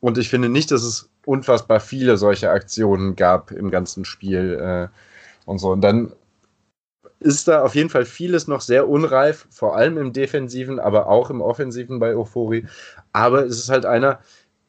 und 0.00 0.18
ich 0.18 0.28
finde 0.28 0.48
nicht, 0.48 0.70
dass 0.70 0.82
es 0.82 1.08
unfassbar 1.24 1.80
viele 1.80 2.16
solche 2.16 2.50
Aktionen 2.50 3.16
gab 3.16 3.50
im 3.50 3.70
ganzen 3.70 4.04
Spiel 4.04 4.58
äh, 4.60 4.88
und 5.46 5.58
so. 5.58 5.70
Und 5.70 5.80
dann 5.80 6.12
ist 7.20 7.48
da 7.48 7.62
auf 7.62 7.74
jeden 7.74 7.90
Fall 7.90 8.04
vieles 8.04 8.46
noch 8.46 8.60
sehr 8.60 8.88
unreif, 8.88 9.46
vor 9.50 9.76
allem 9.76 9.98
im 9.98 10.12
Defensiven, 10.12 10.78
aber 10.78 11.08
auch 11.08 11.30
im 11.30 11.40
Offensiven 11.40 11.98
bei 11.98 12.16
Ofori. 12.16 12.66
Aber 13.12 13.44
es 13.44 13.58
ist 13.58 13.70
halt 13.70 13.86
einer, 13.86 14.20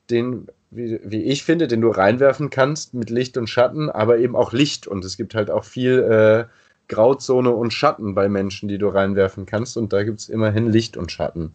den, 0.10 0.48
wie, 0.72 1.00
wie 1.04 1.24
ich 1.24 1.44
finde, 1.44 1.68
den 1.68 1.82
du 1.82 1.90
reinwerfen 1.90 2.50
kannst 2.50 2.94
mit 2.94 3.10
Licht 3.10 3.38
und 3.38 3.48
Schatten, 3.48 3.90
aber 3.90 4.20
eben 4.20 4.36
auch 4.36 4.54
Licht. 4.54 4.88
Und 4.88 5.04
es 5.06 5.18
gibt 5.18 5.36
halt 5.36 5.50
auch 5.50 5.64
viel 5.64 6.00
äh, 6.00 6.46
Grauzone 6.88 7.52
und 7.52 7.74
Schatten 7.74 8.16
bei 8.16 8.30
Menschen, 8.30 8.70
die 8.70 8.78
du 8.78 8.88
reinwerfen 8.88 9.46
kannst. 9.46 9.78
Und 9.78 9.94
da 9.94 10.04
gibt 10.04 10.20
es 10.20 10.30
immerhin 10.30 10.68
Licht 10.68 10.98
und 10.98 11.12
Schatten. 11.12 11.54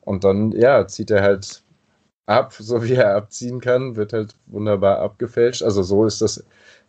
Und 0.00 0.24
dann, 0.24 0.52
ja, 0.52 0.86
zieht 0.86 1.10
er 1.10 1.22
halt 1.22 1.62
ab, 2.26 2.52
so 2.52 2.84
wie 2.84 2.94
er 2.94 3.16
abziehen 3.16 3.60
kann, 3.60 3.96
wird 3.96 4.12
halt 4.12 4.34
wunderbar 4.46 4.98
abgefälscht. 4.98 5.62
Also 5.62 5.82
so 5.82 6.06
ist 6.06 6.20
das 6.20 6.44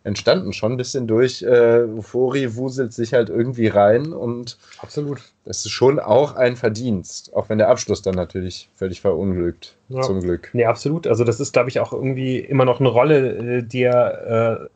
entstanden, 0.06 0.52
schon 0.52 0.72
ein 0.72 0.76
bisschen 0.76 1.06
durch. 1.06 1.42
Äh, 1.42 1.86
Fori 2.00 2.54
wuselt 2.54 2.92
sich 2.92 3.12
halt 3.12 3.28
irgendwie 3.28 3.66
rein 3.66 4.12
und 4.12 4.56
absolut. 4.78 5.20
Das 5.44 5.64
ist 5.64 5.72
schon 5.72 5.98
auch 5.98 6.36
ein 6.36 6.56
Verdienst, 6.56 7.34
auch 7.34 7.48
wenn 7.48 7.58
der 7.58 7.68
Abschluss 7.68 8.02
dann 8.02 8.14
natürlich 8.14 8.68
völlig 8.76 9.00
verunglückt, 9.00 9.76
ja. 9.88 10.02
zum 10.02 10.20
Glück. 10.20 10.50
Nee, 10.52 10.64
absolut. 10.64 11.06
Also 11.06 11.24
das 11.24 11.40
ist, 11.40 11.52
glaube 11.52 11.68
ich, 11.68 11.80
auch 11.80 11.92
irgendwie 11.92 12.38
immer 12.38 12.64
noch 12.64 12.80
eine 12.80 12.88
Rolle, 12.88 13.58
äh, 13.58 13.62
die 13.62 13.82
er 13.82 14.60
äh, 14.62 14.66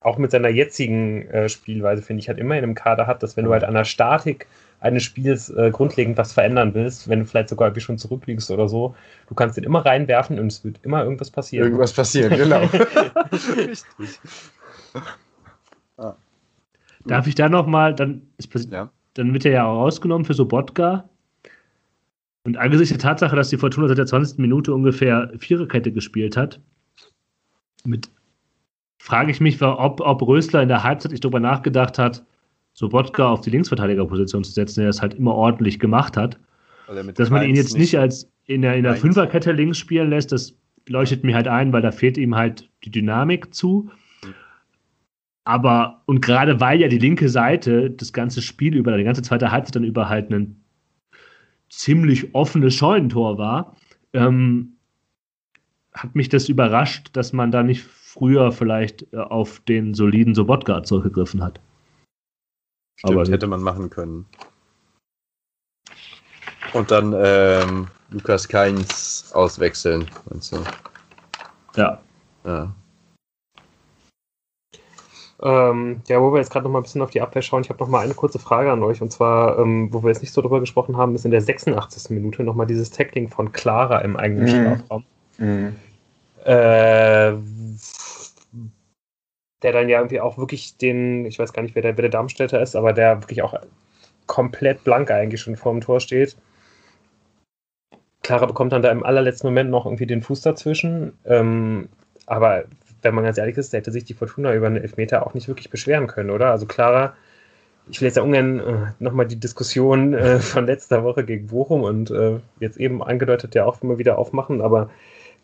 auch 0.00 0.16
mit 0.16 0.30
seiner 0.30 0.48
jetzigen 0.48 1.28
äh, 1.28 1.48
Spielweise, 1.48 2.02
finde 2.02 2.22
ich, 2.22 2.28
halt 2.28 2.38
immer 2.38 2.56
in 2.56 2.64
einem 2.64 2.74
Kader 2.74 3.06
hat, 3.06 3.22
dass 3.22 3.36
wenn 3.36 3.44
du 3.44 3.52
halt 3.52 3.64
an 3.64 3.74
der 3.74 3.84
Statik 3.84 4.46
eines 4.80 5.02
Spiels 5.02 5.50
äh, 5.50 5.70
grundlegend 5.70 6.16
was 6.16 6.32
verändern 6.32 6.72
willst, 6.72 7.06
wenn 7.06 7.20
du 7.20 7.26
vielleicht 7.26 7.50
sogar 7.50 7.68
irgendwie 7.68 7.82
schon 7.82 7.98
zurückliegst 7.98 8.50
oder 8.50 8.66
so, 8.66 8.94
du 9.28 9.34
kannst 9.34 9.58
den 9.58 9.64
immer 9.64 9.84
reinwerfen 9.84 10.38
und 10.38 10.46
es 10.46 10.64
wird 10.64 10.80
immer 10.82 11.04
irgendwas 11.04 11.30
passieren. 11.30 11.66
Irgendwas 11.66 11.92
passieren, 11.92 12.34
genau. 12.34 12.60
Richtig. 13.56 14.20
ah. 15.96 16.14
Darf 17.06 17.26
ich 17.26 17.34
da 17.34 17.48
nochmal, 17.48 17.94
dann, 17.94 18.22
ja. 18.70 18.90
dann 19.14 19.32
wird 19.32 19.44
er 19.44 19.52
ja 19.52 19.66
auch 19.66 19.80
rausgenommen 19.80 20.24
für 20.24 20.34
Sobotka. 20.34 21.08
Und 22.44 22.56
angesichts 22.56 22.90
der 22.90 22.98
Tatsache, 22.98 23.36
dass 23.36 23.50
die 23.50 23.56
Fortuna 23.56 23.88
seit 23.88 23.98
der 23.98 24.06
20. 24.06 24.38
Minute 24.38 24.74
ungefähr 24.74 25.32
Viererkette 25.38 25.92
gespielt 25.92 26.36
hat, 26.36 26.60
mit, 27.84 28.10
frage 28.98 29.30
ich 29.30 29.40
mich, 29.40 29.60
ob, 29.62 30.00
ob 30.00 30.22
Rösler 30.22 30.62
in 30.62 30.68
der 30.68 30.82
Halbzeit 30.82 31.12
nicht 31.12 31.24
darüber 31.24 31.40
nachgedacht 31.40 31.98
hat, 31.98 32.24
Sobotka 32.72 33.28
auf 33.28 33.40
die 33.40 33.50
Linksverteidigerposition 33.50 34.44
zu 34.44 34.52
setzen, 34.52 34.80
der 34.80 34.88
das 34.88 35.02
halt 35.02 35.14
immer 35.14 35.34
ordentlich 35.34 35.78
gemacht 35.78 36.16
hat. 36.16 36.38
Dass 37.14 37.30
man 37.30 37.48
ihn 37.48 37.54
jetzt 37.54 37.76
nicht 37.76 37.98
als 37.98 38.28
in 38.46 38.62
der, 38.62 38.76
in 38.76 38.84
der 38.84 38.96
Fünferkette 38.96 39.52
links 39.52 39.78
spielen 39.78 40.10
lässt, 40.10 40.32
das 40.32 40.54
leuchtet 40.88 41.24
mir 41.24 41.34
halt 41.34 41.46
ein, 41.46 41.72
weil 41.72 41.82
da 41.82 41.92
fehlt 41.92 42.18
ihm 42.18 42.34
halt 42.34 42.68
die 42.84 42.90
Dynamik 42.90 43.54
zu. 43.54 43.90
Aber, 45.50 46.00
und 46.06 46.20
gerade 46.22 46.60
weil 46.60 46.80
ja 46.80 46.86
die 46.86 47.00
linke 47.00 47.28
Seite 47.28 47.90
das 47.90 48.12
ganze 48.12 48.40
Spiel 48.40 48.76
über, 48.76 48.96
die 48.96 49.02
ganze 49.02 49.22
zweite 49.22 49.50
Halbzeit 49.50 49.74
dann 49.74 49.82
über 49.82 50.08
halt 50.08 50.30
ein 50.30 50.62
ziemlich 51.68 52.32
offenes 52.36 52.72
Scheunentor 52.74 53.36
war, 53.36 53.74
ähm, 54.12 54.76
hat 55.92 56.14
mich 56.14 56.28
das 56.28 56.48
überrascht, 56.48 57.08
dass 57.14 57.32
man 57.32 57.50
da 57.50 57.64
nicht 57.64 57.82
früher 57.82 58.52
vielleicht 58.52 59.12
äh, 59.12 59.16
auf 59.16 59.58
den 59.66 59.92
soliden 59.92 60.36
Sobotka 60.36 60.84
zurückgegriffen 60.84 61.42
hat. 61.42 61.58
Stimmt, 63.00 63.18
Aber 63.18 63.28
hätte 63.28 63.48
man 63.48 63.60
machen 63.60 63.90
können. 63.90 64.26
Und 66.74 66.92
dann 66.92 67.12
ähm, 67.16 67.88
Lukas 68.10 68.46
Keins 68.46 69.32
auswechseln. 69.34 70.06
Und 70.26 70.44
so. 70.44 70.62
Ja. 71.74 72.00
Ja. 72.44 72.72
Ähm, 75.42 76.02
ja, 76.06 76.20
wo 76.20 76.32
wir 76.32 76.38
jetzt 76.38 76.50
gerade 76.50 76.64
noch 76.64 76.72
mal 76.72 76.80
ein 76.80 76.82
bisschen 76.82 77.00
auf 77.00 77.10
die 77.10 77.22
Abwehr 77.22 77.40
schauen, 77.40 77.62
ich 77.62 77.70
habe 77.70 77.80
noch 77.80 77.88
mal 77.88 78.00
eine 78.00 78.12
kurze 78.12 78.38
Frage 78.38 78.70
an 78.70 78.82
euch 78.82 79.00
und 79.00 79.10
zwar, 79.10 79.58
ähm, 79.58 79.88
wo 79.90 80.02
wir 80.02 80.10
jetzt 80.10 80.20
nicht 80.20 80.34
so 80.34 80.42
drüber 80.42 80.60
gesprochen 80.60 80.98
haben, 80.98 81.14
ist 81.14 81.24
in 81.24 81.30
der 81.30 81.40
86. 81.40 82.10
Minute 82.10 82.44
noch 82.44 82.54
mal 82.54 82.66
dieses 82.66 82.90
Tackling 82.90 83.28
von 83.28 83.50
Clara 83.52 84.00
im 84.00 84.16
eigenen 84.16 84.44
mhm. 84.44 84.48
Strafraum. 84.48 85.04
Mhm. 85.38 85.76
Äh, 86.44 87.32
der 89.62 89.72
dann 89.72 89.88
ja 89.88 89.98
irgendwie 89.98 90.20
auch 90.20 90.36
wirklich 90.38 90.76
den, 90.76 91.24
ich 91.24 91.38
weiß 91.38 91.52
gar 91.52 91.62
nicht, 91.62 91.74
wer 91.74 91.82
der, 91.82 91.96
wer 91.96 92.02
der 92.02 92.10
Darmstädter 92.10 92.60
ist, 92.60 92.76
aber 92.76 92.92
der 92.92 93.22
wirklich 93.22 93.42
auch 93.42 93.54
komplett 94.26 94.84
blank 94.84 95.10
eigentlich 95.10 95.40
schon 95.40 95.56
vor 95.56 95.72
dem 95.72 95.80
Tor 95.80 96.00
steht. 96.00 96.36
Clara 98.22 98.46
bekommt 98.46 98.72
dann 98.72 98.82
da 98.82 98.90
im 98.90 99.02
allerletzten 99.02 99.48
Moment 99.48 99.70
noch 99.70 99.86
irgendwie 99.86 100.06
den 100.06 100.22
Fuß 100.22 100.42
dazwischen. 100.42 101.12
Ähm, 101.24 101.88
aber 102.26 102.64
wenn 103.02 103.14
man 103.14 103.24
ganz 103.24 103.38
ehrlich 103.38 103.56
ist, 103.56 103.72
hätte 103.72 103.92
sich 103.92 104.04
die 104.04 104.14
Fortuna 104.14 104.54
über 104.54 104.66
einen 104.66 104.76
Elfmeter 104.76 105.26
auch 105.26 105.34
nicht 105.34 105.48
wirklich 105.48 105.70
beschweren 105.70 106.06
können, 106.06 106.30
oder? 106.30 106.50
Also 106.50 106.66
Clara, 106.66 107.14
ich 107.88 108.00
will 108.00 108.06
jetzt 108.06 108.16
ja 108.16 108.22
ungern 108.22 108.60
äh, 108.60 108.92
nochmal 108.98 109.26
die 109.26 109.40
Diskussion 109.40 110.14
äh, 110.14 110.38
von 110.40 110.66
letzter 110.66 111.04
Woche 111.04 111.24
gegen 111.24 111.48
Bochum 111.48 111.82
und 111.82 112.10
äh, 112.10 112.38
jetzt 112.60 112.78
eben 112.78 113.02
angedeutet 113.02 113.54
ja 113.54 113.64
auch 113.64 113.82
immer 113.82 113.98
wieder 113.98 114.18
aufmachen, 114.18 114.60
aber 114.60 114.90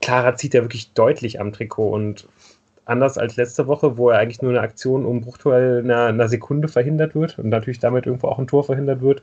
Clara 0.00 0.36
zieht 0.36 0.54
ja 0.54 0.62
wirklich 0.62 0.92
deutlich 0.92 1.40
am 1.40 1.52
Trikot 1.52 1.90
und 1.90 2.28
anders 2.84 3.18
als 3.18 3.36
letzte 3.36 3.66
Woche, 3.66 3.96
wo 3.96 4.10
er 4.10 4.18
eigentlich 4.18 4.42
nur 4.42 4.52
eine 4.52 4.60
Aktion 4.60 5.06
um 5.06 5.22
Bruchteil 5.22 5.80
einer, 5.82 6.06
einer 6.06 6.28
Sekunde 6.28 6.68
verhindert 6.68 7.14
wird 7.14 7.38
und 7.38 7.48
natürlich 7.48 7.80
damit 7.80 8.06
irgendwo 8.06 8.28
auch 8.28 8.38
ein 8.38 8.46
Tor 8.46 8.64
verhindert 8.64 9.00
wird, 9.00 9.22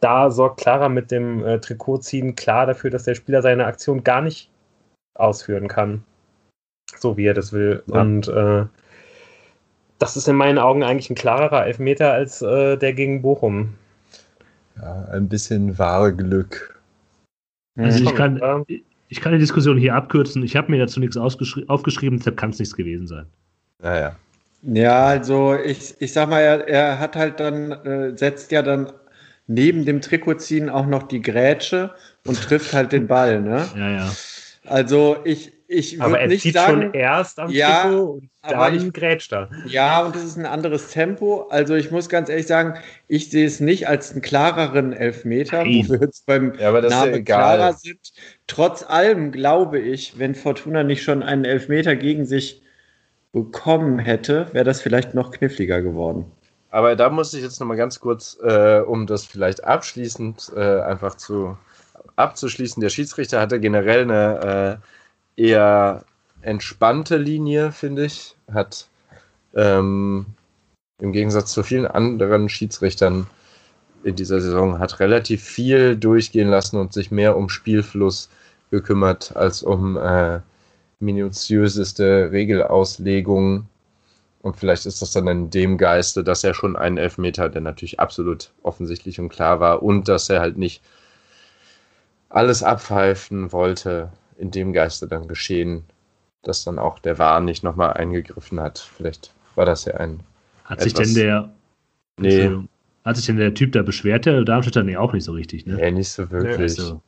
da 0.00 0.30
sorgt 0.30 0.60
Clara 0.60 0.88
mit 0.88 1.10
dem 1.10 1.44
äh, 1.44 1.60
Trikotziehen 1.60 2.34
klar 2.34 2.66
dafür, 2.66 2.90
dass 2.90 3.04
der 3.04 3.14
Spieler 3.14 3.40
seine 3.42 3.66
Aktion 3.66 4.04
gar 4.04 4.20
nicht 4.20 4.50
ausführen 5.14 5.68
kann 5.68 6.04
so 6.98 7.16
wie 7.16 7.26
er 7.26 7.34
das 7.34 7.52
will. 7.52 7.82
Ja. 7.86 8.00
Und 8.00 8.28
äh, 8.28 8.64
das 9.98 10.16
ist 10.16 10.28
in 10.28 10.36
meinen 10.36 10.58
Augen 10.58 10.82
eigentlich 10.82 11.10
ein 11.10 11.14
klarerer 11.14 11.66
Elfmeter 11.66 12.12
als 12.12 12.42
äh, 12.42 12.76
der 12.76 12.92
gegen 12.92 13.22
Bochum. 13.22 13.74
Ja, 14.80 15.04
ein 15.12 15.28
bisschen 15.28 15.78
wahre 15.78 16.14
Glück. 16.14 16.80
Also 17.76 18.04
ich 18.04 18.14
kann, 18.14 18.66
ich 19.08 19.20
kann 19.20 19.32
die 19.32 19.38
Diskussion 19.38 19.78
hier 19.78 19.94
abkürzen. 19.94 20.42
Ich 20.42 20.56
habe 20.56 20.70
mir 20.70 20.78
dazu 20.78 21.00
nichts 21.00 21.16
aufgeschrieben, 21.16 22.18
deshalb 22.18 22.36
kann 22.36 22.50
es 22.50 22.58
nichts 22.58 22.74
gewesen 22.74 23.06
sein. 23.06 23.26
Naja. 23.80 24.16
Ja, 24.62 25.06
also 25.06 25.54
ich, 25.54 25.94
ich 26.00 26.12
sag 26.12 26.28
mal, 26.30 26.40
er, 26.40 26.68
er 26.68 26.98
hat 26.98 27.16
halt 27.16 27.40
dann, 27.40 27.72
äh, 27.72 28.16
setzt 28.16 28.52
ja 28.52 28.62
dann 28.62 28.92
neben 29.46 29.84
dem 29.84 30.00
Trikotziehen 30.00 30.70
auch 30.70 30.86
noch 30.86 31.04
die 31.04 31.20
Grätsche 31.20 31.90
und 32.26 32.40
trifft 32.40 32.72
halt 32.72 32.92
den 32.92 33.08
Ball, 33.08 33.40
ne? 33.40 33.66
Ja, 33.76 33.90
ja. 33.90 34.12
Also 34.64 35.16
ich, 35.24 35.52
ich 35.72 36.00
aber 36.00 36.20
er 36.20 36.28
nicht 36.28 36.42
zieht 36.42 36.54
sagen, 36.54 36.82
schon 36.82 36.94
erst 36.94 37.38
am 37.38 37.50
ja, 37.50 37.82
Trikot 37.82 38.12
und 38.12 38.30
dann 38.42 38.74
ich, 38.74 38.92
grätscht 38.92 39.32
er. 39.32 39.48
Ja, 39.66 40.04
und 40.04 40.14
das 40.14 40.24
ist 40.24 40.36
ein 40.36 40.46
anderes 40.46 40.88
Tempo. 40.88 41.46
Also 41.50 41.74
ich 41.74 41.90
muss 41.90 42.08
ganz 42.08 42.28
ehrlich 42.28 42.46
sagen, 42.46 42.74
ich 43.08 43.30
sehe 43.30 43.46
es 43.46 43.60
nicht 43.60 43.88
als 43.88 44.12
einen 44.12 44.22
klareren 44.22 44.92
Elfmeter, 44.92 45.64
Nein. 45.64 45.84
wo 45.86 45.92
wir 45.94 46.00
jetzt 46.00 46.26
beim 46.26 46.54
ja, 46.58 46.72
Namen 46.72 47.14
ja 47.14 47.20
Clara 47.22 47.72
sind. 47.72 48.12
Trotz 48.46 48.82
allem 48.82 49.32
glaube 49.32 49.78
ich, 49.78 50.18
wenn 50.18 50.34
Fortuna 50.34 50.82
nicht 50.82 51.02
schon 51.02 51.22
einen 51.22 51.44
Elfmeter 51.44 51.96
gegen 51.96 52.26
sich 52.26 52.62
bekommen 53.32 53.98
hätte, 53.98 54.48
wäre 54.52 54.64
das 54.64 54.80
vielleicht 54.80 55.14
noch 55.14 55.30
kniffliger 55.30 55.80
geworden. 55.80 56.26
Aber 56.70 56.96
da 56.96 57.10
muss 57.10 57.34
ich 57.34 57.42
jetzt 57.42 57.60
noch 57.60 57.66
mal 57.66 57.76
ganz 57.76 58.00
kurz, 58.00 58.38
äh, 58.42 58.80
um 58.80 59.06
das 59.06 59.26
vielleicht 59.26 59.64
abschließend 59.64 60.52
äh, 60.56 60.80
einfach 60.80 61.16
zu 61.16 61.56
abzuschließen, 62.16 62.80
der 62.80 62.90
Schiedsrichter 62.90 63.40
hatte 63.40 63.60
generell 63.60 64.02
eine 64.02 64.80
äh, 64.80 64.86
eher 65.36 66.04
entspannte 66.42 67.16
Linie, 67.16 67.72
finde 67.72 68.04
ich. 68.04 68.36
Hat 68.52 68.88
ähm, 69.54 70.26
im 71.00 71.12
Gegensatz 71.12 71.52
zu 71.52 71.62
vielen 71.62 71.86
anderen 71.86 72.48
Schiedsrichtern 72.48 73.26
in 74.04 74.16
dieser 74.16 74.40
Saison 74.40 74.78
hat 74.78 75.00
relativ 75.00 75.42
viel 75.42 75.96
durchgehen 75.96 76.48
lassen 76.48 76.76
und 76.76 76.92
sich 76.92 77.10
mehr 77.10 77.36
um 77.36 77.48
Spielfluss 77.48 78.28
gekümmert 78.70 79.36
als 79.36 79.62
um 79.62 79.96
äh, 79.96 80.40
minutiöseste 80.98 82.30
Regelauslegung. 82.32 83.66
Und 84.40 84.56
vielleicht 84.56 84.86
ist 84.86 85.02
das 85.02 85.12
dann 85.12 85.28
in 85.28 85.50
dem 85.50 85.78
Geiste, 85.78 86.24
dass 86.24 86.42
er 86.42 86.54
schon 86.54 86.76
einen 86.76 86.98
Elfmeter, 86.98 87.48
der 87.48 87.60
natürlich 87.60 88.00
absolut 88.00 88.50
offensichtlich 88.62 89.20
und 89.20 89.28
klar 89.28 89.60
war, 89.60 89.82
und 89.82 90.08
dass 90.08 90.28
er 90.28 90.40
halt 90.40 90.58
nicht 90.58 90.82
alles 92.28 92.62
abpfeifen 92.62 93.52
wollte, 93.52 94.10
in 94.42 94.50
dem 94.50 94.72
Geiste 94.72 95.06
dann 95.06 95.28
geschehen, 95.28 95.84
dass 96.42 96.64
dann 96.64 96.78
auch 96.78 96.98
der 96.98 97.18
Wahn 97.18 97.44
nicht 97.44 97.62
nochmal 97.62 97.92
eingegriffen 97.94 98.60
hat. 98.60 98.78
Vielleicht 98.78 99.32
war 99.54 99.64
das 99.64 99.84
ja 99.84 99.94
ein. 99.94 100.20
Hat 100.64 100.82
sich 100.82 100.92
denn 100.92 101.14
der. 101.14 101.50
Nee, 102.18 102.50
Hat 103.04 103.16
sich 103.16 103.26
denn 103.26 103.36
der 103.36 103.54
Typ 103.54 103.72
da 103.72 103.82
beschwert, 103.82 104.26
der 104.26 104.42
Darmstädter? 104.42 104.82
Nee, 104.82 104.96
auch 104.96 105.12
nicht 105.12 105.24
so 105.24 105.32
richtig, 105.32 105.64
ne? 105.64 105.76
Nee, 105.76 105.92
nicht 105.92 106.10
so 106.10 106.30
wirklich. 106.30 106.78
Also. 106.78 107.00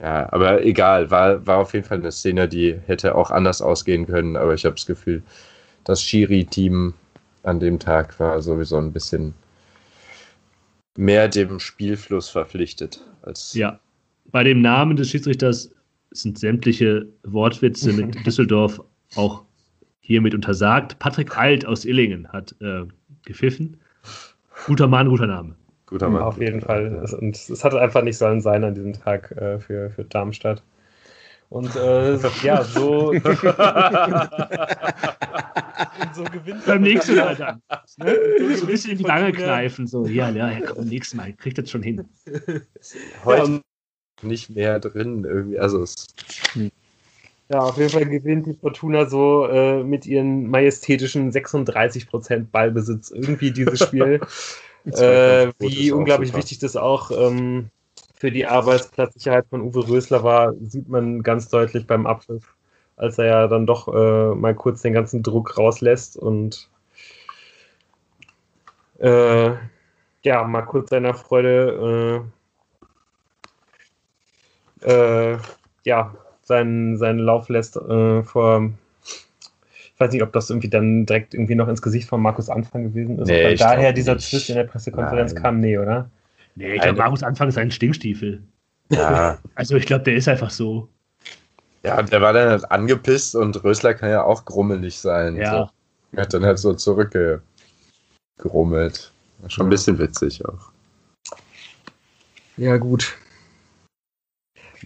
Ja, 0.00 0.30
aber 0.32 0.64
egal, 0.64 1.10
war, 1.12 1.46
war 1.46 1.58
auf 1.58 1.72
jeden 1.74 1.86
Fall 1.86 1.98
eine 1.98 2.10
Szene, 2.10 2.48
die 2.48 2.76
hätte 2.86 3.14
auch 3.14 3.30
anders 3.30 3.62
ausgehen 3.62 4.06
können, 4.06 4.36
aber 4.36 4.52
ich 4.52 4.64
habe 4.64 4.74
das 4.74 4.84
Gefühl, 4.84 5.22
das 5.84 6.02
Schiri-Team 6.02 6.94
an 7.44 7.60
dem 7.60 7.78
Tag 7.78 8.18
war 8.18 8.42
sowieso 8.42 8.78
ein 8.78 8.92
bisschen 8.92 9.34
mehr 10.96 11.28
dem 11.28 11.60
Spielfluss 11.60 12.28
verpflichtet. 12.30 13.00
Als 13.22 13.54
ja, 13.54 13.78
bei 14.32 14.42
dem 14.42 14.60
Namen 14.60 14.96
des 14.96 15.10
Schiedsrichters 15.10 15.70
sind 16.12 16.38
sämtliche 16.38 17.06
Wortwitze 17.24 17.92
mit 17.92 18.14
Düsseldorf 18.26 18.80
auch 19.16 19.44
hiermit 20.00 20.34
untersagt. 20.34 20.98
Patrick 20.98 21.36
Alt 21.36 21.66
aus 21.66 21.84
Illingen 21.84 22.28
hat 22.28 22.54
äh, 22.60 22.84
gepfiffen. 23.24 23.76
Guter 24.66 24.88
Mann, 24.88 25.08
guter 25.08 25.26
Name. 25.26 25.54
Guter 25.86 26.08
Mann. 26.08 26.22
Auf 26.22 26.38
jeden 26.38 26.60
Fall. 26.60 26.92
Ja. 26.92 27.18
Und 27.18 27.36
es 27.36 27.64
hatte 27.64 27.80
einfach 27.80 28.02
nicht 28.02 28.18
sollen 28.18 28.40
sein 28.40 28.64
an 28.64 28.74
diesem 28.74 28.94
Tag 28.94 29.30
äh, 29.32 29.58
für, 29.58 29.90
für 29.90 30.04
Darmstadt. 30.04 30.62
Und 31.52 31.76
äh, 31.76 32.18
ja, 32.42 32.64
so, 32.64 33.12
so 36.14 36.24
gewinnt 36.24 36.64
Beim 36.64 36.80
nächsten 36.80 37.16
Mal 37.16 37.36
dann. 37.36 37.60
Ne? 37.98 38.16
So 38.56 38.64
ein 38.64 38.68
bisschen 38.68 38.92
in 38.92 38.98
die 38.98 39.04
Wange 39.04 39.32
kneifen. 39.32 39.86
So, 39.86 40.06
ja, 40.06 40.30
ja, 40.30 40.50
ja, 40.50 40.60
komm, 40.64 40.86
nächstes 40.86 41.14
Mal. 41.14 41.34
Kriegt 41.34 41.58
das 41.58 41.70
schon 41.70 41.82
hin. 41.82 42.08
Heute 43.22 43.52
ja, 43.52 43.60
nicht 44.20 44.50
mehr 44.50 44.78
drin 44.80 45.24
irgendwie. 45.24 45.58
Also 45.58 45.82
es 45.82 46.06
ja, 47.48 47.58
auf 47.58 47.76
jeden 47.76 47.90
Fall 47.90 48.06
gewinnt 48.06 48.46
die 48.46 48.54
Fortuna 48.54 49.06
so 49.06 49.46
äh, 49.46 49.82
mit 49.84 50.06
ihren 50.06 50.48
majestätischen 50.48 51.30
36% 51.32 52.46
Ballbesitz 52.50 53.10
irgendwie 53.10 53.50
dieses 53.50 53.80
Spiel. 53.80 54.20
äh, 54.86 55.52
wie 55.58 55.92
unglaublich 55.92 56.30
super. 56.30 56.38
wichtig 56.38 56.58
das 56.60 56.76
auch 56.76 57.10
ähm, 57.10 57.68
für 58.14 58.30
die 58.30 58.46
Arbeitsplatzsicherheit 58.46 59.46
von 59.48 59.60
Uwe 59.60 59.88
Rösler 59.88 60.24
war, 60.24 60.54
sieht 60.62 60.88
man 60.88 61.22
ganz 61.22 61.48
deutlich 61.48 61.86
beim 61.86 62.06
Abpfiff, 62.06 62.54
als 62.96 63.18
er 63.18 63.26
ja 63.26 63.48
dann 63.48 63.66
doch 63.66 63.88
äh, 63.88 64.34
mal 64.34 64.54
kurz 64.54 64.82
den 64.82 64.92
ganzen 64.92 65.22
Druck 65.22 65.58
rauslässt 65.58 66.16
und 66.16 66.68
äh, 68.98 69.50
ja, 70.24 70.44
mal 70.44 70.62
kurz 70.62 70.90
seiner 70.90 71.14
Freude 71.14 72.24
äh, 74.84 75.36
ja, 75.84 76.14
seinen, 76.42 76.96
seinen 76.96 77.18
Lauf 77.18 77.48
lässt 77.48 77.76
äh, 77.76 78.22
vor. 78.22 78.70
Ich 79.04 80.00
weiß 80.00 80.12
nicht, 80.12 80.22
ob 80.22 80.32
das 80.32 80.50
irgendwie 80.50 80.68
dann 80.68 81.06
direkt 81.06 81.34
irgendwie 81.34 81.54
noch 81.54 81.68
ins 81.68 81.82
Gesicht 81.82 82.08
von 82.08 82.20
Markus 82.20 82.48
Anfang 82.48 82.84
gewesen 82.84 83.18
ist. 83.18 83.28
Nee, 83.28 83.54
daher 83.54 83.92
dieser 83.92 84.18
Twist 84.18 84.48
in 84.48 84.56
der 84.56 84.64
Pressekonferenz 84.64 85.34
Nein. 85.34 85.42
kam, 85.42 85.60
nee, 85.60 85.78
oder? 85.78 86.10
Nee, 86.56 86.74
ich 86.74 86.82
glaube, 86.82 86.98
Markus 86.98 87.22
Anfang 87.22 87.48
ist 87.48 87.58
ein 87.58 87.70
Stinkstiefel. 87.70 88.42
Ja. 88.90 89.38
also 89.54 89.76
ich 89.76 89.86
glaube, 89.86 90.04
der 90.04 90.14
ist 90.14 90.28
einfach 90.28 90.50
so. 90.50 90.88
Ja, 91.84 92.02
der 92.02 92.20
war 92.20 92.32
dann 92.32 92.50
halt 92.50 92.70
angepisst 92.70 93.34
und 93.34 93.62
Rösler 93.64 93.94
kann 93.94 94.10
ja 94.10 94.24
auch 94.24 94.44
grummelig 94.44 94.98
sein. 94.98 95.36
Ja. 95.36 95.50
So. 95.50 95.68
Er 96.16 96.22
hat 96.22 96.34
dann 96.34 96.44
halt 96.44 96.58
so 96.58 96.74
zurückgegrummelt. 96.74 99.12
Schon 99.48 99.66
ein 99.66 99.70
bisschen 99.70 99.98
witzig 99.98 100.44
auch. 100.46 100.70
Ja, 102.56 102.76
gut. 102.76 103.16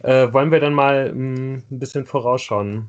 Äh, 0.02 0.32
wollen 0.32 0.50
wir 0.50 0.60
dann 0.60 0.74
mal 0.74 1.12
mh, 1.12 1.14
mm, 1.14 1.62
ein 1.70 1.78
bisschen 1.78 2.06
vorausschauen? 2.06 2.88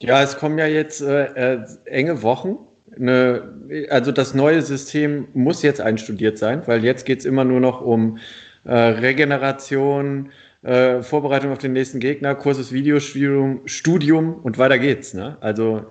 Ja, 0.00 0.22
es 0.22 0.36
kommen 0.36 0.58
ja 0.58 0.66
jetzt 0.66 1.00
äh, 1.00 1.54
äh, 1.54 1.66
enge 1.86 2.22
Wochen. 2.22 2.58
Eine, 2.94 3.86
also 3.90 4.12
das 4.12 4.34
neue 4.34 4.62
System 4.62 5.28
muss 5.34 5.62
jetzt 5.62 5.80
einstudiert 5.80 6.38
sein, 6.38 6.62
weil 6.66 6.84
jetzt 6.84 7.04
geht 7.04 7.20
es 7.20 7.24
immer 7.24 7.44
nur 7.44 7.60
noch 7.60 7.80
um 7.80 8.18
äh, 8.64 8.74
Regeneration, 8.74 10.30
äh, 10.62 11.02
Vorbereitung 11.02 11.52
auf 11.52 11.58
den 11.58 11.72
nächsten 11.72 12.00
Gegner, 12.00 12.34
Kurses 12.34 12.72
Videostudium 12.72 13.62
Studium 13.66 14.34
und 14.34 14.58
weiter 14.58 14.78
geht's. 14.78 15.14
Ne? 15.14 15.36
Also 15.40 15.84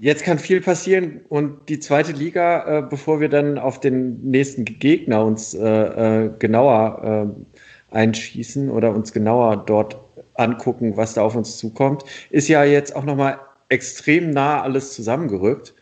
Jetzt 0.00 0.24
kann 0.24 0.38
viel 0.40 0.60
passieren 0.60 1.20
und 1.28 1.68
die 1.68 1.78
zweite 1.78 2.10
Liga, 2.12 2.78
äh, 2.78 2.82
bevor 2.82 3.20
wir 3.20 3.28
dann 3.28 3.58
auf 3.58 3.78
den 3.78 4.20
nächsten 4.22 4.64
Gegner 4.64 5.24
uns 5.24 5.54
äh, 5.54 5.64
äh, 5.66 6.30
genauer 6.38 7.32
einschießen 7.94 8.70
oder 8.70 8.94
uns 8.94 9.12
genauer 9.12 9.64
dort 9.64 9.98
angucken, 10.34 10.96
was 10.96 11.14
da 11.14 11.22
auf 11.22 11.36
uns 11.36 11.58
zukommt, 11.58 12.04
ist 12.30 12.48
ja 12.48 12.64
jetzt 12.64 12.94
auch 12.94 13.04
nochmal 13.04 13.38
extrem 13.68 14.30
nah 14.30 14.62
alles 14.62 14.92
zusammengerückt. 14.92 15.74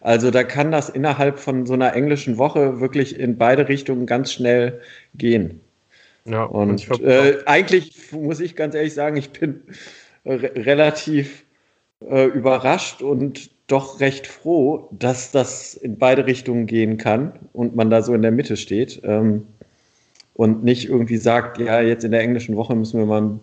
Also 0.00 0.30
da 0.30 0.44
kann 0.44 0.70
das 0.70 0.88
innerhalb 0.88 1.38
von 1.38 1.66
so 1.66 1.74
einer 1.74 1.94
englischen 1.94 2.38
Woche 2.38 2.80
wirklich 2.80 3.18
in 3.18 3.38
beide 3.38 3.68
Richtungen 3.68 4.06
ganz 4.06 4.32
schnell 4.32 4.80
gehen. 5.14 5.60
Ja, 6.24 6.44
und, 6.44 6.88
und 6.90 7.02
äh, 7.02 7.38
eigentlich 7.46 8.12
muss 8.12 8.40
ich 8.40 8.56
ganz 8.56 8.74
ehrlich 8.74 8.94
sagen, 8.94 9.16
ich 9.16 9.30
bin 9.30 9.62
re 10.24 10.52
relativ 10.54 11.44
äh, 12.00 12.26
überrascht 12.26 13.02
und 13.02 13.50
doch 13.68 14.00
recht 14.00 14.26
froh, 14.26 14.88
dass 14.92 15.32
das 15.32 15.74
in 15.74 15.98
beide 15.98 16.26
Richtungen 16.26 16.66
gehen 16.66 16.98
kann 16.98 17.32
und 17.52 17.74
man 17.74 17.90
da 17.90 18.02
so 18.02 18.14
in 18.14 18.22
der 18.22 18.30
Mitte 18.30 18.56
steht. 18.56 19.00
Ähm, 19.04 19.46
und 20.36 20.64
nicht 20.64 20.88
irgendwie 20.88 21.16
sagt, 21.16 21.58
ja, 21.58 21.80
jetzt 21.80 22.04
in 22.04 22.10
der 22.10 22.20
englischen 22.20 22.56
Woche 22.56 22.74
müssen 22.74 22.98
wir 22.98 23.06
mal 23.06 23.40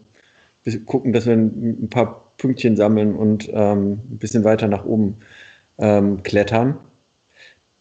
gucken, 0.85 1.11
dass 1.11 1.25
wir 1.25 1.33
ein, 1.33 1.89
paar 1.89 2.31
Pünktchen 2.37 2.75
sammeln 2.75 3.15
und 3.15 3.49
ähm, 3.51 3.99
ein 4.09 4.17
bisschen 4.19 4.43
weiter 4.43 4.67
nach 4.67 4.85
oben 4.85 5.17
ähm, 5.79 6.23
klettern. 6.23 6.77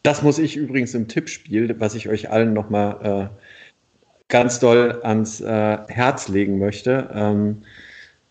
Das 0.03 0.23
muss 0.23 0.39
ich 0.39 0.57
übrigens 0.57 0.95
im 0.95 1.09
Tippspiel, 1.09 1.79
was 1.79 1.95
ich 1.95 2.09
euch 2.09 2.31
allen 2.31 2.53
nochmal 2.55 3.31
äh, 3.31 3.45
ganz 4.29 4.59
doll 4.59 5.01
ans 5.03 5.41
äh, 5.41 5.79
Herz 5.89 6.29
legen 6.29 6.59
möchte. 6.59 7.11
Ähm, 7.15 7.63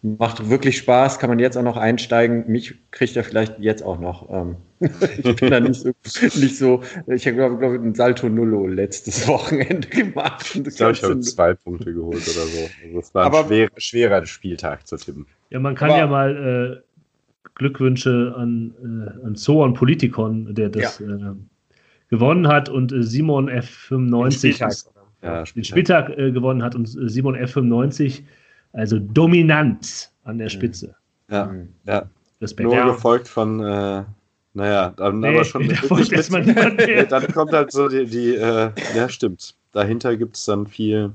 Macht 0.03 0.49
wirklich 0.49 0.79
Spaß, 0.79 1.19
kann 1.19 1.29
man 1.29 1.37
jetzt 1.37 1.55
auch 1.57 1.63
noch 1.63 1.77
einsteigen. 1.77 2.45
Mich 2.47 2.73
kriegt 2.89 3.15
er 3.15 3.23
vielleicht 3.23 3.59
jetzt 3.59 3.83
auch 3.83 3.99
noch. 3.99 4.29
Ähm, 4.31 4.55
ich 5.23 5.35
bin 5.35 5.51
da 5.51 5.59
nicht 5.59 5.79
so, 5.79 5.91
nicht 6.39 6.57
so 6.57 6.81
ich 7.05 7.27
habe, 7.27 7.35
glaube 7.37 7.57
glaub, 7.57 7.73
ein 7.73 7.93
Salto 7.93 8.27
Nullo 8.27 8.65
letztes 8.65 9.27
Wochenende 9.27 9.87
gemacht. 9.87 10.55
Ich 10.55 10.75
glaube, 10.75 10.93
ich 10.93 11.03
habe 11.03 11.19
zwei 11.19 11.53
Punkte 11.53 11.93
geholt 11.93 12.23
oder 12.23 12.45
so. 12.47 12.69
Also 12.83 12.95
das 12.95 13.13
war 13.13 13.31
ein 13.31 13.45
schwer, 13.45 13.69
schwerer 13.77 14.25
Spieltag 14.25 14.87
zu 14.87 14.97
tippen. 14.97 15.27
Ja, 15.51 15.59
man 15.59 15.75
kann 15.75 15.91
aber, 15.91 15.99
ja 15.99 16.07
mal 16.07 16.81
äh, 16.81 16.91
Glückwünsche 17.55 18.33
an, 18.35 18.73
äh, 18.81 19.25
an 19.25 19.35
Zoon 19.35 19.75
Politikon, 19.75 20.55
der 20.55 20.69
das 20.69 20.97
ja. 20.97 21.31
äh, 21.31 21.35
gewonnen 22.09 22.47
hat 22.47 22.69
und 22.69 22.91
äh, 22.91 23.03
Simon 23.03 23.49
F95 23.49 24.31
Spieltag, 24.31 24.73
ja, 25.21 25.45
Spieltag. 25.45 25.53
den 25.53 25.63
Spieltag 25.63 26.09
äh, 26.17 26.31
gewonnen 26.31 26.63
hat 26.63 26.73
und 26.73 26.87
äh, 26.87 27.07
Simon 27.07 27.35
F95 27.35 28.23
also 28.73 28.99
dominant 28.99 30.11
an 30.23 30.37
der 30.37 30.49
Spitze. 30.49 30.95
Ja, 31.29 31.45
mhm. 31.45 31.69
ja. 31.85 32.09
Respekt. 32.41 32.67
Nur 32.67 32.75
ja. 32.75 32.87
gefolgt 32.87 33.27
von, 33.27 33.59
äh, 33.59 34.03
naja, 34.53 34.93
dann 34.97 35.19
nee, 35.19 35.29
aber 35.29 35.45
schon 35.45 35.67
mit, 35.67 35.89
mit, 35.89 37.11
Dann 37.11 37.27
kommt 37.31 37.51
halt 37.53 37.71
so 37.71 37.87
die, 37.87 38.05
die 38.05 38.35
äh, 38.35 38.71
ja, 38.95 39.07
stimmt. 39.09 39.55
Dahinter 39.71 40.17
gibt 40.17 40.35
es 40.35 40.45
dann 40.45 40.67
viel. 40.67 41.11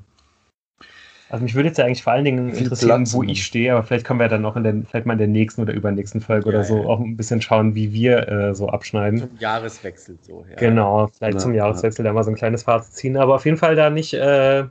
Also 1.29 1.43
mich 1.43 1.55
würde 1.55 1.67
jetzt 1.67 1.77
ja 1.77 1.83
eigentlich 1.83 2.03
vor 2.03 2.13
allen 2.13 2.23
Dingen 2.23 2.49
interessieren, 2.49 3.03
Platz 3.03 3.13
wo 3.13 3.21
ich 3.21 3.45
stehe, 3.45 3.73
aber 3.73 3.83
vielleicht 3.83 4.05
können 4.05 4.21
wir 4.21 4.29
dann 4.29 4.41
noch 4.41 4.55
in 4.55 4.63
der, 4.63 4.73
vielleicht 4.89 5.05
mal 5.05 5.13
in 5.13 5.19
der 5.19 5.27
nächsten 5.27 5.61
oder 5.61 5.73
übernächsten 5.73 6.21
Folge 6.21 6.45
ja, 6.45 6.49
oder 6.49 6.63
so 6.63 6.77
ja. 6.77 6.85
auch 6.85 7.01
ein 7.01 7.17
bisschen 7.17 7.41
schauen, 7.41 7.75
wie 7.75 7.91
wir 7.91 8.29
äh, 8.29 8.55
so 8.55 8.69
abschneiden. 8.69 9.19
Zum 9.19 9.37
Jahreswechsel 9.37 10.17
so, 10.21 10.45
ja. 10.49 10.55
Genau, 10.55 11.07
vielleicht 11.07 11.33
ja, 11.33 11.39
zum 11.39 11.53
Jahreswechsel 11.53 12.05
da 12.05 12.13
mal 12.13 12.23
so 12.23 12.31
ein 12.31 12.35
kleines 12.35 12.63
Fazit 12.63 12.93
ziehen, 12.93 13.17
aber 13.17 13.35
auf 13.35 13.43
jeden 13.43 13.57
Fall 13.57 13.75
da 13.75 13.89
nicht, 13.89 14.13
äh, 14.13 14.63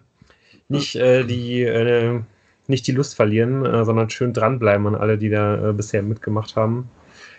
nicht 0.68 0.97
äh, 0.97 1.24
die 1.24 1.62
äh, 1.62 2.20
nicht 2.68 2.86
die 2.86 2.92
Lust 2.92 3.14
verlieren, 3.14 3.64
äh, 3.64 3.84
sondern 3.84 4.10
schön 4.10 4.32
dranbleiben 4.32 4.86
an 4.86 4.94
alle, 4.94 5.18
die 5.18 5.30
da 5.30 5.70
äh, 5.70 5.72
bisher 5.72 6.02
mitgemacht 6.02 6.56
haben. 6.56 6.88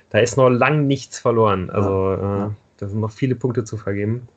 Da 0.09 0.19
ist 0.19 0.37
noch 0.37 0.49
lang 0.49 0.87
nichts 0.87 1.19
verloren. 1.19 1.69
Also 1.69 2.13
äh, 2.13 2.49
da 2.77 2.87
sind 2.87 2.99
noch 2.99 3.11
viele 3.11 3.35
Punkte 3.35 3.63
zu 3.63 3.77
vergeben. 3.77 4.27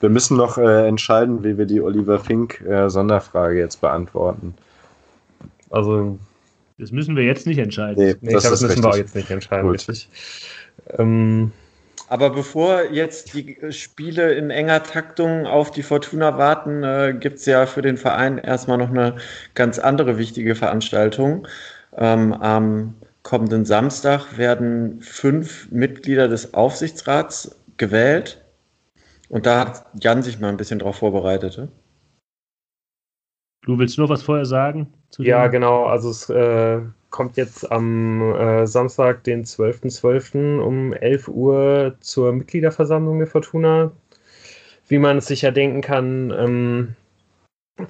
Wir 0.00 0.08
müssen 0.08 0.36
noch 0.36 0.58
äh, 0.58 0.88
entscheiden, 0.88 1.44
wie 1.44 1.56
wir 1.56 1.66
die 1.66 1.80
Oliver 1.80 2.18
Fink 2.18 2.60
äh, 2.62 2.88
Sonderfrage 2.88 3.58
jetzt 3.58 3.80
beantworten. 3.80 4.54
Also. 5.70 6.18
Das 6.78 6.90
müssen 6.90 7.14
wir 7.14 7.22
jetzt 7.22 7.46
nicht 7.46 7.58
entscheiden. 7.58 8.02
Nee, 8.02 8.16
nee 8.20 8.32
das, 8.32 8.44
das 8.44 8.62
müssen 8.62 8.66
richtig. 8.66 8.84
wir 8.84 8.90
auch 8.90 8.96
jetzt 8.96 9.14
nicht 9.14 9.30
entscheiden, 9.30 9.66
Gut. 9.66 9.74
richtig. 9.74 10.08
Ähm, 10.98 11.52
aber 12.12 12.28
bevor 12.28 12.90
jetzt 12.92 13.32
die 13.32 13.56
Spiele 13.72 14.34
in 14.34 14.50
enger 14.50 14.82
Taktung 14.82 15.46
auf 15.46 15.70
die 15.70 15.82
Fortuna 15.82 16.36
warten, 16.36 16.82
äh, 16.82 17.16
gibt 17.18 17.38
es 17.38 17.46
ja 17.46 17.64
für 17.64 17.80
den 17.80 17.96
Verein 17.96 18.36
erstmal 18.36 18.76
noch 18.76 18.90
eine 18.90 19.16
ganz 19.54 19.78
andere 19.78 20.18
wichtige 20.18 20.54
Veranstaltung. 20.54 21.48
Ähm, 21.96 22.34
am 22.34 22.92
kommenden 23.22 23.64
Samstag 23.64 24.36
werden 24.36 25.00
fünf 25.00 25.70
Mitglieder 25.70 26.28
des 26.28 26.52
Aufsichtsrats 26.52 27.58
gewählt. 27.78 28.44
Und 29.30 29.46
da 29.46 29.60
hat 29.60 29.86
Jan 29.98 30.22
sich 30.22 30.38
mal 30.38 30.50
ein 30.50 30.58
bisschen 30.58 30.80
drauf 30.80 30.96
vorbereitet. 30.96 31.56
Ne? 31.56 31.68
Du 33.64 33.78
willst 33.78 33.96
noch 33.96 34.10
was 34.10 34.22
vorher 34.22 34.44
sagen? 34.44 34.92
ja, 35.16 35.46
genau. 35.46 35.86
Also 35.86 36.10
es 36.10 36.28
äh, 36.28 36.82
kommt 37.12 37.36
jetzt 37.36 37.70
am 37.70 38.20
äh, 38.34 38.66
Samstag, 38.66 39.22
den 39.22 39.44
12.12. 39.44 40.00
.12. 40.00 40.58
um 40.58 40.92
11 40.92 41.28
Uhr 41.28 41.94
zur 42.00 42.32
Mitgliederversammlung 42.32 43.18
der 43.18 43.28
Fortuna. 43.28 43.92
wie 44.88 44.98
man 44.98 45.18
es 45.18 45.26
sich 45.26 45.42
ja 45.42 45.52
denken 45.52 45.80
kann, 45.80 46.30
ähm, 46.36 46.96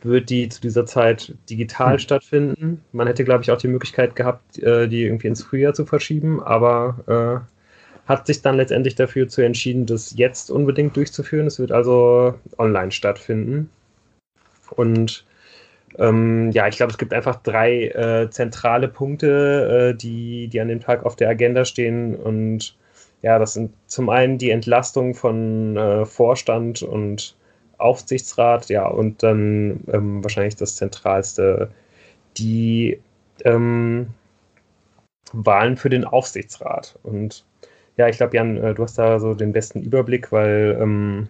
wird 0.02 0.30
die 0.30 0.48
zu 0.48 0.60
dieser 0.60 0.86
Zeit 0.86 1.34
digital 1.50 1.94
hm. 1.94 1.98
stattfinden. 1.98 2.84
Man 2.92 3.06
hätte, 3.06 3.24
glaube 3.24 3.42
ich, 3.42 3.50
auch 3.50 3.58
die 3.58 3.68
Möglichkeit 3.68 4.14
gehabt, 4.14 4.58
äh, 4.58 4.88
die 4.88 5.04
irgendwie 5.04 5.28
ins 5.28 5.42
Frühjahr 5.42 5.74
zu 5.74 5.86
verschieben, 5.86 6.42
aber 6.42 7.44
äh, 7.46 8.08
hat 8.08 8.26
sich 8.26 8.42
dann 8.42 8.56
letztendlich 8.56 8.94
dafür 8.94 9.28
zu 9.28 9.42
entschieden, 9.42 9.86
das 9.86 10.14
jetzt 10.16 10.50
unbedingt 10.50 10.96
durchzuführen. 10.96 11.46
Es 11.46 11.58
wird 11.58 11.72
also 11.72 12.34
online 12.58 12.92
stattfinden. 12.92 13.70
Und 14.70 15.24
ähm, 15.98 16.50
ja, 16.52 16.68
ich 16.68 16.76
glaube, 16.76 16.92
es 16.92 16.98
gibt 16.98 17.12
einfach 17.12 17.36
drei 17.36 17.88
äh, 17.88 18.30
zentrale 18.30 18.88
Punkte, 18.88 19.92
äh, 19.92 19.96
die, 19.96 20.48
die 20.48 20.60
an 20.60 20.68
dem 20.68 20.80
Tag 20.80 21.04
auf 21.04 21.16
der 21.16 21.28
Agenda 21.28 21.64
stehen. 21.64 22.14
Und 22.14 22.76
ja, 23.22 23.38
das 23.38 23.54
sind 23.54 23.72
zum 23.86 24.08
einen 24.08 24.38
die 24.38 24.50
Entlastung 24.50 25.14
von 25.14 25.76
äh, 25.76 26.06
Vorstand 26.06 26.82
und 26.82 27.36
Aufsichtsrat, 27.78 28.68
ja, 28.68 28.86
und 28.86 29.22
dann 29.22 29.80
ähm, 29.92 30.22
wahrscheinlich 30.22 30.56
das 30.56 30.76
Zentralste, 30.76 31.70
die 32.36 33.00
ähm, 33.44 34.08
Wahlen 35.32 35.76
für 35.76 35.90
den 35.90 36.04
Aufsichtsrat. 36.04 36.98
Und 37.02 37.44
ja, 37.96 38.08
ich 38.08 38.16
glaube, 38.16 38.36
Jan, 38.36 38.56
äh, 38.56 38.74
du 38.74 38.84
hast 38.84 38.98
da 38.98 39.18
so 39.18 39.34
den 39.34 39.52
besten 39.52 39.82
Überblick, 39.82 40.32
weil 40.32 40.78
ähm, 40.80 41.28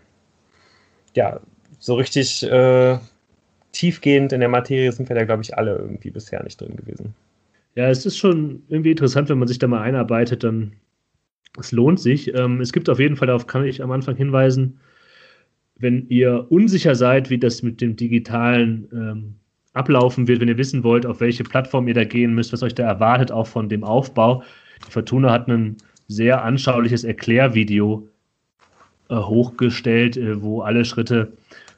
ja, 1.15 1.41
so 1.79 1.95
richtig 1.95 2.43
äh, 2.45 2.99
tiefgehend 3.73 4.33
in 4.33 4.41
der 4.41 4.49
Materie 4.49 4.93
sind 4.93 5.09
wir 5.09 5.17
da, 5.17 5.25
glaube 5.25 5.43
ich, 5.43 5.57
alle 5.57 5.77
irgendwie 5.77 6.11
bisher 6.11 6.43
nicht 6.43 6.61
drin 6.61 6.77
gewesen. 6.77 7.15
Ja, 7.75 7.89
es 7.89 8.05
ist 8.05 8.19
schon 8.19 8.63
irgendwie 8.69 8.91
interessant, 8.91 9.29
wenn 9.29 9.39
man 9.39 9.49
sich 9.49 9.59
da 9.59 9.67
mal 9.67 9.81
einarbeitet, 9.81 10.45
dann 10.45 10.73
es 11.59 11.73
lohnt 11.73 12.01
sich. 12.01 12.35
Ähm, 12.35 12.61
es 12.61 12.73
gibt 12.73 12.89
auf 12.89 12.99
jeden 12.99 13.17
Fall, 13.17 13.27
darauf 13.27 13.47
kann 13.47 13.65
ich 13.65 13.83
am 13.83 13.91
Anfang 13.91 14.17
hinweisen, 14.17 14.79
wenn 15.77 16.07
ihr 16.09 16.47
unsicher 16.51 16.95
seid, 16.95 17.31
wie 17.31 17.39
das 17.39 17.63
mit 17.63 17.81
dem 17.81 17.97
digitalen 17.97 18.89
ähm, 18.93 19.35
ablaufen 19.73 20.29
wird, 20.29 20.41
wenn 20.41 20.49
ihr 20.49 20.59
wissen 20.59 20.85
wollt, 20.85 21.07
auf 21.07 21.21
welche 21.21 21.45
Plattform 21.45 21.89
ihr 21.89 21.95
da 21.95 22.05
gehen 22.05 22.35
müsst, 22.35 22.53
was 22.53 22.63
euch 22.63 22.75
da 22.75 22.85
erwartet, 22.85 23.33
auch 23.33 23.47
von 23.47 23.69
dem 23.69 23.85
Aufbau. 23.85 24.43
Die 24.87 24.91
Fortuna 24.91 25.33
hat 25.33 25.49
ein 25.49 25.77
sehr 26.09 26.45
anschauliches 26.45 27.05
Erklärvideo 27.05 28.09
äh, 29.09 29.17
hochgestellt, 29.17 30.17
äh, 30.17 30.43
wo 30.43 30.61
alle 30.61 30.85
Schritte 30.85 31.33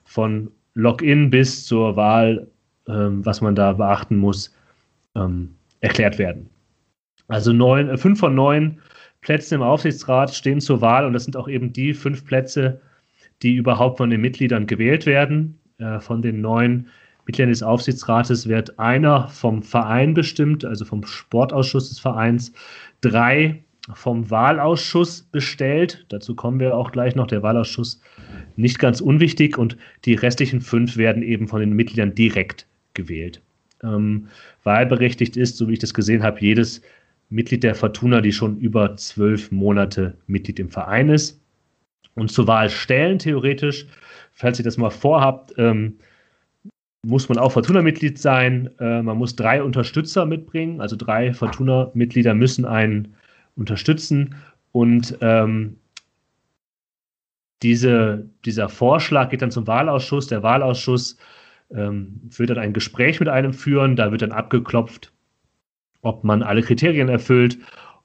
von 0.04 0.50
Login 0.74 1.30
bis 1.30 1.66
zur 1.66 1.96
Wahl, 1.96 2.48
ähm, 2.88 3.24
was 3.24 3.40
man 3.40 3.54
da 3.54 3.72
beachten 3.72 4.16
muss, 4.16 4.54
ähm, 5.14 5.54
erklärt 5.80 6.18
werden. 6.18 6.50
Also 7.28 7.52
neun, 7.52 7.88
äh, 7.88 7.96
fünf 7.96 8.18
von 8.18 8.34
neun 8.34 8.80
Plätzen 9.20 9.54
im 9.54 9.62
Aufsichtsrat 9.62 10.34
stehen 10.34 10.60
zur 10.60 10.80
Wahl 10.80 11.06
und 11.06 11.12
das 11.14 11.24
sind 11.24 11.36
auch 11.36 11.48
eben 11.48 11.72
die 11.72 11.94
fünf 11.94 12.24
Plätze, 12.24 12.80
die 13.42 13.54
überhaupt 13.54 13.98
von 13.98 14.10
den 14.10 14.20
Mitgliedern 14.20 14.66
gewählt 14.66 15.06
werden. 15.06 15.58
Äh, 15.78 16.00
von 16.00 16.20
den 16.20 16.40
neun 16.40 16.88
Mitgliedern 17.26 17.50
des 17.50 17.62
Aufsichtsrates 17.62 18.48
wird 18.48 18.78
einer 18.78 19.28
vom 19.28 19.62
Verein 19.62 20.12
bestimmt, 20.12 20.64
also 20.64 20.84
vom 20.84 21.04
Sportausschuss 21.04 21.88
des 21.88 21.98
Vereins, 21.98 22.52
drei 23.00 23.63
vom 23.92 24.30
Wahlausschuss 24.30 25.22
bestellt. 25.22 26.06
Dazu 26.08 26.34
kommen 26.34 26.58
wir 26.60 26.74
auch 26.74 26.90
gleich 26.90 27.14
noch. 27.14 27.26
Der 27.26 27.42
Wahlausschuss 27.42 28.00
nicht 28.56 28.78
ganz 28.78 29.00
unwichtig 29.00 29.58
und 29.58 29.76
die 30.04 30.14
restlichen 30.14 30.60
fünf 30.60 30.96
werden 30.96 31.22
eben 31.22 31.48
von 31.48 31.60
den 31.60 31.74
Mitgliedern 31.74 32.14
direkt 32.14 32.66
gewählt. 32.94 33.42
Ähm, 33.82 34.28
wahlberechtigt 34.62 35.36
ist, 35.36 35.58
so 35.58 35.68
wie 35.68 35.74
ich 35.74 35.78
das 35.80 35.92
gesehen 35.92 36.22
habe, 36.22 36.40
jedes 36.40 36.80
Mitglied 37.28 37.62
der 37.62 37.74
Fortuna, 37.74 38.20
die 38.20 38.32
schon 38.32 38.58
über 38.58 38.96
zwölf 38.96 39.50
Monate 39.50 40.16
Mitglied 40.26 40.58
im 40.60 40.70
Verein 40.70 41.10
ist. 41.10 41.40
Und 42.14 42.30
zur 42.30 42.46
Wahl 42.46 42.70
stellen, 42.70 43.18
theoretisch, 43.18 43.86
falls 44.32 44.58
ihr 44.58 44.64
das 44.64 44.78
mal 44.78 44.90
vorhabt, 44.90 45.52
ähm, 45.58 45.98
muss 47.04 47.28
man 47.28 47.38
auch 47.38 47.52
Fortuna-Mitglied 47.52 48.18
sein. 48.18 48.70
Äh, 48.78 49.02
man 49.02 49.18
muss 49.18 49.36
drei 49.36 49.62
Unterstützer 49.62 50.24
mitbringen, 50.24 50.80
also 50.80 50.96
drei 50.96 51.34
Fortuna-Mitglieder 51.34 52.34
müssen 52.34 52.64
einen 52.64 53.14
unterstützen. 53.56 54.34
Und 54.72 55.18
ähm, 55.20 55.78
diese, 57.62 58.28
dieser 58.44 58.68
Vorschlag 58.68 59.30
geht 59.30 59.42
dann 59.42 59.50
zum 59.50 59.66
Wahlausschuss. 59.66 60.26
Der 60.26 60.42
Wahlausschuss 60.42 61.16
ähm, 61.70 62.20
wird 62.24 62.50
dann 62.50 62.58
ein 62.58 62.72
Gespräch 62.72 63.20
mit 63.20 63.28
einem 63.28 63.52
führen. 63.52 63.96
Da 63.96 64.10
wird 64.10 64.22
dann 64.22 64.32
abgeklopft, 64.32 65.12
ob 66.02 66.24
man 66.24 66.42
alle 66.42 66.62
Kriterien 66.62 67.08
erfüllt, 67.08 67.58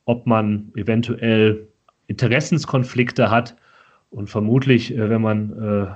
ob 0.05 0.25
man 0.27 0.71
eventuell 0.75 1.67
Interessenskonflikte 2.07 3.29
hat. 3.29 3.55
Und 4.09 4.29
vermutlich, 4.29 4.95
äh, 4.95 5.09
wenn 5.09 5.21
man 5.21 5.51
äh, 5.61 5.87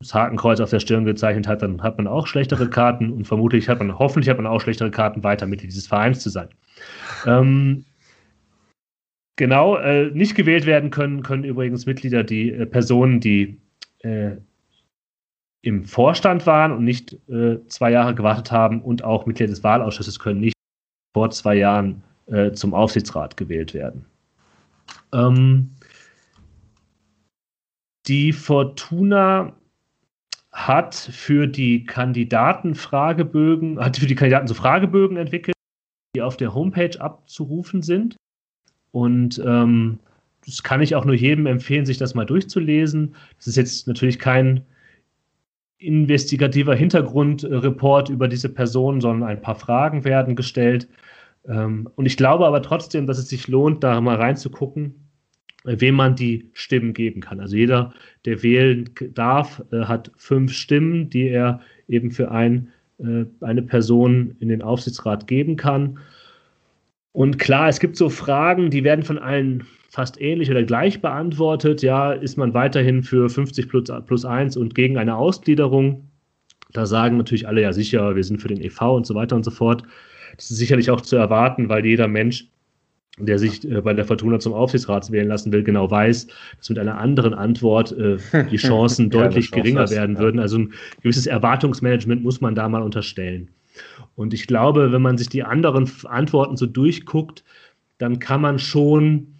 das 0.00 0.14
Hakenkreuz 0.14 0.60
auf 0.60 0.70
der 0.70 0.80
Stirn 0.80 1.04
gezeichnet 1.04 1.46
hat, 1.46 1.62
dann 1.62 1.82
hat 1.82 1.96
man 1.96 2.06
auch 2.06 2.26
schlechtere 2.26 2.68
Karten 2.68 3.10
und 3.10 3.26
vermutlich 3.26 3.68
hat 3.68 3.78
man, 3.78 3.98
hoffentlich 3.98 4.28
hat 4.28 4.36
man 4.36 4.46
auch 4.46 4.60
schlechtere 4.60 4.90
Karten, 4.90 5.24
weiter 5.24 5.46
Mitglied 5.46 5.70
dieses 5.70 5.86
Vereins 5.86 6.20
zu 6.20 6.30
sein. 6.30 6.48
Ähm, 7.26 7.84
Genau, 9.36 9.76
äh, 9.76 10.10
nicht 10.10 10.36
gewählt 10.36 10.64
werden 10.64 10.90
können, 10.90 11.22
können 11.22 11.44
übrigens 11.44 11.86
Mitglieder, 11.86 12.22
die 12.22 12.52
äh, 12.52 12.66
Personen, 12.66 13.20
die 13.20 13.60
äh, 14.00 14.36
im 15.62 15.84
Vorstand 15.84 16.46
waren 16.46 16.72
und 16.72 16.84
nicht 16.84 17.14
äh, 17.28 17.58
zwei 17.66 17.90
Jahre 17.90 18.14
gewartet 18.14 18.52
haben 18.52 18.82
und 18.82 19.02
auch 19.02 19.26
Mitglieder 19.26 19.50
des 19.50 19.64
Wahlausschusses 19.64 20.18
können 20.18 20.40
nicht 20.40 20.54
vor 21.14 21.30
zwei 21.30 21.56
Jahren 21.56 22.02
äh, 22.26 22.52
zum 22.52 22.74
Aufsichtsrat 22.74 23.36
gewählt 23.36 23.74
werden. 23.74 24.04
Ähm, 25.12 25.70
die 28.06 28.32
Fortuna 28.32 29.54
hat 30.52 30.94
für 30.94 31.46
die 31.46 31.84
Kandidaten 31.84 32.74
Fragebögen, 32.74 33.80
hat 33.80 33.96
für 33.96 34.06
die 34.06 34.14
Kandidaten 34.14 34.46
so 34.46 34.54
Fragebögen 34.54 35.16
entwickelt, 35.16 35.56
die 36.14 36.22
auf 36.22 36.36
der 36.36 36.54
Homepage 36.54 37.00
abzurufen 37.00 37.82
sind. 37.82 38.16
Und 38.94 39.42
ähm, 39.44 39.98
das 40.46 40.62
kann 40.62 40.80
ich 40.80 40.94
auch 40.94 41.04
nur 41.04 41.16
jedem 41.16 41.46
empfehlen, 41.46 41.84
sich 41.84 41.98
das 41.98 42.14
mal 42.14 42.24
durchzulesen. 42.24 43.16
Das 43.38 43.48
ist 43.48 43.56
jetzt 43.56 43.88
natürlich 43.88 44.20
kein 44.20 44.62
investigativer 45.78 46.76
Hintergrundreport 46.76 48.08
über 48.08 48.28
diese 48.28 48.48
Person, 48.48 49.00
sondern 49.00 49.28
ein 49.28 49.42
paar 49.42 49.56
Fragen 49.56 50.04
werden 50.04 50.36
gestellt. 50.36 50.88
Ähm, 51.44 51.88
und 51.96 52.06
ich 52.06 52.16
glaube 52.16 52.46
aber 52.46 52.62
trotzdem, 52.62 53.08
dass 53.08 53.18
es 53.18 53.28
sich 53.28 53.48
lohnt, 53.48 53.82
da 53.82 54.00
mal 54.00 54.14
reinzugucken, 54.14 54.94
wem 55.64 55.96
man 55.96 56.14
die 56.14 56.48
Stimmen 56.52 56.92
geben 56.92 57.20
kann. 57.20 57.40
Also 57.40 57.56
jeder, 57.56 57.92
der 58.26 58.44
wählen 58.44 58.90
darf, 59.12 59.60
äh, 59.72 59.86
hat 59.86 60.12
fünf 60.16 60.52
Stimmen, 60.52 61.10
die 61.10 61.26
er 61.26 61.58
eben 61.88 62.12
für 62.12 62.30
ein, 62.30 62.68
äh, 62.98 63.24
eine 63.40 63.62
Person 63.62 64.36
in 64.38 64.50
den 64.50 64.62
Aufsichtsrat 64.62 65.26
geben 65.26 65.56
kann. 65.56 65.98
Und 67.14 67.38
klar, 67.38 67.68
es 67.68 67.78
gibt 67.78 67.96
so 67.96 68.08
Fragen, 68.08 68.70
die 68.70 68.82
werden 68.82 69.04
von 69.04 69.18
allen 69.18 69.62
fast 69.88 70.20
ähnlich 70.20 70.50
oder 70.50 70.64
gleich 70.64 71.00
beantwortet. 71.00 71.80
Ja, 71.80 72.12
ist 72.12 72.36
man 72.36 72.54
weiterhin 72.54 73.04
für 73.04 73.30
50 73.30 73.68
plus, 73.68 73.84
plus 74.04 74.24
1 74.24 74.56
und 74.56 74.74
gegen 74.74 74.98
eine 74.98 75.14
Ausgliederung? 75.14 76.08
Da 76.72 76.86
sagen 76.86 77.16
natürlich 77.16 77.46
alle 77.46 77.62
ja 77.62 77.72
sicher, 77.72 78.16
wir 78.16 78.24
sind 78.24 78.42
für 78.42 78.48
den 78.48 78.60
EV 78.60 78.96
und 78.96 79.06
so 79.06 79.14
weiter 79.14 79.36
und 79.36 79.44
so 79.44 79.52
fort. 79.52 79.84
Das 80.34 80.50
ist 80.50 80.56
sicherlich 80.56 80.90
auch 80.90 81.02
zu 81.02 81.14
erwarten, 81.14 81.68
weil 81.68 81.86
jeder 81.86 82.08
Mensch, 82.08 82.48
der 83.16 83.38
sich 83.38 83.64
äh, 83.70 83.80
bei 83.80 83.94
der 83.94 84.06
Fortuna 84.06 84.40
zum 84.40 84.52
Aufsichtsrat 84.52 85.12
wählen 85.12 85.28
lassen 85.28 85.52
will, 85.52 85.62
genau 85.62 85.88
weiß, 85.88 86.26
dass 86.58 86.68
mit 86.68 86.80
einer 86.80 86.98
anderen 86.98 87.32
Antwort 87.32 87.92
äh, 87.92 88.16
die 88.50 88.56
Chancen 88.56 89.10
deutlich 89.10 89.50
Chance 89.50 89.62
geringer 89.62 89.88
werden 89.88 90.16
ja. 90.16 90.20
würden. 90.20 90.40
Also 90.40 90.58
ein 90.58 90.72
gewisses 91.00 91.28
Erwartungsmanagement 91.28 92.24
muss 92.24 92.40
man 92.40 92.56
da 92.56 92.68
mal 92.68 92.82
unterstellen. 92.82 93.50
Und 94.14 94.34
ich 94.34 94.46
glaube, 94.46 94.92
wenn 94.92 95.02
man 95.02 95.18
sich 95.18 95.28
die 95.28 95.42
anderen 95.42 95.90
Antworten 96.04 96.56
so 96.56 96.66
durchguckt, 96.66 97.44
dann 97.98 98.18
kann 98.18 98.40
man 98.40 98.58
schon 98.58 99.34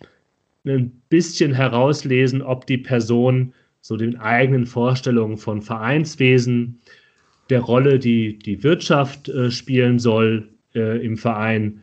ein 0.66 1.02
bisschen 1.08 1.52
herauslesen, 1.52 2.42
ob 2.42 2.66
die 2.66 2.78
Person 2.78 3.52
so 3.80 3.96
den 3.96 4.18
eigenen 4.18 4.66
Vorstellungen 4.66 5.36
von 5.36 5.60
Vereinswesen, 5.60 6.80
der 7.50 7.60
Rolle, 7.60 7.98
die 7.98 8.38
die 8.38 8.62
Wirtschaft 8.62 9.28
äh, 9.28 9.50
spielen 9.50 9.98
soll 9.98 10.48
äh, 10.74 11.04
im 11.04 11.18
Verein, 11.18 11.80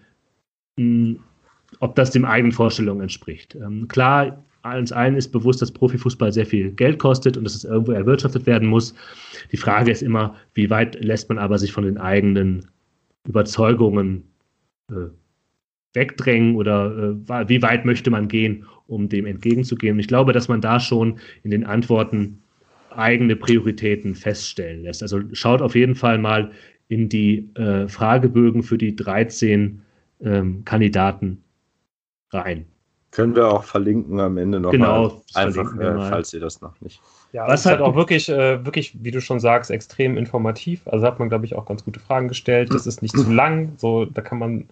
ob 1.80 1.96
das 1.96 2.10
dem 2.10 2.26
eigenen 2.26 2.52
Vorstellungen 2.52 3.02
entspricht. 3.02 3.56
Ähm, 3.56 3.88
klar, 3.88 4.44
uns 4.64 4.92
allen 4.92 5.16
ist 5.16 5.30
bewusst, 5.30 5.62
dass 5.62 5.72
Profifußball 5.72 6.32
sehr 6.32 6.46
viel 6.46 6.72
Geld 6.72 7.00
kostet 7.00 7.38
und 7.38 7.44
dass 7.44 7.56
es 7.56 7.64
irgendwo 7.64 7.92
erwirtschaftet 7.92 8.46
werden 8.46 8.68
muss. 8.68 8.94
Die 9.52 9.58
Frage 9.58 9.92
ist 9.92 10.04
immer, 10.04 10.36
wie 10.54 10.70
weit 10.70 11.04
lässt 11.04 11.30
man 11.30 11.38
aber 11.38 11.58
sich 11.58 11.72
von 11.72 11.84
den 11.84 11.98
eigenen 11.98 12.66
Überzeugungen 13.28 14.24
äh, 14.90 15.08
wegdrängen 15.94 16.56
oder 16.56 17.16
äh, 17.28 17.50
wie 17.50 17.62
weit 17.62 17.86
möchte 17.86 18.12
man 18.12 18.28
gehen, 18.28 18.66
um 18.88 19.10
dem 19.10 19.26
entgegenzugehen. 19.26 20.00
Ich 20.00 20.08
glaube, 20.08 20.34
dass 20.34 20.48
man 20.48 20.62
da 20.62 20.80
schon 20.80 21.20
in 21.44 21.52
den 21.52 21.66
Antworten 21.66 22.42
eigene 22.90 23.36
Prioritäten 23.36 24.16
feststellen 24.16 24.84
lässt. 24.84 25.02
Also 25.02 25.22
schaut 25.34 25.62
auf 25.62 25.76
jeden 25.76 25.96
Fall 25.96 26.18
mal 26.18 26.52
in 26.88 27.08
die 27.10 27.50
äh, 27.56 27.88
Fragebögen 27.88 28.64
für 28.64 28.78
die 28.78 28.96
13 28.96 29.82
ähm, 30.22 30.66
Kandidaten 30.66 31.42
rein. 32.32 32.66
Können 33.12 33.36
wir 33.36 33.50
auch 33.50 33.66
verlinken 33.66 34.20
am 34.20 34.38
Ende 34.38 34.60
noch 34.60 34.72
genau, 34.72 35.08
mal. 35.08 35.46
Einfach, 35.46 35.74
äh, 35.78 35.94
mal. 35.94 36.10
falls 36.10 36.34
ihr 36.34 36.40
das 36.40 36.62
noch 36.62 36.80
nicht. 36.80 37.02
Ja, 37.34 37.48
Was 37.48 37.66
halt 37.66 37.82
auch 37.82 37.96
wirklich, 37.96 38.30
äh, 38.30 38.66
wirklich, 38.66 39.04
wie 39.04 39.12
du 39.12 39.22
schon 39.22 39.40
sagst, 39.40 39.70
extrem 39.70 40.18
informativ. 40.18 40.88
Also 40.88 41.06
hat 41.06 41.20
man, 41.20 41.30
glaube 41.30 41.46
ich, 41.46 41.56
auch 41.56 41.66
ganz 41.66 41.84
gute 41.84 42.00
Fragen 42.00 42.28
gestellt. 42.30 42.74
Das 42.74 42.88
ist 42.88 43.02
nicht 43.02 43.16
zu 43.18 43.30
lang. 43.32 43.74
So, 43.78 44.06
da 44.06 44.22
kann 44.22 44.40
man 44.40 44.70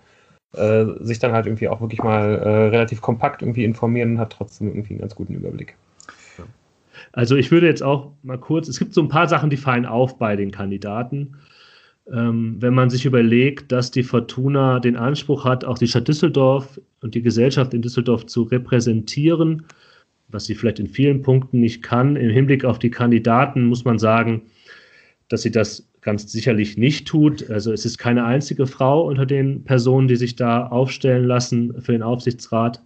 äh, 0.54 0.86
sich 1.02 1.20
dann 1.20 1.34
halt 1.34 1.46
irgendwie 1.46 1.68
auch 1.68 1.82
wirklich 1.82 2.02
mal 2.02 2.36
äh, 2.36 2.50
relativ 2.70 3.02
kompakt 3.02 3.42
irgendwie 3.42 3.66
informieren 3.66 4.12
und 4.12 4.20
hat 4.20 4.32
trotzdem 4.32 4.70
irgendwie 4.70 4.92
einen 4.92 5.02
ganz 5.02 5.16
guten 5.16 5.34
Überblick. 5.34 5.76
Also 7.12 7.36
ich 7.36 7.52
würde 7.52 7.68
jetzt 7.68 7.82
auch 7.82 8.12
mal 8.24 8.38
kurz, 8.38 8.68
es 8.68 8.80
gibt 8.80 8.94
so 8.94 9.02
ein 9.02 9.10
paar 9.10 9.28
Sachen, 9.28 9.50
die 9.50 9.58
fallen 9.58 9.86
auf 9.86 10.18
bei 10.18 10.36
den 10.36 10.52
Kandidaten. 10.52 11.36
Ähm, 12.12 12.58
wenn 12.60 12.74
man 12.74 12.90
sich 12.90 13.06
überlegt, 13.06 13.72
dass 13.72 13.92
die 13.92 14.04
Fortuna 14.04 14.80
den 14.80 14.96
Anspruch 14.96 15.46
hat, 15.46 15.64
auch 15.66 15.78
die 15.78 15.88
Stadt 15.88 16.08
Düsseldorf 16.08 16.80
und 17.02 17.16
die 17.16 17.22
Gesellschaft 17.22 17.74
in 17.74 17.82
Düsseldorf 17.82 18.26
zu 18.26 18.44
repräsentieren, 18.44 19.66
was 20.28 20.46
sie 20.46 20.56
vielleicht 20.56 20.80
in 20.80 20.88
vielen 20.88 21.22
Punkten 21.22 21.60
nicht 21.60 21.84
kann. 21.84 22.16
Im 22.16 22.30
Hinblick 22.30 22.66
auf 22.66 22.80
die 22.80 22.92
Kandidaten 22.92 23.66
muss 23.66 23.86
man 23.86 24.00
sagen, 24.00 24.44
dass 25.28 25.44
sie 25.44 25.52
das 25.52 25.88
ganz 26.02 26.32
sicherlich 26.32 26.78
nicht 26.78 27.08
tut. 27.08 27.50
Also 27.50 27.72
es 27.72 27.86
ist 27.86 27.98
keine 27.98 28.26
einzige 28.26 28.66
Frau 28.66 29.08
unter 29.08 29.26
den 29.26 29.64
Personen, 29.64 30.08
die 30.08 30.16
sich 30.16 30.36
da 30.36 30.68
aufstellen 30.68 31.26
lassen 31.26 31.82
für 31.82 31.92
den 31.92 32.04
Aufsichtsrat. 32.04 32.82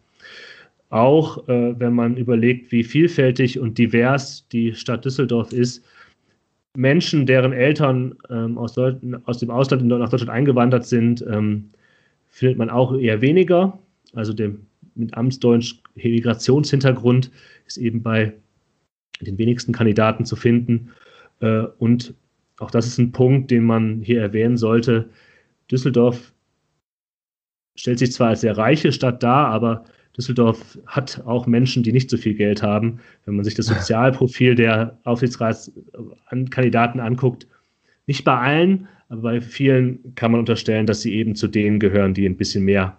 Auch 0.90 1.48
äh, 1.48 1.80
wenn 1.80 1.94
man 1.94 2.18
überlegt, 2.18 2.72
wie 2.72 2.84
vielfältig 2.84 3.60
und 3.60 3.78
divers 3.78 4.48
die 4.52 4.74
Stadt 4.76 5.06
Düsseldorf 5.06 5.52
ist, 5.54 5.86
Menschen, 6.76 7.26
deren 7.26 7.54
Eltern 7.54 8.16
ähm, 8.30 8.58
aus, 8.58 8.78
aus, 8.78 9.38
dem 9.38 9.50
Ausland 9.52 9.86
nach 9.86 10.10
Deutschland 10.10 10.32
eingewandert 10.32 10.86
sind, 10.86 11.24
ähm, 11.28 11.70
findet 12.30 12.58
man 12.58 12.70
auch 12.70 12.98
eher 12.98 13.22
weniger. 13.22 13.80
Also 14.14 14.34
dem, 14.34 14.66
mit 14.96 15.16
Amtsdeutsch 15.16 15.76
Migrationshintergrund 15.96 17.32
ist 17.68 17.78
eben 17.78 18.02
bei 18.02 18.34
den 19.22 19.38
wenigsten 19.38 19.72
Kandidaten 19.72 20.26
zu 20.26 20.36
finden. 20.36 20.90
Äh, 21.40 21.64
und 21.78 22.16
auch 22.60 22.72
das 22.72 22.88
ist 22.88 22.98
ein 22.98 23.12
Punkt, 23.12 23.52
den 23.52 23.64
man 23.64 24.02
hier 24.02 24.22
erwähnen 24.22 24.58
sollte. 24.58 25.10
Düsseldorf 25.72 26.34
stellt 27.76 28.00
sich 28.00 28.12
zwar 28.12 28.30
als 28.30 28.42
sehr 28.42 28.58
reiche 28.58 28.92
Stadt 28.92 29.24
dar, 29.24 29.48
aber 29.48 29.86
Düsseldorf 30.18 30.78
hat 30.86 31.24
auch 31.26 31.48
Menschen, 31.48 31.84
die 31.84 31.92
nicht 31.92 32.10
so 32.10 32.18
viel 32.18 32.36
Geld 32.36 32.62
haben. 32.62 33.00
Wenn 33.26 33.36
man 33.36 33.46
sich 33.46 33.56
das 33.56 33.66
Sozialprofil 33.66 34.56
der 34.56 34.98
Aufsichtsratskandidaten 35.04 37.00
anguckt, 37.00 37.48
nicht 38.06 38.24
bei 38.24 38.38
allen, 38.38 38.88
aber 39.10 39.22
bei 39.22 39.42
vielen 39.42 40.16
kann 40.16 40.32
man 40.32 40.40
unterstellen, 40.40 40.86
dass 40.86 41.02
sie 41.02 41.14
eben 41.14 41.36
zu 41.36 41.48
denen 41.48 41.80
gehören, 41.80 42.14
die 42.14 42.26
ein 42.26 42.38
bisschen 42.38 42.64
mehr 42.66 42.98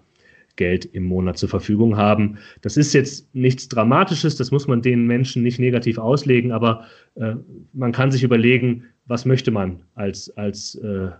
Geld 0.56 0.84
im 0.84 1.04
Monat 1.04 1.38
zur 1.38 1.48
Verfügung 1.48 1.96
haben. 1.96 2.38
Das 2.62 2.76
ist 2.76 2.92
jetzt 2.92 3.34
nichts 3.34 3.68
Dramatisches, 3.68 4.36
das 4.36 4.50
muss 4.50 4.68
man 4.68 4.82
den 4.82 5.06
Menschen 5.06 5.42
nicht 5.42 5.58
negativ 5.58 5.98
auslegen, 5.98 6.52
aber 6.52 6.84
äh, 7.16 7.34
man 7.72 7.92
kann 7.92 8.12
sich 8.12 8.22
überlegen, 8.22 8.84
was 9.06 9.24
möchte 9.24 9.50
man 9.50 9.82
als, 9.94 10.30
als, 10.36 10.76
äh, 10.76 11.10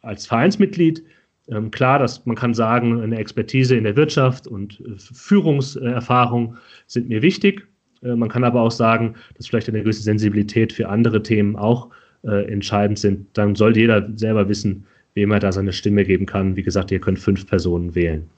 als 0.00 0.26
Vereinsmitglied. 0.26 1.04
Ähm, 1.50 1.70
klar, 1.70 1.98
dass 1.98 2.24
man 2.26 2.36
kann 2.36 2.54
sagen, 2.54 3.00
eine 3.00 3.18
Expertise 3.18 3.76
in 3.76 3.84
der 3.84 3.96
Wirtschaft 3.96 4.46
und 4.46 4.80
äh, 4.80 4.98
Führungserfahrung 4.98 6.56
sind 6.86 7.08
mir 7.08 7.22
wichtig. 7.22 7.66
Äh, 8.02 8.16
man 8.16 8.28
kann 8.28 8.44
aber 8.44 8.60
auch 8.60 8.70
sagen, 8.70 9.14
dass 9.36 9.46
vielleicht 9.46 9.68
eine 9.68 9.82
gewisse 9.82 10.02
Sensibilität 10.02 10.72
für 10.72 10.88
andere 10.88 11.22
Themen 11.22 11.56
auch 11.56 11.88
äh, 12.24 12.50
entscheidend 12.50 12.98
sind. 12.98 13.26
Dann 13.32 13.54
sollte 13.54 13.80
jeder 13.80 14.08
selber 14.16 14.48
wissen, 14.48 14.84
wem 15.14 15.30
er 15.30 15.40
da 15.40 15.52
seine 15.52 15.72
Stimme 15.72 16.04
geben 16.04 16.26
kann. 16.26 16.56
Wie 16.56 16.62
gesagt, 16.62 16.90
ihr 16.90 17.00
könnt 17.00 17.18
fünf 17.18 17.46
Personen 17.46 17.94
wählen. 17.94 18.28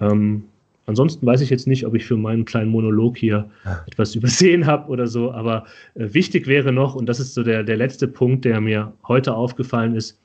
Ähm, 0.00 0.44
ansonsten 0.86 1.24
weiß 1.24 1.40
ich 1.42 1.50
jetzt 1.50 1.66
nicht, 1.66 1.86
ob 1.86 1.94
ich 1.94 2.04
für 2.04 2.16
meinen 2.16 2.44
kleinen 2.44 2.70
Monolog 2.70 3.16
hier 3.16 3.48
ja. 3.64 3.84
etwas 3.86 4.14
übersehen 4.16 4.66
habe 4.66 4.90
oder 4.90 5.06
so, 5.06 5.30
aber 5.32 5.66
äh, 5.94 6.12
wichtig 6.12 6.46
wäre 6.48 6.72
noch, 6.72 6.96
und 6.96 7.06
das 7.06 7.20
ist 7.20 7.34
so 7.34 7.44
der, 7.44 7.62
der 7.62 7.76
letzte 7.76 8.08
Punkt, 8.08 8.44
der 8.44 8.60
mir 8.60 8.92
heute 9.06 9.34
aufgefallen 9.34 9.94
ist, 9.94 10.18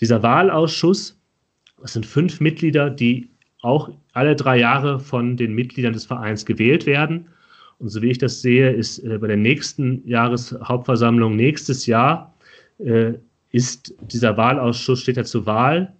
dieser 0.00 0.22
Wahlausschuss, 0.22 1.16
das 1.82 1.92
sind 1.92 2.06
fünf 2.06 2.40
Mitglieder, 2.40 2.90
die 2.90 3.28
auch 3.60 3.90
alle 4.12 4.34
drei 4.36 4.58
Jahre 4.58 5.00
von 5.00 5.36
den 5.36 5.54
Mitgliedern 5.54 5.92
des 5.92 6.06
Vereins 6.06 6.46
gewählt 6.46 6.86
werden. 6.86 7.26
Und 7.78 7.88
so 7.88 8.00
wie 8.02 8.10
ich 8.10 8.18
das 8.18 8.40
sehe, 8.40 8.70
ist 8.70 8.98
äh, 9.00 9.18
bei 9.18 9.26
der 9.26 9.36
nächsten 9.36 10.06
Jahreshauptversammlung 10.06 11.36
nächstes 11.36 11.86
Jahr 11.86 12.34
äh, 12.78 13.14
ist 13.50 13.94
dieser 14.10 14.36
Wahlausschuss 14.36 15.00
steht 15.00 15.16
ja 15.16 15.24
zur 15.24 15.46
Wahl. 15.46 15.92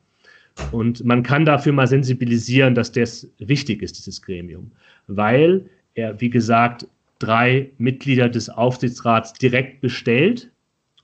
Und 0.70 1.04
man 1.04 1.22
kann 1.22 1.44
dafür 1.44 1.72
mal 1.72 1.86
sensibilisieren, 1.86 2.74
dass 2.74 2.92
das 2.92 3.28
wichtig 3.38 3.82
ist, 3.82 3.98
dieses 3.98 4.20
Gremium, 4.20 4.70
weil 5.06 5.64
er, 5.94 6.20
wie 6.20 6.30
gesagt, 6.30 6.86
drei 7.18 7.70
Mitglieder 7.78 8.28
des 8.28 8.48
Aufsichtsrats 8.48 9.32
direkt 9.34 9.80
bestellt, 9.80 10.50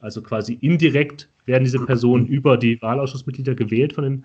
also 0.01 0.23
quasi 0.23 0.59
indirekt 0.61 1.29
werden 1.47 1.65
diese 1.65 1.85
Personen 1.85 2.27
über 2.27 2.57
die 2.57 2.81
Wahlausschussmitglieder 2.83 3.55
gewählt 3.55 3.95
von 3.95 4.05
den, 4.05 4.25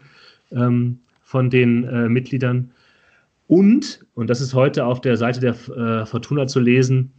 ähm, 0.55 0.99
von 1.21 1.49
den 1.49 1.83
äh, 1.83 2.09
Mitgliedern. 2.09 2.71
Und, 3.47 4.05
und 4.13 4.29
das 4.29 4.41
ist 4.41 4.53
heute 4.53 4.85
auf 4.85 5.01
der 5.01 5.17
Seite 5.17 5.39
der 5.39 5.51
äh, 5.75 6.05
Fortuna 6.05 6.47
zu 6.47 6.59
lesen, 6.59 7.11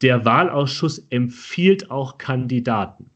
der 0.00 0.24
Wahlausschuss 0.24 1.06
empfiehlt 1.10 1.90
auch 1.90 2.18
Kandidaten. 2.18 3.10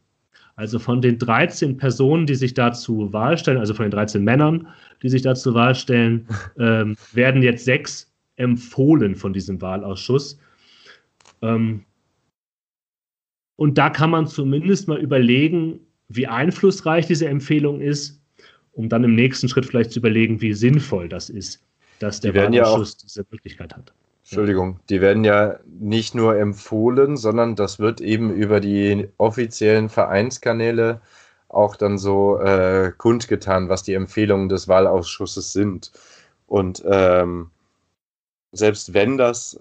Also 0.54 0.78
von 0.78 1.02
den 1.02 1.18
13 1.18 1.76
Personen, 1.76 2.26
die 2.26 2.34
sich 2.34 2.54
da 2.54 2.72
zur 2.72 3.12
Wahl 3.12 3.36
stellen, 3.36 3.58
also 3.58 3.74
von 3.74 3.84
den 3.84 3.90
13 3.90 4.24
Männern, 4.24 4.68
die 5.02 5.10
sich 5.10 5.22
da 5.22 5.34
zur 5.34 5.54
Wahl 5.54 5.74
stellen, 5.74 6.26
ähm, 6.58 6.96
werden 7.12 7.42
jetzt 7.42 7.64
sechs 7.64 8.10
empfohlen 8.36 9.16
von 9.16 9.32
diesem 9.32 9.60
Wahlausschuss. 9.60 10.38
Ähm, 11.42 11.84
und 13.56 13.78
da 13.78 13.90
kann 13.90 14.10
man 14.10 14.26
zumindest 14.26 14.88
mal 14.88 14.98
überlegen, 14.98 15.80
wie 16.08 16.26
einflussreich 16.26 17.06
diese 17.06 17.28
Empfehlung 17.28 17.80
ist, 17.80 18.22
um 18.76 18.88
dann 18.88 19.04
im 19.04 19.14
nächsten 19.14 19.48
Schritt 19.48 19.66
vielleicht 19.66 19.90
zu 19.90 19.98
überlegen, 19.98 20.40
wie 20.40 20.52
sinnvoll 20.52 21.08
das 21.08 21.30
ist, 21.30 21.62
dass 21.98 22.20
der 22.20 22.34
Wahlausschuss 22.34 22.96
ja 23.00 23.04
diese 23.04 23.26
Möglichkeit 23.30 23.74
hat. 23.74 23.92
Entschuldigung, 24.22 24.80
die 24.90 25.00
werden 25.00 25.24
ja 25.24 25.58
nicht 25.66 26.14
nur 26.14 26.36
empfohlen, 26.36 27.16
sondern 27.16 27.56
das 27.56 27.78
wird 27.78 28.00
eben 28.00 28.30
über 28.30 28.60
die 28.60 29.08
offiziellen 29.18 29.88
Vereinskanäle 29.88 31.00
auch 31.48 31.76
dann 31.76 31.96
so 31.96 32.38
äh, 32.38 32.92
kundgetan, 32.96 33.68
was 33.68 33.82
die 33.82 33.94
Empfehlungen 33.94 34.48
des 34.48 34.68
Wahlausschusses 34.68 35.52
sind. 35.52 35.92
Und 36.46 36.82
ähm, 36.86 37.50
selbst 38.52 38.94
wenn 38.94 39.16
das 39.16 39.58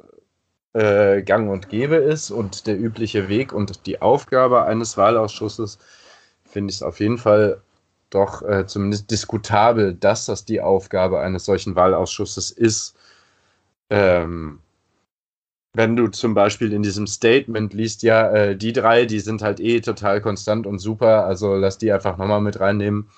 äh, 0.74 1.22
gang 1.22 1.50
und 1.50 1.70
gäbe 1.70 1.96
ist 1.96 2.32
und 2.32 2.68
der 2.68 2.78
übliche 2.78 3.30
Weg 3.30 3.54
und 3.54 3.86
die 3.86 4.02
Aufgabe 4.02 4.64
eines 4.64 4.98
Wahlausschusses, 4.98 5.78
finde 6.44 6.72
ich 6.72 6.78
es 6.78 6.84
auf 6.84 7.00
jeden 7.00 7.20
Fall 7.20 7.62
doch 8.10 8.42
äh, 8.44 8.66
zumindest 8.68 9.12
diskutabel, 9.12 9.94
dass 9.94 10.26
das 10.26 10.46
die 10.46 10.62
Aufgabe 10.62 11.20
eines 11.20 11.46
solchen 11.46 11.76
Wahlausschusses 11.76 12.52
ist 12.52 12.96
ähm, 13.90 14.60
wenn 15.74 15.96
du 15.96 16.08
zum 16.08 16.34
Beispiel 16.34 16.72
in 16.74 16.84
diesem 16.84 17.08
Statement 17.08 17.74
liest, 17.74 18.04
ja, 18.04 18.30
äh, 18.32 18.56
die 18.56 18.74
drei, 18.74 19.06
die 19.06 19.20
sind 19.20 19.42
halt 19.42 19.60
eh 19.60 19.82
total 19.82 20.22
konstant 20.22 20.66
und 20.68 20.80
super, 20.80 21.26
also 21.26 21.56
lass 21.56 21.78
die 21.78 21.92
einfach 21.92 22.18
nochmal 22.18 22.42
mit 22.42 22.60
reinnehmen. 22.60 23.10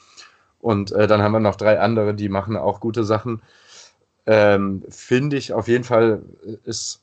Und 0.59 0.91
äh, 0.91 1.07
dann 1.07 1.21
haben 1.21 1.33
wir 1.33 1.39
noch 1.39 1.55
drei 1.55 1.79
andere, 1.79 2.15
die 2.15 2.29
machen 2.29 2.57
auch 2.57 2.79
gute 2.79 3.03
Sachen. 3.03 3.41
Ähm, 4.25 4.83
Finde 4.89 5.37
ich 5.37 5.53
auf 5.53 5.67
jeden 5.67 5.83
Fall 5.83 6.23
äh, 6.45 6.57
ist 6.69 7.01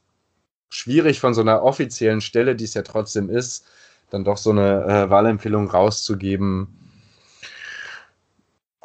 schwierig 0.71 1.21
von 1.21 1.35
so 1.35 1.41
einer 1.43 1.63
offiziellen 1.63 2.21
Stelle, 2.21 2.57
die 2.57 2.65
es 2.65 2.75
ja 2.75 2.83
trotzdem 2.83 3.31
ist, 3.31 3.67
dann 4.11 4.25
doch 4.25 4.39
so 4.39 4.51
eine 4.51 4.85
äh, 4.85 5.11
Wahlempfehlung 5.11 5.71
rauszugeben. 5.71 6.84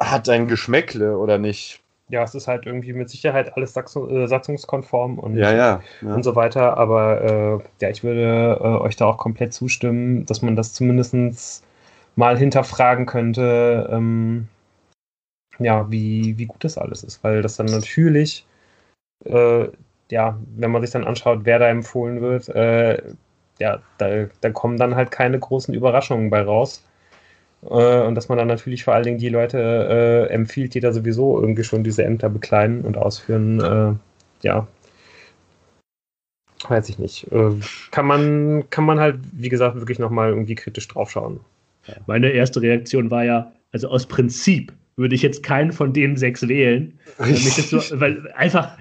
Hat 0.00 0.28
ein 0.28 0.48
Geschmäckle 0.48 1.18
oder 1.18 1.38
nicht? 1.38 1.82
ja, 2.10 2.22
es 2.22 2.34
ist 2.34 2.48
halt 2.48 2.66
irgendwie 2.66 2.92
mit 2.92 3.08
Sicherheit 3.08 3.56
alles 3.56 3.76
äh, 3.76 4.26
satzungskonform 4.26 5.18
und, 5.18 5.36
ja, 5.36 5.52
ja, 5.52 5.82
ja. 6.02 6.14
und 6.14 6.22
so 6.22 6.36
weiter. 6.36 6.76
Aber 6.76 7.22
äh, 7.22 7.58
ja, 7.80 7.90
ich 7.90 8.02
würde 8.02 8.58
äh, 8.60 8.64
euch 8.64 8.96
da 8.96 9.06
auch 9.06 9.16
komplett 9.16 9.52
zustimmen, 9.52 10.26
dass 10.26 10.42
man 10.42 10.56
das 10.56 10.72
zumindest 10.74 11.64
mal 12.16 12.36
hinterfragen 12.36 13.06
könnte, 13.06 13.88
ähm, 13.92 14.48
ja, 15.58 15.90
wie, 15.90 16.36
wie 16.38 16.46
gut 16.46 16.64
das 16.64 16.78
alles 16.78 17.04
ist. 17.04 17.22
Weil 17.22 17.42
das 17.42 17.56
dann 17.56 17.66
natürlich, 17.66 18.46
äh, 19.24 19.68
ja, 20.10 20.38
wenn 20.56 20.70
man 20.70 20.82
sich 20.82 20.90
dann 20.90 21.04
anschaut, 21.06 21.40
wer 21.44 21.58
da 21.58 21.68
empfohlen 21.68 22.20
wird, 22.20 22.48
äh, 22.48 23.00
ja, 23.58 23.78
da, 23.98 24.26
da 24.40 24.50
kommen 24.50 24.78
dann 24.78 24.96
halt 24.96 25.10
keine 25.10 25.38
großen 25.38 25.74
Überraschungen 25.74 26.30
bei 26.30 26.42
raus. 26.42 26.82
Äh, 27.62 28.02
und 28.02 28.14
dass 28.14 28.28
man 28.28 28.38
dann 28.38 28.48
natürlich 28.48 28.84
vor 28.84 28.94
allen 28.94 29.04
Dingen 29.04 29.18
die 29.18 29.28
Leute 29.28 29.58
äh, 29.58 30.32
empfiehlt, 30.32 30.74
die 30.74 30.80
da 30.80 30.92
sowieso 30.92 31.40
irgendwie 31.40 31.64
schon 31.64 31.84
diese 31.84 32.04
Ämter 32.04 32.28
bekleiden 32.28 32.82
und 32.82 32.96
ausführen. 32.96 33.60
Äh, 33.60 34.46
ja, 34.46 34.66
weiß 36.68 36.88
ich 36.88 36.98
nicht. 36.98 37.30
Äh, 37.32 37.52
kann, 37.90 38.06
man, 38.06 38.68
kann 38.70 38.84
man 38.84 39.00
halt, 39.00 39.18
wie 39.32 39.48
gesagt, 39.48 39.76
wirklich 39.76 39.98
nochmal 39.98 40.30
irgendwie 40.30 40.54
kritisch 40.54 40.88
draufschauen. 40.88 41.40
Meine 42.06 42.30
erste 42.30 42.60
Reaktion 42.60 43.10
war 43.10 43.24
ja, 43.24 43.52
also 43.72 43.88
aus 43.88 44.06
Prinzip 44.06 44.72
würde 44.96 45.14
ich 45.14 45.22
jetzt 45.22 45.42
keinen 45.42 45.72
von 45.72 45.92
den 45.92 46.16
sechs 46.16 46.46
wählen. 46.46 46.98
So, 47.18 47.78
weil 48.00 48.30
einfach, 48.36 48.76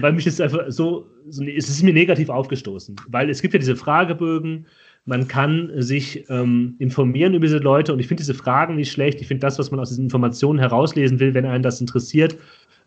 weil 0.00 0.12
mich 0.12 0.24
jetzt 0.24 0.40
einfach 0.40 0.64
so, 0.68 1.06
so, 1.28 1.44
es 1.44 1.68
ist 1.68 1.82
mir 1.82 1.92
negativ 1.92 2.28
aufgestoßen, 2.28 2.96
weil 3.08 3.28
es 3.28 3.42
gibt 3.42 3.54
ja 3.54 3.58
diese 3.58 3.76
Fragebögen, 3.76 4.66
man 5.04 5.26
kann 5.26 5.70
sich 5.76 6.28
ähm, 6.30 6.76
informieren 6.78 7.34
über 7.34 7.46
diese 7.46 7.58
Leute 7.58 7.92
und 7.92 7.98
ich 7.98 8.06
finde 8.06 8.22
diese 8.22 8.34
Fragen 8.34 8.76
nicht 8.76 8.92
schlecht. 8.92 9.20
Ich 9.20 9.26
finde 9.26 9.40
das, 9.40 9.58
was 9.58 9.70
man 9.70 9.80
aus 9.80 9.88
diesen 9.88 10.04
Informationen 10.04 10.58
herauslesen 10.58 11.18
will, 11.18 11.34
wenn 11.34 11.44
einen 11.44 11.62
das 11.62 11.80
interessiert, 11.80 12.36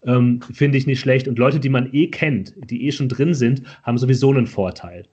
ähm, 0.06 0.42
finde 0.54 0.78
ich 0.78 0.88
nicht 0.88 1.00
schlecht. 1.00 1.28
Und 1.28 1.38
Leute, 1.38 1.60
die 1.60 1.70
man 1.70 1.90
eh 1.94 2.08
kennt, 2.08 2.54
die 2.70 2.86
eh 2.88 2.92
schon 2.92 3.10
drin 3.10 3.34
sind, 3.34 3.64
haben 3.84 3.98
sowieso 3.98 4.32
einen 4.32 4.48
Vorteil. 4.48 5.06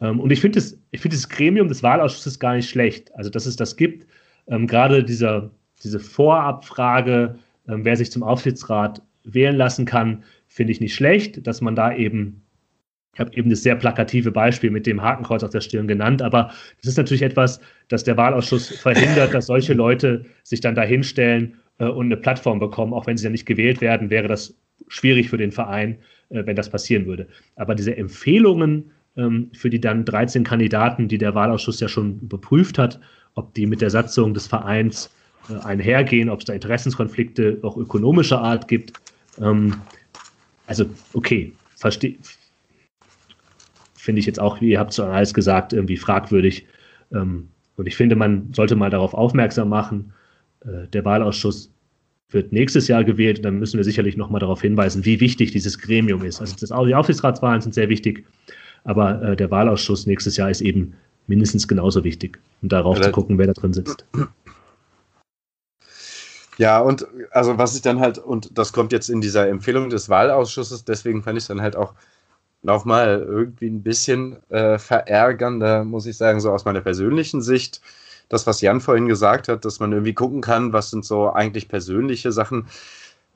Ähm, 0.00 0.18
und 0.20 0.30
ich 0.30 0.40
finde 0.40 0.56
das, 0.56 0.78
find 0.94 1.12
das 1.12 1.28
Gremium 1.28 1.68
des 1.68 1.82
Wahlausschusses 1.82 2.38
gar 2.38 2.54
nicht 2.54 2.70
schlecht. 2.70 3.14
Also, 3.14 3.28
dass 3.28 3.46
es 3.46 3.56
das 3.56 3.76
gibt, 3.76 4.06
ähm, 4.46 4.66
gerade 4.66 5.04
dieser, 5.04 5.50
diese 5.82 6.00
Vorabfrage, 6.00 7.36
ähm, 7.68 7.84
wer 7.84 7.96
sich 7.96 8.10
zum 8.10 8.22
Aufsichtsrat 8.22 9.02
wählen 9.24 9.56
lassen 9.56 9.84
kann, 9.84 10.24
finde 10.46 10.72
ich 10.72 10.80
nicht 10.80 10.94
schlecht, 10.94 11.46
dass 11.46 11.60
man 11.60 11.74
da 11.74 11.94
eben 11.94 12.42
ich 13.12 13.20
habe 13.20 13.34
eben 13.34 13.50
das 13.50 13.62
sehr 13.62 13.74
plakative 13.74 14.30
Beispiel 14.30 14.70
mit 14.70 14.86
dem 14.86 15.02
Hakenkreuz 15.02 15.42
auf 15.42 15.50
der 15.50 15.60
Stirn 15.60 15.88
genannt, 15.88 16.22
aber 16.22 16.52
das 16.80 16.90
ist 16.90 16.96
natürlich 16.96 17.22
etwas, 17.22 17.60
das 17.88 18.04
der 18.04 18.16
Wahlausschuss 18.16 18.68
verhindert, 18.68 19.34
dass 19.34 19.46
solche 19.46 19.74
Leute 19.74 20.24
sich 20.44 20.60
dann 20.60 20.74
dahinstellen 20.74 21.56
äh, 21.78 21.86
und 21.86 22.06
eine 22.06 22.16
Plattform 22.16 22.60
bekommen. 22.60 22.92
Auch 22.92 23.06
wenn 23.06 23.16
sie 23.16 23.24
ja 23.24 23.30
nicht 23.30 23.46
gewählt 23.46 23.80
werden, 23.80 24.10
wäre 24.10 24.28
das 24.28 24.54
schwierig 24.88 25.28
für 25.28 25.38
den 25.38 25.50
Verein, 25.50 25.98
äh, 26.28 26.46
wenn 26.46 26.56
das 26.56 26.70
passieren 26.70 27.06
würde. 27.06 27.26
Aber 27.56 27.74
diese 27.74 27.96
Empfehlungen 27.96 28.92
ähm, 29.16 29.50
für 29.52 29.70
die 29.70 29.80
dann 29.80 30.04
13 30.04 30.44
Kandidaten, 30.44 31.08
die 31.08 31.18
der 31.18 31.34
Wahlausschuss 31.34 31.80
ja 31.80 31.88
schon 31.88 32.20
überprüft 32.20 32.78
hat, 32.78 33.00
ob 33.34 33.52
die 33.54 33.66
mit 33.66 33.80
der 33.80 33.90
Satzung 33.90 34.34
des 34.34 34.46
Vereins 34.46 35.10
äh, 35.48 35.64
einhergehen, 35.64 36.30
ob 36.30 36.40
es 36.40 36.44
da 36.44 36.52
Interessenskonflikte 36.52 37.58
auch 37.62 37.76
ökonomischer 37.76 38.40
Art 38.40 38.68
gibt. 38.68 38.92
Ähm, 39.40 39.74
also, 40.66 40.86
okay, 41.12 41.52
verstehe 41.76 42.16
finde 44.00 44.20
ich 44.20 44.26
jetzt 44.26 44.40
auch, 44.40 44.60
wie 44.60 44.70
ihr 44.70 44.78
habt 44.78 44.94
schon 44.94 45.08
alles 45.08 45.34
gesagt, 45.34 45.72
irgendwie 45.72 45.96
fragwürdig. 45.96 46.66
Ähm, 47.12 47.48
und 47.76 47.86
ich 47.86 47.96
finde, 47.96 48.16
man 48.16 48.52
sollte 48.54 48.76
mal 48.76 48.90
darauf 48.90 49.14
aufmerksam 49.14 49.68
machen. 49.68 50.12
Äh, 50.64 50.88
der 50.92 51.04
Wahlausschuss 51.04 51.70
wird 52.30 52.52
nächstes 52.52 52.88
Jahr 52.88 53.04
gewählt 53.04 53.38
und 53.38 53.44
dann 53.44 53.58
müssen 53.58 53.76
wir 53.76 53.84
sicherlich 53.84 54.16
nochmal 54.16 54.40
darauf 54.40 54.62
hinweisen, 54.62 55.04
wie 55.04 55.20
wichtig 55.20 55.52
dieses 55.52 55.78
Gremium 55.78 56.24
ist. 56.24 56.40
Also 56.40 56.54
das, 56.58 56.70
die 56.86 56.94
Aufsichtsratswahlen 56.94 57.60
sind 57.60 57.74
sehr 57.74 57.88
wichtig, 57.88 58.24
aber 58.84 59.22
äh, 59.22 59.36
der 59.36 59.50
Wahlausschuss 59.50 60.06
nächstes 60.06 60.36
Jahr 60.36 60.50
ist 60.50 60.60
eben 60.60 60.94
mindestens 61.26 61.66
genauso 61.68 62.04
wichtig, 62.04 62.38
um 62.62 62.68
darauf 62.68 62.98
ja, 62.98 63.04
zu 63.04 63.10
gucken, 63.10 63.38
wer 63.38 63.46
da 63.46 63.52
drin 63.52 63.72
sitzt. 63.72 64.04
Ja, 66.58 66.80
und 66.80 67.06
also 67.30 67.56
was 67.58 67.74
ich 67.74 67.82
dann 67.82 68.00
halt, 68.00 68.18
und 68.18 68.58
das 68.58 68.72
kommt 68.72 68.92
jetzt 68.92 69.08
in 69.08 69.20
dieser 69.20 69.48
Empfehlung 69.48 69.88
des 69.88 70.08
Wahlausschusses, 70.08 70.84
deswegen 70.84 71.22
fand 71.22 71.38
ich 71.38 71.44
es 71.44 71.48
dann 71.48 71.62
halt 71.62 71.74
auch 71.74 71.94
nochmal 72.62 73.24
irgendwie 73.26 73.68
ein 73.68 73.82
bisschen 73.82 74.36
äh, 74.50 74.78
verärgernder, 74.78 75.84
muss 75.84 76.06
ich 76.06 76.16
sagen, 76.16 76.40
so 76.40 76.50
aus 76.50 76.64
meiner 76.64 76.80
persönlichen 76.80 77.42
Sicht. 77.42 77.80
Das, 78.28 78.46
was 78.46 78.60
Jan 78.60 78.80
vorhin 78.80 79.08
gesagt 79.08 79.48
hat, 79.48 79.64
dass 79.64 79.80
man 79.80 79.92
irgendwie 79.92 80.14
gucken 80.14 80.40
kann, 80.40 80.72
was 80.72 80.90
sind 80.90 81.04
so 81.04 81.32
eigentlich 81.32 81.68
persönliche 81.68 82.32
Sachen. 82.32 82.66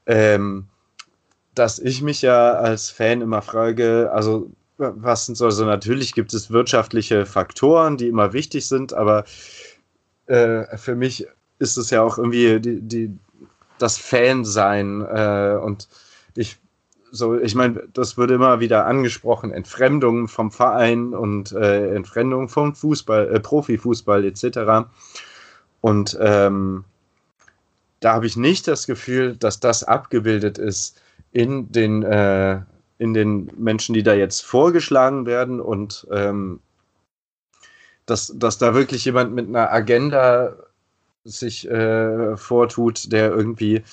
Ähm, 0.06 0.66
dass 1.54 1.78
ich 1.78 2.02
mich 2.02 2.22
ja 2.22 2.52
als 2.52 2.90
Fan 2.90 3.20
immer 3.20 3.42
frage, 3.42 4.10
also 4.12 4.50
was 4.76 5.26
sind 5.26 5.36
so, 5.36 5.46
also 5.46 5.64
natürlich 5.64 6.14
gibt 6.14 6.34
es 6.34 6.50
wirtschaftliche 6.50 7.26
Faktoren, 7.26 7.96
die 7.96 8.08
immer 8.08 8.32
wichtig 8.32 8.66
sind, 8.66 8.92
aber 8.92 9.24
äh, 10.26 10.76
für 10.76 10.96
mich 10.96 11.26
ist 11.58 11.76
es 11.76 11.90
ja 11.90 12.02
auch 12.02 12.18
irgendwie 12.18 12.60
die, 12.60 12.80
die, 12.80 13.16
das 13.78 13.96
Fansein 13.96 15.02
äh, 15.02 15.58
und 15.62 15.88
ich 16.34 16.58
so, 17.14 17.38
ich 17.38 17.54
meine, 17.54 17.84
das 17.92 18.16
wird 18.16 18.32
immer 18.32 18.58
wieder 18.58 18.86
angesprochen, 18.86 19.52
Entfremdung 19.52 20.26
vom 20.26 20.50
Verein 20.50 21.14
und 21.14 21.52
äh, 21.52 21.94
Entfremdung 21.94 22.48
vom 22.48 22.74
Fußball, 22.74 23.32
äh, 23.32 23.38
Profifußball 23.38 24.24
etc. 24.24 24.88
Und 25.80 26.18
ähm, 26.20 26.84
da 28.00 28.14
habe 28.14 28.26
ich 28.26 28.36
nicht 28.36 28.66
das 28.66 28.88
Gefühl, 28.88 29.36
dass 29.36 29.60
das 29.60 29.84
abgebildet 29.84 30.58
ist 30.58 31.00
in 31.30 31.70
den, 31.70 32.02
äh, 32.02 32.60
in 32.98 33.14
den 33.14 33.48
Menschen, 33.56 33.94
die 33.94 34.02
da 34.02 34.14
jetzt 34.14 34.44
vorgeschlagen 34.44 35.24
werden 35.24 35.60
und 35.60 36.08
ähm, 36.10 36.58
dass, 38.06 38.32
dass 38.36 38.58
da 38.58 38.74
wirklich 38.74 39.04
jemand 39.04 39.32
mit 39.32 39.46
einer 39.48 39.72
Agenda 39.72 40.56
sich 41.22 41.70
äh, 41.70 42.36
vortut, 42.36 43.12
der 43.12 43.30
irgendwie 43.30 43.84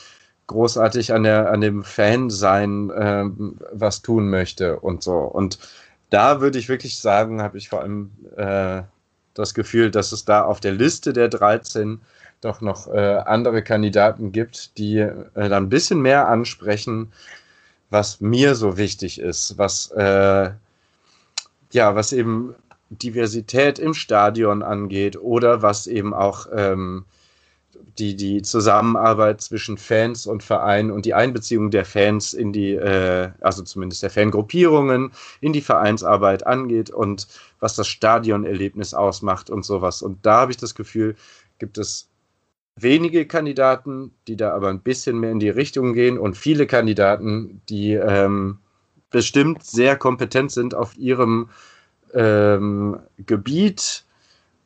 großartig 0.52 1.14
an, 1.14 1.24
der, 1.24 1.52
an 1.52 1.62
dem 1.62 1.84
Fan-Sein 1.84 2.92
ähm, 2.96 3.58
was 3.72 4.02
tun 4.02 4.30
möchte 4.30 4.80
und 4.80 5.04
so. 5.04 5.18
Und 5.18 5.60
da 6.10 6.42
würde 6.42 6.60
ich 6.60 6.70
wirklich 6.70 7.00
sagen, 7.00 7.42
habe 7.42 7.58
ich 7.58 7.70
vor 7.70 7.82
allem 7.82 8.12
äh, 8.36 8.84
das 9.34 9.54
Gefühl, 9.54 9.92
dass 9.92 10.12
es 10.12 10.26
da 10.26 10.44
auf 10.44 10.60
der 10.60 10.74
Liste 10.74 11.14
der 11.14 11.30
13 11.30 12.02
doch 12.42 12.62
noch 12.62 12.88
äh, 12.88 13.18
andere 13.26 13.64
Kandidaten 13.64 14.32
gibt, 14.32 14.78
die 14.78 14.98
äh, 14.98 15.14
da 15.34 15.58
ein 15.58 15.70
bisschen 15.70 16.02
mehr 16.02 16.28
ansprechen, 16.28 17.12
was 17.90 18.20
mir 18.20 18.56
so 18.56 18.78
wichtig 18.78 19.20
ist, 19.20 19.58
was 19.58 19.92
äh, 19.92 20.52
ja, 21.72 21.96
was 21.96 22.14
eben 22.14 22.56
Diversität 22.90 23.80
im 23.80 23.94
Stadion 23.94 24.64
angeht 24.64 25.18
oder 25.18 25.62
was 25.62 25.88
eben 25.88 26.14
auch 26.14 26.48
ähm, 26.54 27.06
die, 27.98 28.16
die 28.16 28.42
Zusammenarbeit 28.42 29.42
zwischen 29.42 29.78
Fans 29.78 30.28
und 30.28 30.44
Verein 30.44 30.92
und 30.92 31.06
die 31.06 31.14
Einbeziehung 31.14 31.72
der 31.72 31.86
Fans 31.86 32.34
in 32.34 32.54
die, 32.54 32.74
äh, 32.74 33.30
also 33.42 33.64
zumindest 33.64 34.04
der 34.04 34.10
Fangruppierungen, 34.10 35.12
in 35.40 35.54
die 35.54 35.62
Vereinsarbeit 35.62 36.46
angeht 36.46 36.90
und 36.90 37.28
was 37.60 37.76
das 37.76 37.88
Stadionerlebnis 37.88 38.94
ausmacht 38.94 39.50
und 39.50 39.64
sowas. 39.64 40.02
Und 40.02 40.26
da 40.26 40.42
habe 40.42 40.52
ich 40.52 40.58
das 40.58 40.76
Gefühl, 40.76 41.16
gibt 41.60 41.78
es 41.78 42.10
wenige 42.76 43.26
Kandidaten, 43.26 44.12
die 44.28 44.36
da 44.36 44.54
aber 44.54 44.70
ein 44.70 44.82
bisschen 44.82 45.20
mehr 45.20 45.32
in 45.32 45.40
die 45.40 45.50
Richtung 45.50 45.94
gehen 45.94 46.18
und 46.18 46.38
viele 46.38 46.68
Kandidaten, 46.68 47.62
die 47.70 47.94
ähm, 47.94 48.60
bestimmt 49.10 49.64
sehr 49.64 49.96
kompetent 49.98 50.52
sind 50.52 50.74
auf 50.74 50.98
ihrem 50.98 51.50
ähm, 52.14 53.00
Gebiet 53.18 54.06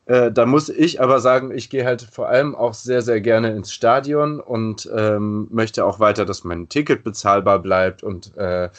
äh, 0.06 0.30
da 0.30 0.46
muss 0.46 0.68
ich 0.68 1.00
aber 1.00 1.20
sagen, 1.20 1.50
ich 1.50 1.68
gehe 1.68 1.84
halt 1.84 2.02
vor 2.02 2.28
allem 2.28 2.54
auch 2.54 2.74
sehr, 2.74 3.02
sehr 3.02 3.20
gerne 3.20 3.50
ins 3.50 3.72
Stadion 3.72 4.38
und 4.38 4.88
ähm, 4.96 5.48
möchte 5.50 5.84
auch 5.84 5.98
weiter, 5.98 6.24
dass 6.24 6.44
mein 6.44 6.68
Ticket 6.68 7.02
bezahlbar 7.02 7.58
bleibt 7.58 8.04
und 8.04 8.36
äh, 8.36 8.70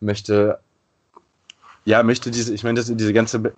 möchte, 0.00 0.58
ja, 1.84 2.02
möchte 2.02 2.30
diese, 2.30 2.54
ich 2.54 2.64
meine, 2.64 2.82
diese 2.82 3.12
ganze 3.12 3.52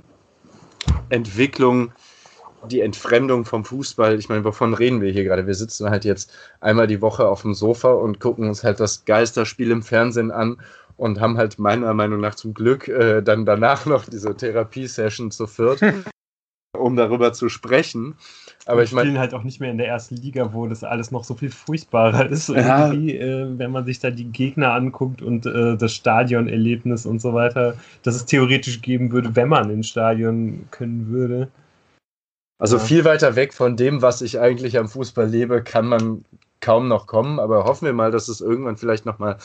Entwicklung, 1.08 1.92
die 2.68 2.80
Entfremdung 2.80 3.44
vom 3.44 3.64
Fußball, 3.64 4.18
ich 4.18 4.28
meine, 4.28 4.42
wovon 4.44 4.74
reden 4.74 5.00
wir 5.00 5.12
hier 5.12 5.22
gerade? 5.22 5.46
Wir 5.46 5.54
sitzen 5.54 5.90
halt 5.90 6.04
jetzt 6.04 6.32
einmal 6.60 6.88
die 6.88 7.00
Woche 7.00 7.28
auf 7.28 7.42
dem 7.42 7.54
Sofa 7.54 7.92
und 7.92 8.18
gucken 8.18 8.48
uns 8.48 8.64
halt 8.64 8.80
das 8.80 9.04
Geisterspiel 9.04 9.70
im 9.70 9.82
Fernsehen 9.82 10.32
an 10.32 10.56
und 10.96 11.20
haben 11.20 11.36
halt 11.36 11.60
meiner 11.60 11.94
Meinung 11.94 12.20
nach 12.20 12.34
zum 12.34 12.54
Glück 12.54 12.88
äh, 12.88 13.22
dann 13.22 13.46
danach 13.46 13.86
noch 13.86 14.06
diese 14.06 14.36
Therapiesession 14.36 15.30
zu 15.30 15.46
viert. 15.46 15.80
um 16.74 16.96
darüber 16.96 17.32
zu 17.32 17.48
sprechen. 17.48 18.14
Aber 18.66 18.82
ich 18.82 18.92
meine. 18.92 19.08
spielen 19.08 19.20
halt 19.20 19.34
auch 19.34 19.42
nicht 19.42 19.60
mehr 19.60 19.70
in 19.70 19.78
der 19.78 19.88
ersten 19.88 20.16
Liga, 20.16 20.52
wo 20.52 20.66
das 20.66 20.84
alles 20.84 21.10
noch 21.10 21.24
so 21.24 21.34
viel 21.34 21.50
furchtbarer 21.50 22.26
ist. 22.30 22.48
Ja. 22.48 22.86
Irgendwie, 22.86 23.16
äh, 23.16 23.46
wenn 23.58 23.70
man 23.70 23.84
sich 23.84 24.00
da 24.00 24.10
die 24.10 24.24
Gegner 24.24 24.72
anguckt 24.72 25.22
und 25.22 25.46
äh, 25.46 25.76
das 25.76 25.92
Stadionerlebnis 25.92 27.06
und 27.06 27.20
so 27.20 27.34
weiter, 27.34 27.76
das 28.02 28.16
es 28.16 28.26
theoretisch 28.26 28.80
geben 28.80 29.12
würde, 29.12 29.36
wenn 29.36 29.48
man 29.48 29.70
ins 29.70 29.88
Stadion 29.88 30.66
können 30.70 31.08
würde. 31.08 31.48
Also 32.58 32.76
ja. 32.76 32.82
viel 32.82 33.04
weiter 33.04 33.36
weg 33.36 33.52
von 33.52 33.76
dem, 33.76 34.00
was 34.00 34.22
ich 34.22 34.40
eigentlich 34.40 34.78
am 34.78 34.88
Fußball 34.88 35.28
lebe, 35.28 35.62
kann 35.62 35.86
man 35.86 36.24
kaum 36.60 36.88
noch 36.88 37.06
kommen. 37.06 37.38
Aber 37.38 37.64
hoffen 37.64 37.86
wir 37.86 37.92
mal, 37.92 38.10
dass 38.10 38.28
es 38.28 38.40
irgendwann 38.40 38.76
vielleicht 38.76 39.04
nochmal 39.04 39.38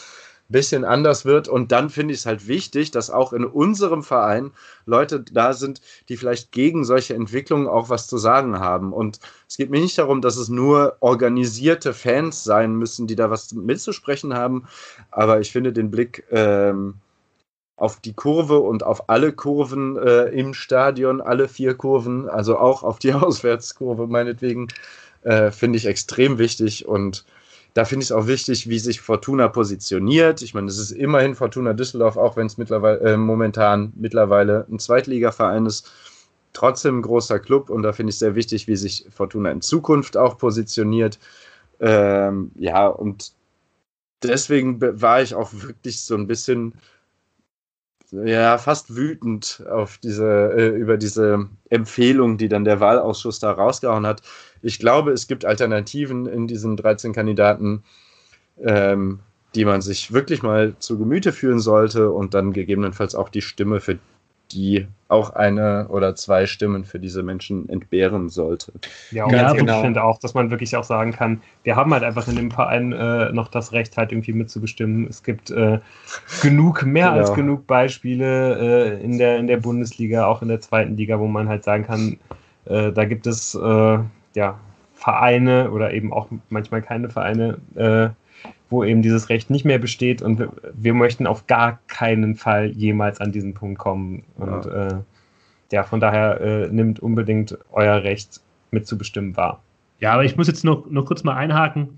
bisschen 0.50 0.84
anders 0.84 1.26
wird. 1.26 1.48
Und 1.48 1.72
dann 1.72 1.90
finde 1.90 2.14
ich 2.14 2.22
es 2.22 2.26
halt 2.26 2.48
wichtig, 2.48 2.92
dass 2.92 3.10
auch 3.10 3.34
in 3.34 3.46
unserem 3.46 4.04
Verein 4.04 4.52
Leute 4.86 5.22
da 5.22 5.54
sind, 5.54 5.82
die 6.10 6.18
vielleicht 6.18 6.52
gegen 6.52 6.84
solche 6.84 7.14
Entwicklungen 7.14 7.68
auch 7.68 7.90
was 7.90 8.08
zu 8.08 8.18
sagen 8.18 8.60
haben. 8.60 8.92
Und 8.92 9.20
es 9.48 9.58
geht 9.58 9.70
mir 9.70 9.80
nicht 9.80 9.98
darum, 9.98 10.22
dass 10.22 10.38
es 10.38 10.50
nur 10.50 10.98
organisierte 11.00 11.94
Fans 11.94 12.44
sein 12.44 12.76
müssen, 12.76 13.08
die 13.08 13.16
da 13.16 13.30
was 13.30 13.54
mitzusprechen 13.54 14.34
haben. 14.34 14.68
Aber 15.12 15.40
ich 15.40 15.52
finde 15.52 15.72
den 15.72 15.92
Blick 15.92 16.26
ähm, 16.32 16.96
auf 17.80 18.00
die 18.02 18.14
Kurve 18.14 18.60
und 18.60 18.84
auf 18.84 19.10
alle 19.10 19.32
Kurven 19.32 19.98
äh, 19.98 20.26
im 20.26 20.54
Stadion, 20.54 21.22
alle 21.22 21.48
vier 21.48 21.76
Kurven, 21.76 22.28
also 22.28 22.58
auch 22.58 22.84
auf 22.84 23.00
die 23.00 23.14
Auswärtskurve 23.14 24.08
meinetwegen, 24.08 24.68
äh, 25.24 25.52
finde 25.52 25.78
ich 25.78 25.86
extrem 25.86 26.38
wichtig 26.38 26.88
und 26.88 27.26
da 27.74 27.86
finde 27.86 28.04
ich 28.04 28.10
es 28.10 28.12
auch 28.12 28.28
wichtig, 28.28 28.68
wie 28.70 28.80
sich 28.80 29.02
Fortuna 29.02 29.48
positioniert. 29.48 30.42
Ich 30.42 30.54
meine, 30.54 30.68
es 30.68 30.78
ist 30.78 30.92
immerhin 30.92 31.36
Fortuna 31.36 31.74
Düsseldorf, 31.74 32.18
auch 32.18 32.36
wenn 32.36 32.48
es 32.48 32.58
mittlerweile 32.58 33.00
äh, 33.00 33.18
momentan 33.18 33.94
mittlerweile 33.96 34.66
ein 34.70 34.80
Zweitligaverein 34.80 35.66
ist, 35.66 35.92
trotzdem 36.54 37.00
ein 37.00 37.02
großer 37.04 37.40
Club 37.40 37.70
und 37.70 37.84
da 37.84 37.94
finde 37.94 38.10
ich 38.10 38.16
es 38.16 38.20
sehr 38.20 38.36
wichtig, 38.36 38.68
wie 38.68 38.76
sich 38.76 39.06
Fortuna 39.12 39.52
in 39.52 39.62
Zukunft 39.62 40.18
auch 40.18 40.38
positioniert. 40.38 41.20
Ähm, 41.80 42.52
ja, 42.56 42.88
und 42.88 43.34
deswegen 44.24 44.82
war 44.82 45.22
ich 45.22 45.36
auch 45.36 45.52
wirklich 45.54 46.02
so 46.02 46.16
ein 46.16 46.28
bisschen, 46.28 46.74
ja, 48.12 48.58
fast 48.58 48.96
wütend 48.96 49.64
auf 49.70 50.00
diese, 50.00 50.52
äh, 50.58 50.68
über 50.70 50.98
diese 50.98 51.48
Empfehlung, 51.70 52.38
die 52.38 52.50
dann 52.50 52.66
der 52.66 52.80
Wahlausschuss 52.80 53.40
da 53.40 53.52
rausgehauen 53.52 54.08
hat. 54.08 54.24
Ich 54.62 54.80
glaube, 54.80 55.12
es 55.12 55.28
gibt 55.28 55.46
Alternativen 55.46 56.26
in 56.26 56.48
diesen 56.48 56.78
13 56.78 57.14
Kandidaten, 57.14 57.84
ähm, 58.62 59.20
die 59.56 59.66
man 59.66 59.82
sich 59.82 60.14
wirklich 60.14 60.44
mal 60.44 60.74
zu 60.80 60.98
Gemüte 60.98 61.32
führen 61.32 61.60
sollte 61.60 62.12
und 62.12 62.34
dann 62.34 62.54
gegebenenfalls 62.54 63.16
auch 63.16 63.30
die 63.30 63.42
Stimme 63.42 63.80
für 63.80 63.98
die 64.52 64.88
auch 65.08 65.32
eine 65.32 65.88
oder 65.90 66.16
zwei 66.16 66.46
Stimmen 66.46 66.84
für 66.86 67.00
diese 67.00 67.24
Menschen 67.24 67.70
entbehren 67.70 68.30
sollte. 68.30 68.74
Ja, 69.12 69.26
und 69.26 69.34
ja, 69.34 69.54
genau. 69.54 69.78
ich 69.78 69.82
finde 69.82 70.04
auch, 70.04 70.20
dass 70.20 70.34
man 70.34 70.52
wirklich 70.52 70.76
auch 70.76 70.84
sagen 70.84 71.12
kann, 71.12 71.42
wir 71.64 71.76
haben 71.76 71.94
halt 71.94 72.04
einfach 72.04 72.28
in 72.28 72.36
dem 72.36 72.52
Verein 72.52 72.92
äh, 72.92 73.32
noch 73.32 73.48
das 73.48 73.74
Recht, 73.74 73.98
halt 73.98 74.12
irgendwie 74.12 74.34
mitzubestimmen. 74.34 75.08
Es 75.08 75.24
gibt 75.24 75.52
äh, 75.52 75.80
genug, 76.42 76.84
mehr 76.84 77.10
genau. 77.10 77.20
als 77.20 77.34
genug 77.34 77.68
Beispiele 77.68 78.98
äh, 79.00 79.04
in, 79.04 79.18
der, 79.18 79.38
in 79.38 79.48
der 79.48 79.58
Bundesliga, 79.58 80.26
auch 80.26 80.42
in 80.42 80.48
der 80.48 80.62
zweiten 80.62 80.96
Liga, 80.98 81.20
wo 81.20 81.28
man 81.28 81.48
halt 81.48 81.64
sagen 81.64 81.86
kann, 81.86 82.18
äh, 82.66 82.92
da 82.92 83.06
gibt 83.06 83.28
es 83.28 83.56
äh, 83.56 84.00
ja 84.36 84.60
Vereine 84.94 85.72
oder 85.72 85.94
eben 85.94 86.12
auch 86.12 86.28
manchmal 86.50 86.82
keine 86.82 87.10
Vereine, 87.10 87.58
äh, 87.76 88.10
wo 88.70 88.84
eben 88.84 89.02
dieses 89.02 89.30
Recht 89.30 89.50
nicht 89.50 89.66
mehr 89.66 89.80
besteht 89.80 90.22
und 90.22 90.40
wir, 90.40 90.52
wir, 90.74 90.94
möchten 90.94 91.26
auf 91.26 91.48
gar 91.48 91.80
keinen 91.88 92.36
Fall 92.36 92.68
jemals 92.68 93.20
an 93.22 93.32
diesen 93.32 93.54
Punkt 93.54 93.80
kommen. 93.80 94.24
Und 94.36 94.66
ja, 94.66 94.88
äh, 94.88 94.96
ja 95.72 95.84
von 95.84 96.00
daher 96.00 96.42
äh, 96.42 96.68
nimmt 96.68 97.00
unbedingt 97.00 97.58
euer 97.72 98.04
Recht 98.04 98.42
mitzubestimmen 98.72 99.36
wahr. 99.38 99.62
Ja, 100.00 100.14
aber 100.14 100.24
ich 100.24 100.38
muss 100.38 100.48
jetzt 100.48 100.64
noch, 100.64 100.90
noch 100.90 101.06
kurz 101.06 101.24
mal 101.24 101.36
einhaken. 101.36 101.98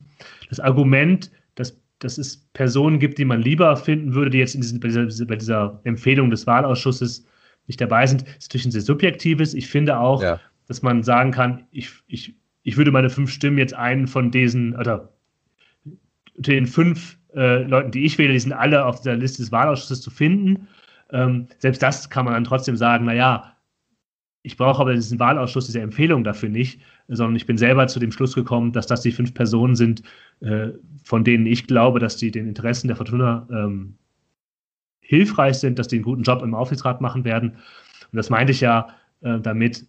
Das 0.50 0.60
Argument, 0.60 1.32
dass, 1.56 1.78
dass 2.00 2.18
es 2.18 2.38
Personen 2.54 3.00
gibt, 3.00 3.18
die 3.18 3.26
man 3.26 3.42
lieber 3.42 3.76
finden 3.76 4.14
würde, 4.14 4.32
die 4.32 4.40
jetzt 4.40 4.56
in 4.56 4.62
diesen, 4.62 4.80
bei, 4.80 4.88
dieser, 4.88 5.26
bei 5.26 5.36
dieser 5.36 5.80
Empfehlung 5.84 6.30
des 6.30 6.48
Wahlausschusses 6.48 7.26
nicht 7.68 7.82
dabei 7.82 8.08
sind, 8.08 8.24
ist 8.24 8.50
natürlich 8.50 8.66
ein 8.66 8.72
sehr 8.72 8.82
subjektives. 8.82 9.54
Ich 9.54 9.68
finde 9.68 10.00
auch, 10.00 10.22
ja. 10.22 10.40
Dass 10.72 10.82
man 10.82 11.04
sagen 11.04 11.32
kann, 11.32 11.66
ich, 11.72 11.90
ich, 12.08 12.34
ich 12.64 12.78
würde 12.78 12.92
meine 12.92 13.10
fünf 13.10 13.30
Stimmen 13.30 13.58
jetzt 13.58 13.74
einen 13.74 14.08
von 14.08 14.32
diesen, 14.32 14.74
oder 14.78 15.12
den 16.38 16.66
fünf 16.66 17.18
äh, 17.36 17.64
Leuten, 17.64 17.92
die 17.92 18.06
ich 18.06 18.18
wähle, 18.18 18.32
die 18.32 18.40
sind 18.40 18.54
alle 18.54 18.86
auf 18.86 19.02
der 19.02 19.18
Liste 19.18 19.42
des 19.42 19.52
Wahlausschusses 19.52 20.00
zu 20.00 20.10
finden. 20.10 20.70
Ähm, 21.12 21.48
selbst 21.58 21.84
das 21.84 22.10
kann 22.10 22.24
man 22.24 22.36
dann 22.36 22.46
trotzdem 22.46 22.78
sagen, 22.78 23.04
naja, 23.04 23.58
ich 24.44 24.56
brauche 24.56 24.80
aber 24.80 24.94
diesen 24.94 25.20
Wahlausschuss, 25.20 25.66
diese 25.66 25.82
Empfehlung 25.82 26.24
dafür 26.24 26.48
nicht, 26.48 26.80
sondern 27.10 27.36
ich 27.36 27.46
bin 27.46 27.58
selber 27.58 27.88
zu 27.88 28.00
dem 28.00 28.14
Schluss 28.14 28.34
gekommen, 28.34 28.72
dass 28.72 28.88
das 28.88 29.02
die 29.02 29.12
fünf 29.12 29.34
Personen 29.34 29.76
sind, 29.76 30.04
äh, 30.40 30.70
von 31.04 31.26
denen 31.26 31.48
ich 31.48 31.68
glaube, 31.68 32.00
dass 32.00 32.16
die 32.16 32.32
den 32.32 32.48
Interessen 32.48 32.88
der 32.88 32.96
Fortuna 32.96 33.46
ähm, 33.52 33.96
hilfreich 35.02 35.56
sind, 35.56 35.80
dass 35.80 35.90
die 35.90 35.98
einen 35.98 36.06
guten 36.06 36.24
Job 36.24 36.42
im 36.42 36.56
Aufsichtsrat 36.56 37.02
machen 37.02 37.26
werden. 37.26 37.58
Und 38.12 38.16
das 38.16 38.30
meinte 38.30 38.54
ich 38.54 38.62
ja 38.62 38.88
äh, 39.20 39.38
damit. 39.42 39.86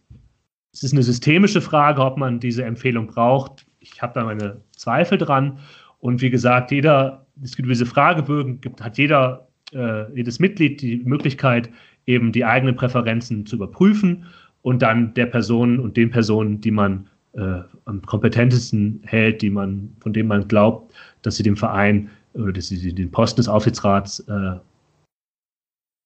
Es 0.73 0.83
ist 0.83 0.93
eine 0.93 1.03
systemische 1.03 1.61
Frage, 1.61 2.03
ob 2.03 2.17
man 2.17 2.41
diese 2.41 2.65
Empfehlung 2.65 3.07
braucht. 3.07 3.67
Ich 3.81 4.01
habe 4.01 4.15
da 4.15 4.25
meine 4.25 4.61
Zweifel 4.75 5.19
dran. 5.19 5.59
Und 6.01 6.23
wie 6.23 6.31
gesagt, 6.31 6.71
jeder, 6.71 7.27
es 7.43 7.57
gibt 7.57 7.69
diese 7.69 7.87
Fragebögen, 7.87 8.61
gibt, 8.61 8.83
hat 8.83 8.97
jeder, 8.97 9.49
äh, 9.73 10.11
jedes 10.15 10.41
Mitglied 10.41 10.81
die 10.81 10.97
Möglichkeit, 11.05 11.71
eben 12.07 12.33
die 12.33 12.45
eigenen 12.45 12.75
Präferenzen 12.75 13.47
zu 13.47 13.57
überprüfen 13.57 14.25
und 14.63 14.83
dann 14.83 15.15
der 15.15 15.27
Person 15.27 15.79
und 15.79 15.97
den 15.97 16.11
Personen, 16.11 16.61
die 16.61 16.71
man 16.71 17.09
äh, 17.35 17.61
am 17.85 18.03
kompetentesten 18.03 19.01
hält, 19.05 19.43
die 19.43 19.51
man, 19.51 19.95
von 20.01 20.13
denen 20.13 20.29
man 20.29 20.49
glaubt, 20.49 20.95
dass 21.23 21.37
sie 21.37 21.43
dem 21.43 21.57
Verein 21.57 22.11
oder 22.35 22.53
dass 22.53 22.69
sie 22.69 22.95
den 22.95 23.11
Posten 23.11 23.37
des 23.37 23.49
Aufsichtsrats 23.49 24.21
äh, 24.21 24.57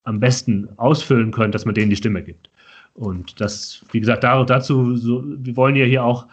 am 0.04 0.20
besten 0.20 0.68
ausfüllen 0.76 1.30
können, 1.32 1.52
dass 1.52 1.64
man 1.64 1.74
denen 1.74 1.90
die 1.90 1.96
Stimme 1.96 2.22
gibt. 2.22 2.50
Und 2.96 3.40
das, 3.40 3.84
wie 3.92 4.00
gesagt, 4.00 4.24
dazu, 4.24 4.96
so, 4.96 5.22
wir 5.24 5.56
wollen 5.56 5.76
ja 5.76 5.84
hier 5.84 6.02
auch 6.02 6.26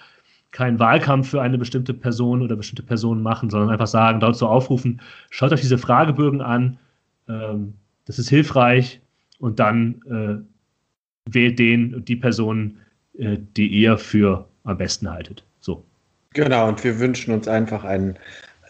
keinen 0.51 0.79
Wahlkampf 0.79 1.29
für 1.29 1.41
eine 1.41 1.57
bestimmte 1.57 1.93
Person 1.93 2.41
oder 2.41 2.55
bestimmte 2.55 2.83
Personen 2.83 3.21
machen, 3.21 3.49
sondern 3.49 3.69
einfach 3.69 3.87
sagen, 3.87 4.19
dazu 4.19 4.47
aufrufen, 4.47 5.01
schaut 5.29 5.51
euch 5.51 5.61
diese 5.61 5.77
Fragebögen 5.77 6.41
an, 6.41 6.77
ähm, 7.27 7.73
das 8.05 8.19
ist 8.19 8.29
hilfreich 8.29 9.01
und 9.39 9.59
dann 9.59 10.01
äh, 10.09 11.33
wählt 11.33 11.59
den 11.59 11.95
und 11.95 12.07
die 12.07 12.15
Personen, 12.15 12.77
äh, 13.17 13.37
die 13.57 13.67
ihr 13.67 13.97
für 13.97 14.47
am 14.63 14.77
besten 14.77 15.09
haltet. 15.09 15.43
So. 15.59 15.83
Genau, 16.33 16.69
und 16.69 16.83
wir 16.83 16.99
wünschen 16.99 17.33
uns 17.33 17.47
einfach 17.47 17.83
einen 17.83 18.17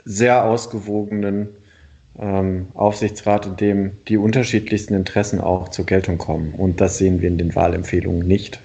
sehr 0.05 0.43
ausgewogenen 0.43 1.49
ähm, 2.19 2.67
Aufsichtsrat, 2.73 3.45
in 3.45 3.55
dem 3.57 3.91
die 4.07 4.17
unterschiedlichsten 4.17 4.93
Interessen 4.93 5.41
auch 5.41 5.69
zur 5.69 5.85
Geltung 5.85 6.17
kommen. 6.17 6.53
Und 6.53 6.79
das 6.79 6.97
sehen 6.97 7.21
wir 7.21 7.27
in 7.27 7.37
den 7.37 7.55
Wahlempfehlungen 7.55 8.27
nicht. 8.27 8.59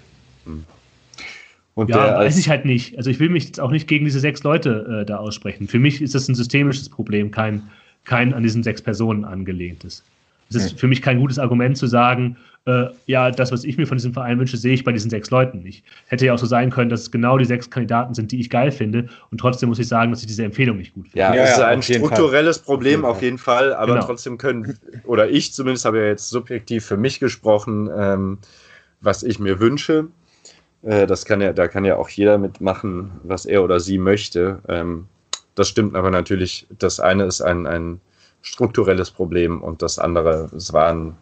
Hm. 0.44 0.64
Und 1.74 1.90
ja, 1.90 2.18
weiß 2.18 2.38
ich 2.38 2.48
halt 2.48 2.64
nicht. 2.64 2.96
Also 2.96 3.10
ich 3.10 3.20
will 3.20 3.28
mich 3.28 3.44
jetzt 3.44 3.60
auch 3.60 3.70
nicht 3.70 3.88
gegen 3.88 4.04
diese 4.04 4.20
sechs 4.20 4.42
Leute 4.42 5.02
äh, 5.02 5.06
da 5.06 5.18
aussprechen. 5.18 5.68
Für 5.68 5.78
mich 5.78 6.02
ist 6.02 6.14
das 6.14 6.28
ein 6.28 6.34
systemisches 6.34 6.88
Problem, 6.88 7.30
kein, 7.30 7.62
kein 8.04 8.34
an 8.34 8.42
diesen 8.42 8.62
sechs 8.62 8.82
Personen 8.82 9.24
angelehntes. 9.24 10.02
Es 10.50 10.56
ist 10.56 10.80
für 10.80 10.88
mich 10.88 11.02
kein 11.02 11.20
gutes 11.20 11.38
Argument 11.38 11.76
zu 11.76 11.86
sagen, 11.86 12.36
äh, 12.68 12.90
ja, 13.06 13.30
das, 13.30 13.50
was 13.50 13.64
ich 13.64 13.78
mir 13.78 13.86
von 13.86 13.96
diesem 13.96 14.12
Verein 14.12 14.38
wünsche, 14.38 14.58
sehe 14.58 14.74
ich 14.74 14.84
bei 14.84 14.92
diesen 14.92 15.08
sechs 15.08 15.30
Leuten 15.30 15.62
nicht. 15.62 15.84
Hätte 16.06 16.26
ja 16.26 16.34
auch 16.34 16.38
so 16.38 16.44
sein 16.44 16.70
können, 16.70 16.90
dass 16.90 17.00
es 17.00 17.10
genau 17.10 17.38
die 17.38 17.46
sechs 17.46 17.70
Kandidaten 17.70 18.12
sind, 18.12 18.30
die 18.30 18.40
ich 18.40 18.50
geil 18.50 18.70
finde. 18.70 19.08
Und 19.30 19.38
trotzdem 19.38 19.70
muss 19.70 19.78
ich 19.78 19.88
sagen, 19.88 20.10
dass 20.12 20.20
ich 20.20 20.26
diese 20.26 20.44
Empfehlung 20.44 20.76
nicht 20.76 20.92
gut 20.92 21.08
finde. 21.08 21.18
Ja, 21.18 21.34
ja 21.34 21.44
es 21.44 21.52
ist 21.52 21.60
ein 21.60 21.82
strukturelles 21.82 22.58
Fall. 22.58 22.64
Problem 22.66 23.06
auf 23.06 23.22
jeden 23.22 23.38
Fall, 23.38 23.72
aber 23.72 23.94
genau. 23.94 24.04
trotzdem 24.04 24.36
können, 24.36 24.78
oder 25.04 25.30
ich 25.30 25.54
zumindest 25.54 25.86
habe 25.86 25.98
ja 25.98 26.04
jetzt 26.04 26.28
subjektiv 26.28 26.84
für 26.84 26.98
mich 26.98 27.20
gesprochen, 27.20 27.88
ähm, 27.96 28.38
was 29.00 29.22
ich 29.22 29.38
mir 29.38 29.60
wünsche. 29.60 30.08
Äh, 30.82 31.06
das 31.06 31.24
kann 31.24 31.40
ja, 31.40 31.54
da 31.54 31.68
kann 31.68 31.86
ja 31.86 31.96
auch 31.96 32.10
jeder 32.10 32.36
mitmachen, 32.36 33.12
was 33.22 33.46
er 33.46 33.64
oder 33.64 33.80
sie 33.80 33.96
möchte. 33.96 34.58
Ähm, 34.68 35.06
das 35.54 35.68
stimmt 35.68 35.96
aber 35.96 36.10
natürlich. 36.10 36.66
Das 36.78 37.00
eine 37.00 37.24
ist 37.24 37.40
ein, 37.40 37.66
ein 37.66 38.00
strukturelles 38.42 39.10
Problem 39.10 39.62
und 39.62 39.80
das 39.80 39.98
andere, 39.98 40.50
es 40.54 40.74
waren 40.74 41.16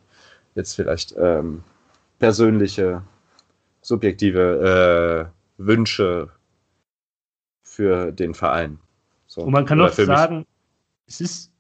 jetzt 0.56 0.74
vielleicht 0.74 1.14
ähm, 1.18 1.62
persönliche, 2.18 3.02
subjektive 3.82 5.30
äh, 5.58 5.62
Wünsche 5.62 6.30
für 7.62 8.10
den 8.10 8.34
Verein. 8.34 8.78
So. 9.26 9.42
Und 9.42 9.52
man 9.52 9.66
kann 9.66 9.78
noch 9.78 9.92
sagen, 9.92 10.44
es 11.06 11.20
ist 11.20 11.52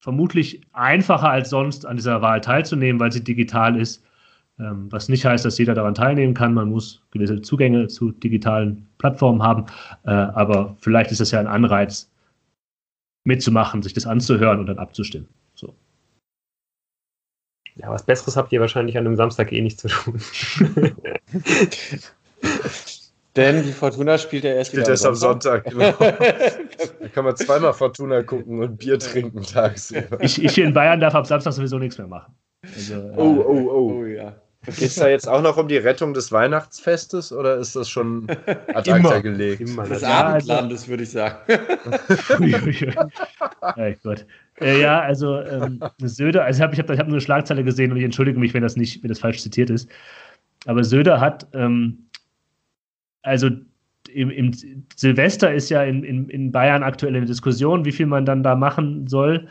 vermutlich 0.00 0.60
einfacher 0.72 1.30
als 1.30 1.50
sonst 1.50 1.86
an 1.86 1.96
dieser 1.96 2.22
Wahl 2.22 2.40
teilzunehmen, 2.40 3.00
weil 3.00 3.12
sie 3.12 3.22
digital 3.22 3.78
ist. 3.78 4.04
Ähm, 4.58 4.90
was 4.90 5.08
nicht 5.08 5.24
heißt, 5.24 5.44
dass 5.44 5.58
jeder 5.58 5.74
daran 5.74 5.94
teilnehmen 5.94 6.34
kann. 6.34 6.54
Man 6.54 6.68
muss 6.68 7.02
gewisse 7.10 7.40
Zugänge 7.40 7.86
zu 7.86 8.10
digitalen 8.10 8.88
Plattformen 8.98 9.42
haben. 9.42 9.66
Äh, 10.04 10.10
aber 10.10 10.76
vielleicht 10.80 11.12
ist 11.12 11.20
das 11.20 11.30
ja 11.30 11.40
ein 11.40 11.46
Anreiz, 11.46 12.10
mitzumachen, 13.24 13.82
sich 13.82 13.92
das 13.92 14.06
anzuhören 14.06 14.58
und 14.58 14.66
dann 14.66 14.78
abzustimmen. 14.78 15.28
Ja, 17.76 17.90
was 17.90 18.04
Besseres 18.04 18.36
habt 18.36 18.52
ihr 18.52 18.60
wahrscheinlich 18.60 18.98
an 18.98 19.06
einem 19.06 19.16
Samstag 19.16 19.52
eh 19.52 19.60
nicht 19.60 19.80
zu 19.80 19.88
tun. 19.88 20.20
Denn 23.36 23.62
die 23.62 23.72
Fortuna 23.72 24.18
spielt 24.18 24.44
ja 24.44 24.52
erst 24.52 24.72
spielt 24.72 24.88
erst 24.88 25.06
am 25.06 25.14
Sonntag. 25.14 25.64
Genau. 25.64 25.92
da 25.92 27.08
kann 27.14 27.24
man 27.24 27.34
zweimal 27.36 27.72
Fortuna 27.72 28.22
gucken 28.22 28.58
und 28.60 28.76
Bier 28.76 28.98
trinken 28.98 29.42
tagsüber. 29.42 30.20
Ich, 30.20 30.42
ich 30.42 30.54
hier 30.54 30.66
in 30.66 30.74
Bayern 30.74 31.00
darf 31.00 31.14
ab 31.14 31.26
Samstag 31.26 31.54
sowieso 31.54 31.78
nichts 31.78 31.96
mehr 31.96 32.08
machen. 32.08 32.34
Also, 32.62 32.94
oh, 33.16 33.36
äh, 33.36 33.38
oh, 33.38 33.70
oh. 33.70 33.92
oh 34.00 34.04
ja. 34.04 34.41
Geht 34.64 34.80
es 34.80 34.94
da 34.94 35.08
jetzt 35.08 35.28
auch 35.28 35.42
noch 35.42 35.56
um 35.56 35.66
die 35.66 35.76
Rettung 35.76 36.14
des 36.14 36.30
Weihnachtsfestes 36.30 37.32
oder 37.32 37.56
ist 37.56 37.74
das 37.74 37.90
schon 37.90 38.28
ad 38.74 38.90
acta 38.90 39.18
gelegt? 39.18 39.60
Immer. 39.60 39.84
Des 39.84 40.02
ja, 40.02 40.26
Abendlandes, 40.26 40.82
also, 40.82 40.90
würde 40.90 41.02
ich 41.02 41.10
sagen. 41.10 41.36
ja, 43.76 43.90
Gott. 44.04 44.24
Äh, 44.60 44.80
ja, 44.80 45.00
also 45.00 45.40
ähm, 45.40 45.82
Söder, 45.98 46.44
also 46.44 46.62
hab, 46.62 46.72
ich 46.72 46.78
habe 46.78 46.96
hab 46.96 47.06
nur 47.06 47.14
eine 47.14 47.20
Schlagzeile 47.20 47.64
gesehen 47.64 47.90
und 47.90 47.98
ich 47.98 48.04
entschuldige 48.04 48.38
mich, 48.38 48.54
wenn 48.54 48.62
das 48.62 48.76
nicht, 48.76 49.02
wenn 49.02 49.08
das 49.08 49.18
falsch 49.18 49.42
zitiert 49.42 49.68
ist. 49.68 49.90
Aber 50.66 50.84
Söder 50.84 51.20
hat, 51.20 51.48
ähm, 51.54 52.06
also 53.22 53.48
im, 54.10 54.30
im, 54.30 54.52
Silvester 54.94 55.52
ist 55.52 55.70
ja 55.70 55.82
in, 55.82 56.04
in, 56.04 56.28
in 56.28 56.52
Bayern 56.52 56.84
aktuell 56.84 57.16
eine 57.16 57.26
Diskussion, 57.26 57.84
wie 57.84 57.92
viel 57.92 58.06
man 58.06 58.24
dann 58.24 58.44
da 58.44 58.54
machen 58.54 59.08
soll. 59.08 59.48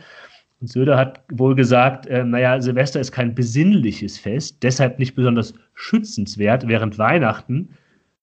Und 0.61 0.67
Söder 0.67 0.95
hat 0.95 1.23
wohl 1.31 1.55
gesagt, 1.55 2.05
äh, 2.05 2.23
naja, 2.23 2.61
Silvester 2.61 2.99
ist 2.99 3.11
kein 3.11 3.33
besinnliches 3.33 4.19
Fest, 4.19 4.61
deshalb 4.61 4.99
nicht 4.99 5.15
besonders 5.15 5.55
schützenswert, 5.73 6.67
während 6.67 6.99
Weihnachten 6.99 7.69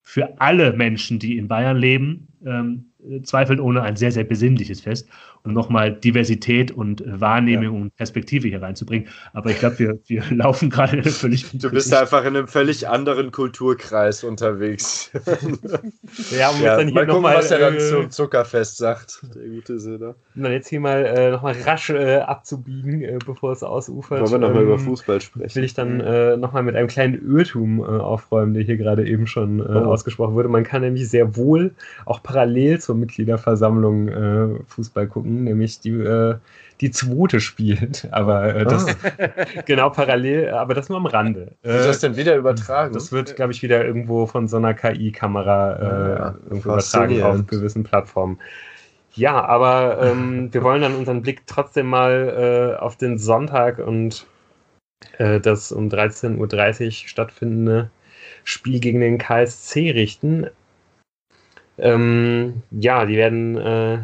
für 0.01 0.39
alle 0.39 0.73
Menschen, 0.73 1.19
die 1.19 1.37
in 1.37 1.49
Bayern 1.49 1.77
leben, 1.77 2.29
ähm, 2.45 2.85
zweifeln 3.23 3.59
ohne 3.59 3.81
ein 3.81 3.95
sehr, 3.95 4.11
sehr 4.11 4.23
besinnliches 4.23 4.81
Fest. 4.81 5.07
Um 5.43 5.53
nochmal 5.53 5.91
Diversität 5.93 6.71
und 6.71 7.03
Wahrnehmung 7.05 7.63
ja. 7.75 7.81
und 7.81 7.95
Perspektive 7.95 8.47
hier 8.47 8.61
reinzubringen. 8.61 9.07
Aber 9.33 9.49
ich 9.49 9.59
glaube, 9.59 9.79
wir, 9.79 9.99
wir 10.07 10.23
laufen 10.31 10.69
gerade 10.69 11.03
völlig. 11.03 11.45
Du 11.53 11.69
bist 11.69 11.93
einfach 11.93 12.21
in 12.21 12.35
einem 12.35 12.47
völlig 12.47 12.87
anderen 12.87 13.31
Kulturkreis 13.31 14.23
unterwegs. 14.23 15.11
ja, 16.31 16.49
um 16.49 16.61
ja, 16.61 16.77
dann 16.77 16.87
hier 16.87 16.95
mal 16.95 17.07
gucken, 17.07 17.21
mal, 17.21 17.37
was 17.37 17.51
er 17.51 17.59
dann 17.59 17.75
äh, 17.75 17.79
zum 17.79 18.09
Zuckerfest 18.09 18.77
sagt. 18.77 19.23
Der 19.35 19.47
gute 19.47 19.79
Sinne. 19.79 20.15
Um 20.35 20.43
dann 20.43 20.51
jetzt 20.51 20.67
hier 20.67 20.79
mal 20.79 21.05
äh, 21.05 21.31
nochmal 21.31 21.55
rasch 21.65 21.89
äh, 21.89 22.17
abzubiegen, 22.17 23.01
äh, 23.01 23.19
bevor 23.25 23.53
es 23.53 23.63
ausufert. 23.63 24.21
Wollen 24.21 24.31
wir 24.31 24.39
nochmal 24.39 24.63
ähm, 24.63 24.67
über 24.67 24.79
Fußball 24.79 25.21
sprechen? 25.21 25.55
Will 25.55 25.63
ich 25.63 25.73
dann 25.73 25.99
äh, 25.99 26.37
nochmal 26.37 26.63
mit 26.63 26.75
einem 26.75 26.87
kleinen 26.87 27.15
Irrtum 27.29 27.79
äh, 27.79 27.83
aufräumen, 27.83 28.53
der 28.53 28.63
hier 28.63 28.77
gerade 28.77 29.07
eben 29.07 29.27
schon 29.27 29.59
äh, 29.59 29.63
oh. 29.63 29.85
ausgesprochen 29.85 30.35
wurde. 30.35 30.49
Man 30.49 30.63
kann 30.63 30.81
nämlich 30.81 31.09
sehr 31.09 31.35
wohl 31.35 31.71
auch 32.05 32.23
parallel 32.23 32.79
zur 32.79 32.95
Mitgliederversammlung 32.95 34.07
äh, 34.07 34.47
Fußball 34.67 35.07
gucken, 35.07 35.28
nämlich 35.29 35.79
die, 35.79 35.91
äh, 35.91 36.35
die 36.81 36.91
zweite 36.91 37.39
spielt. 37.39 38.07
Aber 38.11 38.55
äh, 38.55 38.65
das 38.65 38.85
oh. 38.85 39.25
genau 39.65 39.89
parallel, 39.89 40.49
aber 40.49 40.73
das 40.73 40.89
nur 40.89 40.97
am 40.97 41.05
Rande. 41.05 41.53
Wie 41.61 41.69
ist 41.69 41.85
das 41.85 41.99
denn 41.99 42.15
wieder 42.15 42.35
übertragen? 42.35 42.93
Das 42.93 43.11
wird, 43.11 43.35
glaube 43.35 43.51
ich, 43.51 43.61
wieder 43.61 43.83
irgendwo 43.85 44.25
von 44.25 44.47
so 44.47 44.57
einer 44.57 44.73
KI-Kamera 44.73 45.75
äh, 45.75 46.19
ja, 46.19 46.35
irgendwo 46.45 46.69
übertragen 46.69 47.23
auf 47.23 47.47
gewissen 47.47 47.83
Plattformen. 47.83 48.39
Ja, 49.13 49.43
aber 49.43 49.99
ähm, 50.01 50.49
wir 50.53 50.63
wollen 50.63 50.81
dann 50.81 50.95
unseren 50.95 51.21
Blick 51.21 51.43
trotzdem 51.47 51.87
mal 51.87 52.75
äh, 52.77 52.79
auf 52.79 52.95
den 52.95 53.17
Sonntag 53.17 53.79
und 53.79 54.25
äh, 55.17 55.39
das 55.39 55.71
um 55.71 55.89
13.30 55.89 56.85
Uhr 56.85 56.91
stattfindende 56.91 57.89
Spiel 58.43 58.79
gegen 58.79 58.99
den 59.01 59.17
KSC 59.17 59.91
richten. 59.91 60.47
Ähm, 61.77 62.61
ja, 62.71 63.05
die 63.05 63.15
werden 63.15 63.57
äh, 63.57 63.99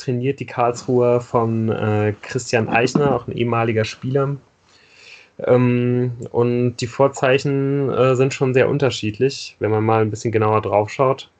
trainiert, 0.00 0.40
die 0.40 0.46
Karlsruher 0.46 1.20
von 1.20 1.68
äh, 1.68 2.14
Christian 2.22 2.68
Eichner, 2.68 3.14
auch 3.14 3.28
ein 3.28 3.36
ehemaliger 3.36 3.84
Spieler. 3.84 4.36
Ähm, 5.46 6.12
und 6.30 6.76
die 6.76 6.86
Vorzeichen 6.86 7.90
äh, 7.90 8.16
sind 8.16 8.34
schon 8.34 8.54
sehr 8.54 8.68
unterschiedlich, 8.68 9.56
wenn 9.58 9.70
man 9.70 9.84
mal 9.84 10.02
ein 10.02 10.10
bisschen 10.10 10.32
genauer 10.32 10.62
drauf 10.62 10.90
schaut. 10.90 11.30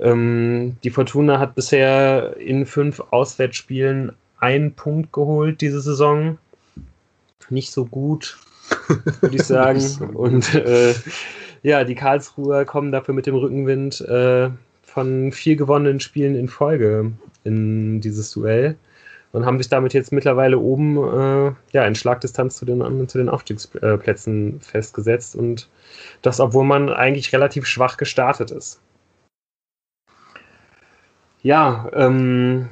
Ähm, 0.00 0.76
die 0.84 0.90
Fortuna 0.90 1.38
hat 1.38 1.54
bisher 1.54 2.36
in 2.38 2.66
fünf 2.66 3.00
Auswärtsspielen 3.10 4.12
einen 4.38 4.74
Punkt 4.74 5.12
geholt 5.12 5.60
diese 5.60 5.80
Saison. 5.80 6.38
Nicht 7.50 7.72
so 7.72 7.84
gut, 7.84 8.38
würde 9.20 9.36
ich 9.36 9.42
sagen. 9.46 9.82
Und 10.14 10.54
äh, 10.54 10.94
ja, 11.62 11.84
die 11.84 11.94
Karlsruher 11.94 12.64
kommen 12.64 12.92
dafür 12.92 13.14
mit 13.14 13.26
dem 13.26 13.34
Rückenwind 13.34 14.00
äh, 14.02 14.50
von 14.82 15.32
vier 15.32 15.56
gewonnenen 15.56 16.00
Spielen 16.00 16.34
in 16.34 16.48
Folge 16.48 17.12
in 17.44 18.00
dieses 18.00 18.30
Duell 18.32 18.76
und 19.32 19.46
haben 19.46 19.58
sich 19.58 19.68
damit 19.68 19.94
jetzt 19.94 20.12
mittlerweile 20.12 20.58
oben 20.58 20.96
äh, 20.96 21.52
ja, 21.72 21.86
in 21.86 21.94
Schlagdistanz 21.94 22.56
zu 22.56 22.64
den, 22.64 23.08
zu 23.08 23.18
den 23.18 23.28
Aufstiegsplätzen 23.28 24.60
festgesetzt 24.60 25.34
und 25.34 25.68
das, 26.20 26.40
obwohl 26.40 26.64
man 26.64 26.90
eigentlich 26.90 27.32
relativ 27.32 27.66
schwach 27.66 27.96
gestartet 27.96 28.50
ist. 28.50 28.80
Ja, 31.42 31.90
ähm, 31.94 32.68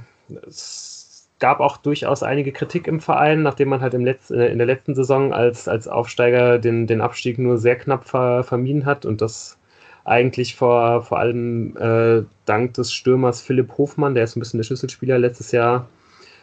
es 0.47 1.29
gab 1.41 1.61
auch 1.61 1.79
durchaus 1.79 2.23
einige 2.23 2.53
Kritik 2.53 2.87
im 2.87 3.01
Verein, 3.01 3.43
nachdem 3.43 3.71
man 3.71 3.81
halt 3.81 3.95
im 3.95 4.05
Letz-, 4.05 4.31
äh, 4.31 4.53
in 4.53 4.59
der 4.59 4.67
letzten 4.67 4.95
Saison 4.95 5.33
als, 5.33 5.67
als 5.67 5.89
Aufsteiger 5.89 6.59
den, 6.59 6.87
den 6.87 7.01
Abstieg 7.01 7.39
nur 7.39 7.59
sehr 7.59 7.77
knapp 7.77 8.05
ver, 8.05 8.45
vermieden 8.45 8.85
hat 8.85 9.07
und 9.07 9.21
das 9.23 9.59
eigentlich 10.05 10.57
vor, 10.57 11.03
vor 11.03 11.19
allem 11.19 11.77
äh, 11.77 12.25
dank 12.47 12.75
des 12.75 12.93
Stürmers 12.93 13.41
Philipp 13.41 13.77
Hofmann, 13.79 14.15
der 14.15 14.25
ist 14.25 14.37
ein 14.37 14.41
bisschen 14.41 14.59
der 14.59 14.65
Schlüsselspieler 14.65 15.19
letztes 15.19 15.53
Jahr. 15.53 15.89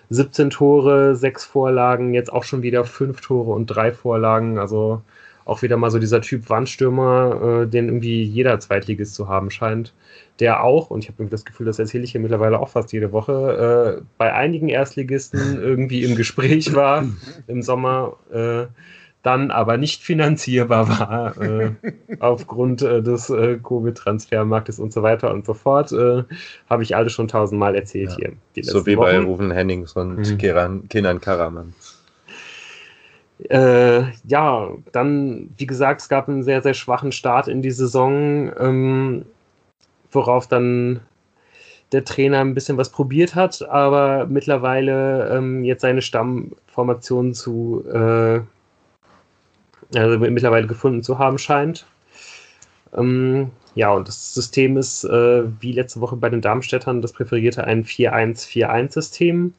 17 0.10 0.50
Tore, 0.52 1.16
6 1.16 1.44
Vorlagen, 1.46 2.14
jetzt 2.14 2.32
auch 2.32 2.44
schon 2.44 2.62
wieder 2.62 2.86
5 2.86 3.20
Tore 3.20 3.52
und 3.52 3.68
3 3.68 3.92
Vorlagen. 3.92 4.58
Also 4.58 5.02
auch 5.48 5.62
wieder 5.62 5.78
mal 5.78 5.92
so 5.92 6.00
dieser 6.00 6.22
Typ 6.22 6.50
Wandstürmer, 6.50 7.64
äh, 7.64 7.68
den 7.68 7.88
irgendwie 7.88 8.22
jeder 8.24 8.60
Zweitligist 8.60 9.16
zu 9.16 9.30
haben 9.30 9.50
scheint. 9.50 9.94
Der 10.40 10.64
auch, 10.64 10.90
und 10.92 11.04
ich 11.04 11.10
habe 11.10 11.26
das 11.26 11.46
Gefühl, 11.46 11.66
das 11.66 11.80
erzähle 11.80 12.04
ich 12.04 12.12
hier 12.12 12.22
mittlerweile 12.22 12.60
auch 12.60 12.70
fast 12.70 12.92
jede 12.92 13.12
Woche, 13.12 14.00
äh, 14.00 14.06
bei 14.18 14.34
einigen 14.34 14.70
Erstligisten 14.70 15.60
irgendwie 15.60 16.04
im 16.04 16.16
Gespräch 16.16 16.76
war 16.76 17.06
im 17.48 17.62
Sommer. 17.62 18.18
Äh, 18.32 18.68
dann 19.24 19.52
aber 19.52 19.78
nicht 19.78 20.04
finanzierbar 20.04 20.88
war 21.00 21.42
äh, 21.42 21.72
aufgrund 22.20 22.82
äh, 22.82 23.02
des 23.02 23.30
äh, 23.30 23.58
Covid-Transfermarktes 23.62 24.80
und 24.80 24.94
so 24.94 25.04
weiter 25.04 25.34
und 25.34 25.46
so 25.46 25.54
fort, 25.54 25.92
äh, 25.92 26.24
habe 26.70 26.84
ich 26.84 26.96
alles 26.96 27.14
schon 27.14 27.28
tausendmal 27.28 27.76
erzählt 27.76 28.16
ja. 28.20 28.30
hier. 28.54 28.64
So 28.64 28.86
wie 28.86 28.98
Wochen. 28.98 29.06
bei 29.06 29.20
Rufen 29.20 29.52
Hennings 29.52 29.94
und 29.94 30.18
mhm. 30.18 30.38
Kenan, 30.38 30.88
Kenan 30.90 31.20
Karaman. 31.20 31.74
Äh, 33.50 34.04
ja, 34.26 34.70
dann, 34.92 35.50
wie 35.58 35.68
gesagt, 35.68 36.02
es 36.02 36.10
gab 36.10 36.28
einen 36.28 36.44
sehr, 36.44 36.62
sehr 36.62 36.74
schwachen 36.74 37.12
Start 37.12 37.48
in 37.48 37.62
die 37.62 37.72
Saison, 37.72 38.52
ähm, 38.60 39.26
worauf 40.12 40.48
dann 40.48 41.02
der 41.92 42.04
Trainer 42.04 42.40
ein 42.40 42.54
bisschen 42.54 42.78
was 42.78 42.92
probiert 42.92 43.36
hat, 43.36 43.62
aber 43.70 44.26
mittlerweile 44.28 45.30
ähm, 45.30 45.64
jetzt 45.64 45.82
seine 45.82 46.02
Stammformation 46.02 47.34
zu 47.34 47.86
äh, 47.88 48.42
also 49.96 50.20
mittlerweile 50.20 50.68
gefunden 50.68 51.04
zu 51.04 51.20
haben 51.20 51.38
scheint. 51.38 51.86
Ähm, 52.94 53.52
ja, 53.76 53.92
und 53.92 54.08
das 54.08 54.34
System 54.34 54.78
ist, 54.78 55.04
äh, 55.04 55.44
wie 55.62 55.72
letzte 55.72 56.02
Woche 56.02 56.16
bei 56.16 56.30
den 56.30 56.42
Darmstädtern, 56.42 57.02
das 57.02 57.14
präferierte 57.14 57.64
ein 57.64 57.84
4-1-4-1-System, 57.84 59.54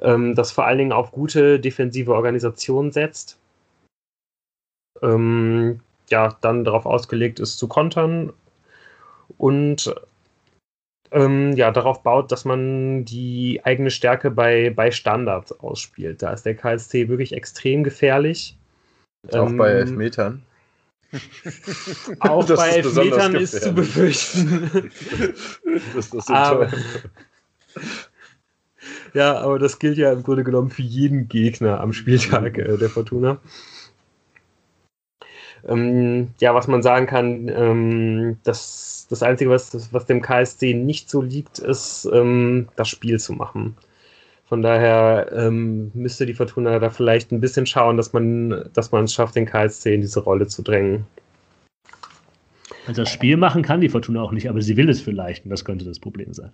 ähm, 0.00 0.34
das 0.34 0.52
vor 0.52 0.66
allen 0.66 0.78
Dingen 0.78 0.92
auf 0.92 1.12
gute 1.12 1.60
defensive 1.60 2.14
Organisation 2.14 2.90
setzt. 2.92 3.38
Ähm, 5.02 5.80
ja, 6.10 6.36
dann 6.40 6.64
darauf 6.64 6.86
ausgelegt 6.86 7.40
ist 7.40 7.58
zu 7.58 7.68
kontern 7.68 8.32
und 9.36 9.94
ähm, 11.10 11.52
ja, 11.52 11.70
darauf 11.70 12.02
baut, 12.02 12.32
dass 12.32 12.44
man 12.44 13.04
die 13.04 13.60
eigene 13.64 13.90
Stärke 13.90 14.30
bei, 14.30 14.70
bei 14.70 14.90
Standards 14.90 15.52
ausspielt. 15.60 16.22
Da 16.22 16.32
ist 16.32 16.44
der 16.44 16.54
KSC 16.56 17.08
wirklich 17.08 17.32
extrem 17.32 17.82
gefährlich. 17.84 18.57
Auch 19.32 19.48
ähm, 19.48 19.56
bei 19.56 19.70
Elfmetern. 19.70 20.42
Auch 22.20 22.44
das 22.44 22.58
bei 22.58 22.68
Elfmetern 22.70 23.34
ist, 23.34 23.54
ist 23.54 23.64
zu 23.64 23.72
befürchten. 23.72 24.70
das 25.94 26.12
ist 26.12 26.30
aber, 26.30 26.70
ja, 29.14 29.38
aber 29.38 29.58
das 29.58 29.78
gilt 29.78 29.96
ja 29.96 30.12
im 30.12 30.22
Grunde 30.22 30.44
genommen 30.44 30.70
für 30.70 30.82
jeden 30.82 31.28
Gegner 31.28 31.80
am 31.80 31.92
Spieltag 31.92 32.58
äh, 32.58 32.76
der 32.76 32.90
Fortuna. 32.90 33.40
Ähm, 35.66 36.28
ja, 36.40 36.54
was 36.54 36.68
man 36.68 36.82
sagen 36.82 37.06
kann, 37.06 37.48
ähm, 37.48 38.38
das, 38.44 39.06
das 39.10 39.22
Einzige, 39.22 39.50
was, 39.50 39.92
was 39.92 40.06
dem 40.06 40.22
KSC 40.22 40.74
nicht 40.74 41.10
so 41.10 41.20
liegt, 41.22 41.58
ist, 41.58 42.08
ähm, 42.12 42.68
das 42.76 42.88
Spiel 42.88 43.18
zu 43.18 43.32
machen. 43.32 43.76
Von 44.48 44.62
daher 44.62 45.30
ähm, 45.34 45.90
müsste 45.92 46.24
die 46.24 46.32
Fortuna 46.32 46.78
da 46.78 46.88
vielleicht 46.88 47.32
ein 47.32 47.40
bisschen 47.40 47.66
schauen, 47.66 47.98
dass 47.98 48.14
man, 48.14 48.70
dass 48.72 48.92
man 48.92 49.04
es 49.04 49.12
schafft, 49.12 49.36
den 49.36 49.44
KSC 49.44 49.94
in 49.94 50.00
diese 50.00 50.20
Rolle 50.20 50.46
zu 50.46 50.62
drängen. 50.62 51.04
Also 52.86 53.02
das 53.02 53.10
Spiel 53.10 53.36
machen 53.36 53.62
kann 53.62 53.82
die 53.82 53.90
Fortuna 53.90 54.22
auch 54.22 54.32
nicht, 54.32 54.48
aber 54.48 54.62
sie 54.62 54.78
will 54.78 54.88
es 54.88 55.02
vielleicht 55.02 55.44
und 55.44 55.50
das 55.50 55.66
könnte 55.66 55.84
das 55.84 55.98
Problem 55.98 56.32
sein. 56.32 56.50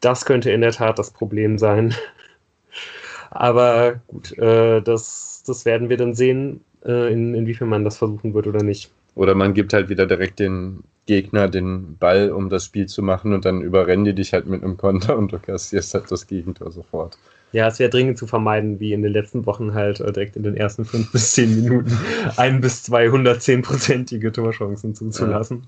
Das 0.00 0.24
könnte 0.24 0.50
in 0.50 0.62
der 0.62 0.72
Tat 0.72 0.98
das 0.98 1.12
Problem 1.12 1.58
sein. 1.58 1.94
Aber 3.30 4.02
gut, 4.08 4.36
äh, 4.36 4.82
das, 4.82 5.44
das 5.46 5.64
werden 5.64 5.88
wir 5.88 5.96
dann 5.96 6.14
sehen, 6.14 6.60
äh, 6.84 7.12
in, 7.12 7.34
inwiefern 7.34 7.68
man 7.68 7.84
das 7.84 7.96
versuchen 7.96 8.34
wird 8.34 8.46
oder 8.48 8.62
nicht. 8.62 8.90
Oder 9.14 9.34
man 9.34 9.54
gibt 9.54 9.72
halt 9.72 9.88
wieder 9.88 10.06
direkt 10.06 10.40
den 10.40 10.82
Gegner 11.06 11.48
den 11.48 11.96
Ball, 11.98 12.30
um 12.30 12.48
das 12.48 12.64
Spiel 12.64 12.86
zu 12.86 13.02
machen 13.02 13.32
und 13.32 13.44
dann 13.44 13.60
überrennen 13.60 14.04
die 14.04 14.14
dich 14.14 14.32
halt 14.32 14.46
mit 14.46 14.62
einem 14.62 14.76
Konter 14.76 15.16
und 15.16 15.32
du 15.32 15.38
kassierst 15.38 15.94
halt 15.94 16.10
das 16.10 16.26
Gegentor 16.26 16.70
sofort. 16.70 17.18
Ja, 17.52 17.68
es 17.68 17.78
wäre 17.78 17.90
dringend 17.90 18.16
zu 18.16 18.26
vermeiden, 18.26 18.80
wie 18.80 18.92
in 18.92 19.02
den 19.02 19.12
letzten 19.12 19.44
Wochen 19.44 19.74
halt 19.74 20.00
äh, 20.00 20.10
direkt 20.10 20.36
in 20.36 20.42
den 20.42 20.56
ersten 20.56 20.84
fünf 20.84 21.12
bis 21.12 21.32
zehn 21.32 21.54
Minuten 21.54 21.98
ein 22.36 22.60
bis 22.60 22.82
zwei 22.82 23.08
110-prozentige 23.08 24.32
Torchancen 24.32 24.94
zuzulassen. 24.94 25.64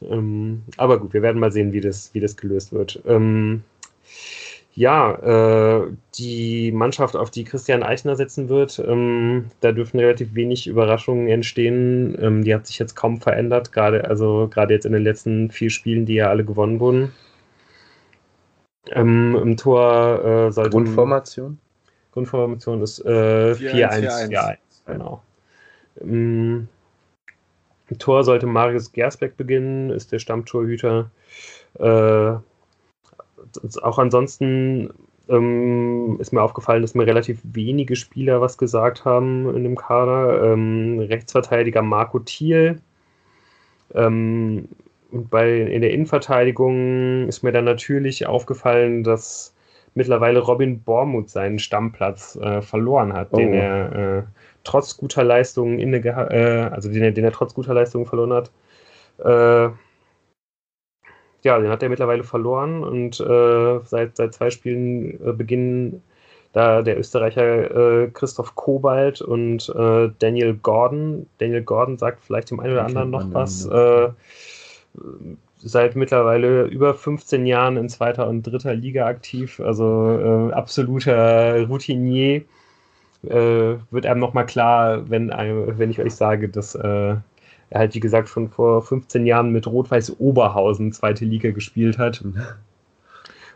Ja. 0.00 0.10
Ähm, 0.10 0.62
aber 0.76 1.00
gut, 1.00 1.14
wir 1.14 1.22
werden 1.22 1.40
mal 1.40 1.52
sehen, 1.52 1.72
wie 1.72 1.80
das, 1.80 2.10
wie 2.12 2.20
das 2.20 2.36
gelöst 2.36 2.72
wird. 2.72 3.00
Ähm, 3.06 3.62
ja, 4.78 5.80
äh, 5.80 5.90
die 6.14 6.70
Mannschaft, 6.70 7.16
auf 7.16 7.32
die 7.32 7.42
Christian 7.42 7.82
Eichner 7.82 8.14
setzen 8.14 8.48
wird, 8.48 8.78
ähm, 8.78 9.46
da 9.60 9.72
dürfen 9.72 9.98
relativ 9.98 10.36
wenig 10.36 10.68
Überraschungen 10.68 11.26
entstehen. 11.26 12.16
Ähm, 12.22 12.44
die 12.44 12.54
hat 12.54 12.68
sich 12.68 12.78
jetzt 12.78 12.94
kaum 12.94 13.20
verändert, 13.20 13.72
gerade 13.72 14.08
also 14.08 14.46
gerade 14.48 14.74
jetzt 14.74 14.86
in 14.86 14.92
den 14.92 15.02
letzten 15.02 15.50
vier 15.50 15.70
Spielen, 15.70 16.06
die 16.06 16.14
ja 16.14 16.30
alle 16.30 16.44
gewonnen 16.44 16.78
wurden. 16.78 17.12
Ähm, 18.92 19.36
Im 19.42 19.56
Tor 19.56 20.24
äh, 20.24 20.52
sollte 20.52 20.70
Grundformation. 20.70 21.58
Grundformation 22.12 22.80
ist 22.80 23.04
äh, 23.04 23.54
4-1. 23.54 24.58
Genau. 24.86 25.22
Im 25.96 26.68
Tor 27.98 28.22
sollte 28.22 28.46
Marius 28.46 28.92
Gersbeck 28.92 29.36
beginnen, 29.36 29.90
ist 29.90 30.12
der 30.12 30.20
Stammtorhüter. 30.20 31.10
Äh, 31.80 32.36
auch 33.82 33.98
ansonsten 33.98 34.90
ähm, 35.28 36.16
ist 36.20 36.32
mir 36.32 36.42
aufgefallen, 36.42 36.82
dass 36.82 36.94
mir 36.94 37.06
relativ 37.06 37.40
wenige 37.42 37.96
Spieler 37.96 38.40
was 38.40 38.58
gesagt 38.58 39.04
haben 39.04 39.54
in 39.54 39.64
dem 39.64 39.76
Kader. 39.76 40.52
Ähm, 40.52 41.00
Rechtsverteidiger 41.00 41.82
Marco 41.82 42.18
Thiel. 42.20 42.80
Ähm, 43.94 44.68
und 45.10 45.30
bei, 45.30 45.60
in 45.60 45.82
der 45.82 45.92
Innenverteidigung 45.92 47.28
ist 47.28 47.42
mir 47.42 47.52
dann 47.52 47.64
natürlich 47.64 48.26
aufgefallen, 48.26 49.04
dass 49.04 49.54
mittlerweile 49.94 50.40
Robin 50.40 50.80
Bormuth 50.80 51.30
seinen 51.30 51.58
Stammplatz 51.58 52.36
äh, 52.36 52.62
verloren 52.62 53.12
hat, 53.12 53.28
oh. 53.32 53.36
den 53.36 53.54
er 53.54 54.18
äh, 54.18 54.22
trotz 54.64 54.96
guter 54.96 55.24
Leistungen 55.24 55.78
inne, 55.78 55.98
äh, 55.98 56.68
also 56.70 56.90
den 56.90 57.02
er, 57.02 57.12
den 57.12 57.24
er 57.24 57.32
trotz 57.32 57.54
guter 57.54 57.74
Leistungen 57.74 58.06
verloren 58.06 58.32
hat. 58.32 58.50
Äh, 59.18 59.72
ja, 61.42 61.58
den 61.58 61.70
hat 61.70 61.82
er 61.82 61.88
mittlerweile 61.88 62.24
verloren 62.24 62.82
und 62.82 63.20
äh, 63.20 63.78
seit, 63.84 64.16
seit 64.16 64.34
zwei 64.34 64.50
Spielen 64.50 65.20
äh, 65.24 65.32
beginnen 65.32 66.02
da 66.52 66.82
der 66.82 66.98
Österreicher 66.98 68.04
äh, 68.04 68.08
Christoph 68.08 68.54
Kobalt 68.54 69.20
und 69.20 69.68
äh, 69.68 70.10
Daniel 70.18 70.54
Gordon. 70.54 71.26
Daniel 71.38 71.62
Gordon 71.62 71.98
sagt 71.98 72.24
vielleicht 72.24 72.50
dem 72.50 72.60
einen 72.60 72.72
oder 72.72 72.86
anderen 72.86 73.10
noch 73.10 73.32
was. 73.32 73.66
Äh, 73.66 74.08
seit 75.58 75.94
mittlerweile 75.94 76.64
über 76.64 76.94
15 76.94 77.46
Jahren 77.46 77.76
in 77.76 77.88
zweiter 77.88 78.28
und 78.28 78.42
dritter 78.42 78.74
Liga 78.74 79.06
aktiv, 79.06 79.60
also 79.60 80.48
äh, 80.50 80.52
absoluter 80.52 81.66
Routinier. 81.66 82.42
wird 83.22 84.06
einem 84.06 84.20
nochmal 84.20 84.46
klar, 84.46 85.10
wenn, 85.10 85.28
wenn 85.28 85.90
ich 85.90 86.00
euch 86.00 86.14
sage, 86.14 86.48
dass 86.48 86.78
er 87.70 87.80
halt, 87.80 87.94
wie 87.94 88.00
gesagt, 88.00 88.28
schon 88.28 88.48
vor 88.48 88.82
15 88.82 89.26
Jahren 89.26 89.52
mit 89.52 89.66
Rot-Weiß 89.66 90.18
Oberhausen 90.18 90.92
zweite 90.92 91.24
Liga 91.24 91.50
gespielt 91.50 91.98
hat. 91.98 92.22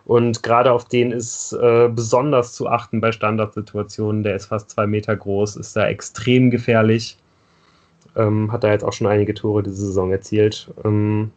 Und 0.05 0.43
gerade 0.43 0.72
auf 0.72 0.86
den 0.86 1.12
ist 1.12 1.52
äh, 1.52 1.89
besonders 1.89 2.52
zu 2.55 2.68
achten 2.68 3.01
bei 3.01 3.12
Standardsituationen. 3.12 4.22
Der 4.22 4.36
ist 4.36 4.47
fast 4.47 4.70
zwei 4.70 4.86
Meter 4.86 5.14
groß, 5.14 5.56
ist 5.56 5.76
da 5.76 5.86
extrem 5.86 6.51
gefährlich. 6.51 7.16
Ähm, 8.16 8.52
hat 8.52 8.64
da 8.64 8.70
jetzt 8.70 8.84
auch 8.84 8.93
schon 8.93 9.06
einige 9.06 9.32
Tore 9.32 9.62
diese 9.62 9.86
Saison 9.86 10.10
erzielt. 10.10 10.68
Ähm, 10.84 11.30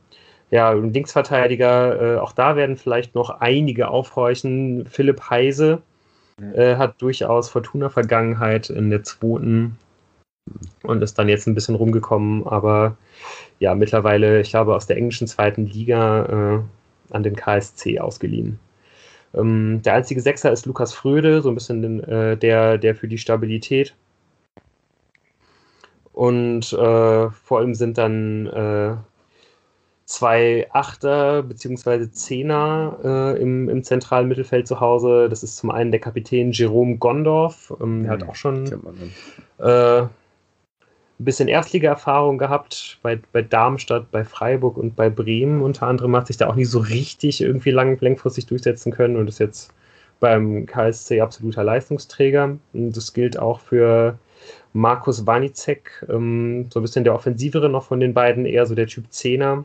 ja, 0.51 0.71
Linksverteidiger, 0.73 2.15
äh, 2.15 2.19
auch 2.19 2.31
da 2.31 2.55
werden 2.55 2.75
vielleicht 2.75 3.15
noch 3.15 3.29
einige 3.41 3.87
aufhorchen. 3.87 4.85
Philipp 4.89 5.29
Heise 5.29 5.81
äh, 6.53 6.75
hat 6.75 7.01
durchaus 7.01 7.49
Fortuna-Vergangenheit 7.49 8.69
in 8.69 8.89
der 8.89 9.03
zweiten 9.03 9.77
und 10.83 11.01
ist 11.01 11.17
dann 11.17 11.29
jetzt 11.29 11.47
ein 11.47 11.55
bisschen 11.55 11.75
rumgekommen, 11.75 12.45
aber 12.45 12.97
ja, 13.59 13.75
mittlerweile, 13.75 14.41
ich 14.41 14.49
glaube, 14.49 14.75
aus 14.75 14.87
der 14.87 14.97
englischen 14.97 15.27
zweiten 15.27 15.65
Liga 15.65 16.25
äh, 16.25 17.13
an 17.13 17.23
den 17.23 17.35
KSC 17.35 17.99
ausgeliehen. 17.99 18.59
Ähm, 19.33 19.81
der 19.83 19.95
einzige 19.95 20.21
Sechser 20.21 20.51
ist 20.51 20.65
Lukas 20.65 20.93
Fröde, 20.93 21.41
so 21.41 21.49
ein 21.49 21.55
bisschen 21.55 21.81
den, 21.81 22.03
äh, 22.03 22.37
der, 22.37 22.77
der 22.77 22.95
für 22.95 23.07
die 23.07 23.17
Stabilität. 23.17 23.95
Und 26.13 26.71
äh, 26.71 27.29
vor 27.29 27.59
allem 27.59 27.75
sind 27.75 27.97
dann 27.97 28.47
äh, 28.47 28.95
zwei 30.05 30.67
Achter 30.71 31.43
bzw. 31.43 32.09
Zehner 32.11 32.97
äh, 33.03 33.41
im, 33.41 33.67
im 33.67 33.83
zentralen 33.83 34.27
Mittelfeld 34.27 34.67
zu 34.67 34.79
Hause. 34.79 35.27
Das 35.29 35.43
ist 35.43 35.57
zum 35.57 35.71
einen 35.71 35.91
der 35.91 35.99
Kapitän 35.99 36.51
Jerome 36.51 36.97
Gondorf, 36.97 37.73
ähm, 37.81 38.03
der 38.03 38.11
hat 38.13 38.21
mhm. 38.21 38.29
auch 38.29 38.35
schon 38.35 38.65
äh, 39.57 40.03
ein 41.19 41.25
bisschen 41.25 41.47
Erstliga-Erfahrung 41.47 42.37
gehabt 42.37 42.99
bei, 43.01 43.19
bei 43.31 43.41
Darmstadt, 43.41 44.11
bei 44.11 44.25
Freiburg 44.25 44.77
und 44.77 44.95
bei 44.95 45.09
Bremen 45.09 45.61
unter 45.61 45.87
anderem, 45.87 46.15
hat 46.15 46.27
sich 46.27 46.37
da 46.37 46.47
auch 46.47 46.55
nicht 46.55 46.69
so 46.69 46.79
richtig 46.79 47.41
irgendwie 47.41 47.71
lang, 47.71 47.97
langfristig 48.01 48.47
durchsetzen 48.47 48.91
können 48.91 49.15
und 49.15 49.29
ist 49.29 49.39
jetzt 49.39 49.73
beim 50.19 50.65
KSC 50.65 51.21
absoluter 51.21 51.63
Leistungsträger. 51.63 52.57
Und 52.73 52.97
das 52.97 53.13
gilt 53.13 53.39
auch 53.39 53.61
für 53.61 54.19
Markus 54.73 55.25
Wanicek, 55.25 56.05
ähm, 56.09 56.67
so 56.71 56.79
ein 56.79 56.83
bisschen 56.83 57.05
der 57.05 57.15
offensivere 57.15 57.69
noch 57.69 57.85
von 57.85 57.99
den 58.01 58.13
beiden, 58.13 58.45
eher 58.45 58.65
so 58.65 58.75
der 58.75 58.87
Typ 58.87 59.11
Zehner. 59.11 59.63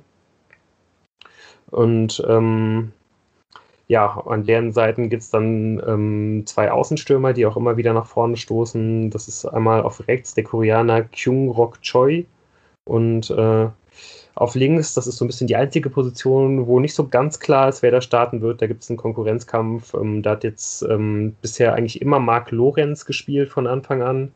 Und 1.71 2.23
ähm, 2.29 2.93
ja, 3.91 4.07
an 4.25 4.45
deren 4.45 4.73
Seiten 4.73 5.11
gibt 5.11 5.25
es 5.25 5.31
dann 5.31 5.83
ähm, 5.85 6.45
zwei 6.47 6.71
Außenstürmer, 6.71 7.33
die 7.33 7.45
auch 7.45 7.57
immer 7.57 7.77
wieder 7.77 7.93
nach 7.93 8.07
vorne 8.07 8.37
stoßen. 8.37 9.11
Das 9.11 9.27
ist 9.27 9.45
einmal 9.45 9.83
auf 9.83 10.07
rechts 10.07 10.33
der 10.33 10.45
Koreaner 10.45 11.03
Kyung 11.03 11.49
Rok 11.51 11.83
Choi 11.83 12.25
und 12.85 13.31
äh, 13.31 13.67
auf 14.37 14.55
links, 14.55 14.95
das 14.95 15.09
ist 15.09 15.17
so 15.17 15.25
ein 15.25 15.29
bisschen 15.29 15.49
die 15.49 15.57
einzige 15.57 15.91
Position, 15.91 16.69
wo 16.69 16.79
nicht 16.79 16.95
so 16.95 17.09
ganz 17.09 17.41
klar 17.41 17.69
ist, 17.69 17.83
wer 17.83 17.91
da 17.91 18.01
starten 18.01 18.43
wird. 18.43 18.62
Da 18.62 18.69
gibt 18.69 18.85
es 18.85 18.91
einen 18.91 18.97
Konkurrenzkampf. 18.97 19.93
Ähm, 19.95 20.23
da 20.23 20.31
hat 20.31 20.45
jetzt 20.45 20.83
ähm, 20.83 21.35
bisher 21.43 21.75
eigentlich 21.75 22.01
immer 22.01 22.21
Marc 22.21 22.53
Lorenz 22.53 23.05
gespielt 23.07 23.51
von 23.51 23.67
Anfang 23.67 24.03
an. 24.03 24.33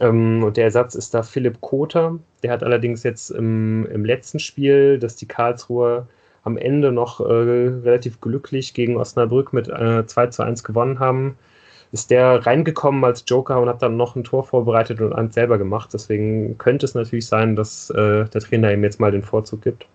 Ähm, 0.00 0.42
und 0.42 0.56
der 0.56 0.64
Ersatz 0.64 0.94
ist 0.94 1.12
da 1.12 1.22
Philipp 1.22 1.60
Kother. 1.60 2.18
Der 2.42 2.52
hat 2.52 2.62
allerdings 2.62 3.02
jetzt 3.02 3.30
im, 3.30 3.84
im 3.92 4.06
letzten 4.06 4.38
Spiel, 4.38 4.98
das 4.98 5.16
die 5.16 5.28
Karlsruher 5.28 6.08
am 6.48 6.56
Ende 6.56 6.90
noch 6.90 7.20
äh, 7.20 7.24
relativ 7.24 8.20
glücklich 8.20 8.74
gegen 8.74 8.96
Osnabrück 8.96 9.52
mit 9.52 9.68
äh, 9.68 10.06
2 10.06 10.26
zu 10.28 10.42
1 10.42 10.64
gewonnen 10.64 10.98
haben, 10.98 11.36
ist 11.92 12.10
der 12.10 12.44
reingekommen 12.46 13.04
als 13.04 13.24
Joker 13.26 13.60
und 13.60 13.68
hat 13.68 13.82
dann 13.82 13.96
noch 13.96 14.16
ein 14.16 14.24
Tor 14.24 14.44
vorbereitet 14.44 15.00
und 15.00 15.12
eins 15.12 15.34
selber 15.34 15.58
gemacht. 15.58 15.90
Deswegen 15.92 16.58
könnte 16.58 16.86
es 16.86 16.94
natürlich 16.94 17.26
sein, 17.26 17.54
dass 17.54 17.90
äh, 17.90 18.24
der 18.24 18.40
Trainer 18.40 18.72
ihm 18.72 18.82
jetzt 18.82 19.00
mal 19.00 19.12
den 19.12 19.22
Vorzug 19.22 19.62
gibt. 19.62 19.86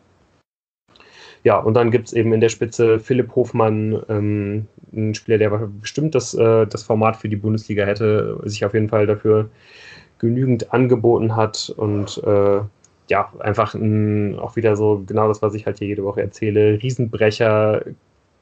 Ja, 1.44 1.58
und 1.58 1.74
dann 1.74 1.92
gibt 1.92 2.08
es 2.08 2.14
eben 2.14 2.32
in 2.34 2.40
der 2.40 2.50
Spitze 2.50 3.00
Philipp 3.00 3.36
Hofmann, 3.36 4.02
ähm, 4.08 4.68
ein 4.94 5.14
Spieler, 5.14 5.38
der 5.38 5.50
bestimmt 5.50 6.16
das, 6.16 6.34
äh, 6.34 6.66
das 6.68 6.84
Format 6.84 7.18
für 7.18 7.30
die 7.30 7.36
Bundesliga 7.36 7.86
hätte, 7.86 8.40
sich 8.46 8.64
auf 8.64 8.74
jeden 8.74 8.90
Fall 8.90 9.08
dafür 9.08 9.50
genügend 10.20 10.72
angeboten 10.72 11.36
hat 11.36 11.74
und 11.76 12.22
äh, 12.24 12.62
ja, 13.10 13.32
einfach 13.40 13.74
ein, 13.74 14.38
auch 14.40 14.56
wieder 14.56 14.76
so 14.76 15.04
genau 15.06 15.28
das, 15.28 15.42
was 15.42 15.54
ich 15.54 15.66
halt 15.66 15.80
hier 15.80 15.88
jede 15.88 16.04
Woche 16.04 16.22
erzähle. 16.22 16.82
Riesenbrecher, 16.82 17.84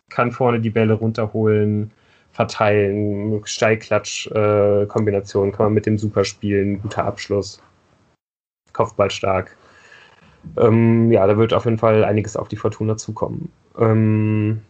kann 0.10 0.32
vorne 0.32 0.60
die 0.60 0.70
Bälle 0.70 0.94
runterholen, 0.94 1.92
verteilen, 2.32 3.42
Steilklatsch-Kombination, 3.46 5.50
äh, 5.50 5.52
kann 5.52 5.66
man 5.68 5.74
mit 5.74 5.86
dem 5.86 5.98
super 5.98 6.26
spielen, 6.26 6.82
guter 6.82 7.06
Abschluss, 7.06 7.62
Kopfball 8.74 9.12
stark. 9.12 9.56
Ähm, 10.58 11.12
ja, 11.12 11.28
da 11.28 11.38
wird 11.38 11.54
auf 11.54 11.66
jeden 11.66 11.78
Fall 11.78 12.04
einiges 12.04 12.36
auf 12.36 12.48
die 12.48 12.58
Fortuna 12.58 12.98
zukommen. 12.98 13.52
Ähm, 13.78 14.62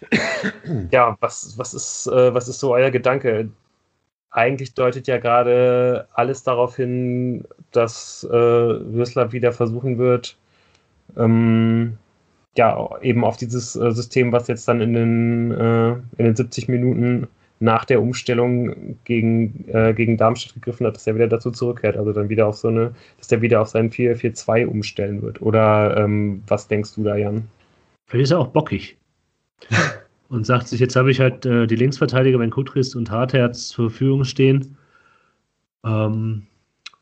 ja, 0.90 1.16
was, 1.20 1.58
was, 1.58 1.74
ist, 1.74 2.06
äh, 2.06 2.34
was 2.34 2.48
ist 2.48 2.60
so 2.60 2.74
euer 2.74 2.90
Gedanke? 2.90 3.50
Eigentlich 4.36 4.74
deutet 4.74 5.06
ja 5.06 5.18
gerade 5.18 6.06
alles 6.12 6.42
darauf 6.42 6.76
hin, 6.76 7.44
dass 7.72 8.24
äh, 8.24 8.32
Würsler 8.32 9.32
wieder 9.32 9.52
versuchen 9.52 9.98
wird, 9.98 10.36
ähm, 11.16 11.96
ja, 12.56 12.90
eben 13.00 13.24
auf 13.24 13.38
dieses 13.38 13.76
äh, 13.76 13.90
System, 13.92 14.32
was 14.32 14.48
jetzt 14.48 14.68
dann 14.68 14.80
in 14.80 14.92
den, 14.92 15.50
äh, 15.52 15.92
in 16.18 16.24
den 16.26 16.36
70 16.36 16.68
Minuten 16.68 17.28
nach 17.60 17.86
der 17.86 18.02
Umstellung 18.02 18.98
gegen, 19.04 19.66
äh, 19.68 19.94
gegen 19.94 20.18
Darmstadt 20.18 20.54
gegriffen 20.54 20.86
hat, 20.86 20.96
dass 20.96 21.06
er 21.06 21.14
wieder 21.14 21.28
dazu 21.28 21.50
zurückkehrt. 21.50 21.96
Also 21.96 22.12
dann 22.12 22.28
wieder 22.28 22.46
auf 22.46 22.56
so 22.56 22.68
eine, 22.68 22.94
dass 23.18 23.32
er 23.32 23.40
wieder 23.40 23.62
auf 23.62 23.68
seinen 23.68 23.90
4-4-2 23.90 24.66
umstellen 24.66 25.22
wird. 25.22 25.40
Oder 25.40 25.96
ähm, 25.96 26.42
was 26.46 26.68
denkst 26.68 26.94
du 26.94 27.04
da, 27.04 27.16
Jan? 27.16 27.48
Vielleicht 28.06 28.24
ist 28.24 28.30
er 28.32 28.40
auch 28.40 28.48
bockig 28.48 28.98
und 30.28 30.44
sagt 30.44 30.68
sich, 30.68 30.80
jetzt 30.80 30.96
habe 30.96 31.10
ich 31.10 31.20
halt 31.20 31.46
äh, 31.46 31.66
die 31.66 31.76
Linksverteidiger, 31.76 32.38
wenn 32.38 32.50
Kutris 32.50 32.94
und 32.94 33.10
Hartherz 33.10 33.68
zur 33.68 33.90
Verfügung 33.90 34.24
stehen. 34.24 34.76
Ähm, 35.84 36.46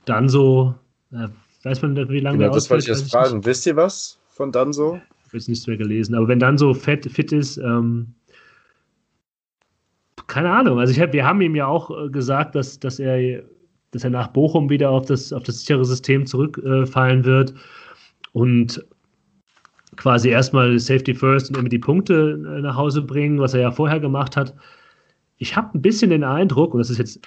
dann 0.05 0.29
so, 0.29 0.75
äh, 1.13 1.29
weiß 1.63 1.83
man, 1.83 1.97
wie 2.09 2.21
lange 2.21 2.39
genau, 2.39 2.55
das 2.55 2.69
wollte 2.71 2.83
ich 2.83 2.89
jetzt 2.89 3.11
fragen. 3.11 3.37
Nicht. 3.37 3.47
Wisst 3.47 3.67
ihr 3.67 3.77
was 3.77 4.19
von 4.29 4.53
dann 4.53 4.73
so? 4.73 4.97
Ich 4.97 5.29
habe 5.29 5.39
jetzt 5.39 5.49
nichts 5.49 5.67
mehr 5.67 5.77
gelesen, 5.77 6.15
aber 6.15 6.29
wenn 6.29 6.39
dann 6.39 6.59
so 6.59 6.75
fit, 6.75 7.11
fit 7.11 7.33
ist, 7.33 7.57
ähm, 7.57 8.15
keine 10.27 10.51
Ahnung. 10.51 10.79
Also 10.79 10.93
ich 10.93 11.01
hab, 11.01 11.13
wir 11.13 11.25
haben 11.25 11.41
ihm 11.41 11.55
ja 11.55 11.67
auch 11.67 11.91
äh, 11.91 12.11
gesagt, 12.11 12.55
dass, 12.55 12.79
dass, 12.79 12.99
er, 12.99 13.43
dass 13.91 14.05
er 14.05 14.11
nach 14.11 14.29
Bochum 14.29 14.69
wieder 14.69 14.91
auf 14.91 15.07
das, 15.07 15.33
auf 15.33 15.43
das 15.43 15.61
sichere 15.61 15.85
System 15.85 16.27
zurückfallen 16.27 17.23
äh, 17.23 17.25
wird. 17.25 17.55
Und 18.33 18.85
quasi 19.97 20.29
erstmal 20.31 20.79
Safety 20.79 21.15
First 21.15 21.51
und 21.51 21.59
immer 21.59 21.69
die 21.69 21.79
Punkte 21.79 22.41
äh, 22.47 22.61
nach 22.61 22.77
Hause 22.77 23.03
bringen, 23.03 23.39
was 23.39 23.55
er 23.55 23.61
ja 23.61 23.71
vorher 23.71 24.01
gemacht 24.01 24.37
hat. 24.37 24.55
Ich 25.39 25.57
habe 25.57 25.77
ein 25.77 25.83
bisschen 25.83 26.11
den 26.11 26.25
Eindruck, 26.25 26.75
und 26.75 26.79
das 26.79 26.91
ist 26.91 26.99
jetzt 26.99 27.21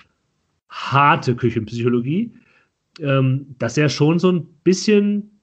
harte 0.69 1.35
Küchenpsychologie, 1.35 2.31
ähm, 2.99 3.56
dass 3.60 3.77
er 3.77 3.89
schon 3.89 4.19
so 4.19 4.31
ein 4.31 4.45
bisschen, 4.64 5.39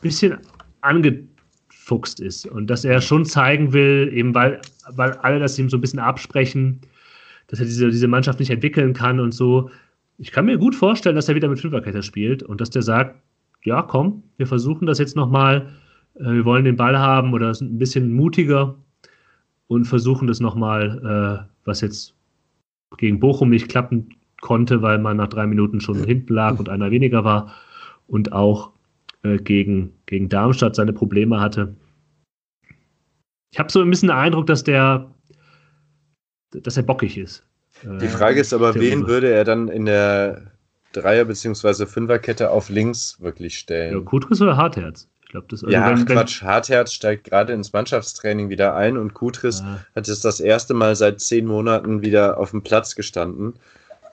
bisschen 0.00 0.38
angefuchst 0.80 2.20
ist 2.20 2.46
und 2.46 2.68
dass 2.68 2.84
er 2.84 3.00
schon 3.00 3.24
zeigen 3.24 3.72
will, 3.72 4.10
eben 4.12 4.34
weil, 4.34 4.60
weil 4.90 5.12
alle 5.18 5.38
das 5.38 5.58
ihm 5.58 5.70
so 5.70 5.76
ein 5.76 5.80
bisschen 5.80 5.98
absprechen, 5.98 6.80
dass 7.48 7.60
er 7.60 7.66
diese, 7.66 7.90
diese 7.90 8.08
Mannschaft 8.08 8.40
nicht 8.40 8.50
entwickeln 8.50 8.92
kann 8.94 9.20
und 9.20 9.32
so. 9.32 9.70
Ich 10.18 10.32
kann 10.32 10.46
mir 10.46 10.58
gut 10.58 10.74
vorstellen, 10.74 11.16
dass 11.16 11.28
er 11.28 11.34
wieder 11.34 11.48
mit 11.48 11.60
Fünferkette 11.60 12.02
spielt 12.02 12.42
und 12.42 12.60
dass 12.60 12.70
der 12.70 12.82
sagt, 12.82 13.20
ja, 13.64 13.82
komm, 13.82 14.22
wir 14.36 14.46
versuchen 14.46 14.86
das 14.86 14.98
jetzt 14.98 15.16
nochmal, 15.16 15.68
äh, 16.14 16.32
wir 16.32 16.44
wollen 16.44 16.64
den 16.64 16.76
Ball 16.76 16.98
haben 16.98 17.32
oder 17.32 17.54
sind 17.54 17.74
ein 17.74 17.78
bisschen 17.78 18.12
mutiger. 18.12 18.76
und 19.68 19.86
versuchen 19.86 20.28
das 20.28 20.38
nochmal, 20.40 21.46
äh, 21.48 21.50
was 21.64 21.80
jetzt 21.80 22.14
gegen 22.98 23.20
Bochum 23.20 23.48
nicht 23.48 23.70
klappen 23.70 24.10
konnte, 24.42 24.82
weil 24.82 24.98
man 24.98 25.16
nach 25.16 25.28
drei 25.28 25.46
Minuten 25.46 25.80
schon 25.80 26.04
hinten 26.04 26.34
lag 26.34 26.58
und 26.58 26.68
einer 26.68 26.90
weniger 26.90 27.24
war 27.24 27.54
und 28.06 28.32
auch 28.32 28.72
äh, 29.22 29.38
gegen, 29.38 29.94
gegen 30.04 30.28
Darmstadt 30.28 30.76
seine 30.76 30.92
Probleme 30.92 31.40
hatte. 31.40 31.74
Ich 33.52 33.58
habe 33.58 33.72
so 33.72 33.80
ein 33.80 33.88
bisschen 33.88 34.08
den 34.08 34.16
Eindruck, 34.16 34.46
dass 34.46 34.62
der, 34.62 35.10
dass 36.50 36.76
er 36.76 36.82
bockig 36.82 37.16
ist. 37.16 37.46
Die 37.82 38.08
Frage 38.08 38.40
ist 38.40 38.52
aber, 38.52 38.74
wen 38.74 39.06
würde 39.06 39.30
er 39.30 39.44
dann 39.44 39.68
in 39.68 39.86
der 39.86 40.52
Dreier- 40.92 41.24
bzw. 41.24 41.86
Fünferkette 41.86 42.50
auf 42.50 42.68
links 42.68 43.20
wirklich 43.20 43.58
stellen? 43.58 43.94
Ja, 43.94 44.00
Kutris 44.00 44.40
oder 44.40 44.56
Hartherz? 44.56 45.08
Ich 45.22 45.28
glaube, 45.30 45.46
das 45.48 45.64
also 45.64 45.74
Ja, 45.74 45.88
wenn, 45.88 46.04
Quatsch. 46.04 46.42
Hartherz 46.42 46.92
steigt 46.92 47.24
gerade 47.24 47.52
ins 47.54 47.72
Mannschaftstraining 47.72 48.50
wieder 48.50 48.74
ein 48.76 48.98
und 48.98 49.14
Kutris 49.14 49.60
ja. 49.60 49.84
hat 49.96 50.06
jetzt 50.06 50.24
das 50.24 50.40
erste 50.40 50.74
Mal 50.74 50.94
seit 50.94 51.20
zehn 51.20 51.46
Monaten 51.46 52.02
wieder 52.02 52.38
auf 52.38 52.50
dem 52.50 52.62
Platz 52.62 52.94
gestanden. 52.94 53.54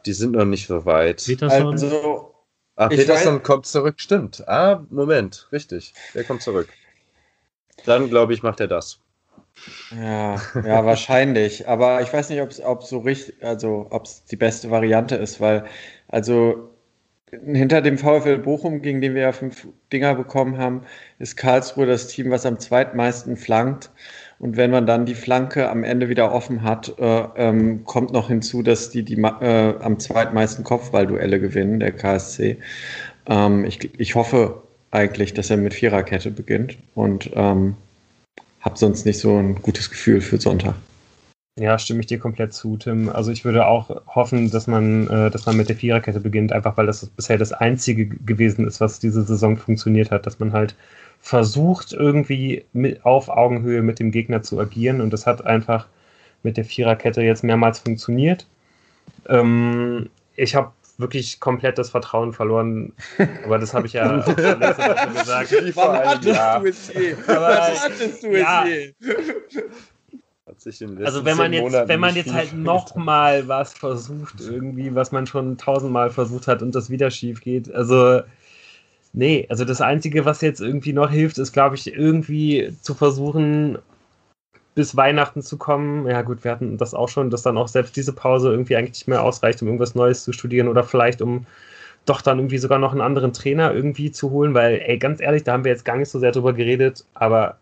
Die 0.06 0.14
sind 0.14 0.32
noch 0.32 0.46
nicht 0.46 0.68
so 0.68 0.86
weit. 0.86 1.24
Peterson? 1.26 1.72
Also, 1.74 2.34
ah, 2.78 2.88
Peterson 2.88 3.36
weiß... 3.36 3.44
kommt 3.44 3.66
zurück, 3.66 3.96
stimmt. 3.98 4.48
Ah, 4.48 4.86
Moment, 4.90 5.50
richtig. 5.52 5.94
Der 6.16 6.24
kommt 6.24 6.42
zurück. 6.42 6.70
Dann, 7.86 8.10
glaube 8.10 8.34
ich, 8.34 8.42
macht 8.42 8.62
er 8.62 8.68
das. 8.68 9.00
Ja, 9.92 10.36
ja, 10.56 10.86
wahrscheinlich. 10.86 11.68
Aber 11.68 12.02
ich 12.02 12.14
weiß 12.14 12.30
nicht, 12.30 12.42
ob 12.42 12.82
es 12.82 12.90
so 12.90 13.00
richtig, 13.00 13.44
also 13.44 13.88
ob 13.90 14.06
es 14.06 14.24
die 14.24 14.38
beste 14.38 14.72
Variante 14.72 15.16
ist, 15.16 15.42
weil, 15.42 15.66
also 16.10 16.70
hinter 17.32 17.82
dem 17.82 17.98
VfL 17.98 18.40
Bochum, 18.40 18.82
gegen 18.82 19.02
den 19.02 19.14
wir 19.14 19.22
ja 19.22 19.32
fünf 19.32 19.68
Dinger 19.94 20.16
bekommen 20.16 20.58
haben, 20.58 20.82
ist 21.20 21.38
Karlsruhe 21.38 21.86
das 21.86 22.08
Team, 22.08 22.32
was 22.32 22.46
am 22.46 22.60
zweitmeisten 22.60 23.38
flankt. 23.38 23.92
Und 24.40 24.58
wenn 24.58 24.72
man 24.72 24.88
dann 24.88 25.06
die 25.06 25.16
Flanke 25.16 25.70
am 25.70 25.84
Ende 25.84 26.10
wieder 26.10 26.32
offen 26.32 26.64
hat, 26.64 26.98
äh, 26.98 27.24
ähm, 27.36 27.84
kommt 27.84 28.14
noch 28.14 28.30
hinzu, 28.30 28.64
dass 28.64 28.90
die, 28.90 29.04
die 29.04 29.22
äh, 29.22 29.76
am 29.80 30.00
zweitmeisten 30.00 30.64
Kopfballduelle 30.64 31.40
gewinnen, 31.40 31.80
der 31.80 31.92
KSC. 31.92 32.58
Ähm, 33.28 33.66
ich, 33.66 34.00
ich 34.00 34.16
hoffe 34.16 34.64
eigentlich, 34.92 35.34
dass 35.34 35.50
er 35.50 35.58
mit 35.58 35.74
Viererkette 35.74 36.32
beginnt 36.32 36.78
und 36.96 37.30
ähm, 37.36 37.76
habe 38.62 38.78
sonst 38.78 39.06
nicht 39.06 39.20
so 39.20 39.38
ein 39.38 39.56
gutes 39.56 39.90
Gefühl 39.90 40.22
für 40.22 40.40
Sonntag. 40.40 40.76
Ja, 41.60 41.78
stimme 41.78 42.00
ich 42.00 42.06
dir 42.06 42.20
komplett 42.20 42.54
zu, 42.54 42.78
Tim. 42.78 43.10
Also 43.10 43.32
ich 43.32 43.44
würde 43.44 43.68
auch 43.68 44.02
hoffen, 44.08 44.50
dass 44.50 44.66
man, 44.68 45.08
äh, 45.10 45.30
dass 45.30 45.46
man 45.46 45.58
mit 45.58 45.68
der 45.68 45.76
Viererkette 45.76 46.22
beginnt, 46.22 46.54
einfach 46.54 46.78
weil 46.78 46.86
das 46.86 47.06
bisher 47.06 47.38
das 47.38 47.52
Einzige 47.52 48.08
gewesen 48.08 48.66
ist, 48.66 48.80
was 48.80 49.00
diese 49.00 49.24
Saison 49.24 49.58
funktioniert 49.58 50.10
hat, 50.10 50.26
dass 50.26 50.40
man 50.40 50.54
halt 50.54 50.76
versucht, 51.20 51.92
irgendwie 51.92 52.64
mit, 52.72 53.04
auf 53.06 53.28
Augenhöhe 53.28 53.82
mit 53.82 54.00
dem 54.00 54.12
Gegner 54.12 54.42
zu 54.42 54.58
agieren 54.58 55.02
und 55.02 55.12
das 55.12 55.26
hat 55.26 55.46
einfach 55.46 55.88
mit 56.44 56.56
der 56.56 56.64
Viererkette 56.64 57.22
jetzt 57.22 57.44
mehrmals 57.44 57.80
funktioniert. 57.80 58.48
Ähm, 59.28 60.10
ich 60.38 60.56
habe 60.56 60.72
wirklich 60.98 61.42
komplett 61.42 61.78
das 61.78 61.90
Vertrauen 61.90 62.32
verloren. 62.32 62.94
Aber 63.46 63.58
das 63.58 63.74
habe 63.74 63.88
ich 63.88 63.94
ja 63.94 64.18
gesagt. 64.22 65.54
Wann 65.76 65.98
hattest 65.98 66.26
ja. 66.26 66.60
du 66.60 66.68
es 66.68 66.94
je? 66.94 67.16
Wann 67.26 67.58
hattest 67.58 68.24
du 68.24 68.38
ja. 68.38 68.66
Es 70.66 70.80
je? 70.80 70.88
also 71.04 71.26
wenn 71.26 71.38
man 71.38 71.54
jetzt, 71.54 71.88
wenn 71.88 72.00
man 72.00 72.16
jetzt 72.16 72.34
halt 72.34 72.54
nochmal 72.58 73.48
was 73.48 73.74
versucht, 73.74 74.42
irgendwie, 74.42 74.94
was 74.96 75.12
man 75.12 75.28
schon 75.28 75.58
tausendmal 75.58 76.10
versucht 76.10 76.48
hat 76.48 76.62
und 76.62 76.76
das 76.76 76.90
wieder 76.90 77.12
schief 77.12 77.42
geht, 77.42 77.74
also 77.74 78.22
nee, 79.14 79.46
also 79.50 79.66
das 79.66 79.82
Einzige, 79.82 80.26
was 80.26 80.42
jetzt 80.42 80.62
irgendwie 80.62 80.94
noch 80.94 81.10
hilft, 81.10 81.38
ist, 81.38 81.52
glaube 81.52 81.76
ich, 81.76 81.94
irgendwie 81.94 82.74
zu 82.82 82.94
versuchen, 82.94 83.78
bis 84.76 84.96
Weihnachten 84.96 85.42
zu 85.42 85.58
kommen. 85.58 86.08
Ja, 86.08 86.22
gut, 86.22 86.44
wir 86.44 86.52
hatten 86.52 86.78
das 86.78 86.94
auch 86.94 87.10
schon, 87.10 87.30
dass 87.30 87.42
dann 87.42 87.58
auch 87.58 87.68
selbst 87.68 87.96
diese 87.96 88.14
Pause 88.14 88.50
irgendwie 88.50 88.76
eigentlich 88.76 89.00
nicht 89.00 89.08
mehr 89.08 89.24
ausreicht, 89.24 89.62
um 89.62 89.68
irgendwas 89.68 89.96
Neues 89.96 90.24
zu 90.24 90.32
studieren 90.32 90.68
oder 90.68 90.84
vielleicht 90.84 91.22
um 91.22 91.46
doch 92.06 92.22
dann 92.22 92.40
irgendwie 92.40 92.58
sogar 92.58 92.80
noch 92.80 92.92
einen 92.92 93.02
anderen 93.02 93.34
Trainer 93.34 93.74
irgendwie 93.74 94.12
zu 94.12 94.32
holen, 94.32 94.54
weil, 94.54 94.82
ey, 94.86 94.98
ganz 94.98 95.22
ehrlich, 95.22 95.44
da 95.44 95.54
haben 95.54 95.64
wir 95.64 95.72
jetzt 95.72 95.86
gar 95.86 95.98
nicht 95.98 96.10
so 96.10 96.20
sehr 96.20 96.32
drüber 96.32 96.54
geredet, 96.54 97.06
aber 97.14 97.58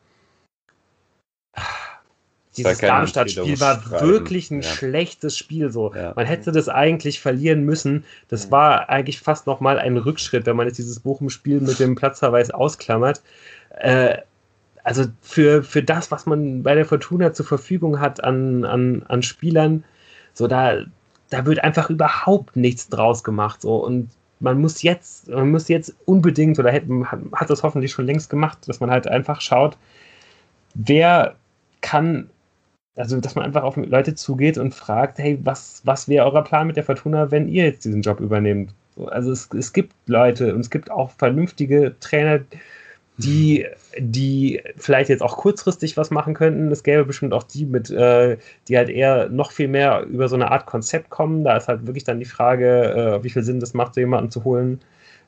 dieses 2.58 2.80
Darmstadt-Spiel 2.80 3.60
war 3.60 4.02
wirklich 4.02 4.52
ein 4.52 4.62
ja. 4.62 4.70
schlechtes 4.70 5.38
Spiel. 5.38 5.72
So. 5.72 5.94
Ja. 5.94 6.14
Man 6.16 6.26
hätte 6.26 6.52
das 6.52 6.70
eigentlich 6.70 7.20
verlieren 7.20 7.64
müssen. 7.64 8.04
Das 8.28 8.52
war 8.52 8.90
eigentlich 8.90 9.20
fast 9.20 9.48
nochmal 9.48 9.80
ein 9.80 9.98
Rückschritt, 9.98 10.46
wenn 10.46 10.56
man 10.56 10.68
jetzt 10.68 10.78
dieses 10.78 11.00
Bochum-Spiel 11.00 11.62
mit 11.62 11.80
dem 11.80 11.96
Platzverweis 11.96 12.52
ausklammert. 12.52 13.22
Äh, 13.78 14.18
also 14.84 15.06
für, 15.22 15.64
für 15.64 15.84
das, 15.84 16.12
was 16.12 16.26
man 16.26 16.64
bei 16.64 16.74
der 16.74 16.86
Fortuna 16.86 17.34
zur 17.34 17.46
Verfügung 17.46 18.00
hat 18.00 18.24
an, 18.24 18.64
an, 18.64 19.04
an 19.08 19.22
Spielern, 19.22 19.84
so 20.34 20.48
da, 20.48 20.78
da 21.30 21.46
wird 21.46 21.64
einfach 21.64 21.90
überhaupt 21.90 22.56
nichts 22.56 22.88
draus 22.88 23.24
gemacht. 23.24 23.62
So. 23.62 23.76
Und 23.84 24.10
man 24.40 24.62
muss 24.62 24.82
jetzt, 24.84 25.28
man 25.28 25.52
muss 25.52 25.68
jetzt 25.68 25.96
unbedingt, 26.06 26.60
oder 26.60 26.72
hätte, 26.72 26.88
hat 27.34 27.50
das 27.50 27.64
hoffentlich 27.64 27.92
schon 27.92 28.06
längst 28.06 28.30
gemacht, 28.30 28.60
dass 28.68 28.80
man 28.80 28.90
halt 28.90 29.08
einfach 29.08 29.42
schaut, 29.42 29.78
wer 30.74 31.36
kann, 31.82 32.30
also 32.98 33.20
dass 33.22 33.36
man 33.36 33.46
einfach 33.46 33.64
auf 33.64 33.78
Leute 33.78 34.16
zugeht 34.16 34.58
und 34.58 34.74
fragt, 34.74 35.20
hey, 35.20 35.40
was, 35.44 35.82
was 35.86 36.10
wäre 36.10 36.32
euer 36.32 36.44
Plan 36.44 36.68
mit 36.68 36.76
der 36.76 36.84
Fortuna, 36.84 37.32
wenn 37.32 37.48
ihr 37.48 37.66
jetzt 37.66 37.86
diesen 37.86 38.02
Job 38.02 38.20
übernehmt? 38.20 38.74
Also 39.06 39.32
es, 39.32 39.50
es 39.54 39.72
gibt 39.74 39.94
Leute 40.08 40.54
und 40.54 40.62
es 40.62 40.70
gibt 40.70 40.90
auch 40.90 41.12
vernünftige 41.12 41.96
Trainer, 42.00 42.40
die, 43.18 43.66
die 44.00 44.62
vielleicht 44.78 45.10
jetzt 45.10 45.22
auch 45.22 45.38
kurzfristig 45.38 45.98
was 45.98 46.12
machen 46.12 46.34
könnten. 46.34 46.72
Es 46.72 46.84
gäbe 46.84 47.06
bestimmt 47.06 47.34
auch 47.34 47.44
die 47.44 47.66
mit, 47.66 47.90
äh, 47.90 48.38
die 48.68 48.78
halt 48.78 48.90
eher 48.90 49.30
noch 49.30 49.52
viel 49.52 49.68
mehr 49.68 50.04
über 50.04 50.28
so 50.28 50.36
eine 50.36 50.52
Art 50.52 50.66
Konzept 50.66 51.10
kommen. 51.10 51.44
Da 51.44 51.58
ist 51.58 51.68
halt 51.68 51.86
wirklich 51.88 52.04
dann 52.04 52.20
die 52.20 52.26
Frage, 52.26 53.20
äh, 53.20 53.24
wie 53.24 53.30
viel 53.30 53.44
Sinn 53.44 53.60
das 53.60 53.74
macht, 53.74 53.96
so 53.96 54.02
jemanden 54.02 54.32
zu 54.32 54.44
holen, 54.44 54.80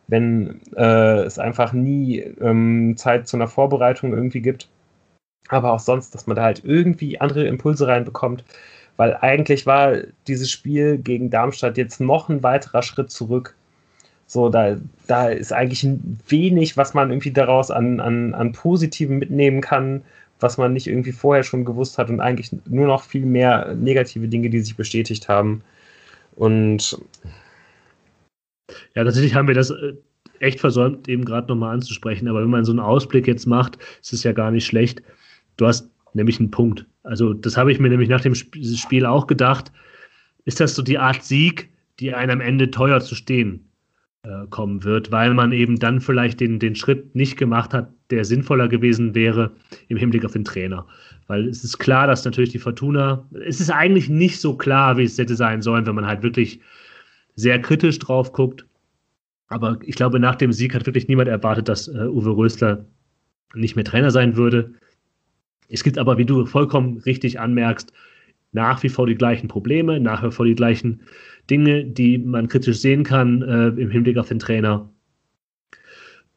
wenn 0.07 0.61
äh, 0.75 1.21
es 1.21 1.39
einfach 1.39 1.73
nie 1.73 2.19
ähm, 2.41 2.95
Zeit 2.97 3.27
zu 3.27 3.37
einer 3.37 3.47
Vorbereitung 3.47 4.13
irgendwie 4.13 4.41
gibt. 4.41 4.69
Aber 5.49 5.73
auch 5.73 5.79
sonst, 5.79 6.15
dass 6.15 6.27
man 6.27 6.35
da 6.35 6.43
halt 6.43 6.63
irgendwie 6.63 7.19
andere 7.19 7.45
Impulse 7.45 7.87
reinbekommt. 7.87 8.43
Weil 8.97 9.15
eigentlich 9.17 9.65
war 9.65 9.97
dieses 10.27 10.49
Spiel 10.51 10.97
gegen 10.97 11.29
Darmstadt 11.29 11.77
jetzt 11.77 11.99
noch 12.01 12.29
ein 12.29 12.43
weiterer 12.43 12.83
Schritt 12.83 13.11
zurück 13.11 13.55
so, 14.29 14.47
da, 14.49 14.77
da 15.07 15.29
ist 15.29 15.51
eigentlich 15.51 15.87
wenig, 16.27 16.77
was 16.77 16.93
man 16.93 17.09
irgendwie 17.09 17.31
daraus 17.31 17.71
an, 17.71 17.99
an, 17.99 18.35
an 18.35 18.51
Positiven 18.51 19.17
mitnehmen 19.17 19.59
kann, 19.59 20.03
was 20.39 20.59
man 20.59 20.71
nicht 20.71 20.85
irgendwie 20.85 21.13
vorher 21.13 21.41
schon 21.41 21.65
gewusst 21.65 21.97
hat 21.97 22.11
und 22.11 22.19
eigentlich 22.19 22.51
nur 22.67 22.85
noch 22.85 23.01
viel 23.01 23.25
mehr 23.25 23.73
negative 23.73 24.27
Dinge, 24.27 24.51
die 24.51 24.59
sich 24.59 24.75
bestätigt 24.75 25.29
haben. 25.29 25.63
Und 26.35 27.01
ja, 28.93 29.03
tatsächlich 29.03 29.33
haben 29.33 29.47
wir 29.47 29.55
das 29.55 29.71
äh, 29.71 29.93
echt 30.37 30.59
versäumt, 30.59 31.07
eben 31.09 31.25
gerade 31.25 31.47
nochmal 31.47 31.73
anzusprechen. 31.73 32.27
Aber 32.27 32.43
wenn 32.43 32.51
man 32.51 32.65
so 32.65 32.71
einen 32.71 32.81
Ausblick 32.81 33.27
jetzt 33.27 33.47
macht, 33.47 33.79
ist 33.99 34.13
es 34.13 34.23
ja 34.23 34.31
gar 34.31 34.51
nicht 34.51 34.67
schlecht. 34.67 35.01
Du 35.59 35.67
hast 35.67 35.91
nämlich 36.13 36.39
einen 36.39 36.51
Punkt. 36.51 36.85
Also, 37.03 37.33
das 37.33 37.57
habe 37.57 37.71
ich 37.71 37.79
mir 37.79 37.89
nämlich 37.89 38.09
nach 38.09 38.21
dem 38.21 38.33
Spiel 38.33 39.05
auch 39.05 39.27
gedacht. 39.27 39.71
Ist 40.45 40.59
das 40.59 40.73
so 40.73 40.81
die 40.81 40.97
Art 40.97 41.23
Sieg, 41.23 41.69
die 41.99 42.13
einem 42.13 42.39
am 42.39 42.41
Ende 42.41 42.71
teuer 42.71 43.01
zu 43.01 43.13
stehen 43.13 43.69
äh, 44.23 44.47
kommen 44.49 44.83
wird, 44.85 45.11
weil 45.11 45.33
man 45.33 45.51
eben 45.51 45.77
dann 45.77 45.99
vielleicht 45.99 46.39
den, 46.39 46.59
den 46.59 46.75
Schritt 46.75 47.13
nicht 47.13 47.37
gemacht 47.37 47.73
hat, 47.73 47.91
der 48.09 48.23
sinnvoller 48.23 48.69
gewesen 48.69 49.13
wäre 49.15 49.51
im 49.89 49.97
Hinblick 49.97 50.23
auf 50.23 50.31
den 50.31 50.45
Trainer. 50.45 50.87
Weil 51.27 51.47
es 51.47 51.63
ist 51.63 51.77
klar, 51.77 52.07
dass 52.07 52.25
natürlich 52.25 52.51
die 52.51 52.59
Fortuna, 52.59 53.27
es 53.45 53.59
ist 53.59 53.69
eigentlich 53.69 54.09
nicht 54.09 54.39
so 54.39 54.55
klar, 54.55 54.97
wie 54.97 55.03
es 55.03 55.17
hätte 55.17 55.35
sein 55.35 55.61
sollen, 55.61 55.85
wenn 55.85 55.95
man 55.95 56.07
halt 56.07 56.23
wirklich 56.23 56.61
sehr 57.35 57.61
kritisch 57.61 57.99
drauf 57.99 58.31
guckt. 58.31 58.65
Aber 59.47 59.77
ich 59.83 59.95
glaube, 59.95 60.19
nach 60.19 60.35
dem 60.35 60.53
Sieg 60.53 60.73
hat 60.73 60.85
wirklich 60.85 61.07
niemand 61.07 61.27
erwartet, 61.27 61.67
dass 61.67 61.89
äh, 61.89 62.07
Uwe 62.07 62.29
Rösler 62.29 62.85
nicht 63.55 63.75
mehr 63.75 63.85
Trainer 63.85 64.11
sein 64.11 64.37
würde. 64.37 64.73
Es 65.69 65.83
gibt 65.83 65.97
aber, 65.97 66.17
wie 66.17 66.25
du 66.25 66.45
vollkommen 66.45 66.97
richtig 66.99 67.39
anmerkst, 67.39 67.93
nach 68.51 68.81
wie 68.83 68.89
vor 68.89 69.05
die 69.05 69.15
gleichen 69.15 69.47
Probleme, 69.47 69.99
nach 69.99 70.23
wie 70.23 70.31
vor 70.31 70.45
die 70.45 70.55
gleichen 70.55 71.01
Dinge, 71.49 71.85
die 71.85 72.17
man 72.17 72.47
kritisch 72.47 72.79
sehen 72.79 73.03
kann 73.03 73.41
äh, 73.41 73.67
im 73.67 73.91
Hinblick 73.91 74.17
auf 74.17 74.27
den 74.27 74.39
Trainer. 74.39 74.89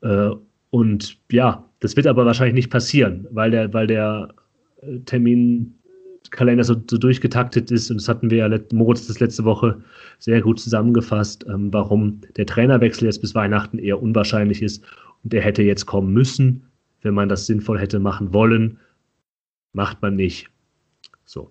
Äh, 0.02 0.30
und 0.70 1.18
ja, 1.30 1.68
das 1.80 1.96
wird 1.96 2.06
aber 2.06 2.26
wahrscheinlich 2.26 2.54
nicht 2.54 2.70
passieren, 2.70 3.26
weil 3.30 3.50
der, 3.50 3.72
weil 3.72 3.86
der 3.86 4.28
äh, 4.82 4.98
Terminkalender 5.00 6.64
so, 6.64 6.74
so 6.88 6.98
durchgetaktet 6.98 7.70
ist. 7.70 7.90
Und 7.90 8.00
das 8.00 8.08
hatten 8.08 8.30
wir 8.30 8.38
ja 8.38 8.58
Moritz 8.72 9.06
das 9.06 9.20
letzte 9.20 9.44
Woche 9.44 9.82
sehr 10.18 10.40
gut 10.40 10.60
zusammengefasst, 10.60 11.46
ähm, 11.48 11.72
warum 11.72 12.20
der 12.36 12.46
Trainerwechsel 12.46 13.06
jetzt 13.06 13.20
bis 13.20 13.34
Weihnachten 13.34 13.78
eher 13.78 14.02
unwahrscheinlich 14.02 14.62
ist. 14.62 14.84
Und 15.24 15.32
der 15.32 15.42
hätte 15.42 15.62
jetzt 15.62 15.86
kommen 15.86 16.12
müssen, 16.12 16.64
wenn 17.02 17.14
man 17.14 17.28
das 17.28 17.46
sinnvoll 17.46 17.78
hätte 17.78 17.98
machen 17.98 18.32
wollen. 18.32 18.78
Macht 19.72 20.02
man 20.02 20.16
nicht. 20.16 20.48
So. 21.24 21.50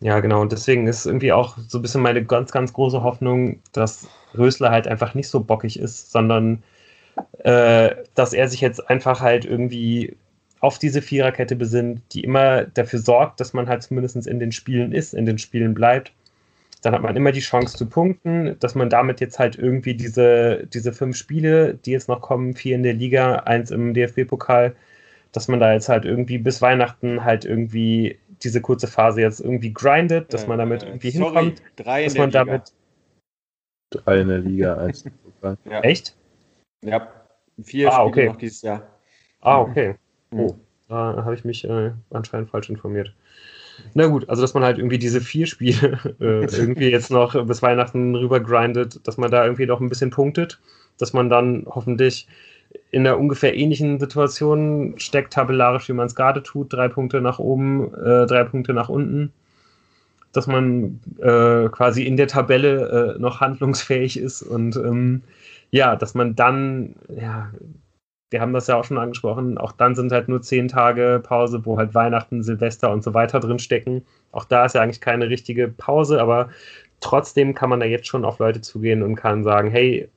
Ja, 0.00 0.20
genau. 0.20 0.40
Und 0.40 0.52
deswegen 0.52 0.86
ist 0.86 1.06
irgendwie 1.06 1.32
auch 1.32 1.56
so 1.68 1.78
ein 1.78 1.82
bisschen 1.82 2.02
meine 2.02 2.24
ganz, 2.24 2.50
ganz 2.50 2.72
große 2.72 3.02
Hoffnung, 3.02 3.60
dass 3.72 4.08
Rösler 4.36 4.70
halt 4.70 4.88
einfach 4.88 5.14
nicht 5.14 5.28
so 5.28 5.40
bockig 5.40 5.78
ist, 5.78 6.10
sondern 6.10 6.62
äh, 7.44 7.94
dass 8.14 8.32
er 8.32 8.48
sich 8.48 8.60
jetzt 8.60 8.88
einfach 8.90 9.20
halt 9.20 9.44
irgendwie 9.44 10.16
auf 10.60 10.78
diese 10.78 11.02
Viererkette 11.02 11.56
besinnt, 11.56 12.00
die 12.12 12.24
immer 12.24 12.64
dafür 12.64 13.00
sorgt, 13.00 13.40
dass 13.40 13.52
man 13.52 13.68
halt 13.68 13.82
zumindest 13.82 14.26
in 14.26 14.38
den 14.38 14.52
Spielen 14.52 14.92
ist, 14.92 15.12
in 15.14 15.26
den 15.26 15.38
Spielen 15.38 15.74
bleibt. 15.74 16.12
Dann 16.82 16.94
hat 16.94 17.02
man 17.02 17.16
immer 17.16 17.32
die 17.32 17.40
Chance 17.40 17.76
zu 17.76 17.86
punkten, 17.86 18.56
dass 18.60 18.74
man 18.74 18.90
damit 18.90 19.20
jetzt 19.20 19.38
halt 19.38 19.56
irgendwie 19.56 19.94
diese, 19.94 20.66
diese 20.72 20.92
fünf 20.92 21.16
Spiele, 21.16 21.74
die 21.74 21.92
jetzt 21.92 22.08
noch 22.08 22.20
kommen, 22.20 22.54
vier 22.54 22.74
in 22.74 22.82
der 22.82 22.94
Liga, 22.94 23.36
eins 23.36 23.70
im 23.70 23.94
DFB-Pokal, 23.94 24.74
dass 25.32 25.48
man 25.48 25.60
da 25.60 25.72
jetzt 25.72 25.88
halt 25.88 26.04
irgendwie 26.04 26.38
bis 26.38 26.62
Weihnachten 26.62 27.24
halt 27.24 27.44
irgendwie 27.44 28.18
diese 28.42 28.60
kurze 28.60 28.86
Phase 28.86 29.20
jetzt 29.20 29.40
irgendwie 29.40 29.72
grindet, 29.72 30.32
dass 30.32 30.46
man 30.46 30.58
damit 30.58 30.82
irgendwie 30.82 31.08
äh, 31.08 31.12
sorry, 31.12 31.34
hinkommt, 31.34 31.62
drei 31.76 32.04
dass 32.04 32.16
man 32.16 32.30
Liga. 32.30 32.44
damit 32.44 32.72
drei 33.90 34.20
in 34.20 34.28
der 34.28 34.38
Liga, 34.38 34.90
Pokal. 35.24 35.58
Ja. 35.64 35.80
Echt? 35.80 36.16
Ja, 36.84 37.08
vier 37.62 37.92
ah, 37.92 38.04
okay. 38.04 38.26
noch 38.26 38.36
dieses 38.36 38.62
Jahr. 38.62 38.82
Ah, 39.40 39.60
okay. 39.60 39.96
Mhm. 40.30 40.40
Oh, 40.40 40.56
da 40.88 41.24
habe 41.24 41.34
ich 41.34 41.44
mich 41.44 41.64
äh, 41.64 41.92
anscheinend 42.10 42.50
falsch 42.50 42.70
informiert. 42.70 43.14
Na 43.94 44.06
gut, 44.06 44.28
also 44.28 44.42
dass 44.42 44.54
man 44.54 44.64
halt 44.64 44.78
irgendwie 44.78 44.98
diese 44.98 45.20
vier 45.20 45.46
Spiele 45.46 45.98
äh, 46.20 46.44
irgendwie 46.56 46.88
jetzt 46.88 47.10
noch 47.10 47.32
bis 47.46 47.62
Weihnachten 47.62 48.14
rüber 48.14 48.40
grindet, 48.40 49.06
dass 49.06 49.16
man 49.16 49.30
da 49.30 49.44
irgendwie 49.44 49.66
noch 49.66 49.80
ein 49.80 49.88
bisschen 49.88 50.10
punktet, 50.10 50.60
dass 50.98 51.12
man 51.12 51.28
dann 51.28 51.66
hoffentlich 51.66 52.28
in 52.90 53.06
einer 53.06 53.18
ungefähr 53.18 53.56
ähnlichen 53.56 53.98
Situation 53.98 54.94
steckt, 54.98 55.32
tabellarisch, 55.32 55.88
wie 55.88 55.94
man 55.94 56.06
es 56.06 56.14
gerade 56.14 56.42
tut, 56.42 56.72
drei 56.72 56.88
Punkte 56.88 57.20
nach 57.20 57.38
oben, 57.38 57.92
äh, 57.94 58.26
drei 58.26 58.44
Punkte 58.44 58.74
nach 58.74 58.88
unten, 58.88 59.32
dass 60.32 60.46
man 60.46 61.00
äh, 61.18 61.68
quasi 61.68 62.04
in 62.04 62.16
der 62.16 62.28
Tabelle 62.28 63.14
äh, 63.16 63.20
noch 63.20 63.40
handlungsfähig 63.40 64.18
ist 64.18 64.42
und 64.42 64.76
ähm, 64.76 65.22
ja, 65.70 65.96
dass 65.96 66.14
man 66.14 66.34
dann, 66.36 66.96
ja, 67.08 67.50
wir 68.30 68.40
haben 68.40 68.52
das 68.52 68.66
ja 68.66 68.76
auch 68.76 68.84
schon 68.84 68.98
angesprochen, 68.98 69.58
auch 69.58 69.72
dann 69.72 69.94
sind 69.94 70.12
halt 70.12 70.28
nur 70.28 70.42
zehn 70.42 70.68
Tage 70.68 71.20
Pause, 71.22 71.64
wo 71.64 71.78
halt 71.78 71.94
Weihnachten, 71.94 72.42
Silvester 72.42 72.90
und 72.90 73.02
so 73.02 73.14
weiter 73.14 73.40
drin 73.40 73.58
stecken. 73.58 74.04
Auch 74.32 74.44
da 74.44 74.64
ist 74.64 74.74
ja 74.74 74.82
eigentlich 74.82 75.00
keine 75.00 75.28
richtige 75.28 75.68
Pause, 75.68 76.20
aber 76.20 76.48
trotzdem 77.00 77.54
kann 77.54 77.70
man 77.70 77.80
da 77.80 77.86
jetzt 77.86 78.06
schon 78.06 78.24
auf 78.24 78.38
Leute 78.38 78.60
zugehen 78.60 79.02
und 79.02 79.16
kann 79.16 79.44
sagen, 79.44 79.70
hey, 79.70 80.08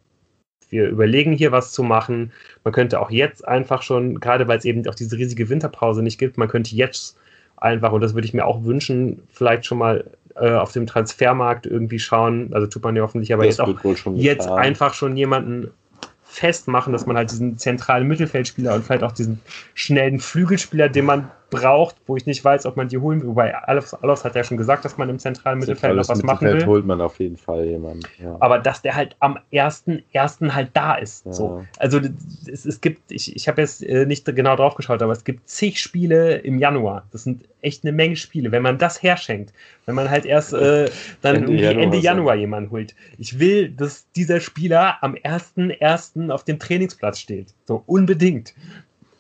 wir 0.71 0.89
überlegen 0.89 1.33
hier 1.33 1.51
was 1.51 1.71
zu 1.71 1.83
machen. 1.83 2.31
Man 2.63 2.73
könnte 2.73 2.99
auch 2.99 3.11
jetzt 3.11 3.47
einfach 3.47 3.81
schon, 3.81 4.19
gerade 4.19 4.47
weil 4.47 4.57
es 4.57 4.65
eben 4.65 4.87
auch 4.87 4.95
diese 4.95 5.17
riesige 5.17 5.49
Winterpause 5.49 6.01
nicht 6.01 6.17
gibt, 6.17 6.37
man 6.37 6.47
könnte 6.47 6.75
jetzt 6.75 7.17
einfach, 7.57 7.91
und 7.91 8.01
das 8.01 8.13
würde 8.13 8.27
ich 8.27 8.33
mir 8.33 8.45
auch 8.45 8.63
wünschen, 8.63 9.23
vielleicht 9.31 9.65
schon 9.65 9.77
mal 9.77 10.05
äh, 10.35 10.51
auf 10.51 10.71
dem 10.71 10.85
Transfermarkt 10.85 11.65
irgendwie 11.65 11.99
schauen. 11.99 12.49
Also 12.53 12.67
tut 12.67 12.83
man 12.83 12.95
ja 12.95 13.03
hoffentlich, 13.03 13.33
aber 13.33 13.45
das 13.45 13.57
jetzt 13.57 13.61
auch 13.61 14.13
jetzt 14.15 14.49
einfach 14.49 14.93
schon 14.93 15.15
jemanden 15.15 15.71
festmachen, 16.23 16.91
dass 16.91 17.05
man 17.05 17.15
halt 17.15 17.31
diesen 17.31 17.57
zentralen 17.57 18.07
Mittelfeldspieler 18.07 18.75
und 18.75 18.83
vielleicht 18.83 19.03
auch 19.03 19.13
diesen 19.13 19.39
schnellen 19.73 20.19
Flügelspieler, 20.19 20.89
den 20.89 21.05
man 21.05 21.31
braucht, 21.49 21.95
wo 22.07 22.15
ich 22.15 22.25
nicht 22.25 22.43
weiß, 22.43 22.65
ob 22.65 22.75
man 22.75 22.87
die 22.87 22.97
holen 22.97 23.21
will. 23.21 23.29
Wobei 23.29 23.55
Alofs, 23.55 23.93
Alofs 23.93 24.25
hat 24.25 24.35
ja 24.35 24.43
schon 24.43 24.57
gesagt, 24.57 24.83
dass 24.85 24.97
man 24.97 25.09
im 25.09 25.19
zentralen 25.19 25.59
Mittelfeld 25.59 25.95
noch 25.95 26.07
was 26.09 26.17
Mittelfeld 26.17 26.41
machen 26.41 26.59
will. 26.59 26.65
holt 26.65 26.85
man 26.85 27.01
auf 27.01 27.19
jeden 27.19 27.37
Fall 27.37 27.65
jemanden. 27.65 28.03
Ja. 28.21 28.37
Aber 28.39 28.59
dass 28.59 28.81
der 28.81 28.95
halt 28.95 29.15
am 29.19 29.37
ersten, 29.51 30.03
ersten 30.11 30.55
halt 30.55 30.71
da 30.73 30.95
ist. 30.95 31.25
Ja. 31.25 31.33
So. 31.33 31.65
Also 31.77 31.99
es, 32.51 32.65
es 32.65 32.81
gibt, 32.81 33.11
ich, 33.11 33.35
ich 33.35 33.47
habe 33.47 33.61
jetzt 33.61 33.83
äh, 33.83 34.05
nicht 34.05 34.25
genau 34.25 34.55
drauf 34.55 34.75
geschaut, 34.75 35.01
aber 35.01 35.13
es 35.13 35.23
gibt 35.23 35.47
zig 35.49 35.79
Spiele 35.79 36.37
im 36.37 36.59
Januar. 36.59 37.05
Das 37.11 37.23
sind 37.23 37.47
echt 37.61 37.83
eine 37.83 37.91
Menge 37.91 38.15
Spiele. 38.15 38.51
Wenn 38.51 38.63
man 38.63 38.77
das 38.77 39.01
herschenkt, 39.01 39.53
wenn 39.85 39.95
man 39.95 40.09
halt 40.09 40.25
erst 40.25 40.53
äh, 40.53 40.89
dann 41.21 41.35
Ende 41.35 41.53
Januar, 41.55 41.83
Ende 41.83 41.97
Januar 41.97 42.35
jemanden 42.35 42.71
holt. 42.71 42.95
Ich 43.17 43.39
will, 43.39 43.69
dass 43.69 44.09
dieser 44.15 44.39
Spieler 44.39 44.97
am 45.01 45.13
1.1. 45.13 46.29
auf 46.31 46.43
dem 46.43 46.59
Trainingsplatz 46.59 47.19
steht. 47.19 47.53
So 47.67 47.83
unbedingt. 47.85 48.53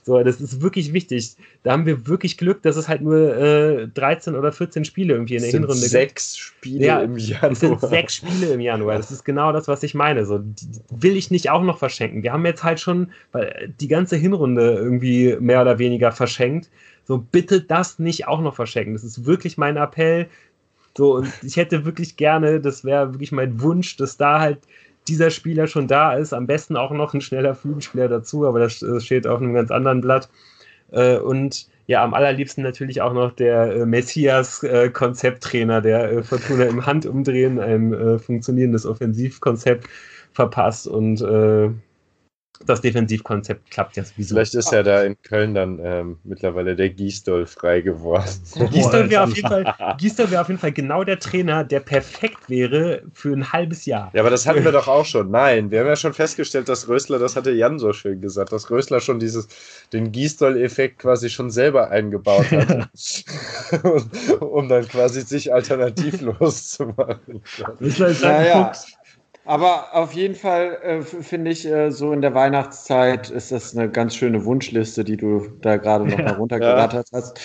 So, 0.05 0.21
das 0.21 0.39
ist 0.39 0.61
wirklich 0.61 0.93
wichtig. 0.93 1.35
Da 1.63 1.71
haben 1.71 1.87
wir 1.87 2.05
wirklich 2.05 2.37
Glück, 2.37 2.61
dass 2.61 2.75
es 2.75 2.87
halt 2.87 3.01
nur 3.01 3.35
äh, 3.35 3.87
13 3.87 4.35
oder 4.35 4.51
14 4.51 4.85
Spiele 4.85 5.15
irgendwie 5.15 5.35
in 5.35 5.41
der 5.41 5.49
Hinrunde 5.49 5.79
gibt. 5.79 5.89
Sechs 5.89 6.37
Spiele 6.37 6.85
ja, 6.85 7.01
im 7.01 7.17
Januar. 7.17 7.51
Es 7.51 7.59
sind 7.59 7.81
sechs 7.81 8.15
Spiele 8.17 8.53
im 8.53 8.59
Januar. 8.59 8.97
Das 8.97 9.09
ist 9.09 9.25
genau 9.25 9.51
das, 9.51 9.67
was 9.67 9.81
ich 9.81 9.95
meine. 9.95 10.27
So, 10.27 10.37
die 10.37 10.67
will 10.91 11.17
ich 11.17 11.31
nicht 11.31 11.49
auch 11.49 11.63
noch 11.63 11.79
verschenken. 11.79 12.21
Wir 12.21 12.33
haben 12.33 12.45
jetzt 12.45 12.63
halt 12.63 12.79
schon 12.79 13.11
die 13.79 13.87
ganze 13.87 14.15
Hinrunde 14.15 14.75
irgendwie 14.75 15.37
mehr 15.39 15.63
oder 15.63 15.79
weniger 15.79 16.11
verschenkt. 16.11 16.69
So, 17.05 17.17
bitte 17.17 17.61
das 17.61 17.97
nicht 17.97 18.27
auch 18.27 18.41
noch 18.41 18.53
verschenken. 18.53 18.93
Das 18.93 19.03
ist 19.03 19.25
wirklich 19.25 19.57
mein 19.57 19.75
Appell. 19.75 20.27
So, 20.95 21.15
und 21.15 21.33
ich 21.41 21.57
hätte 21.57 21.83
wirklich 21.83 22.15
gerne, 22.15 22.61
das 22.61 22.85
wäre 22.85 23.11
wirklich 23.11 23.31
mein 23.31 23.59
Wunsch, 23.59 23.97
dass 23.97 24.17
da 24.17 24.39
halt 24.39 24.59
dieser 25.07 25.29
Spieler 25.29 25.67
schon 25.67 25.87
da 25.87 26.13
ist. 26.13 26.33
Am 26.33 26.47
besten 26.47 26.77
auch 26.77 26.91
noch 26.91 27.13
ein 27.13 27.21
schneller 27.21 27.55
Flügelspieler 27.55 28.07
dazu, 28.07 28.45
aber 28.45 28.59
das 28.59 28.83
steht 28.99 29.27
auf 29.27 29.39
einem 29.39 29.53
ganz 29.53 29.71
anderen 29.71 30.01
Blatt. 30.01 30.29
Äh, 30.91 31.17
und 31.17 31.67
ja, 31.87 32.03
am 32.03 32.13
allerliebsten 32.13 32.63
natürlich 32.63 33.01
auch 33.01 33.13
noch 33.13 33.31
der 33.31 33.75
äh, 33.75 33.85
Messias-Konzepttrainer, 33.85 35.81
der 35.81 36.11
äh, 36.11 36.23
Fortuna 36.23 36.65
im 36.65 36.85
Handumdrehen 36.85 37.59
ein 37.59 38.19
funktionierendes 38.19 38.85
Offensivkonzept 38.85 39.87
verpasst 40.33 40.87
und 40.87 41.21
das 42.65 42.81
Defensivkonzept 42.81 43.69
klappt 43.71 43.97
ja 43.97 44.03
sowieso. 44.03 44.35
Vielleicht 44.35 44.55
ist 44.55 44.71
ja 44.71 44.83
da 44.83 45.03
in 45.03 45.21
Köln 45.21 45.53
dann 45.53 45.79
ähm, 45.83 46.17
mittlerweile 46.23 46.75
der 46.75 46.89
Giesdoll 46.89 47.45
frei 47.45 47.81
geworden. 47.81 48.25
Giesdoll 48.71 49.09
wäre 49.09 49.23
auf, 49.23 49.35
jeden 49.35 49.47
Fall, 49.47 49.63
wär 50.31 50.41
auf 50.41 50.47
jeden 50.47 50.59
Fall 50.59 50.71
genau 50.71 51.03
der 51.03 51.19
Trainer, 51.19 51.63
der 51.63 51.79
perfekt 51.79 52.49
wäre 52.49 53.03
für 53.13 53.33
ein 53.33 53.51
halbes 53.51 53.85
Jahr. 53.85 54.11
Ja, 54.13 54.21
aber 54.21 54.29
das 54.29 54.45
hatten 54.45 54.63
wir 54.63 54.71
doch 54.73 54.87
auch 54.87 55.05
schon. 55.05 55.31
Nein, 55.31 55.71
wir 55.71 55.81
haben 55.81 55.87
ja 55.87 55.95
schon 55.95 56.13
festgestellt, 56.13 56.69
dass 56.69 56.87
Rösler, 56.87 57.19
das 57.19 57.35
hatte 57.35 57.51
Jan 57.51 57.79
so 57.79 57.93
schön 57.93 58.21
gesagt, 58.21 58.51
dass 58.51 58.69
Rösler 58.69 58.99
schon 58.99 59.19
dieses, 59.19 59.47
den 59.93 60.11
Giesdoll-Effekt 60.11 60.99
quasi 60.99 61.29
schon 61.29 61.49
selber 61.49 61.89
eingebaut 61.91 62.51
hat. 62.51 62.89
um 64.39 64.69
dann 64.69 64.87
quasi 64.87 65.21
sich 65.21 65.53
alternativlos 65.53 66.69
zu 66.69 66.85
machen. 66.85 67.41
Rösler 67.81 68.07
ist 68.07 68.23
ein 68.23 68.45
ja, 68.45 68.65
Fuchs. 68.65 68.95
Aber 69.47 69.93
auf 69.93 70.13
jeden 70.13 70.33
Fall 70.33 70.79
äh, 70.81 71.01
finde 71.03 71.51
ich, 71.51 71.67
äh, 71.67 71.91
so 71.91 72.11
in 72.11 72.21
der 72.21 72.33
Weihnachtszeit 72.33 73.29
ist 73.29 73.51
das 73.51 73.77
eine 73.77 73.89
ganz 73.89 74.15
schöne 74.15 74.43
Wunschliste, 74.43 75.03
die 75.03 75.17
du 75.17 75.47
da 75.61 75.77
gerade 75.77 76.05
noch 76.05 76.17
mal 76.23 76.33
runtergerattert 76.33 77.09
ja. 77.11 77.19
hast. 77.19 77.39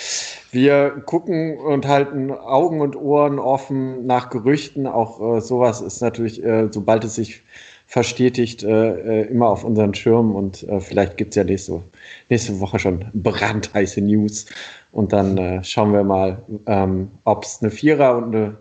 Wir 0.51 0.91
gucken 1.05 1.59
und 1.59 1.87
halten 1.87 2.33
Augen 2.33 2.81
und 2.81 2.97
Ohren 2.97 3.39
offen 3.39 4.07
nach 4.07 4.31
Gerüchten. 4.31 4.87
Auch 4.87 5.37
äh, 5.37 5.41
sowas 5.43 5.83
ist 5.83 6.01
natürlich, 6.01 6.43
äh, 6.43 6.69
sobald 6.71 7.05
es 7.05 7.17
sich 7.17 7.43
verstetigt, 7.87 8.63
äh, 8.63 9.25
äh, 9.25 9.27
immer 9.27 9.49
auf 9.49 9.63
unseren 9.63 9.93
Schirm. 9.93 10.35
Und 10.35 10.67
vielleicht 10.79 11.19
gibt 11.19 11.31
es 11.31 11.37
ja 11.37 11.45
nächste, 11.45 11.83
nächste 12.31 12.61
Woche 12.61 12.79
schon 12.79 13.05
brandheiße 13.13 14.01
News. 14.01 14.47
Und 14.93 15.13
dann 15.13 15.63
schauen 15.65 15.93
wir 15.93 16.03
mal, 16.03 16.43
ähm, 16.67 17.11
ob 17.25 17.45
es 17.45 17.59
eine 17.61 17.71
Vierer 17.71 18.17
und 18.17 18.35
eine 18.35 18.57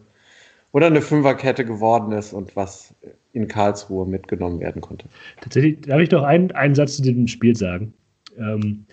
oder 0.71 0.87
eine 0.87 1.01
Fünferkette 1.01 1.65
geworden 1.65 2.11
ist 2.11 2.33
und 2.33 2.55
was 2.55 2.93
in 3.33 3.47
Karlsruhe 3.47 4.07
mitgenommen 4.07 4.59
werden 4.59 4.81
konnte. 4.81 5.07
Tatsächlich, 5.41 5.81
darf 5.81 5.99
ich 5.99 6.09
doch 6.09 6.23
einen, 6.23 6.51
einen 6.51 6.75
Satz 6.75 6.95
zu 6.95 7.01
diesem 7.01 7.27
Spiel 7.27 7.55
sagen? 7.55 7.93
Ähm, 8.37 8.85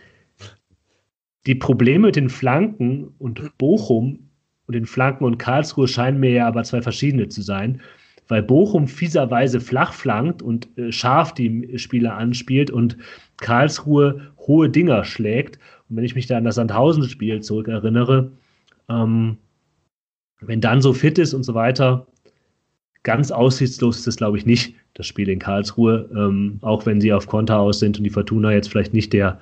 die 1.47 1.55
Probleme 1.55 2.07
mit 2.07 2.17
den 2.17 2.29
Flanken 2.29 3.15
und 3.19 3.57
Bochum 3.59 4.19
und 4.67 4.75
den 4.75 4.87
Flanken 4.87 5.25
und 5.25 5.39
Karlsruhe 5.39 5.89
scheinen 5.89 6.21
mir 6.21 6.31
ja 6.31 6.49
aber 6.49 6.65
zwei 6.65 6.83
verschiedene 6.83 7.29
zu 7.29 7.41
sein, 7.41 7.81
weil 8.29 8.43
Bochum 8.43 8.89
fieserweise 8.89 9.61
flach 9.61 9.93
flankt 9.93 10.43
und 10.43 10.69
äh, 10.77 10.91
scharf 10.91 11.33
die 11.33 11.79
Spieler 11.79 12.17
anspielt 12.17 12.71
und 12.71 12.97
Karlsruhe 13.37 14.33
hohe 14.39 14.69
Dinger 14.69 15.05
schlägt. 15.05 15.59
Und 15.89 15.97
wenn 15.97 16.05
ich 16.05 16.15
mich 16.15 16.27
da 16.27 16.37
an 16.37 16.45
das 16.45 16.57
Sandhausen-Spiel 16.57 17.43
zurückerinnere, 17.43 18.33
ähm, 18.89 19.39
wenn 20.41 20.61
dann 20.61 20.83
so 20.83 20.93
fit 20.93 21.19
ist 21.19 21.33
und 21.33 21.45
so 21.45 21.55
weiter, 21.55 22.07
ganz 23.07 23.31
aussichtslos 23.31 24.01
ist 24.01 24.09
es, 24.09 24.17
glaube 24.17 24.37
ich, 24.37 24.47
nicht, 24.47 24.75
das 24.95 25.07
Spiel 25.07 25.29
in 25.29 25.39
Karlsruhe, 25.39 26.11
ähm, 26.13 26.59
auch 26.63 26.87
wenn 26.87 27.01
sie 27.01 27.13
auf 27.13 27.29
Konter 27.29 27.61
aus 27.61 27.79
sind 27.79 27.97
und 27.97 28.05
die 28.05 28.11
Fortuna 28.11 28.53
jetzt 28.53 28.69
vielleicht 28.69 28.93
nicht 28.93 29.13
der 29.13 29.41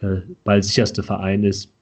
äh, 0.00 0.20
ballsicherste 0.44 1.02
Verein 1.02 1.42
ist. 1.42 1.72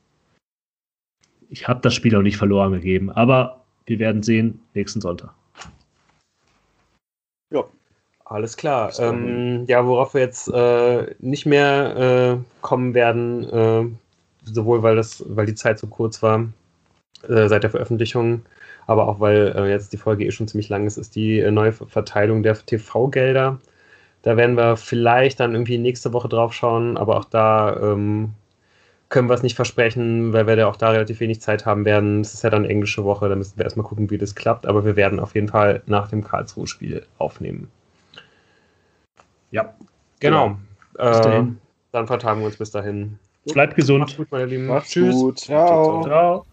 Ich 1.51 1.69
habe 1.69 1.81
das 1.83 1.95
Spiel 1.95 2.17
auch 2.17 2.23
nicht 2.23 2.39
verloren 2.39 2.73
gegeben, 2.73 3.11
aber 3.11 3.63
wir 3.85 3.99
werden 3.99 4.23
sehen 4.23 4.59
nächsten 4.73 5.03
Sonntag. 5.03 5.35
Ja, 7.53 7.63
alles 8.25 8.57
klar. 8.57 8.91
Ähm, 8.99 9.67
ja, 9.67 9.87
worauf 9.87 10.15
wir 10.15 10.23
jetzt 10.23 10.49
äh, 10.49 11.15
nicht 11.19 11.45
mehr 11.45 12.39
äh, 12.39 12.63
kommen 12.63 12.95
werden, 12.95 13.45
äh, 13.51 13.85
sowohl 14.45 14.83
weil 14.83 14.97
das, 14.97 15.23
weil 15.29 15.45
die 15.45 15.55
Zeit 15.55 15.79
so 15.79 15.89
kurz 15.89 16.23
war, 16.23 16.49
äh, 17.29 17.49
seit 17.49 17.65
der 17.65 17.71
Veröffentlichung, 17.71 18.41
aber 18.89 19.06
auch 19.06 19.20
weil 19.20 19.55
äh, 19.55 19.70
jetzt 19.70 19.93
die 19.93 19.98
Folge 19.98 20.24
eh 20.24 20.31
schon 20.31 20.48
ziemlich 20.48 20.70
lang 20.70 20.86
ist, 20.86 20.97
ist 20.97 21.15
die 21.15 21.39
äh, 21.39 21.51
neue 21.51 21.73
Verteilung 21.73 22.43
der 22.43 22.55
TV-Gelder. 22.55 23.59
Da 24.23 24.36
werden 24.36 24.56
wir 24.56 24.77
vielleicht 24.77 25.39
dann 25.40 25.52
irgendwie 25.52 25.77
nächste 25.77 26.12
Woche 26.15 26.28
drauf 26.28 26.55
schauen, 26.55 26.97
aber 26.97 27.19
auch 27.19 27.27
da 27.27 27.77
ähm, 27.81 28.31
können 29.10 29.28
wir 29.28 29.35
es 29.35 29.43
nicht 29.43 29.56
versprechen, 29.56 30.32
weil 30.32 30.47
wir 30.47 30.56
da 30.56 30.69
auch 30.69 30.77
da 30.77 30.90
relativ 30.90 31.20
wenig 31.20 31.43
Zeit 31.43 31.66
haben 31.66 31.85
werden. 31.85 32.23
Es 32.23 32.32
ist 32.32 32.43
ja 32.44 32.51
dann 32.51 32.65
englische 32.65 33.05
Woche, 33.05 33.28
da 33.28 33.36
müssen 33.36 33.59
wir 33.59 33.65
erstmal 33.65 33.86
gucken, 33.86 34.10
wie 34.10 34.16
das 34.16 34.35
klappt, 34.35 34.66
aber 34.66 34.86
wir 34.86 34.97
werden 34.97 35.20
auf 35.20 35.35
jeden 35.35 35.48
Fall 35.48 35.82
nach 35.85 36.09
dem 36.09 36.24
Karlsruhe-Spiel 36.24 37.05
aufnehmen. 37.19 37.70
Ja, 39.51 39.74
genau. 40.19 40.56
Ja, 40.98 41.40
äh, 41.40 41.44
dann 41.93 42.06
vertagen 42.06 42.40
wir 42.40 42.47
uns 42.47 42.56
bis 42.56 42.70
dahin. 42.70 43.19
Bleibt 43.52 43.77
gesund. 43.77 44.01
Macht's 44.01 44.16
gut, 44.16 44.32
meine 44.32 44.47
Lieben. 44.47 44.66
Macht's 44.66 44.90
Tschüss. 44.90 45.15
Gut. 45.15 45.39
Ciao. 45.40 46.02
Ciao. 46.05 46.47